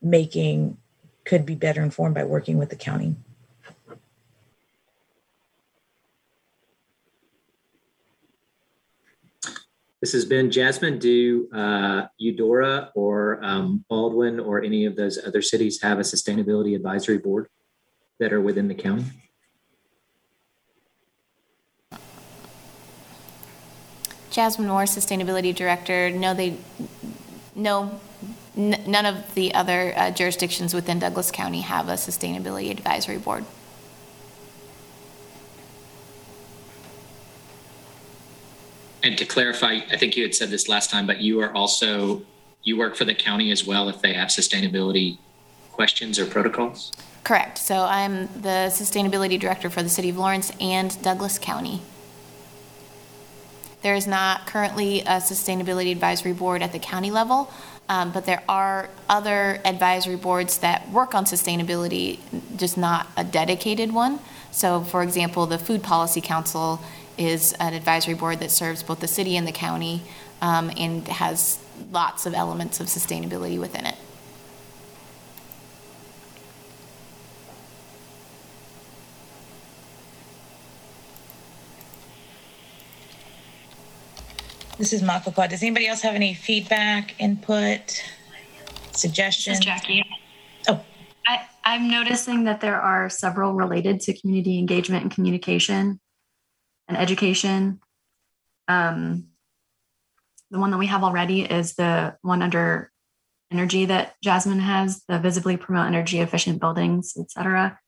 making 0.00 0.76
could 1.24 1.44
be 1.44 1.56
better 1.56 1.82
informed 1.82 2.14
by 2.14 2.24
working 2.24 2.56
with 2.56 2.70
the 2.70 2.76
county. 2.76 3.16
This 10.00 10.12
has 10.12 10.24
been 10.24 10.52
Jasmine. 10.52 11.00
Do 11.00 11.48
uh, 11.52 12.06
Eudora 12.18 12.92
or 12.94 13.42
um, 13.42 13.84
Baldwin 13.88 14.38
or 14.38 14.62
any 14.62 14.84
of 14.84 14.94
those 14.94 15.18
other 15.26 15.42
cities 15.42 15.82
have 15.82 15.98
a 15.98 16.02
sustainability 16.02 16.76
advisory 16.76 17.18
board 17.18 17.48
that 18.20 18.32
are 18.32 18.40
within 18.40 18.68
the 18.68 18.74
county? 18.74 19.04
Jasmine 24.36 24.68
Moore, 24.68 24.82
Sustainability 24.82 25.54
Director. 25.54 26.10
No, 26.10 26.34
they, 26.34 26.58
no, 27.54 27.98
n- 28.54 28.84
none 28.86 29.06
of 29.06 29.34
the 29.34 29.54
other 29.54 29.94
uh, 29.96 30.10
jurisdictions 30.10 30.74
within 30.74 30.98
Douglas 30.98 31.30
County 31.30 31.62
have 31.62 31.88
a 31.88 31.94
Sustainability 31.94 32.70
Advisory 32.70 33.16
Board. 33.16 33.46
And 39.02 39.16
to 39.16 39.24
clarify, 39.24 39.80
I 39.90 39.96
think 39.96 40.18
you 40.18 40.22
had 40.22 40.34
said 40.34 40.50
this 40.50 40.68
last 40.68 40.90
time, 40.90 41.06
but 41.06 41.22
you 41.22 41.40
are 41.40 41.54
also, 41.54 42.20
you 42.62 42.76
work 42.76 42.94
for 42.94 43.06
the 43.06 43.14
county 43.14 43.50
as 43.50 43.66
well 43.66 43.88
if 43.88 44.02
they 44.02 44.12
have 44.12 44.28
sustainability 44.28 45.16
questions 45.72 46.18
or 46.18 46.26
protocols? 46.26 46.92
Correct. 47.24 47.56
So 47.56 47.84
I'm 47.84 48.26
the 48.42 48.68
Sustainability 48.68 49.40
Director 49.40 49.70
for 49.70 49.82
the 49.82 49.88
City 49.88 50.10
of 50.10 50.18
Lawrence 50.18 50.52
and 50.60 51.00
Douglas 51.00 51.38
County. 51.38 51.80
There 53.86 53.94
is 53.94 54.08
not 54.08 54.48
currently 54.48 55.02
a 55.02 55.20
Sustainability 55.20 55.92
Advisory 55.92 56.32
Board 56.32 56.60
at 56.60 56.72
the 56.72 56.80
county 56.80 57.12
level, 57.12 57.48
um, 57.88 58.10
but 58.10 58.26
there 58.26 58.42
are 58.48 58.90
other 59.08 59.60
advisory 59.64 60.16
boards 60.16 60.58
that 60.58 60.90
work 60.90 61.14
on 61.14 61.24
sustainability, 61.24 62.18
just 62.56 62.76
not 62.76 63.06
a 63.16 63.22
dedicated 63.22 63.94
one. 63.94 64.18
So, 64.50 64.80
for 64.80 65.04
example, 65.04 65.46
the 65.46 65.56
Food 65.56 65.84
Policy 65.84 66.20
Council 66.20 66.80
is 67.16 67.52
an 67.60 67.74
advisory 67.74 68.14
board 68.14 68.40
that 68.40 68.50
serves 68.50 68.82
both 68.82 68.98
the 68.98 69.06
city 69.06 69.36
and 69.36 69.46
the 69.46 69.52
county 69.52 70.02
um, 70.42 70.72
and 70.76 71.06
has 71.06 71.60
lots 71.92 72.26
of 72.26 72.34
elements 72.34 72.80
of 72.80 72.88
sustainability 72.88 73.56
within 73.56 73.86
it. 73.86 73.94
This 84.78 84.92
is 84.92 85.00
Makokwa. 85.00 85.48
Does 85.48 85.62
anybody 85.62 85.86
else 85.86 86.02
have 86.02 86.14
any 86.14 86.34
feedback, 86.34 87.18
input, 87.18 88.02
suggestions? 88.92 89.58
This 89.58 89.60
is 89.60 89.64
Jackie. 89.64 90.04
Oh. 90.68 90.84
I, 91.26 91.46
I'm 91.64 91.90
noticing 91.90 92.44
that 92.44 92.60
there 92.60 92.78
are 92.78 93.08
several 93.08 93.54
related 93.54 94.00
to 94.02 94.12
community 94.12 94.58
engagement 94.58 95.02
and 95.02 95.10
communication 95.10 95.98
and 96.88 96.96
education. 96.98 97.80
Um, 98.68 99.28
the 100.50 100.58
one 100.58 100.70
that 100.72 100.78
we 100.78 100.88
have 100.88 101.02
already 101.02 101.40
is 101.40 101.74
the 101.76 102.16
one 102.20 102.42
under 102.42 102.92
energy 103.50 103.86
that 103.86 104.16
Jasmine 104.22 104.60
has, 104.60 105.02
the 105.08 105.18
visibly 105.18 105.56
promote 105.56 105.86
energy 105.86 106.20
efficient 106.20 106.60
buildings, 106.60 107.16
etc. 107.18 107.78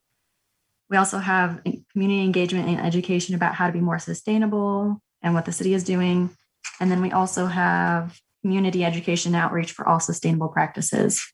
We 0.89 0.97
also 0.97 1.19
have 1.19 1.61
community 1.93 2.23
engagement 2.25 2.69
and 2.69 2.81
education 2.81 3.35
about 3.35 3.57
how 3.57 3.67
to 3.67 3.75
be 3.75 3.81
more 3.81 3.99
sustainable 3.99 5.03
and 5.21 5.35
what 5.35 5.45
the 5.45 5.53
city 5.53 5.75
is 5.75 5.85
doing. 5.85 6.31
And 6.81 6.91
then 6.91 7.03
we 7.03 7.13
also 7.13 7.47
have 7.47 8.19
community 8.43 8.85
education 8.85 9.35
outreach 9.35 9.73
for 9.73 9.87
all 9.87 10.01
sustainable 10.01 10.49
practices. 10.49 11.27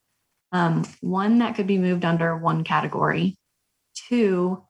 Um, 0.53 0.85
one 1.01 1.39
that 1.39 1.55
could 1.55 1.67
be 1.67 1.79
moved 1.79 2.05
under 2.05 2.37
one 2.37 2.65
category. 2.65 3.37
Two, 4.09 4.65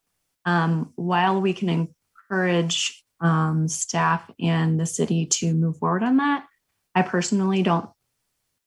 um, 0.45 0.93
while 0.97 1.41
we 1.41 1.53
can 1.53 1.89
encourage 2.31 3.05
um, 3.21 3.69
staff 3.69 4.31
and 4.39 4.79
the 4.79 4.87
city 4.87 5.27
to 5.27 5.55
move 5.55 5.79
forward 5.79 6.03
on 6.03 6.19
that. 6.19 6.45
I 6.95 7.03
personally 7.03 7.63
don't, 7.63 7.89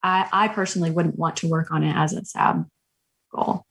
I, 0.04 0.28
I 0.32 0.48
personally 0.48 0.92
wouldn't 0.92 1.18
want 1.18 1.38
to 1.38 1.48
work 1.48 1.72
on 1.72 1.84
it 1.84 1.96
as 1.96 2.14
a 2.14 2.26
SAB 2.26 2.66
goal. 3.34 3.66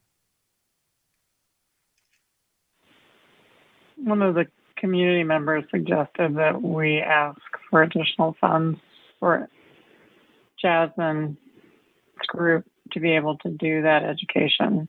One 3.96 4.22
of 4.22 4.34
the 4.34 4.46
community 4.86 5.24
members 5.24 5.64
suggested 5.72 6.36
that 6.36 6.62
we 6.62 7.00
ask 7.00 7.40
for 7.68 7.82
additional 7.82 8.36
funds 8.40 8.78
for 9.18 9.48
Jasmine's 10.62 11.36
group 12.28 12.64
to 12.92 13.00
be 13.00 13.16
able 13.16 13.36
to 13.38 13.48
do 13.48 13.82
that 13.82 14.04
education. 14.04 14.88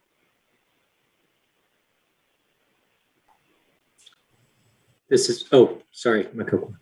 This 5.10 5.30
is, 5.30 5.46
oh, 5.52 5.82
sorry, 5.92 6.26
Makoko. 6.26 6.76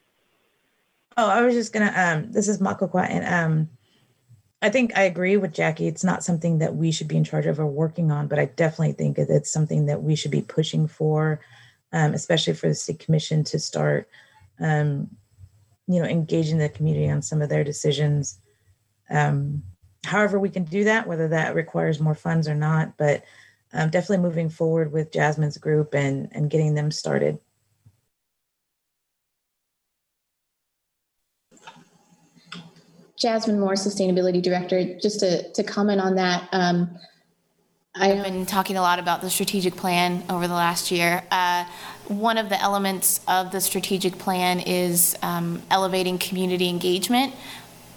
Oh, 1.15 1.29
I 1.29 1.41
was 1.43 1.53
just 1.53 1.71
gonna. 1.71 1.93
Um, 1.95 2.33
this 2.33 2.49
is 2.49 2.59
Makokwa, 2.59 3.09
and 3.09 3.25
um, 3.25 3.69
I 4.61 4.69
think 4.69 4.91
I 4.97 5.03
agree 5.03 5.37
with 5.37 5.53
Jackie. 5.53 5.87
It's 5.87 6.03
not 6.03 6.21
something 6.21 6.57
that 6.57 6.75
we 6.75 6.91
should 6.91 7.07
be 7.07 7.15
in 7.15 7.23
charge 7.23 7.45
of 7.45 7.61
or 7.61 7.65
working 7.65 8.11
on, 8.11 8.27
but 8.27 8.39
I 8.39 8.45
definitely 8.45 8.93
think 8.93 9.15
that 9.15 9.29
it's 9.29 9.53
something 9.53 9.85
that 9.85 10.03
we 10.03 10.17
should 10.17 10.31
be 10.31 10.41
pushing 10.41 10.87
for, 10.87 11.39
um, 11.93 12.13
especially 12.13 12.53
for 12.53 12.67
the 12.67 12.75
city 12.75 12.97
commission 12.97 13.43
to 13.45 13.59
start, 13.59 14.09
um, 14.59 15.09
you 15.87 16.01
know, 16.01 16.07
engaging 16.07 16.57
the 16.57 16.69
community 16.69 17.09
on 17.09 17.21
some 17.21 17.41
of 17.41 17.49
their 17.49 17.63
decisions. 17.63 18.39
Um, 19.09 19.63
however, 20.03 20.39
we 20.39 20.49
can 20.49 20.63
do 20.63 20.83
that, 20.85 21.07
whether 21.07 21.27
that 21.29 21.55
requires 21.55 21.99
more 21.99 22.15
funds 22.15 22.47
or 22.47 22.55
not, 22.55 22.97
but 22.97 23.23
um, 23.73 23.89
definitely 23.89 24.23
moving 24.23 24.49
forward 24.49 24.91
with 24.91 25.11
Jasmine's 25.11 25.57
group 25.57 25.93
and 25.93 26.29
and 26.31 26.49
getting 26.49 26.75
them 26.75 26.91
started. 26.91 27.39
Jasmine 33.17 33.59
Moore, 33.59 33.73
Sustainability 33.73 34.41
Director, 34.41 34.99
just 34.99 35.19
to, 35.21 35.51
to 35.53 35.63
comment 35.63 36.01
on 36.01 36.15
that. 36.15 36.47
Um, 36.51 36.97
I've 37.97 38.23
been 38.23 38.45
talking 38.45 38.75
a 38.75 38.81
lot 38.81 38.99
about 38.99 39.21
the 39.21 39.29
strategic 39.29 39.77
plan 39.77 40.25
over 40.29 40.49
the 40.49 40.53
last 40.53 40.91
year. 40.91 41.23
Uh, 41.31 41.63
one 42.09 42.37
of 42.37 42.49
the 42.49 42.61
elements 42.61 43.21
of 43.25 43.53
the 43.53 43.61
strategic 43.61 44.17
plan 44.17 44.59
is 44.59 45.15
um, 45.21 45.61
elevating 45.71 46.17
community 46.17 46.67
engagement 46.67 47.33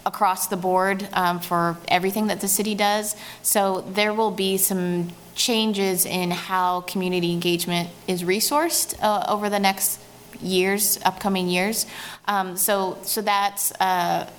across 0.05 0.47
the 0.47 0.55
board 0.55 1.05
um, 1.11 1.41
for 1.41 1.77
everything 1.89 2.27
that 2.27 2.39
the 2.39 2.47
city 2.47 2.75
does. 2.75 3.17
So 3.41 3.81
there 3.89 4.13
will 4.13 4.31
be 4.31 4.55
some 4.55 5.09
changes 5.35 6.05
in 6.05 6.31
how 6.31 6.81
community 6.81 7.33
engagement 7.33 7.89
is 8.07 8.23
resourced 8.23 8.95
uh, 9.03 9.25
over 9.27 9.49
the 9.49 9.59
next 9.59 9.99
years, 10.41 10.97
upcoming 11.03 11.49
years. 11.49 11.85
Um, 12.25 12.55
so, 12.55 12.97
so 13.03 13.21
that's 13.21 13.73
uh, 13.81 14.29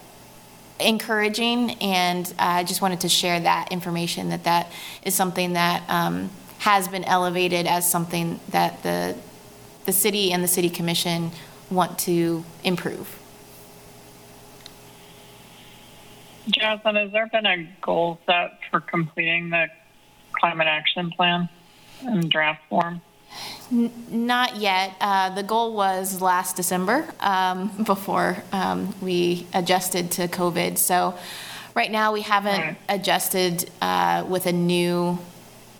encouraging, 0.81 1.73
and 1.81 2.33
I 2.39 2.65
just 2.65 2.83
wanted 2.83 3.01
to 3.01 3.09
share 3.09 3.41
that 3.41 3.71
information 3.71 4.31
that 4.31 4.45
that 4.45 4.73
is 5.05 5.15
something 5.15 5.55
that 5.55 5.83
um, 5.89 6.31
has 6.59 6.89
been 6.89 7.05
elevated 7.05 7.67
as 7.67 7.91
something 7.91 8.41
that 8.51 8.83
the 8.83 9.17
the 9.87 9.93
city 9.93 10.33
and 10.33 10.43
the 10.45 10.49
city 10.49 10.69
commission 10.71 11.31
want 11.71 11.99
to 12.01 12.45
improve. 12.65 13.19
Jasmine, 16.49 16.97
has 16.97 17.13
there 17.13 17.29
been 17.29 17.47
a 17.47 17.69
goal 17.81 18.19
set 18.27 18.59
for 18.71 18.81
completing 18.81 19.51
the 19.51 19.69
climate 20.33 20.67
action 20.67 21.11
plan 21.11 21.49
in 22.03 22.29
draft 22.29 22.63
form? 22.69 23.01
N- 23.73 23.93
Not 24.11 24.57
yet. 24.57 24.95
Uh, 25.01 25.31
The 25.35 25.43
goal 25.43 25.75
was 25.75 26.21
last 26.21 26.57
December, 26.57 27.05
um, 27.21 27.69
before 27.85 28.43
um, 28.53 28.95
we 29.01 29.47
adjusted 29.55 30.11
to 30.13 30.29
COVID. 30.29 30.79
So 30.79 31.15
right 31.75 31.91
now, 31.91 32.13
we 32.13 32.23
haven't 32.23 32.77
adjusted 32.89 33.71
uh, 33.81 34.25
with 34.29 34.47
a 34.47 34.53
new 34.53 35.19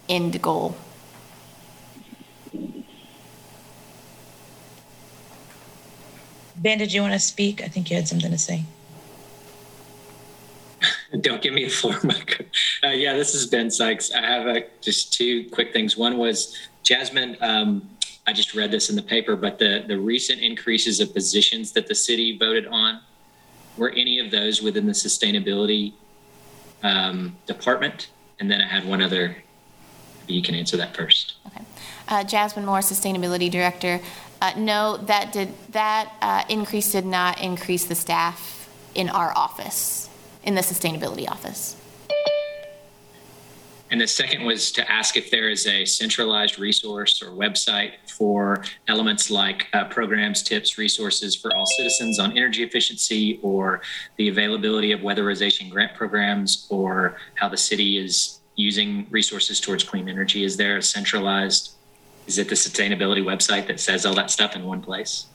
end 0.09 0.41
goal. 0.43 0.77
Ben, 6.57 6.79
did 6.79 6.93
you 6.93 7.01
want 7.01 7.15
to 7.15 7.19
speak? 7.19 7.63
I 7.63 7.69
think 7.69 7.91
you 7.91 7.97
had 7.97 8.09
something 8.09 8.31
to 8.31 8.39
say. 8.39 8.65
Don't 11.29 11.43
give 11.43 11.55
me 11.55 11.65
a 11.65 11.71
floor 11.71 11.99
mic. 12.05 12.49
Uh, 12.85 12.89
yeah, 12.89 13.15
this 13.15 13.35
is 13.35 13.47
Ben 13.47 13.71
Sykes. 13.71 14.13
I 14.13 14.21
have 14.21 14.47
uh, 14.47 14.61
just 14.81 15.13
two 15.13 15.49
quick 15.51 15.73
things. 15.73 15.97
One 15.97 16.19
was 16.19 16.57
Jasmine. 16.83 17.37
Um, 17.41 17.89
I 18.27 18.33
just 18.33 18.55
read 18.55 18.71
this 18.71 18.91
in 18.91 18.97
the 18.97 19.03
paper, 19.03 19.35
but 19.37 19.59
the 19.59 19.85
the 19.87 19.99
recent 19.99 20.41
increases 20.41 21.01
of 21.01 21.13
positions 21.13 21.73
that 21.73 21.89
the 21.89 21.95
city 21.95 22.39
voted 22.39 22.67
on 22.67 23.01
were 23.77 23.91
any 23.91 24.19
of 24.19 24.31
those 24.31 24.63
within 24.63 24.87
the 24.87 24.93
sustainability 24.93 25.95
um, 26.83 27.37
department? 27.47 28.11
And 28.39 28.51
then 28.51 28.61
I 28.61 28.67
had 28.67 28.85
one 28.85 29.03
other. 29.03 29.37
You 30.27 30.43
can 30.43 30.55
answer 30.55 30.77
that 30.77 30.97
first. 30.97 31.35
Uh, 32.11 32.25
Jasmine 32.25 32.65
Moore, 32.65 32.81
Sustainability 32.81 33.51
Director. 33.51 34.01
Uh, 34.43 34.53
No, 34.57 34.97
that 34.97 35.33
did, 35.33 35.53
that 35.71 36.13
uh, 36.21 36.45
increase 36.49 36.93
did 36.93 37.07
not 37.07 37.41
increase 37.41 37.85
the 37.85 37.95
staff 37.95 38.69
in 38.95 39.09
our 39.09 39.37
office, 39.37 40.10
in 40.43 40.55
the 40.55 40.61
Sustainability 40.61 41.29
Office. 41.29 41.77
And 43.91 44.01
the 44.01 44.07
second 44.07 44.45
was 44.45 44.71
to 44.73 44.89
ask 44.91 45.17
if 45.17 45.33
there 45.33 45.51
is 45.51 45.67
a 45.67 45.85
centralized 45.85 46.61
resource 46.61 47.21
or 47.21 47.31
website 47.31 47.95
for 48.09 48.65
elements 48.87 49.31
like 49.31 49.67
uh, 49.73 49.85
programs, 49.87 50.45
tips, 50.45 50.79
resources 50.79 51.35
for 51.35 51.55
all 51.57 51.67
citizens 51.67 52.21
on 52.21 52.31
energy 52.33 52.63
efficiency 52.63 53.41
or 53.43 53.83
the 54.17 54.29
availability 54.29 54.93
of 54.93 55.01
weatherization 55.01 55.69
grant 55.69 55.95
programs 55.95 56.69
or 56.71 57.17
how 57.35 57.49
the 57.49 57.57
city 57.57 57.99
is 57.99 58.39
using 58.55 59.07
resources 59.11 59.59
towards 59.61 59.83
clean 59.83 60.09
energy. 60.09 60.45
Is 60.45 60.57
there 60.57 60.77
a 60.77 60.83
centralized, 60.83 61.73
is 62.29 62.39
it 62.39 62.49
the 62.49 62.55
sustainability 62.55 63.25
website 63.25 63.67
that 63.67 63.81
says 63.81 64.07
all 64.07 64.15
that 64.15 64.31
stuff 64.31 64.55
in 64.55 64.65
one 64.65 64.83
place? 64.83 65.27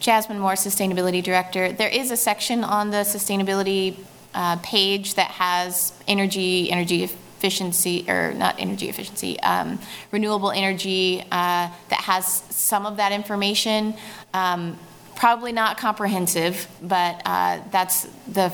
Jasmine 0.00 0.38
Moore, 0.38 0.54
Sustainability 0.54 1.22
Director. 1.22 1.72
There 1.72 1.88
is 1.88 2.10
a 2.10 2.16
section 2.16 2.64
on 2.64 2.90
the 2.90 2.98
sustainability 2.98 3.98
uh, 4.34 4.56
page 4.56 5.14
that 5.14 5.30
has 5.32 5.92
energy, 6.08 6.70
energy 6.70 7.02
efficiency, 7.02 8.04
or 8.08 8.32
not 8.34 8.58
energy 8.58 8.88
efficiency, 8.88 9.38
um, 9.40 9.78
renewable 10.10 10.50
energy 10.50 11.22
uh, 11.30 11.68
that 11.88 12.00
has 12.00 12.26
some 12.26 12.86
of 12.86 12.96
that 12.98 13.12
information. 13.12 13.94
Um, 14.32 14.78
probably 15.16 15.52
not 15.52 15.78
comprehensive, 15.78 16.68
but 16.82 17.20
uh, 17.24 17.60
that's 17.70 18.04
the 18.26 18.50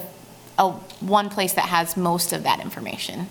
one 1.00 1.30
place 1.30 1.52
that 1.54 1.66
has 1.66 1.96
most 1.96 2.32
of 2.32 2.42
that 2.42 2.60
information. 2.60 3.28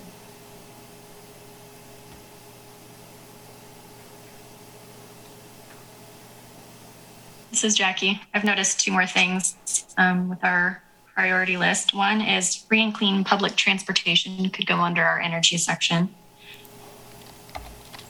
This 7.52 7.64
is 7.64 7.76
Jackie. 7.76 8.22
I've 8.34 8.44
noticed 8.44 8.80
two 8.80 8.92
more 8.92 9.08
things 9.08 9.56
um, 9.98 10.30
with 10.30 10.44
our 10.44 10.84
priority 11.18 11.58
list. 11.58 11.96
One 11.96 12.22
is 12.22 12.56
free 12.56 12.84
and 12.84 12.94
clean 12.94 13.24
public 13.24 13.56
transportation 13.56 14.52
could 14.52 14.68
go 14.68 14.76
under 14.76 15.04
our 15.04 15.20
energy 15.20 15.58
section. 15.58 16.14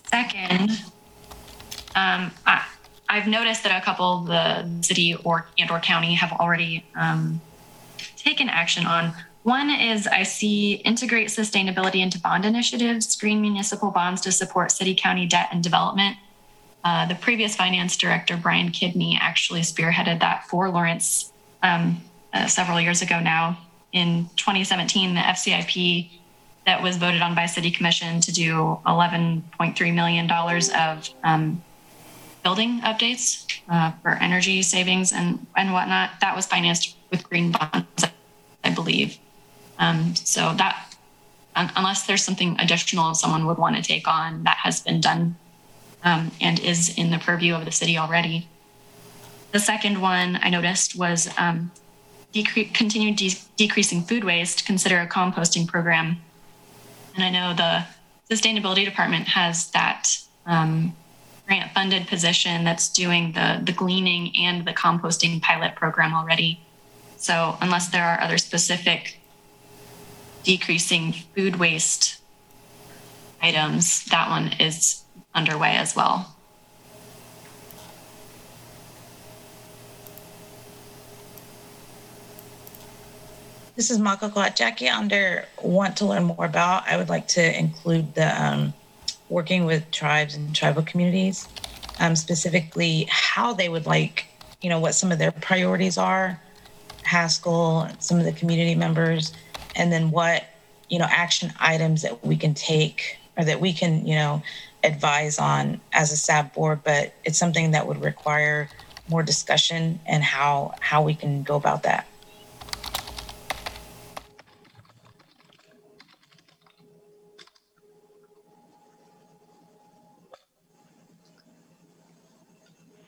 Second, 0.07 0.71
um, 1.95 2.31
I, 2.45 2.65
I've 3.07 3.27
noticed 3.27 3.63
that 3.63 3.81
a 3.81 3.85
couple 3.85 4.19
of 4.19 4.25
the 4.27 4.85
city 4.85 5.15
or 5.23 5.47
and 5.57 5.71
or 5.71 5.79
county 5.79 6.15
have 6.15 6.33
already 6.33 6.83
um, 6.97 7.39
taken 8.17 8.49
action 8.49 8.85
on. 8.85 9.13
One 9.43 9.69
is 9.69 10.05
I 10.05 10.23
see 10.23 10.73
integrate 10.73 11.29
sustainability 11.29 12.01
into 12.01 12.19
bond 12.19 12.43
initiatives, 12.43 13.15
green 13.15 13.39
municipal 13.39 13.89
bonds 13.89 14.19
to 14.23 14.33
support 14.33 14.69
city 14.69 14.93
county 14.93 15.25
debt 15.25 15.47
and 15.53 15.63
development. 15.63 16.17
Uh, 16.83 17.05
the 17.05 17.15
previous 17.15 17.55
finance 17.55 17.95
director, 17.95 18.35
Brian 18.35 18.69
Kidney, 18.69 19.17
actually 19.21 19.61
spearheaded 19.61 20.19
that 20.19 20.45
for 20.49 20.69
Lawrence 20.69 21.31
um, 21.63 22.01
uh, 22.33 22.47
several 22.47 22.79
years 22.79 23.01
ago 23.01 23.19
now. 23.19 23.57
In 23.91 24.29
2017, 24.35 25.15
the 25.15 25.21
FCIP 25.21 26.09
that 26.65 26.83
was 26.83 26.97
voted 26.97 27.21
on 27.21 27.33
by 27.33 27.45
City 27.45 27.71
Commission 27.71 28.19
to 28.21 28.31
do 28.31 28.79
11.3 28.85 29.93
million 29.93 30.27
dollars 30.27 30.69
of 30.77 31.09
um, 31.23 31.63
building 32.43 32.81
updates 32.81 33.45
uh, 33.69 33.91
for 34.01 34.11
energy 34.11 34.61
savings 34.61 35.13
and 35.13 35.45
and 35.55 35.71
whatnot. 35.71 36.11
That 36.21 36.35
was 36.35 36.45
financed 36.45 36.95
with 37.09 37.27
green 37.27 37.51
bonds, 37.51 38.05
I 38.63 38.69
believe. 38.69 39.17
Um, 39.79 40.15
so 40.15 40.53
that, 40.57 40.95
un- 41.55 41.71
unless 41.75 42.05
there's 42.05 42.23
something 42.23 42.57
additional 42.59 43.13
someone 43.13 43.45
would 43.45 43.57
want 43.57 43.75
to 43.75 43.81
take 43.81 44.07
on, 44.07 44.43
that 44.43 44.57
has 44.57 44.81
been 44.81 44.99
done 44.99 45.35
um, 46.03 46.31
and 46.41 46.59
is 46.59 46.93
in 46.97 47.11
the 47.11 47.17
purview 47.19 47.53
of 47.53 47.65
the 47.65 47.71
city 47.71 47.97
already. 47.97 48.47
The 49.51 49.59
second 49.59 50.01
one 50.01 50.39
I 50.41 50.49
noticed 50.49 50.97
was 50.97 51.29
um, 51.37 51.71
decre- 52.33 52.73
continue 52.73 53.13
de- 53.13 53.39
decreasing 53.55 54.03
food 54.03 54.23
waste, 54.23 54.65
consider 54.65 54.99
a 54.99 55.07
composting 55.07 55.67
program. 55.67 56.17
And 57.15 57.23
I 57.23 57.29
know 57.29 57.53
the 57.55 57.85
sustainability 58.33 58.85
department 58.85 59.27
has 59.29 59.71
that 59.71 60.09
um, 60.45 60.95
grant 61.47 61.71
funded 61.71 62.07
position 62.07 62.63
that's 62.63 62.89
doing 62.89 63.31
the, 63.31 63.61
the 63.63 63.71
gleaning 63.71 64.35
and 64.37 64.65
the 64.65 64.73
composting 64.73 65.41
pilot 65.41 65.75
program 65.75 66.13
already. 66.13 66.59
So, 67.17 67.57
unless 67.61 67.89
there 67.89 68.03
are 68.03 68.21
other 68.21 68.37
specific 68.37 69.19
decreasing 70.43 71.13
food 71.35 71.55
waste 71.55 72.21
items, 73.41 74.05
that 74.05 74.29
one 74.29 74.53
is 74.59 75.03
underway 75.33 75.75
as 75.75 75.95
well. 75.95 76.36
This 83.77 83.91
is 83.91 83.99
Makokwa. 83.99 84.55
Jackie, 84.55 84.89
under 84.89 85.45
want 85.63 85.97
to 85.99 86.05
learn 86.07 86.25
more 86.25 86.45
about, 86.45 86.87
I 86.89 86.97
would 86.97 87.09
like 87.09 87.29
to 87.29 87.59
include 87.59 88.15
the 88.15 88.29
um, 88.43 88.75
working 89.29 89.65
with 89.65 89.91
tribes 89.91 90.35
and 90.35 90.55
tribal 90.55 90.83
communities. 90.83 91.49
um, 91.99 92.15
specifically 92.17 93.07
how 93.09 93.53
they 93.53 93.69
would 93.69 93.87
like, 93.87 94.27
you 94.61 94.69
know, 94.69 94.79
what 94.79 94.95
some 94.95 95.11
of 95.13 95.19
their 95.19 95.31
priorities 95.33 95.97
are, 95.99 96.41
Haskell, 97.03 97.89
some 97.99 98.19
of 98.19 98.25
the 98.25 98.33
community 98.33 98.75
members, 98.75 99.33
and 99.75 99.93
then 99.93 100.11
what, 100.11 100.45
you 100.89 100.99
know, 100.99 101.07
action 101.09 101.53
items 101.59 102.03
that 102.03 102.25
we 102.25 102.37
can 102.37 102.55
take 102.55 103.19
or 103.37 103.45
that 103.45 103.61
we 103.61 103.73
can, 103.73 104.07
you 104.07 104.15
know, 104.15 104.43
advise 104.83 105.39
on 105.39 105.81
as 105.93 106.13
a 106.13 106.17
SAB 106.17 106.53
board. 106.53 106.81
But 106.85 107.15
it's 107.25 107.39
something 107.39 107.71
that 107.71 107.87
would 107.87 108.01
require 108.01 108.69
more 109.09 109.23
discussion 109.23 110.01
and 110.07 110.23
how 110.23 110.75
how 110.81 111.03
we 111.03 111.15
can 111.15 111.43
go 111.43 111.57
about 111.57 111.83
that. 111.83 112.07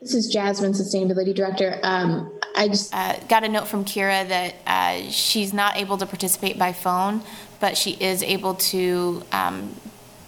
This 0.02 0.14
is 0.14 0.28
Jasmine, 0.30 0.72
Sustainability 0.72 1.36
Director. 1.36 1.78
Um, 1.84 2.32
I 2.56 2.70
just 2.70 2.96
uh, 2.96 3.18
got 3.28 3.44
a 3.44 3.50
note 3.50 3.68
from 3.68 3.84
Kira 3.84 4.26
that 4.30 4.56
uh, 4.66 5.10
she's 5.12 5.54
not 5.54 5.76
able 5.76 5.98
to 5.98 6.06
participate 6.06 6.58
by 6.58 6.72
phone, 6.72 7.22
but 7.60 7.78
she 7.78 7.98
is 8.00 8.24
able 8.24 8.54
to 8.56 9.24
um, 9.34 9.76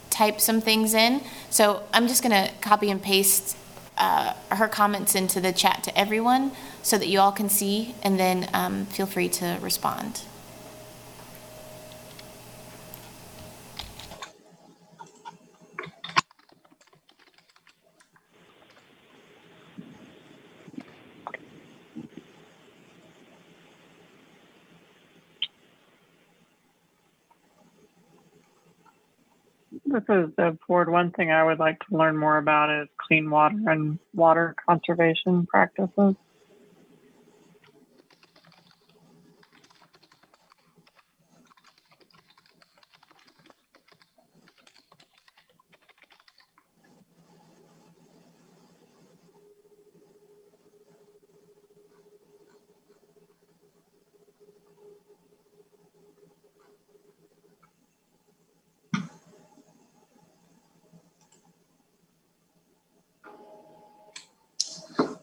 type 0.09 0.41
some 0.41 0.59
things 0.59 0.93
in. 0.93 1.21
So 1.49 1.83
I'm 1.93 2.09
just 2.09 2.21
going 2.21 2.33
to 2.33 2.53
copy 2.59 2.91
and 2.91 3.01
paste 3.01 3.55
uh, 3.97 4.33
her 4.49 4.67
comments 4.67 5.15
into 5.15 5.39
the 5.39 5.53
chat 5.53 5.83
to 5.83 5.97
everyone 5.97 6.51
so 6.83 6.97
that 6.97 7.07
you 7.07 7.21
all 7.21 7.31
can 7.31 7.47
see, 7.47 7.95
and 8.03 8.19
then 8.19 8.49
um, 8.53 8.87
feel 8.87 9.05
free 9.05 9.29
to 9.29 9.57
respond. 9.61 10.23
This 29.91 30.03
is 30.07 30.29
Deb 30.37 30.57
Ford. 30.65 30.89
One 30.89 31.11
thing 31.11 31.31
I 31.31 31.43
would 31.43 31.59
like 31.59 31.77
to 31.79 31.97
learn 31.97 32.15
more 32.15 32.37
about 32.37 32.69
is 32.69 32.87
clean 32.97 33.29
water 33.29 33.57
and 33.67 33.99
water 34.13 34.55
conservation 34.65 35.45
practices. 35.47 36.15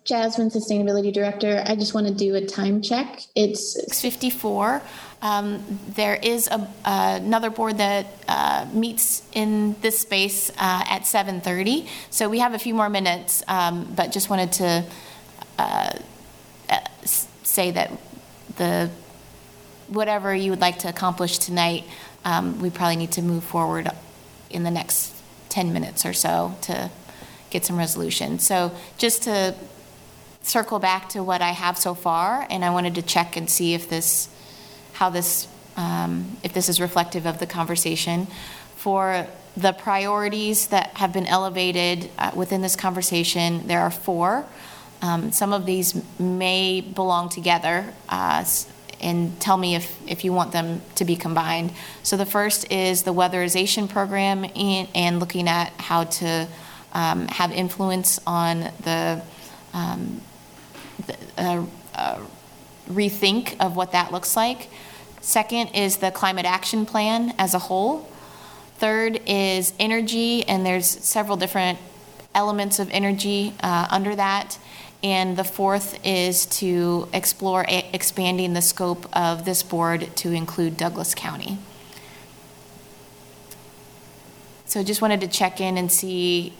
Jasmine, 0.09 0.49
Sustainability 0.49 1.13
Director. 1.13 1.63
I 1.67 1.77
just 1.77 1.93
want 1.93 2.07
to 2.07 2.15
do 2.15 2.35
a 2.35 2.41
time 2.41 2.81
check. 2.81 3.21
It's 3.35 3.77
6:54. 3.93 4.81
Um, 5.21 5.63
there 5.87 6.15
is 6.15 6.47
a, 6.47 6.67
uh, 6.85 7.19
another 7.21 7.51
board 7.51 7.77
that 7.77 8.07
uh, 8.27 8.67
meets 8.73 9.23
in 9.33 9.77
this 9.83 9.99
space 9.99 10.49
uh, 10.57 10.85
at 10.89 11.03
7:30. 11.03 11.87
So 12.09 12.31
we 12.31 12.39
have 12.39 12.55
a 12.55 12.59
few 12.59 12.73
more 12.73 12.89
minutes, 12.89 13.43
um, 13.49 13.93
but 13.95 14.11
just 14.11 14.31
wanted 14.31 14.53
to 14.53 14.85
uh, 15.59 15.99
say 17.43 17.71
that 17.73 17.93
the 18.57 18.91
whatever 19.89 20.35
you 20.35 20.51
would 20.51 20.61
like 20.63 20.79
to 20.79 20.89
accomplish 20.89 21.37
tonight, 21.37 21.85
um, 22.25 22.61
we 22.61 22.71
probably 22.71 22.97
need 22.97 23.13
to 23.13 23.23
move 23.23 23.45
forward 23.45 23.91
in 24.49 24.63
the 24.63 24.71
next 24.71 25.13
10 25.51 25.71
minutes 25.75 26.07
or 26.07 26.15
so 26.15 26.57
to 26.63 26.91
get 27.51 27.67
some 27.67 27.77
resolution. 27.77 28.39
So 28.39 28.73
just 28.97 29.25
to 29.25 29.55
circle 30.49 30.79
back 30.79 31.11
to 31.11 31.23
what 31.23 31.43
I 31.43 31.51
have 31.51 31.77
so 31.77 31.95
far, 31.95 32.47
and 32.49 32.65
I 32.65 32.71
wanted 32.71 32.95
to 32.95 33.03
check 33.03 33.37
and 33.37 33.49
see 33.49 33.75
if 33.75 33.89
this, 33.89 34.29
how 34.95 35.11
this, 35.11 35.47
um, 35.77 36.39
if 36.43 36.53
this 36.53 36.69
is 36.69 36.81
reflective 36.81 37.27
of 37.27 37.39
the 37.39 37.47
conversation. 37.47 38.27
For 38.77 39.27
the 39.57 39.73
priorities 39.73 40.69
that 40.69 40.97
have 40.97 41.13
been 41.13 41.27
elevated 41.27 42.11
uh, 42.19 42.31
within 42.35 42.63
this 42.63 42.77
conversation, 42.77 43.67
there 43.67 43.81
are 43.81 43.91
four. 43.91 44.47
Um, 45.03 45.33
some 45.33 45.53
of 45.53 45.67
these 45.67 46.01
may 46.19 46.81
belong 46.81 47.29
together, 47.29 47.93
uh, 48.09 48.45
and 49.01 49.39
tell 49.41 49.57
me 49.57 49.77
if, 49.77 49.97
if 50.09 50.25
you 50.25 50.33
want 50.33 50.53
them 50.53 50.81
to 50.97 51.05
be 51.05 51.15
combined. 51.15 51.73
So 52.03 52.17
the 52.17 52.27
first 52.27 52.73
is 52.73 53.03
the 53.03 53.15
weatherization 53.15 53.89
program 53.89 54.45
and, 54.57 54.89
and 54.95 55.21
looking 55.21 55.47
at 55.47 55.73
how 55.79 56.05
to 56.05 56.49
um, 56.95 57.29
have 57.29 57.53
influence 57.53 58.19
on 58.27 58.61
the 58.83 59.23
um, 59.73 60.21
uh, 61.37 61.65
uh, 61.95 62.19
rethink 62.91 63.57
of 63.61 63.77
what 63.77 63.93
that 63.93 64.13
looks 64.13 64.37
like. 64.37 64.69
Second 65.21 65.69
is 65.69 65.99
the 65.99 66.11
climate 66.11 66.47
action 66.47 66.87
plan 66.87 67.35
as 67.39 67.55
a 67.55 67.59
whole. 67.59 68.09
Third 68.79 69.21
is 69.27 69.75
energy, 69.79 70.45
and 70.49 70.65
there's 70.65 70.87
several 70.87 71.37
different 71.37 71.79
elements 72.35 72.79
of 72.79 72.89
energy 72.91 73.55
uh, 73.63 73.89
under 73.91 74.15
that. 74.15 74.59
And 75.03 75.37
the 75.37 75.45
fourth 75.45 75.99
is 76.05 76.47
to 76.47 77.09
explore 77.13 77.65
a- 77.69 77.89
expanding 77.93 78.55
the 78.55 78.63
scope 78.63 79.07
of 79.17 79.45
this 79.45 79.63
board 79.63 80.15
to 80.17 80.33
include 80.33 80.77
Douglas 80.77 81.15
County. 81.15 81.59
So 84.67 84.81
I 84.81 84.85
just 84.85 85.01
wanted 85.01 85.21
to 85.23 85.29
check 85.29 85.61
in 85.61 85.79
and 85.79 85.91
see, 85.91 86.53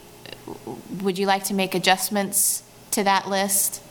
would 1.01 1.17
you 1.19 1.25
like 1.25 1.43
to 1.45 1.53
make 1.53 1.75
adjustments 1.75 2.63
to 2.91 3.03
that 3.03 3.29
list? 3.29 3.83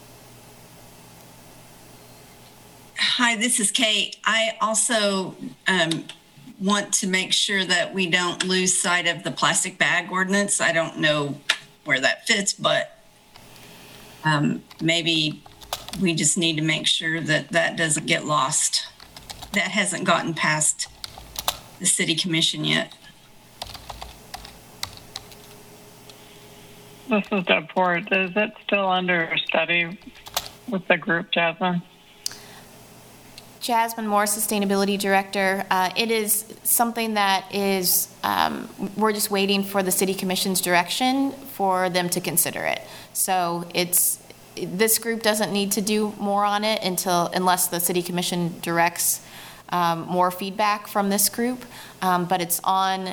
Hi, 3.18 3.34
this 3.34 3.58
is 3.58 3.72
Kate. 3.72 4.16
I 4.24 4.56
also 4.60 5.34
um, 5.66 6.04
want 6.60 6.92
to 6.94 7.08
make 7.08 7.32
sure 7.32 7.64
that 7.64 7.92
we 7.92 8.08
don't 8.08 8.44
lose 8.44 8.80
sight 8.80 9.08
of 9.08 9.24
the 9.24 9.32
plastic 9.32 9.76
bag 9.76 10.12
ordinance. 10.12 10.60
I 10.60 10.70
don't 10.70 10.98
know 10.98 11.34
where 11.84 11.98
that 11.98 12.28
fits, 12.28 12.52
but 12.52 12.96
um, 14.24 14.62
maybe 14.80 15.42
we 16.00 16.14
just 16.14 16.38
need 16.38 16.58
to 16.58 16.62
make 16.62 16.86
sure 16.86 17.20
that 17.20 17.48
that 17.48 17.76
doesn't 17.76 18.06
get 18.06 18.24
lost. 18.24 18.86
That 19.52 19.72
hasn't 19.72 20.04
gotten 20.04 20.32
past 20.32 20.86
the 21.80 21.86
city 21.86 22.14
commission 22.14 22.64
yet. 22.64 22.94
This 27.10 27.24
is 27.32 27.44
Deb 27.46 27.72
Ford. 27.72 28.06
Is 28.12 28.30
it 28.36 28.52
still 28.62 28.86
under 28.86 29.36
study 29.38 29.98
with 30.68 30.86
the 30.86 30.96
group, 30.96 31.32
Jasmine? 31.32 31.82
Jasmine 33.68 34.06
Moore, 34.06 34.24
Sustainability 34.24 34.98
Director. 34.98 35.62
Uh, 35.70 35.90
it 35.94 36.10
is 36.10 36.46
something 36.64 37.12
that 37.14 37.54
is, 37.54 38.08
um, 38.24 38.66
we're 38.96 39.12
just 39.12 39.30
waiting 39.30 39.62
for 39.62 39.82
the 39.82 39.90
City 39.90 40.14
Commission's 40.14 40.62
direction 40.62 41.32
for 41.32 41.90
them 41.90 42.08
to 42.08 42.20
consider 42.22 42.64
it. 42.64 42.80
So 43.12 43.68
it's, 43.74 44.20
this 44.56 44.98
group 44.98 45.22
doesn't 45.22 45.52
need 45.52 45.72
to 45.72 45.82
do 45.82 46.14
more 46.18 46.46
on 46.46 46.64
it 46.64 46.82
until, 46.82 47.26
unless 47.34 47.66
the 47.68 47.78
City 47.78 48.00
Commission 48.00 48.58
directs 48.62 49.20
um, 49.68 50.06
more 50.06 50.30
feedback 50.30 50.86
from 50.86 51.10
this 51.10 51.28
group. 51.28 51.62
Um, 52.00 52.24
but 52.24 52.40
it's 52.40 52.62
on 52.64 53.12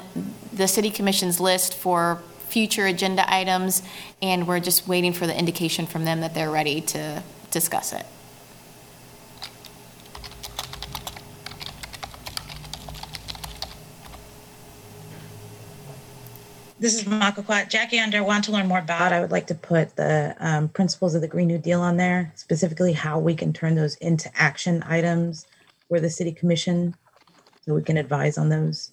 the 0.53 0.69
City 0.69 0.90
Commission's 0.90 1.41
list 1.41 1.73
for 1.73 2.22
future 2.48 2.86
agenda 2.86 3.30
items, 3.30 3.84
and 4.22 4.48
we're 4.48 4.61
just 4.61 4.88
waiting 4.88 5.11
for 5.11 5.27
the 5.27 5.38
indication 5.38 5.86
from 5.86 6.06
them 6.06 6.22
that 6.22 6.34
they're 6.34 6.49
ready 6.49 6.80
to 6.80 7.22
discuss 7.52 7.91
it. 7.91 8.06
This 16.85 17.01
is 17.01 17.05
Makokwa. 17.05 17.67
Jackie 17.67 17.97
Under 17.97 18.23
want 18.23 18.43
to 18.43 18.51
learn 18.51 18.67
more 18.67 18.77
about. 18.77 19.11
I 19.11 19.19
would 19.19 19.31
like 19.31 19.47
to 19.47 19.55
put 19.55 19.95
the 19.95 20.35
um, 20.37 20.69
principles 20.69 21.15
of 21.15 21.21
the 21.21 21.27
Green 21.27 21.47
New 21.47 21.57
Deal 21.57 21.81
on 21.81 21.97
there, 21.97 22.31
specifically 22.35 22.93
how 22.93 23.17
we 23.17 23.33
can 23.33 23.53
turn 23.53 23.73
those 23.73 23.95
into 23.95 24.29
action 24.35 24.83
items 24.85 25.47
for 25.89 25.99
the 25.99 26.11
city 26.11 26.31
commission, 26.31 26.93
so 27.61 27.73
we 27.73 27.81
can 27.81 27.97
advise 27.97 28.37
on 28.37 28.49
those. 28.49 28.91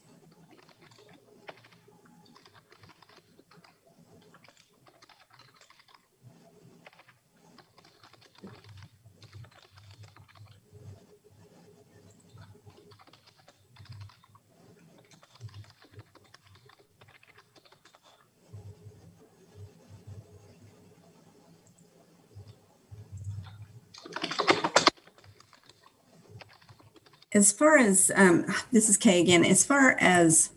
As 27.35 27.53
far 27.53 27.79
as 27.79 28.11
um, 28.15 28.45
this 28.73 28.89
is 28.89 28.97
Kay 28.97 29.21
again, 29.21 29.45
as 29.45 29.65
far 29.65 29.97
as 30.01 30.51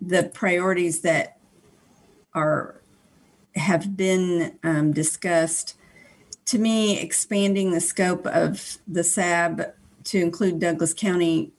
the 0.00 0.24
priorities 0.24 1.00
that 1.00 1.38
are 2.34 2.80
have 3.54 3.96
been 3.96 4.56
um, 4.62 4.92
discussed, 4.92 5.76
to 6.44 6.58
me, 6.58 7.00
expanding 7.00 7.72
the 7.72 7.80
scope 7.80 8.26
of 8.26 8.78
the 8.86 9.02
SAB 9.02 9.72
to 10.04 10.18
include 10.18 10.60
Douglas 10.60 10.94
County 10.94 11.52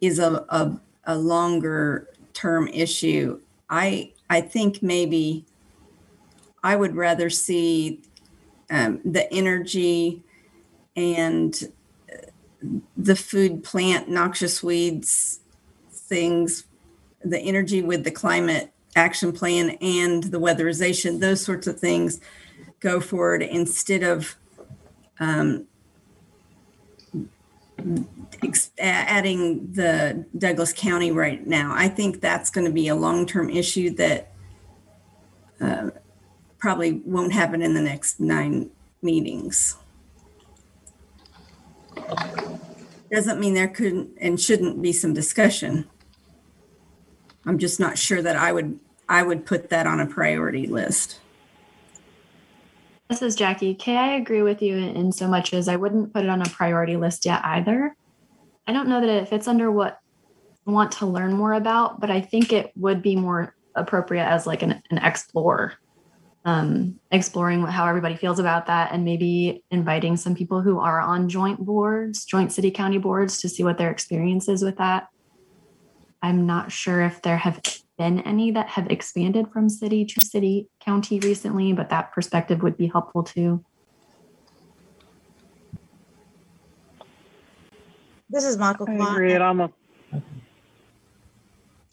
is 0.00 0.18
a, 0.18 0.44
a, 0.48 0.80
a 1.04 1.16
longer 1.16 2.08
term 2.32 2.68
issue. 2.68 3.40
I 3.70 4.12
I 4.28 4.40
think 4.40 4.82
maybe 4.82 5.46
I 6.62 6.76
would 6.76 6.96
rather 6.96 7.30
see 7.30 8.02
um, 8.70 9.00
the 9.04 9.32
energy 9.32 10.22
and 10.96 11.72
the 12.96 13.16
food 13.16 13.62
plant 13.62 14.08
noxious 14.08 14.62
weeds 14.62 15.40
things, 16.06 16.64
the 17.24 17.38
energy 17.38 17.82
with 17.82 18.04
the 18.04 18.10
climate 18.10 18.72
action 18.94 19.32
plan 19.32 19.70
and 19.80 20.24
the 20.24 20.40
weatherization, 20.40 21.20
those 21.20 21.44
sorts 21.44 21.66
of 21.66 21.78
things 21.78 22.20
go 22.80 23.00
forward 23.00 23.42
instead 23.42 24.02
of 24.02 24.36
um, 25.18 25.66
ex- 28.42 28.70
adding 28.78 29.72
the 29.72 30.24
Douglas 30.38 30.72
County 30.72 31.10
right 31.10 31.46
now. 31.46 31.72
I 31.74 31.88
think 31.88 32.20
that's 32.20 32.50
going 32.50 32.66
to 32.66 32.72
be 32.72 32.88
a 32.88 32.94
long-term 32.94 33.50
issue 33.50 33.90
that 33.96 34.32
uh, 35.60 35.90
probably 36.58 36.92
won't 37.04 37.32
happen 37.32 37.62
in 37.62 37.74
the 37.74 37.82
next 37.82 38.20
nine 38.20 38.70
meetings. 39.02 39.76
Doesn't 43.10 43.40
mean 43.40 43.54
there 43.54 43.68
couldn't 43.68 44.10
and 44.20 44.40
shouldn't 44.40 44.82
be 44.82 44.92
some 44.92 45.14
discussion. 45.14 45.88
I'm 47.44 47.58
just 47.58 47.78
not 47.78 47.98
sure 47.98 48.22
that 48.22 48.36
I 48.36 48.52
would, 48.52 48.78
I 49.08 49.22
would 49.22 49.46
put 49.46 49.70
that 49.70 49.86
on 49.86 50.00
a 50.00 50.06
priority 50.06 50.66
list. 50.66 51.20
This 53.08 53.22
is 53.22 53.36
Jackie. 53.36 53.74
Kay, 53.74 53.96
I 53.96 54.14
agree 54.14 54.42
with 54.42 54.60
you 54.60 54.76
in, 54.76 54.96
in 54.96 55.12
so 55.12 55.28
much 55.28 55.54
as 55.54 55.68
I 55.68 55.76
wouldn't 55.76 56.12
put 56.12 56.24
it 56.24 56.28
on 56.28 56.42
a 56.42 56.48
priority 56.48 56.96
list 56.96 57.24
yet 57.24 57.40
either. 57.44 57.94
I 58.66 58.72
don't 58.72 58.88
know 58.88 59.00
that 59.00 59.08
it 59.08 59.28
fits 59.28 59.46
under 59.46 59.70
what 59.70 60.00
want 60.66 60.90
to 60.90 61.06
learn 61.06 61.32
more 61.32 61.52
about, 61.52 62.00
but 62.00 62.10
I 62.10 62.20
think 62.20 62.52
it 62.52 62.72
would 62.76 63.00
be 63.02 63.14
more 63.14 63.54
appropriate 63.76 64.26
as 64.26 64.46
like 64.46 64.62
an, 64.62 64.82
an 64.90 64.98
explore, 64.98 65.74
um, 66.46 67.00
exploring 67.10 67.60
what, 67.60 67.72
how 67.72 67.86
everybody 67.86 68.14
feels 68.14 68.38
about 68.38 68.66
that, 68.66 68.92
and 68.92 69.04
maybe 69.04 69.64
inviting 69.70 70.16
some 70.16 70.34
people 70.34 70.62
who 70.62 70.78
are 70.78 71.00
on 71.00 71.28
joint 71.28 71.58
boards, 71.58 72.24
joint 72.24 72.52
city 72.52 72.70
county 72.70 72.98
boards, 72.98 73.40
to 73.40 73.48
see 73.48 73.64
what 73.64 73.78
their 73.78 73.90
experience 73.90 74.48
is 74.48 74.62
with 74.62 74.78
that. 74.78 75.08
I'm 76.22 76.46
not 76.46 76.70
sure 76.70 77.02
if 77.02 77.20
there 77.20 77.36
have 77.36 77.60
been 77.98 78.20
any 78.20 78.52
that 78.52 78.68
have 78.68 78.86
expanded 78.90 79.48
from 79.52 79.68
city 79.68 80.04
to 80.04 80.20
city 80.20 80.68
county 80.80 81.18
recently, 81.18 81.72
but 81.72 81.90
that 81.90 82.12
perspective 82.12 82.62
would 82.62 82.76
be 82.76 82.86
helpful 82.86 83.24
too. 83.24 83.64
This 88.30 88.44
is 88.44 88.56
Michael. 88.56 88.86
I 88.86 88.92
Klein. 88.92 89.12
agree. 89.14 89.32
It 89.32 89.42
almost 89.42 89.74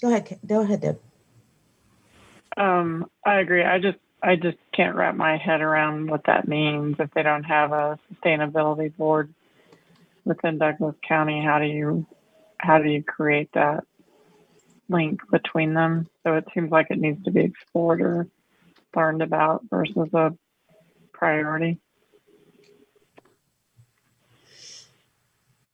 Go 0.02 0.10
ahead. 0.10 0.40
Go 0.46 0.62
ahead, 0.62 0.82
Deb. 0.82 1.00
Um, 2.58 3.10
I 3.26 3.40
agree. 3.40 3.64
I 3.64 3.80
just 3.80 3.98
I 4.26 4.38
just 4.38 4.58
can't 4.72 4.95
wrap 4.95 5.16
my 5.16 5.36
head 5.36 5.60
around 5.60 6.10
what 6.10 6.24
that 6.28 6.48
means 6.48 6.95
if 6.98 7.12
they 7.12 7.24
don't 7.24 7.44
have 7.44 7.74
a 7.74 8.00
sustainability 8.10 8.95
board 8.95 9.34
within 10.24 10.58
Douglas 10.58 10.95
County. 11.06 11.44
How 11.44 11.60
do 11.60 11.66
you 11.66 12.06
how 12.58 12.78
do 12.78 12.90
you 12.90 13.04
create 13.04 13.50
that 13.54 13.84
link 14.88 15.20
between 15.30 15.74
them? 15.74 16.08
So 16.24 16.36
it 16.36 16.48
seems 16.54 16.72
like 16.72 16.88
it 16.90 17.00
needs 17.00 17.22
to 17.26 17.32
be 17.32 17.41
explored 17.41 18.02
or 18.02 18.28
learned 18.95 19.22
about 19.22 19.64
versus 19.70 20.14
a 20.14 20.34
priority. 21.12 21.80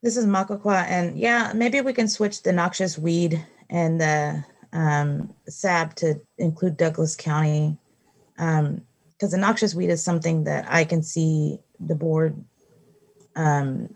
This 0.02 0.18
is 0.18 0.26
Makokwa, 0.26 0.86
and 0.88 1.20
yeah, 1.20 1.52
maybe 1.54 1.82
we 1.82 1.94
can 1.94 2.08
switch 2.08 2.42
the 2.42 2.54
noxious 2.54 2.98
weed 2.98 3.46
and 3.70 4.00
the 4.00 4.46
um, 4.72 5.36
SAB 5.48 5.94
to 5.96 6.22
include 6.38 6.78
Douglas 6.78 7.18
County, 7.18 7.78
because 8.40 9.32
the 9.32 9.38
noxious 9.38 9.76
weed 9.76 9.90
is 9.90 10.04
something 10.04 10.46
that 10.46 10.66
I 10.70 10.86
can 10.86 11.04
see 11.04 11.60
the 11.80 11.96
board 11.96 12.44
um, 13.36 13.96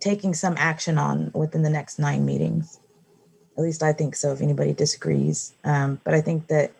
taking 0.00 0.34
some 0.34 0.54
action 0.56 0.98
on 0.98 1.30
within 1.34 1.62
the 1.62 1.70
next 1.70 1.98
nine 1.98 2.24
meetings. 2.24 2.78
At 3.56 3.62
least 3.62 3.82
I 3.82 3.92
think 3.92 4.16
so. 4.16 4.32
If 4.32 4.40
anybody 4.40 4.72
disagrees, 4.72 5.54
um, 5.64 6.00
but 6.04 6.14
I 6.14 6.20
think 6.20 6.48
that 6.48 6.72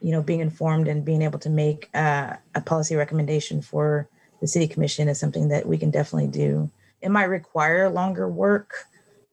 you 0.00 0.12
know 0.12 0.22
being 0.22 0.40
informed 0.40 0.88
and 0.88 1.04
being 1.04 1.22
able 1.22 1.38
to 1.40 1.50
make 1.50 1.88
uh, 1.94 2.36
a 2.54 2.60
policy 2.60 2.96
recommendation 2.96 3.62
for 3.62 4.08
the 4.40 4.46
city 4.46 4.66
commission 4.66 5.08
is 5.08 5.18
something 5.18 5.48
that 5.48 5.66
we 5.66 5.78
can 5.78 5.90
definitely 5.90 6.28
do. 6.28 6.70
It 7.00 7.10
might 7.10 7.24
require 7.24 7.88
longer 7.88 8.28
work, 8.28 8.86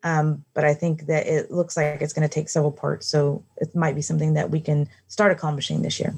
um, 0.03 0.45
but 0.53 0.63
I 0.63 0.73
think 0.73 1.07
that 1.07 1.27
it 1.27 1.51
looks 1.51 1.76
like 1.76 2.01
it's 2.01 2.13
going 2.13 2.27
to 2.27 2.34
take 2.34 2.49
several 2.49 2.71
parts. 2.71 3.07
So 3.07 3.43
it 3.57 3.76
might 3.76 3.95
be 3.95 4.01
something 4.01 4.34
that 4.34 4.49
we 4.49 4.61
can 4.61 4.88
start 5.07 5.31
accomplishing 5.31 5.81
this 5.81 5.99
year. 5.99 6.15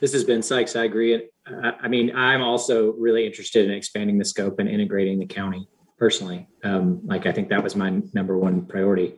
This 0.00 0.12
has 0.14 0.24
been 0.24 0.42
Sykes. 0.42 0.76
I 0.76 0.84
agree. 0.84 1.28
I, 1.46 1.88
mean, 1.88 2.14
I'm 2.16 2.42
also 2.42 2.92
really 2.92 3.26
interested 3.26 3.66
in 3.66 3.72
expanding 3.72 4.18
the 4.18 4.24
scope 4.24 4.58
and 4.58 4.68
integrating 4.68 5.18
the 5.18 5.26
county 5.26 5.68
personally. 5.98 6.48
Um, 6.64 7.00
like, 7.04 7.26
I 7.26 7.32
think 7.32 7.50
that 7.50 7.62
was 7.62 7.76
my 7.76 8.00
number 8.14 8.38
one 8.38 8.64
priority. 8.64 9.16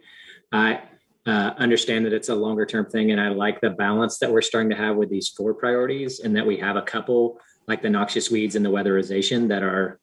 I 0.51 0.81
uh, 1.25 1.53
understand 1.57 2.05
that 2.07 2.13
it's 2.13 2.31
a 2.31 2.35
longer 2.35 2.67
term 2.67 2.87
thing, 2.87 3.13
and 3.13 3.21
I 3.21 3.29
like 3.29 3.61
the 3.61 3.71
balance 3.71 4.19
that 4.19 4.33
we're 4.33 4.43
starting 4.43 4.71
to 4.71 4.77
have 4.77 4.97
with 4.97 5.09
these 5.09 5.29
four 5.29 5.55
priorities, 5.55 6.21
and 6.21 6.35
that 6.37 6.47
we 6.47 6.57
have 6.57 6.75
a 6.77 6.83
couple 6.83 7.39
like 7.67 7.83
the 7.83 7.91
noxious 7.91 8.31
weeds 8.31 8.57
and 8.57 8.65
the 8.65 8.71
weatherization 8.71 9.49
that 9.49 9.63
are 9.63 9.99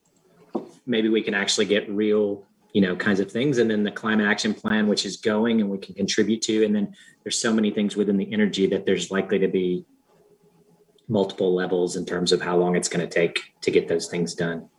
maybe 0.86 1.10
we 1.10 1.22
can 1.22 1.34
actually 1.34 1.66
get 1.66 1.90
real 1.90 2.46
you 2.74 2.82
know 2.82 2.96
kinds 2.96 3.20
of 3.20 3.32
things. 3.32 3.58
And 3.58 3.70
then 3.70 3.84
the 3.84 3.92
climate 3.92 4.28
action 4.28 4.54
plan 4.54 4.88
which 4.88 5.06
is 5.06 5.18
going 5.18 5.62
and 5.62 5.70
we 5.70 5.78
can 5.78 5.96
contribute 5.96 6.42
to. 6.44 6.64
And 6.64 6.76
then 6.76 6.96
there's 7.24 7.40
so 7.40 7.54
many 7.54 7.72
things 7.72 7.96
within 7.96 8.18
the 8.18 8.32
energy 8.32 8.68
that 8.68 8.86
there's 8.86 9.12
likely 9.12 9.40
to 9.40 9.48
be 9.48 9.86
multiple 11.08 11.54
levels 11.56 11.96
in 11.96 12.06
terms 12.06 12.32
of 12.32 12.42
how 12.42 12.56
long 12.56 12.76
it's 12.76 12.88
going 12.88 13.08
to 13.08 13.12
take 13.12 13.40
to 13.62 13.72
get 13.72 13.88
those 13.88 14.08
things 14.08 14.36
done. 14.36 14.70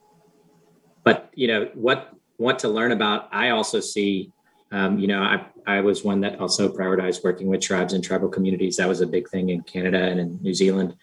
But 1.02 1.30
you 1.34 1.48
know 1.48 1.70
what 1.74 2.14
what 2.36 2.58
to 2.58 2.68
learn 2.68 2.92
about 2.92 3.28
i 3.32 3.50
also 3.50 3.80
see 3.80 4.32
um, 4.72 4.98
you 4.98 5.06
know 5.06 5.22
I, 5.22 5.46
I 5.66 5.80
was 5.80 6.04
one 6.04 6.20
that 6.20 6.40
also 6.40 6.72
prioritized 6.72 7.22
working 7.22 7.48
with 7.48 7.60
tribes 7.60 7.92
and 7.92 8.02
tribal 8.02 8.28
communities. 8.28 8.76
That 8.76 8.88
was 8.88 9.00
a 9.00 9.06
big 9.06 9.28
thing 9.28 9.50
in 9.50 9.62
canada 9.62 9.98
and 9.98 10.18
in 10.20 10.38
new 10.40 10.54
zealand 10.54 10.94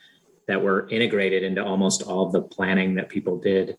that 0.47 0.61
were 0.61 0.87
integrated 0.89 1.43
into 1.43 1.63
almost 1.63 2.03
all 2.03 2.29
the 2.29 2.41
planning 2.41 2.95
that 2.95 3.09
people 3.09 3.37
did. 3.37 3.77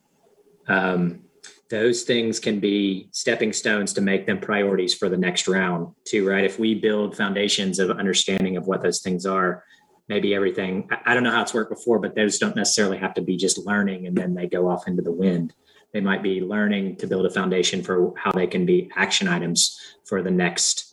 Um, 0.69 1.25
those 1.71 2.03
things 2.03 2.41
can 2.41 2.61
be 2.61 3.09
stepping 3.13 3.53
stones 3.53 3.93
to 3.95 4.01
make 4.01 4.27
them 4.27 4.39
priorities 4.39 4.95
for 4.95 5.09
the 5.09 5.17
next 5.17 5.49
round 5.49 5.95
too 6.05 6.27
right? 6.29 6.45
If 6.45 6.59
we 6.59 6.75
build 6.75 7.17
foundations 7.17 7.79
of 7.79 7.91
understanding 7.91 8.57
of 8.57 8.67
what 8.67 8.83
those 8.83 9.01
things 9.01 9.27
are 9.27 9.65
maybe 10.09 10.35
everything 10.35 10.89
I- 11.05 11.13
don't 11.15 11.23
know 11.23 11.31
how 11.31 11.43
it's 11.43 11.55
worked 11.55 11.71
before 11.71 11.99
but 11.99 12.15
those 12.15 12.39
don't 12.39 12.57
necessarily 12.57 12.99
have 12.99 13.15
to 13.15 13.23
be 13.23 13.37
just 13.37 13.59
learning 13.59 14.07
and 14.07 14.17
then 14.17 14.35
they 14.35 14.47
go 14.47 14.69
off 14.69 14.89
into 14.89 15.03
the 15.03 15.13
wind. 15.13 15.55
They 15.93 16.01
might 16.01 16.23
be 16.23 16.41
learning 16.41 16.97
to 16.97 17.07
build 17.07 17.25
a 17.27 17.31
foundation 17.31 17.83
for 17.83 18.15
how 18.17 18.33
they 18.33 18.47
can 18.47 18.67
be 18.67 18.91
action 18.97 19.27
items 19.29 19.79
for 20.05 20.23
the 20.23 20.31
next 20.31 20.85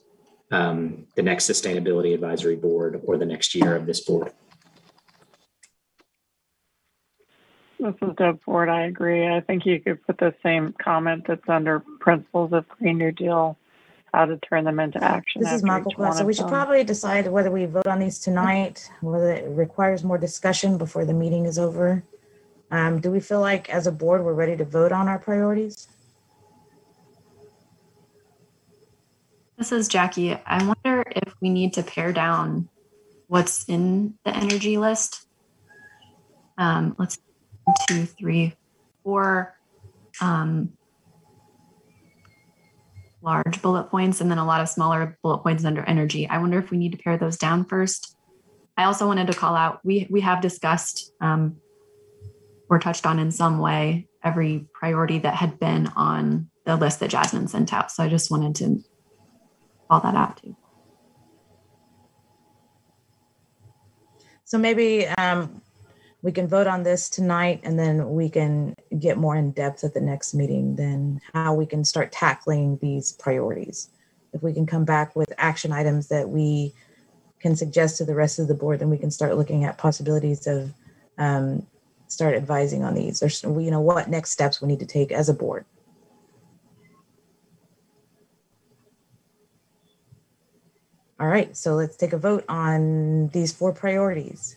um, 0.52 1.08
the 1.16 1.24
next 1.24 1.50
sustainability 1.50 2.14
advisory 2.14 2.56
board 2.56 3.02
or 3.06 3.18
the 3.18 3.26
next 3.26 3.56
year 3.56 3.76
of 3.76 3.88
this 3.88 4.02
board 4.02 4.32
This 7.86 8.10
is 8.10 8.16
Deb 8.18 8.42
Ford. 8.42 8.68
I 8.68 8.86
agree. 8.86 9.28
I 9.28 9.42
think 9.42 9.64
you 9.64 9.80
could 9.80 10.04
put 10.08 10.18
the 10.18 10.34
same 10.42 10.74
comment 10.82 11.26
that's 11.28 11.48
under 11.48 11.82
principles 12.00 12.52
of 12.52 12.68
Green 12.68 12.98
New 12.98 13.12
Deal, 13.12 13.60
how 14.12 14.26
to 14.26 14.38
turn 14.38 14.64
them 14.64 14.80
into 14.80 15.04
action. 15.04 15.44
This 15.44 15.52
is 15.52 15.64
after 15.64 15.68
Michael 15.68 16.08
each. 16.08 16.14
So 16.16 16.26
we 16.26 16.34
should 16.34 16.46
them. 16.46 16.50
probably 16.50 16.84
decide 16.84 17.28
whether 17.28 17.52
we 17.52 17.66
vote 17.66 17.86
on 17.86 18.00
these 18.00 18.18
tonight, 18.18 18.90
whether 19.02 19.32
it 19.32 19.48
requires 19.50 20.04
more 20.04 20.18
discussion 20.18 20.80
before 20.80 21.06
the 21.06 21.14
meeting 21.14 21.46
is 21.46 21.60
over. 21.60 22.04
Um, 22.72 23.02
do 23.02 23.12
we 23.12 23.20
feel 23.20 23.40
like 23.40 23.70
as 23.70 23.86
a 23.86 23.92
board, 23.92 24.26
we're 24.26 24.34
ready 24.34 24.58
to 24.58 24.66
vote 24.66 24.92
on 24.92 25.08
our 25.08 25.20
priorities? 25.20 25.88
This 29.60 29.72
is 29.72 29.88
Jackie. 29.88 30.34
I 30.34 30.58
wonder 30.66 31.04
if 31.16 31.36
we 31.40 31.52
need 31.52 31.74
to 31.74 31.84
pare 31.84 32.12
down 32.12 32.68
what's 33.28 33.64
in 33.66 34.16
the 34.26 34.36
energy 34.36 34.80
list. 34.80 35.28
Um, 36.58 36.96
let's 36.98 37.18
one, 37.18 37.35
two, 37.88 38.06
three, 38.06 38.56
four 39.04 39.56
um, 40.22 40.74
large 43.22 43.62
bullet 43.62 43.86
points, 43.86 44.22
and 44.22 44.30
then 44.30 44.38
a 44.38 44.46
lot 44.46 44.62
of 44.62 44.70
smaller 44.70 45.18
bullet 45.22 45.40
points 45.40 45.66
under 45.66 45.84
energy. 45.84 46.28
I 46.28 46.38
wonder 46.38 46.60
if 46.60 46.72
we 46.72 46.78
need 46.78 46.92
to 46.92 46.98
pare 46.98 47.18
those 47.18 47.38
down 47.38 47.66
first 47.66 48.16
I 48.78 48.86
also 48.86 49.08
wanted 49.08 49.28
to 49.28 49.34
call 49.34 49.56
out 49.56 49.80
we 49.84 50.08
we 50.10 50.22
have 50.22 50.42
discussed 50.42 51.14
um, 51.22 51.58
or 52.70 52.80
touched 52.80 53.06
on 53.06 53.20
in 53.20 53.32
some 53.32 53.60
way 53.60 54.08
every 54.24 54.68
priority 54.74 55.20
that 55.20 55.36
had 55.36 55.60
been 55.60 55.88
on 55.96 56.50
the 56.66 56.76
list 56.76 57.00
that 57.00 57.10
Jasmine 57.10 57.48
sent 57.48 57.74
out. 57.74 57.92
So 57.92 58.04
I 58.04 58.10
just 58.10 58.32
wanted 58.32 58.56
to 58.56 58.84
call 59.88 60.02
that 60.02 60.16
out 60.16 60.42
too. 60.42 60.56
So 64.46 64.58
maybe 64.58 65.08
um, 65.08 65.62
we 66.26 66.32
can 66.32 66.48
vote 66.48 66.66
on 66.66 66.82
this 66.82 67.08
tonight 67.08 67.62
and 67.62 67.78
then 67.78 68.10
we 68.10 68.28
can 68.28 68.74
get 68.98 69.16
more 69.16 69.36
in 69.36 69.52
depth 69.52 69.84
at 69.84 69.94
the 69.94 70.02
next 70.02 70.34
meeting, 70.34 70.76
then 70.76 71.22
how 71.36 71.54
we 71.54 71.68
can 71.68 71.86
start 71.86 72.12
tackling 72.12 72.80
these 72.82 73.12
priorities. 73.12 73.90
If 74.34 74.42
we 74.42 74.52
can 74.52 74.66
come 74.66 74.86
back 74.86 75.16
with 75.16 75.32
action 75.38 75.72
items 75.72 76.08
that 76.08 76.28
we 76.28 76.74
can 77.40 77.56
suggest 77.56 78.00
to 78.00 78.06
the 78.06 78.16
rest 78.16 78.40
of 78.40 78.48
the 78.48 78.56
board, 78.56 78.80
then 78.80 78.90
we 78.90 78.98
can 78.98 79.12
start 79.12 79.38
looking 79.38 79.66
at 79.66 79.78
possibilities 79.78 80.48
of 80.48 80.74
um, 81.20 81.68
start 82.08 82.34
advising 82.34 82.84
on 82.84 82.96
these 82.96 83.22
or 83.22 83.62
you 83.62 83.70
know 83.70 83.80
what 83.80 84.10
next 84.10 84.32
steps 84.32 84.60
we 84.60 84.68
need 84.68 84.80
to 84.80 84.88
take 84.88 85.12
as 85.12 85.30
a 85.30 85.34
board. 85.34 85.64
All 91.20 91.28
right, 91.28 91.56
so 91.56 91.76
let's 91.76 91.96
take 91.96 92.14
a 92.14 92.18
vote 92.18 92.46
on 92.50 93.28
these 93.28 93.54
four 93.54 93.72
priorities. 93.72 94.56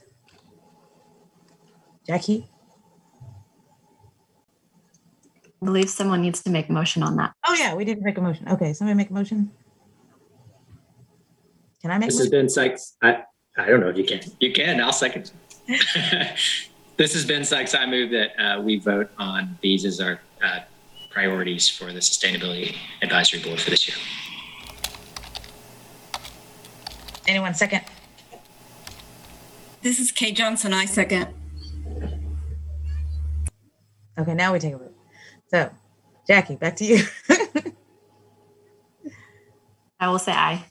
Jackie? 2.08 2.48
I 5.44 5.64
believe 5.64 5.90
someone 5.90 6.22
needs 6.22 6.42
to 6.42 6.50
make 6.50 6.70
a 6.70 6.72
motion 6.72 7.02
on 7.02 7.16
that. 7.16 7.34
Oh 7.46 7.54
yeah, 7.54 7.74
we 7.74 7.84
didn't 7.84 8.02
make 8.02 8.16
a 8.16 8.22
motion. 8.22 8.48
Okay, 8.48 8.72
somebody 8.72 8.96
make 8.96 9.10
a 9.10 9.12
motion. 9.12 9.50
Can 11.82 11.90
I 11.90 11.98
make? 11.98 12.08
This 12.08 12.18
has 12.18 12.30
been 12.30 12.48
Sykes. 12.48 12.96
I, 13.02 13.24
I 13.58 13.66
don't 13.66 13.80
know 13.80 13.88
if 13.88 13.98
you 13.98 14.04
can. 14.04 14.20
You 14.40 14.52
can. 14.52 14.80
I'll 14.80 14.92
second. 14.92 15.32
this 16.96 17.12
has 17.12 17.26
been 17.26 17.44
Sykes. 17.44 17.74
I 17.74 17.84
move 17.84 18.10
that 18.12 18.30
uh, 18.42 18.62
we 18.62 18.78
vote 18.78 19.10
on 19.18 19.58
these 19.60 19.84
as 19.84 20.00
our 20.00 20.18
uh, 20.42 20.60
priorities 21.10 21.68
for 21.68 21.92
the 21.92 22.00
Sustainability 22.00 22.74
Advisory 23.02 23.42
Board 23.42 23.60
for 23.60 23.68
this 23.68 23.86
year. 23.86 23.98
Anyone 27.26 27.52
second? 27.52 27.82
This 29.82 30.00
is 30.00 30.10
Kay 30.10 30.32
Johnson. 30.32 30.72
I 30.72 30.86
second. 30.86 31.34
Okay, 34.18 34.34
now 34.34 34.52
we 34.52 34.58
take 34.58 34.74
a 34.74 34.78
vote. 34.78 34.94
So, 35.48 35.70
Jackie, 36.26 36.56
back 36.56 36.76
to 36.76 36.84
you. 36.84 37.04
I 40.00 40.08
will 40.08 40.18
say 40.18 40.32
aye. 40.32 40.64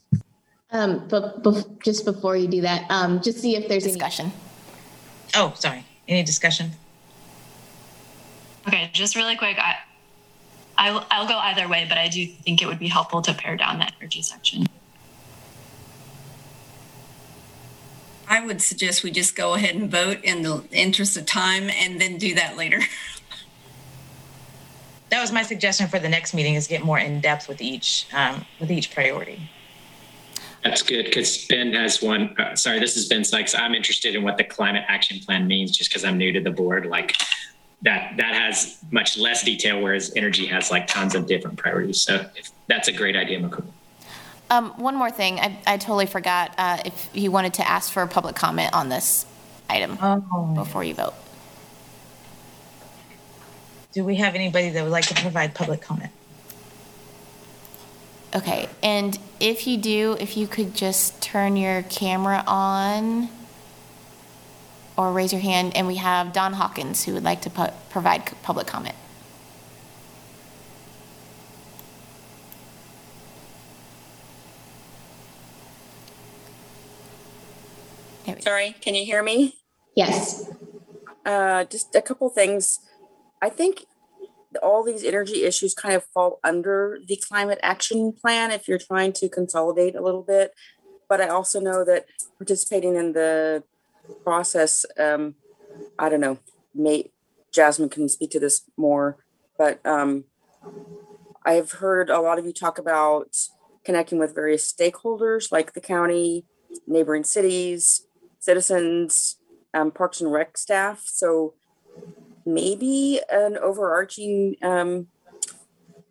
Um, 0.72 1.08
but, 1.08 1.44
bef- 1.44 1.82
just 1.82 2.04
before 2.04 2.36
you 2.36 2.48
do 2.48 2.62
that, 2.62 2.90
um, 2.92 3.22
just 3.22 3.40
see 3.40 3.56
if 3.56 3.70
there's 3.70 3.84
Discussion. 3.84 4.32
Oh, 5.36 5.54
sorry. 5.56 5.86
Any 6.08 6.24
discussion? 6.24 6.72
Okay, 8.68 8.90
just 8.94 9.16
really 9.16 9.36
quick, 9.36 9.58
I, 9.60 9.76
I'll, 10.78 11.06
I'll 11.12 11.28
go 11.28 11.38
either 11.38 11.68
way, 11.68 11.86
but 11.88 11.98
I 11.98 12.08
do 12.08 12.26
think 12.26 12.62
it 12.62 12.66
would 12.66 12.80
be 12.80 12.88
helpful 12.88 13.22
to 13.24 13.34
pare 13.34 13.56
down 13.56 13.80
the 13.80 13.90
energy 14.00 14.22
section. 14.22 14.66
I 18.30 18.46
would 18.46 18.62
suggest 18.62 19.04
we 19.04 19.12
just 19.12 19.36
go 19.36 19.54
ahead 19.54 19.76
and 19.76 19.90
vote 19.90 20.20
in 20.24 20.42
the 20.42 20.64
interest 20.72 21.16
of 21.16 21.26
time 21.26 21.70
and 21.70 22.00
then 22.00 22.18
do 22.18 22.36
that 22.36 22.58
later. 22.58 22.82
That 25.10 25.22
was 25.22 25.32
my 25.32 25.44
suggestion 25.44 25.88
for 25.88 26.00
the 26.00 26.10
next 26.10 26.34
meeting 26.34 26.56
is 26.56 26.68
get 26.68 26.84
more 26.84 27.00
in 27.00 27.22
depth 27.22 27.48
with 27.48 27.62
each, 27.62 28.08
um, 28.14 28.46
with 28.60 28.72
each 28.72 28.94
priority. 28.94 29.40
That's 30.64 30.82
good 30.82 31.06
because 31.06 31.46
Ben 31.48 31.72
has 31.74 32.02
one. 32.02 32.36
Uh, 32.38 32.56
sorry, 32.56 32.80
this 32.80 32.98
is 32.98 33.08
Ben 33.08 33.24
Sykes. 33.24 33.56
I'm 33.56 33.74
interested 33.74 34.16
in 34.16 34.24
what 34.24 34.38
the 34.38 34.44
climate 34.44 34.84
action 34.88 35.20
plan 35.20 35.48
means 35.48 35.76
just 35.78 35.90
because 35.90 36.04
I'm 36.04 36.18
new 36.18 36.34
to 36.34 36.42
the 36.42 36.52
board. 36.52 36.88
Like 36.88 37.16
that, 37.84 38.18
that 38.18 38.34
has 38.34 38.80
much 38.92 39.18
less 39.18 39.44
detail, 39.44 39.82
whereas 39.82 40.12
energy 40.18 40.46
has 40.48 40.72
like 40.72 40.88
tons 40.88 41.16
of 41.16 41.26
different 41.26 41.58
priorities. 41.58 42.02
So 42.02 42.26
if, 42.36 42.50
that's 42.68 42.90
a 42.90 42.92
great 42.92 43.16
idea, 43.16 43.40
Makuma. 43.40 43.68
Um, 44.50 44.70
one 44.78 44.96
more 44.96 45.12
thing, 45.12 45.40
I, 45.40 45.58
I 45.68 45.78
totally 45.78 46.06
forgot, 46.06 46.54
uh, 46.58 46.78
if 46.86 47.10
you 47.14 47.32
wanted 47.32 47.54
to 47.56 47.68
ask 47.70 47.92
for 47.92 48.02
a 48.02 48.08
public 48.08 48.36
comment 48.36 48.74
on 48.74 48.90
this 48.90 49.26
item 49.70 49.98
Oh. 50.02 50.54
before 50.56 50.84
you 50.84 50.94
vote. 50.96 51.14
Do 53.98 54.04
we 54.04 54.18
have 54.18 54.36
anybody 54.36 54.70
that 54.70 54.84
would 54.84 54.92
like 54.92 55.08
to 55.08 55.16
provide 55.16 55.56
public 55.56 55.82
comment? 55.82 56.12
Okay, 58.36 58.70
and 58.84 59.18
if 59.40 59.66
you 59.66 59.76
do, 59.76 60.16
if 60.20 60.38
you 60.38 60.46
could 60.46 60.76
just 60.76 61.20
turn 61.20 61.58
your 61.58 61.82
camera 61.82 62.44
on 62.46 63.28
or 64.96 65.12
raise 65.12 65.34
your 65.34 65.42
hand, 65.42 65.76
and 65.76 65.88
we 65.88 65.96
have 65.96 66.32
Don 66.32 66.54
Hawkins 66.54 67.06
who 67.06 67.16
would 67.16 67.24
like 67.24 67.42
to 67.42 67.50
pu- 67.50 67.72
provide 67.90 68.30
c- 68.30 68.36
public 68.44 68.68
comment. 68.68 68.94
Sorry, 78.42 78.76
can 78.80 78.94
you 78.94 79.04
hear 79.06 79.24
me? 79.24 79.56
Yes. 79.96 80.48
Uh, 81.26 81.64
just 81.64 81.96
a 81.96 82.02
couple 82.04 82.30
things. 82.30 82.82
I 83.42 83.50
think 83.50 83.87
all 84.58 84.84
these 84.84 85.04
energy 85.04 85.44
issues 85.44 85.74
kind 85.74 85.96
of 85.96 86.04
fall 86.14 86.40
under 86.44 87.00
the 87.08 87.18
climate 87.18 87.60
action 87.62 88.14
plan 88.14 88.52
if 88.52 88.68
you're 88.68 88.78
trying 88.78 89.14
to 89.14 89.30
consolidate 89.30 89.96
a 89.96 90.02
little 90.02 90.24
bit. 90.24 90.54
But 91.10 91.22
I 91.22 91.28
also 91.28 91.60
know 91.60 91.86
that 91.86 92.06
participating 92.38 92.96
in 92.96 93.14
the 93.14 93.64
process, 94.24 94.86
um, 95.00 95.36
I 95.98 96.10
don't 96.10 96.20
know, 96.20 96.40
may 96.74 97.12
Jasmine 97.52 97.90
can 97.90 98.10
speak 98.10 98.32
to 98.32 98.40
this 98.40 98.64
more, 98.76 99.18
but 99.58 99.86
um, 99.86 100.26
I've 101.46 101.72
heard 101.74 102.10
a 102.10 102.20
lot 102.20 102.40
of 102.40 102.46
you 102.46 102.54
talk 102.54 102.78
about 102.78 103.36
connecting 103.86 104.20
with 104.20 104.36
various 104.36 104.72
stakeholders 104.72 105.52
like 105.52 105.74
the 105.74 105.82
county, 105.82 106.46
neighboring 106.86 107.24
cities, 107.24 108.06
citizens, 108.40 109.38
um, 109.74 109.92
Parks 109.92 110.20
and 110.20 110.32
Rec 110.32 110.58
staff. 110.58 111.04
So 111.06 111.54
maybe 112.48 113.20
an 113.30 113.58
overarching, 113.58 114.56
um, 114.64 115.08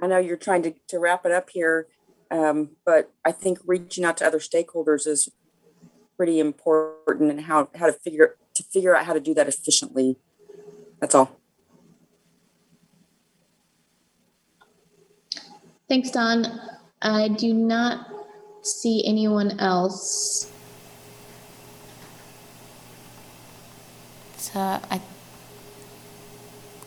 I 0.01 0.07
know 0.07 0.19
you're 0.19 0.37
trying 0.37 0.63
to, 0.63 0.75
to 0.89 0.99
wrap 0.99 1.25
it 1.25 1.33
up 1.33 1.49
here, 1.51 1.89
um, 2.31 2.71
but 2.85 3.11
I 3.25 3.33
think 3.33 3.59
reaching 3.67 4.05
out 4.05 4.19
to 4.19 4.27
other 4.27 4.39
stakeholders 4.39 5.07
is 5.07 5.31
pretty 6.17 6.39
important 6.39 7.31
and 7.31 7.41
how, 7.43 7.71
how 7.75 7.87
to 7.87 7.93
figure, 7.93 8.37
to 8.55 8.63
figure 8.63 8.95
out 8.95 9.07
how 9.07 9.15
to 9.15 9.21
do 9.21 9.33
that 9.35 9.49
efficiently. 9.49 10.17
That's 11.01 11.15
all. 11.15 11.37
Thanks, 15.89 16.11
Don. 16.11 16.61
I 17.01 17.29
do 17.29 17.55
not 17.55 18.09
see 18.63 19.05
anyone 19.07 19.59
else. 19.61 20.51
So 24.37 24.61
I, 24.61 25.01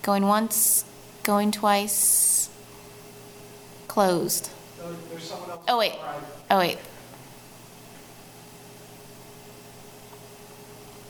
going 0.10 0.26
once, 0.26 0.86
going 1.22 1.52
twice, 1.52 2.50
closed. 3.88 4.50
Oh, 5.68 5.78
wait, 5.78 5.94
oh, 6.50 6.58
wait. 6.58 6.80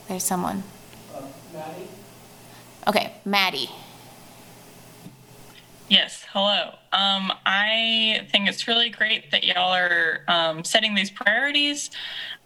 There's 0.06 0.22
someone. 0.22 0.62
Maddie? 1.54 1.88
Okay, 2.88 3.14
Maddie. 3.24 3.70
Yes, 5.88 6.26
hello. 6.30 6.74
Um, 6.92 7.32
I 7.46 8.26
think 8.30 8.50
it's 8.50 8.68
really 8.68 8.90
great 8.90 9.30
that 9.30 9.44
y'all 9.44 9.72
are 9.72 10.24
um, 10.28 10.62
setting 10.62 10.94
these 10.94 11.10
priorities. 11.10 11.90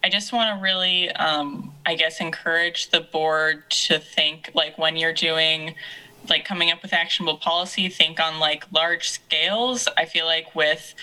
I 0.05 0.09
just 0.09 0.33
want 0.33 0.57
to 0.57 0.63
really, 0.63 1.11
um, 1.11 1.73
I 1.85 1.97
guess, 1.97 2.21
encourage 2.21 2.91
the 2.91 3.01
board 3.01 3.69
to 3.71 3.99
think 3.99 4.53
like 4.55 4.79
when 4.79 4.97
you're 4.97 5.13
doing, 5.13 5.75
like 6.29 6.45
coming 6.45 6.71
up 6.71 6.83
with 6.83 6.93
actionable 6.93 7.39
policy, 7.39 7.89
think 7.89 8.21
on 8.21 8.39
like 8.39 8.65
large 8.73 9.11
scales. 9.11 9.89
I 9.97 10.05
feel 10.05 10.27
like 10.27 10.55
with 10.55 10.95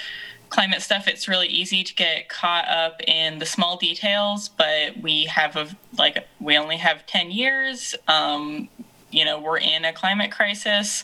climate 0.49 0.81
stuff, 0.81 1.07
it's 1.07 1.27
really 1.27 1.47
easy 1.47 1.83
to 1.83 1.95
get 1.95 2.29
caught 2.29 2.67
up 2.67 3.01
in 3.07 3.39
the 3.39 3.45
small 3.45 3.77
details, 3.77 4.49
but 4.49 4.97
we 5.01 5.25
have 5.25 5.55
a 5.55 5.67
like 5.97 6.27
we 6.39 6.57
only 6.57 6.77
have 6.77 7.05
10 7.05 7.31
years. 7.31 7.95
Um, 8.07 8.69
you 9.11 9.25
know, 9.25 9.39
we're 9.39 9.57
in 9.57 9.85
a 9.85 9.93
climate 9.93 10.31
crisis. 10.31 11.03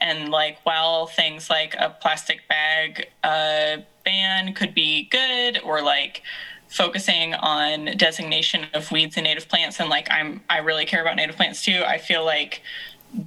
And 0.00 0.30
like 0.30 0.58
while 0.64 1.06
things 1.06 1.48
like 1.48 1.74
a 1.78 1.90
plastic 2.00 2.48
bag 2.48 3.08
uh, 3.22 3.78
ban 4.04 4.52
could 4.54 4.74
be 4.74 5.04
good 5.04 5.60
or 5.62 5.82
like 5.82 6.22
focusing 6.68 7.34
on 7.34 7.96
designation 7.98 8.66
of 8.72 8.90
weeds 8.90 9.16
and 9.18 9.24
native 9.24 9.46
plants 9.46 9.78
and 9.78 9.90
like 9.90 10.08
I'm 10.10 10.40
I 10.48 10.58
really 10.58 10.86
care 10.86 11.02
about 11.02 11.16
native 11.16 11.36
plants 11.36 11.62
too. 11.62 11.84
I 11.86 11.98
feel 11.98 12.24
like 12.24 12.62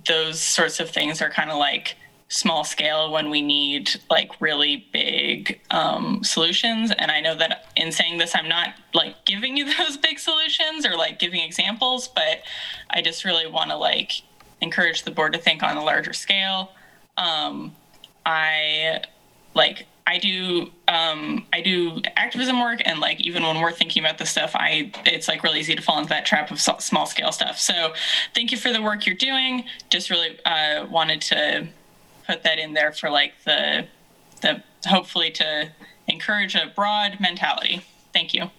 those 0.07 0.39
sorts 0.39 0.79
of 0.79 0.89
things 0.89 1.21
are 1.21 1.29
kind 1.29 1.49
of 1.49 1.57
like 1.57 1.95
small 2.27 2.63
scale 2.63 3.11
when 3.11 3.29
we 3.29 3.41
need 3.41 3.89
like 4.09 4.41
really 4.41 4.87
big 4.91 5.59
um, 5.71 6.23
solutions. 6.23 6.91
And 6.97 7.11
I 7.11 7.21
know 7.21 7.35
that 7.35 7.67
in 7.75 7.91
saying 7.91 8.17
this, 8.17 8.35
I'm 8.35 8.49
not 8.49 8.69
like 8.93 9.25
giving 9.25 9.57
you 9.57 9.65
those 9.77 9.97
big 9.97 10.19
solutions 10.19 10.85
or 10.85 10.95
like 10.95 11.19
giving 11.19 11.41
examples, 11.41 12.07
but 12.07 12.41
I 12.89 13.01
just 13.01 13.25
really 13.25 13.47
want 13.47 13.69
to 13.69 13.77
like 13.77 14.21
encourage 14.61 15.03
the 15.03 15.11
board 15.11 15.33
to 15.33 15.39
think 15.39 15.63
on 15.63 15.77
a 15.77 15.83
larger 15.83 16.13
scale. 16.13 16.71
Um, 17.17 17.75
I 18.25 19.01
like 19.53 19.87
I 20.07 20.19
do 20.19 20.69
um, 20.87 21.45
I 21.51 21.61
do 21.61 22.01
activism 22.15 22.59
work 22.59 22.81
and 22.85 22.99
like 22.99 23.19
even 23.21 23.43
when 23.43 23.59
we're 23.59 23.71
thinking 23.71 24.03
about 24.03 24.17
this 24.17 24.29
stuff, 24.29 24.51
I 24.53 24.91
it's 25.05 25.27
like 25.27 25.43
really 25.43 25.59
easy 25.59 25.75
to 25.75 25.81
fall 25.81 25.97
into 25.97 26.09
that 26.09 26.25
trap 26.25 26.51
of 26.51 26.59
small 26.61 27.05
scale 27.05 27.31
stuff. 27.31 27.59
So 27.59 27.93
thank 28.35 28.51
you 28.51 28.57
for 28.57 28.71
the 28.71 28.81
work 28.81 29.05
you're 29.05 29.15
doing. 29.15 29.65
Just 29.89 30.09
really 30.09 30.39
uh, 30.45 30.85
wanted 30.89 31.21
to 31.21 31.67
put 32.27 32.43
that 32.43 32.59
in 32.59 32.73
there 32.73 32.91
for 32.91 33.09
like 33.09 33.33
the 33.45 33.87
the 34.41 34.61
hopefully 34.87 35.31
to 35.31 35.71
encourage 36.07 36.53
a 36.55 36.71
broad 36.75 37.19
mentality. 37.19 37.83
Thank 38.13 38.33
you. 38.33 38.51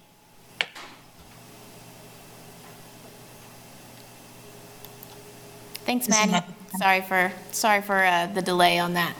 Thanks, 5.84 6.08
Maddie. 6.08 6.44
Sorry 6.76 7.00
for 7.02 7.32
sorry 7.52 7.82
for 7.82 8.04
uh, 8.04 8.26
the 8.26 8.42
delay 8.42 8.80
on 8.80 8.94
that. 8.94 9.14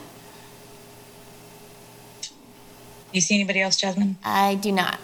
You 3.16 3.22
see 3.22 3.34
anybody 3.34 3.62
else, 3.62 3.76
Jasmine? 3.76 4.18
I 4.22 4.56
do 4.56 4.70
not. 4.70 4.98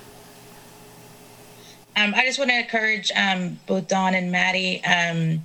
Um, 1.97 2.13
I 2.15 2.27
just 2.27 2.39
want 2.39 2.51
to 2.51 2.59
encourage 2.59 3.11
um, 3.17 3.59
both 3.67 3.89
Don 3.89 4.15
and 4.15 4.31
Maddie. 4.31 4.85
Um, 4.85 5.43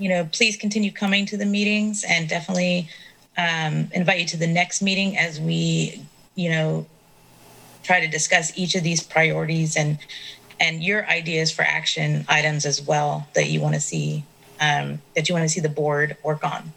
you 0.00 0.08
know, 0.08 0.28
please 0.32 0.56
continue 0.56 0.90
coming 0.90 1.26
to 1.26 1.36
the 1.36 1.46
meetings 1.46 2.04
and 2.08 2.28
definitely 2.28 2.88
um, 3.38 3.86
invite 3.92 4.18
you 4.18 4.26
to 4.26 4.36
the 4.36 4.48
next 4.48 4.82
meeting 4.82 5.16
as 5.16 5.38
we, 5.38 6.04
you 6.34 6.50
know, 6.50 6.86
try 7.84 8.00
to 8.00 8.08
discuss 8.08 8.58
each 8.58 8.74
of 8.74 8.82
these 8.82 9.04
priorities 9.04 9.76
and 9.76 10.00
and 10.58 10.82
your 10.82 11.06
ideas 11.06 11.52
for 11.52 11.62
action 11.62 12.24
items 12.28 12.66
as 12.66 12.82
well 12.82 13.28
that 13.34 13.46
you 13.46 13.60
want 13.60 13.76
to 13.76 13.80
see 13.80 14.24
um, 14.60 15.00
that 15.14 15.28
you 15.28 15.36
want 15.36 15.44
to 15.44 15.48
see 15.48 15.60
the 15.60 15.68
board 15.68 16.16
work 16.24 16.42
on, 16.42 16.72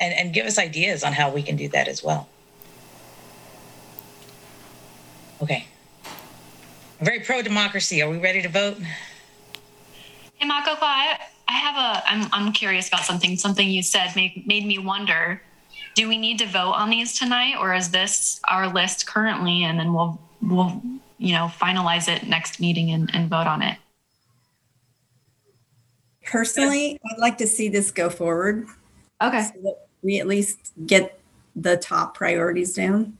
and 0.00 0.12
and 0.14 0.34
give 0.34 0.46
us 0.46 0.58
ideas 0.58 1.04
on 1.04 1.12
how 1.12 1.30
we 1.30 1.44
can 1.44 1.54
do 1.54 1.68
that 1.68 1.86
as 1.86 2.02
well. 2.02 2.28
Okay. 5.42 5.66
I'm 7.00 7.04
very 7.04 7.20
pro 7.20 7.42
democracy. 7.42 8.00
Are 8.00 8.08
we 8.08 8.18
ready 8.18 8.42
to 8.42 8.48
vote? 8.48 8.78
Hey, 10.34 10.48
Makokwa, 10.48 10.82
I, 10.82 11.18
I 11.48 11.52
have 11.52 11.76
a, 11.76 12.08
I'm, 12.08 12.28
I'm 12.32 12.52
curious 12.52 12.86
about 12.88 13.00
something. 13.00 13.36
Something 13.36 13.68
you 13.68 13.82
said 13.82 14.14
made, 14.14 14.46
made 14.46 14.64
me 14.64 14.78
wonder 14.78 15.42
do 15.94 16.08
we 16.08 16.16
need 16.16 16.38
to 16.38 16.46
vote 16.46 16.72
on 16.72 16.90
these 16.90 17.18
tonight 17.18 17.56
or 17.58 17.74
is 17.74 17.90
this 17.90 18.40
our 18.48 18.72
list 18.72 19.06
currently 19.06 19.64
and 19.64 19.78
then 19.78 19.92
we'll, 19.92 20.18
we'll, 20.40 20.80
you 21.18 21.34
know, 21.34 21.50
finalize 21.60 22.08
it 22.08 22.26
next 22.26 22.60
meeting 22.60 22.90
and, 22.90 23.14
and 23.14 23.28
vote 23.28 23.46
on 23.46 23.62
it? 23.62 23.76
Personally, 26.24 26.98
I'd 27.10 27.18
like 27.18 27.36
to 27.38 27.46
see 27.46 27.68
this 27.68 27.90
go 27.90 28.08
forward. 28.08 28.66
Okay. 29.20 29.42
So 29.42 29.60
that 29.62 29.86
we 30.02 30.18
at 30.18 30.26
least 30.26 30.72
get 30.86 31.18
the 31.54 31.76
top 31.76 32.16
priorities 32.16 32.72
down. 32.72 33.18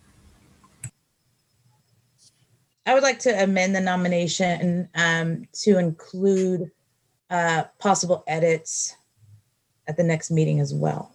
I 2.86 2.94
would 2.94 3.02
like 3.02 3.20
to 3.20 3.42
amend 3.42 3.74
the 3.74 3.80
nomination 3.80 4.88
um, 4.94 5.46
to 5.62 5.78
include 5.78 6.70
uh, 7.30 7.64
possible 7.78 8.24
edits 8.26 8.96
at 9.88 9.96
the 9.96 10.02
next 10.02 10.30
meeting 10.30 10.60
as 10.60 10.74
well. 10.74 11.12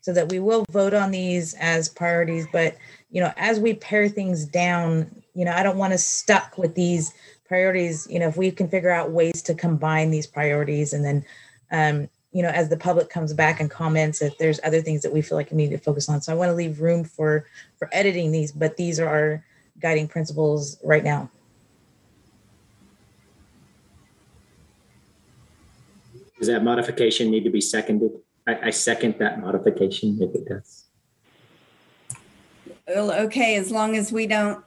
So 0.00 0.12
that 0.14 0.30
we 0.30 0.38
will 0.40 0.64
vote 0.70 0.94
on 0.94 1.10
these 1.10 1.54
as 1.54 1.88
priorities, 1.88 2.46
but 2.50 2.76
you 3.10 3.20
know, 3.20 3.32
as 3.36 3.60
we 3.60 3.74
pare 3.74 4.08
things 4.08 4.46
down, 4.46 5.22
you 5.34 5.44
know, 5.44 5.52
I 5.52 5.62
don't 5.62 5.76
want 5.76 5.92
to 5.92 5.98
stuck 5.98 6.56
with 6.58 6.74
these 6.74 7.12
priorities. 7.46 8.06
You 8.10 8.18
know, 8.18 8.28
if 8.28 8.36
we 8.36 8.50
can 8.50 8.68
figure 8.68 8.90
out 8.90 9.10
ways 9.10 9.42
to 9.42 9.54
combine 9.54 10.10
these 10.10 10.26
priorities, 10.26 10.92
and 10.92 11.04
then, 11.04 11.24
um, 11.70 12.08
you 12.32 12.42
know, 12.42 12.50
as 12.50 12.68
the 12.68 12.76
public 12.76 13.08
comes 13.10 13.32
back 13.32 13.60
and 13.60 13.70
comments, 13.70 14.20
if 14.20 14.36
there's 14.38 14.60
other 14.62 14.80
things 14.80 15.02
that 15.02 15.12
we 15.12 15.22
feel 15.22 15.36
like 15.36 15.50
we 15.50 15.56
need 15.56 15.70
to 15.70 15.78
focus 15.78 16.08
on, 16.08 16.20
so 16.20 16.32
I 16.32 16.36
want 16.36 16.50
to 16.50 16.54
leave 16.54 16.80
room 16.80 17.04
for 17.04 17.46
for 17.78 17.88
editing 17.92 18.32
these. 18.32 18.52
But 18.52 18.76
these 18.76 19.00
are 19.00 19.08
our 19.08 19.44
guiding 19.80 20.08
principles 20.08 20.78
right 20.84 21.04
now. 21.04 21.30
Does 26.38 26.46
that 26.48 26.62
modification 26.62 27.30
need 27.30 27.44
to 27.44 27.50
be 27.50 27.60
seconded? 27.60 28.12
I, 28.46 28.68
I 28.68 28.70
second 28.70 29.16
that 29.18 29.40
modification 29.40 30.18
if 30.20 30.34
it 30.34 30.48
does. 30.48 30.84
Well, 32.86 33.12
okay, 33.12 33.56
as 33.56 33.70
long 33.70 33.96
as 33.96 34.12
we 34.12 34.26
don't 34.26 34.64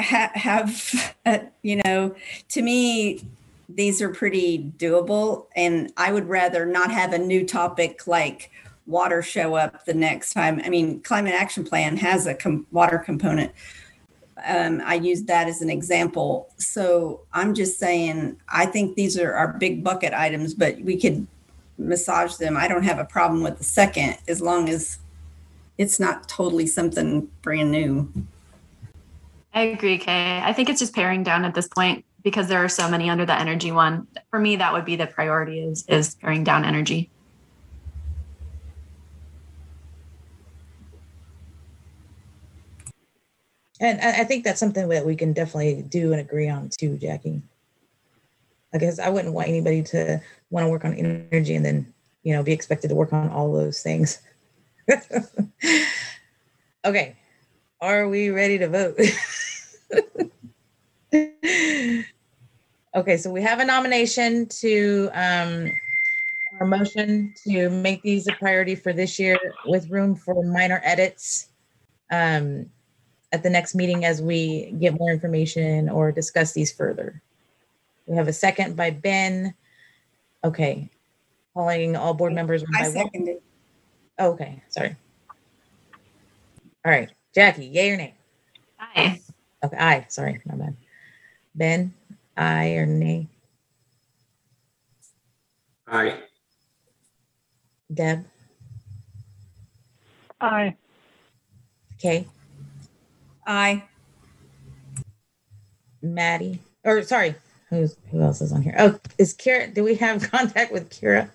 ha- 0.00 0.32
have, 0.34 1.14
uh, 1.26 1.38
you 1.62 1.80
know, 1.84 2.14
to 2.50 2.62
me, 2.62 3.22
these 3.68 4.02
are 4.02 4.10
pretty 4.10 4.70
doable. 4.76 5.46
And 5.56 5.92
I 5.96 6.12
would 6.12 6.28
rather 6.28 6.66
not 6.66 6.90
have 6.90 7.12
a 7.12 7.18
new 7.18 7.46
topic 7.46 8.06
like 8.06 8.50
water 8.86 9.22
show 9.22 9.54
up 9.54 9.84
the 9.84 9.94
next 9.94 10.34
time. 10.34 10.60
I 10.64 10.68
mean, 10.68 11.00
climate 11.00 11.34
action 11.34 11.64
plan 11.64 11.96
has 11.98 12.26
a 12.26 12.34
com- 12.34 12.66
water 12.70 12.98
component. 12.98 13.52
Um, 14.46 14.82
I 14.84 14.94
used 14.94 15.26
that 15.28 15.48
as 15.48 15.62
an 15.62 15.70
example. 15.70 16.48
So 16.56 17.20
I'm 17.32 17.54
just 17.54 17.78
saying, 17.78 18.40
I 18.48 18.66
think 18.66 18.96
these 18.96 19.18
are 19.18 19.32
our 19.34 19.54
big 19.54 19.84
bucket 19.84 20.12
items, 20.12 20.54
but 20.54 20.80
we 20.80 21.00
could 21.00 21.26
massage 21.78 22.36
them. 22.36 22.56
I 22.56 22.68
don't 22.68 22.84
have 22.84 22.98
a 22.98 23.04
problem 23.04 23.42
with 23.42 23.58
the 23.58 23.64
second 23.64 24.18
as 24.28 24.40
long 24.40 24.68
as 24.68 24.98
it's 25.78 25.98
not 25.98 26.28
totally 26.28 26.66
something 26.66 27.28
brand 27.42 27.70
new. 27.70 28.12
I 29.54 29.62
agree, 29.62 29.98
Kay. 29.98 30.40
I 30.42 30.52
think 30.52 30.68
it's 30.68 30.80
just 30.80 30.94
paring 30.94 31.22
down 31.22 31.44
at 31.44 31.54
this 31.54 31.68
point 31.68 32.04
because 32.22 32.48
there 32.48 32.64
are 32.64 32.68
so 32.68 32.88
many 32.88 33.10
under 33.10 33.26
the 33.26 33.38
energy 33.38 33.72
one. 33.72 34.06
For 34.30 34.38
me, 34.38 34.56
that 34.56 34.72
would 34.72 34.84
be 34.84 34.96
the 34.96 35.06
priority 35.06 35.60
is 35.60 35.84
is 35.88 36.14
paring 36.14 36.44
down 36.44 36.64
energy. 36.64 37.10
And 43.82 44.00
I 44.00 44.22
think 44.22 44.44
that's 44.44 44.60
something 44.60 44.88
that 44.90 45.04
we 45.04 45.16
can 45.16 45.32
definitely 45.32 45.82
do 45.82 46.12
and 46.12 46.20
agree 46.20 46.48
on 46.48 46.70
too, 46.70 46.96
Jackie. 46.98 47.42
I 48.72 48.78
guess 48.78 49.00
I 49.00 49.08
wouldn't 49.08 49.34
want 49.34 49.48
anybody 49.48 49.82
to 49.82 50.22
want 50.50 50.64
to 50.64 50.70
work 50.70 50.84
on 50.84 50.94
energy 50.94 51.56
and 51.56 51.66
then, 51.66 51.92
you 52.22 52.32
know, 52.32 52.44
be 52.44 52.52
expected 52.52 52.88
to 52.88 52.94
work 52.94 53.12
on 53.12 53.28
all 53.30 53.52
those 53.52 53.82
things. 53.82 54.20
okay. 56.84 57.16
Are 57.80 58.08
we 58.08 58.30
ready 58.30 58.56
to 58.58 58.68
vote? 58.68 59.00
okay, 62.94 63.16
so 63.16 63.30
we 63.32 63.42
have 63.42 63.58
a 63.58 63.64
nomination 63.64 64.46
to 64.46 65.10
um 65.12 65.72
our 66.60 66.66
motion 66.66 67.34
to 67.48 67.68
make 67.68 68.00
these 68.02 68.28
a 68.28 68.32
priority 68.34 68.76
for 68.76 68.92
this 68.92 69.18
year 69.18 69.36
with 69.66 69.90
room 69.90 70.14
for 70.14 70.44
minor 70.44 70.80
edits. 70.84 71.48
Um, 72.12 72.70
at 73.32 73.42
the 73.42 73.50
next 73.50 73.74
meeting 73.74 74.04
as 74.04 74.20
we 74.22 74.72
get 74.78 74.94
more 74.98 75.10
information 75.10 75.88
or 75.88 76.12
discuss 76.12 76.52
these 76.52 76.70
further. 76.72 77.20
We 78.06 78.16
have 78.16 78.28
a 78.28 78.32
second 78.32 78.76
by 78.76 78.90
Ben. 78.90 79.54
Okay. 80.44 80.90
Calling 81.54 81.96
all 81.96 82.14
board 82.14 82.34
members 82.34 82.62
one 82.62 82.74
I 82.76 82.80
by 82.82 82.88
one. 82.88 82.92
seconded. 83.06 83.38
Oh, 84.18 84.32
Okay, 84.32 84.62
sorry. 84.68 84.96
All 86.84 86.90
right, 86.92 87.10
Jackie, 87.34 87.66
yay 87.66 87.90
or 87.90 87.96
nay? 87.96 88.14
Aye. 88.78 89.20
Okay, 89.64 89.76
aye, 89.76 90.06
sorry, 90.08 90.40
my 90.44 90.56
bad. 90.56 90.76
Ben, 91.54 91.94
aye 92.36 92.70
or 92.74 92.86
nay? 92.86 93.28
Aye. 95.86 96.18
Deb, 97.92 98.24
Aye. 100.40 100.74
Kay, 101.98 102.26
Aye. 103.52 103.82
Maddie, 106.00 106.60
or 106.84 107.02
sorry, 107.02 107.34
who's, 107.68 107.96
who 108.10 108.22
else 108.22 108.40
is 108.40 108.50
on 108.50 108.62
here? 108.62 108.74
Oh, 108.78 108.98
is 109.18 109.34
Kira, 109.34 109.72
do 109.74 109.84
we 109.84 109.96
have 109.96 110.30
contact 110.30 110.72
with 110.72 110.88
Kira? 110.88 111.28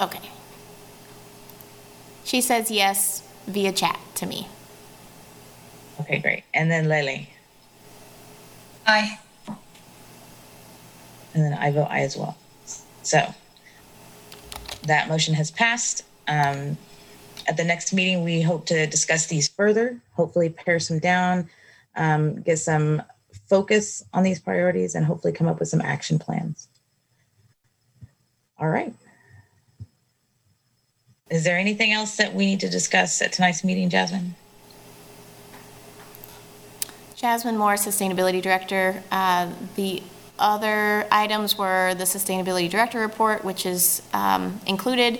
Okay. 0.00 0.30
She 2.24 2.40
says 2.40 2.70
yes 2.70 3.22
via 3.46 3.72
chat 3.72 4.00
to 4.14 4.24
me. 4.24 4.48
Okay, 6.00 6.18
great. 6.18 6.44
And 6.54 6.70
then 6.70 6.88
Lele. 6.88 7.26
Aye. 8.86 9.18
And 11.34 11.44
then 11.44 11.52
I 11.52 11.70
vote 11.72 11.88
aye 11.90 12.00
as 12.00 12.16
well. 12.16 12.38
So 13.02 13.34
that 14.86 15.08
motion 15.08 15.34
has 15.34 15.50
passed. 15.50 16.04
Um, 16.28 16.76
at 17.48 17.56
the 17.56 17.64
next 17.64 17.92
meeting, 17.92 18.24
we 18.24 18.42
hope 18.42 18.66
to 18.66 18.86
discuss 18.86 19.26
these 19.26 19.48
further, 19.48 20.00
hopefully 20.14 20.48
pare 20.48 20.80
some 20.80 20.98
down, 20.98 21.48
um, 21.94 22.42
get 22.42 22.58
some 22.58 23.02
focus 23.48 24.04
on 24.12 24.22
these 24.22 24.40
priorities 24.40 24.94
and 24.94 25.06
hopefully 25.06 25.32
come 25.32 25.46
up 25.46 25.60
with 25.60 25.68
some 25.68 25.80
action 25.80 26.18
plans. 26.18 26.68
All 28.58 28.68
right. 28.68 28.94
Is 31.30 31.44
there 31.44 31.58
anything 31.58 31.92
else 31.92 32.16
that 32.16 32.34
we 32.34 32.46
need 32.46 32.60
to 32.60 32.68
discuss 32.68 33.20
at 33.20 33.32
tonight's 33.32 33.64
meeting, 33.64 33.90
Jasmine? 33.90 34.34
Jasmine 37.16 37.56
Moore, 37.56 37.74
Sustainability 37.74 38.42
Director. 38.42 39.02
Uh, 39.10 39.50
The 39.74 40.02
other 40.38 41.06
items 41.10 41.56
were 41.56 41.94
the 41.94 42.04
Sustainability 42.04 42.70
Director 42.70 43.00
Report, 43.00 43.44
which 43.44 43.66
is 43.66 44.02
um, 44.12 44.60
included, 44.66 45.18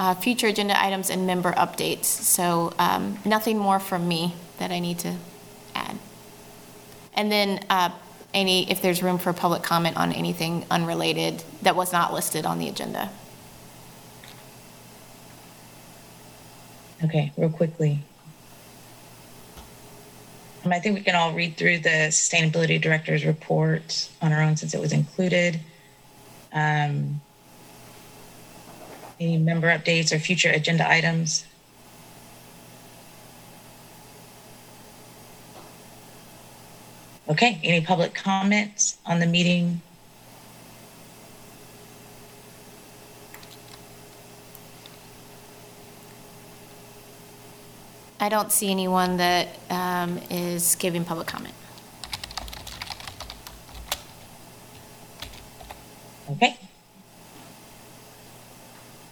uh, 0.00 0.14
future 0.14 0.46
agenda 0.46 0.82
items, 0.82 1.10
and 1.10 1.26
member 1.26 1.52
updates. 1.52 2.06
So 2.06 2.72
um, 2.78 3.18
nothing 3.26 3.58
more 3.58 3.78
from 3.78 4.08
me 4.08 4.34
that 4.58 4.70
I 4.70 4.78
need 4.78 4.98
to 5.00 5.14
add. 5.74 5.98
And 7.12 7.30
then 7.30 7.62
uh, 7.68 7.90
any, 8.32 8.70
if 8.70 8.80
there's 8.80 9.02
room 9.02 9.18
for 9.18 9.34
public 9.34 9.62
comment 9.62 9.98
on 9.98 10.12
anything 10.12 10.64
unrelated 10.70 11.44
that 11.60 11.76
was 11.76 11.92
not 11.92 12.14
listed 12.14 12.46
on 12.46 12.58
the 12.58 12.66
agenda. 12.66 13.10
Okay, 17.04 17.30
real 17.36 17.50
quickly. 17.50 17.98
Um, 20.64 20.72
I 20.72 20.80
think 20.80 20.94
we 20.94 21.02
can 21.02 21.14
all 21.14 21.34
read 21.34 21.58
through 21.58 21.80
the 21.80 22.08
sustainability 22.08 22.80
director's 22.80 23.26
report 23.26 24.08
on 24.22 24.32
our 24.32 24.40
own 24.40 24.56
since 24.56 24.72
it 24.72 24.80
was 24.80 24.94
included. 24.94 25.60
Um, 26.54 27.20
any 29.20 29.36
member 29.36 29.68
updates 29.68 30.12
or 30.12 30.18
future 30.18 30.48
agenda 30.48 30.90
items? 30.90 31.44
Okay, 37.28 37.60
any 37.62 37.80
public 37.80 38.14
comments 38.14 38.96
on 39.06 39.20
the 39.20 39.26
meeting? 39.26 39.82
I 48.18 48.28
don't 48.28 48.50
see 48.50 48.70
anyone 48.70 49.18
that 49.18 49.48
um, 49.70 50.18
is 50.30 50.74
giving 50.74 51.04
public 51.04 51.26
comment. 51.26 51.54
Okay. 56.30 56.58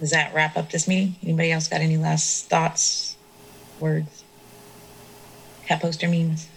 Does 0.00 0.10
that 0.10 0.32
wrap 0.34 0.56
up 0.56 0.70
this 0.70 0.86
meeting? 0.86 1.16
Anybody 1.22 1.50
else 1.50 1.68
got 1.68 1.80
any 1.80 1.96
last 1.96 2.48
thoughts, 2.48 3.16
words? 3.80 4.24
Cat 5.66 5.80
poster 5.80 6.08
memes? 6.08 6.48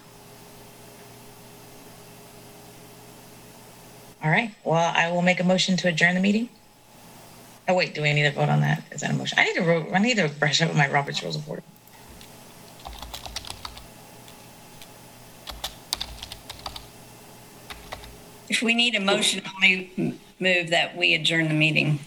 All 4.24 4.30
right, 4.30 4.54
well, 4.64 4.94
I 4.96 5.12
will 5.12 5.24
make 5.24 5.40
a 5.40 5.44
motion 5.44 5.76
to 5.78 5.88
adjourn 5.88 6.14
the 6.14 6.22
meeting. 6.22 6.50
Oh, 7.68 7.74
wait, 7.74 7.96
do 7.96 8.04
we 8.04 8.14
need 8.14 8.24
to 8.24 8.32
vote 8.32 8.50
on 8.50 8.62
that? 8.62 8.84
Is 8.92 9.02
that 9.02 9.10
a 9.10 9.14
motion? 9.14 9.40
I 9.40 9.46
need 9.46 9.56
to, 9.56 9.96
I 9.96 10.00
need 10.00 10.18
to 10.18 10.30
brush 10.30 10.62
up 10.62 10.68
with 10.70 10.78
my 10.78 10.90
Robert's 10.90 11.24
Rules 11.24 11.36
of 11.36 11.50
Order. 11.50 11.64
If 18.50 18.62
we 18.62 18.76
need 18.76 18.94
a 18.94 19.00
motion, 19.00 19.42
I'll 19.46 20.12
move 20.40 20.70
that 20.70 20.96
we 20.96 21.16
adjourn 21.16 21.48
the 21.48 21.56
meeting. 21.56 22.00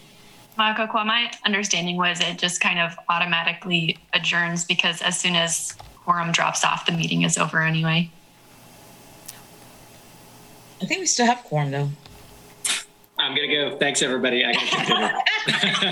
Makokwa, 0.59 1.05
my 1.05 1.31
understanding 1.45 1.97
was 1.97 2.21
it 2.21 2.39
just 2.39 2.61
kind 2.61 2.79
of 2.79 2.97
automatically 3.09 3.99
adjourns 4.13 4.65
because 4.65 5.03
as 5.03 5.19
soon 5.19 5.35
as 5.35 5.75
quorum 6.05 6.31
drops 6.33 6.65
off, 6.65 6.87
the 6.87 6.93
meeting 6.93 7.23
is 7.23 7.37
over 7.39 7.61
anyway. 7.63 8.11
I 10.81 10.87
think 10.87 11.01
we 11.01 11.07
still 11.07 11.27
have 11.27 11.39
quorum 11.45 11.71
though. 11.71 11.89
I'm 13.19 13.35
gonna 13.35 13.49
go. 13.49 13.77
Thanks, 13.79 14.03
everybody. 14.03 14.45
I 14.45 14.53
gotta 14.53 14.67
continue. 15.53 15.87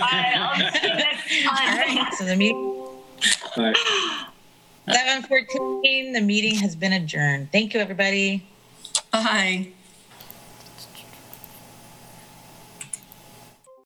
All 1.48 1.54
right, 1.54 2.08
so 2.18 2.24
the 2.24 2.36
meeting, 2.36 2.56
All 2.56 3.64
right. 3.64 3.76
seven 4.92 5.22
fourteen, 5.22 6.12
the 6.12 6.20
meeting 6.20 6.56
has 6.56 6.74
been 6.76 6.92
adjourned. 6.92 7.50
Thank 7.52 7.74
you, 7.74 7.80
everybody. 7.80 8.44
Bye. 9.12 9.68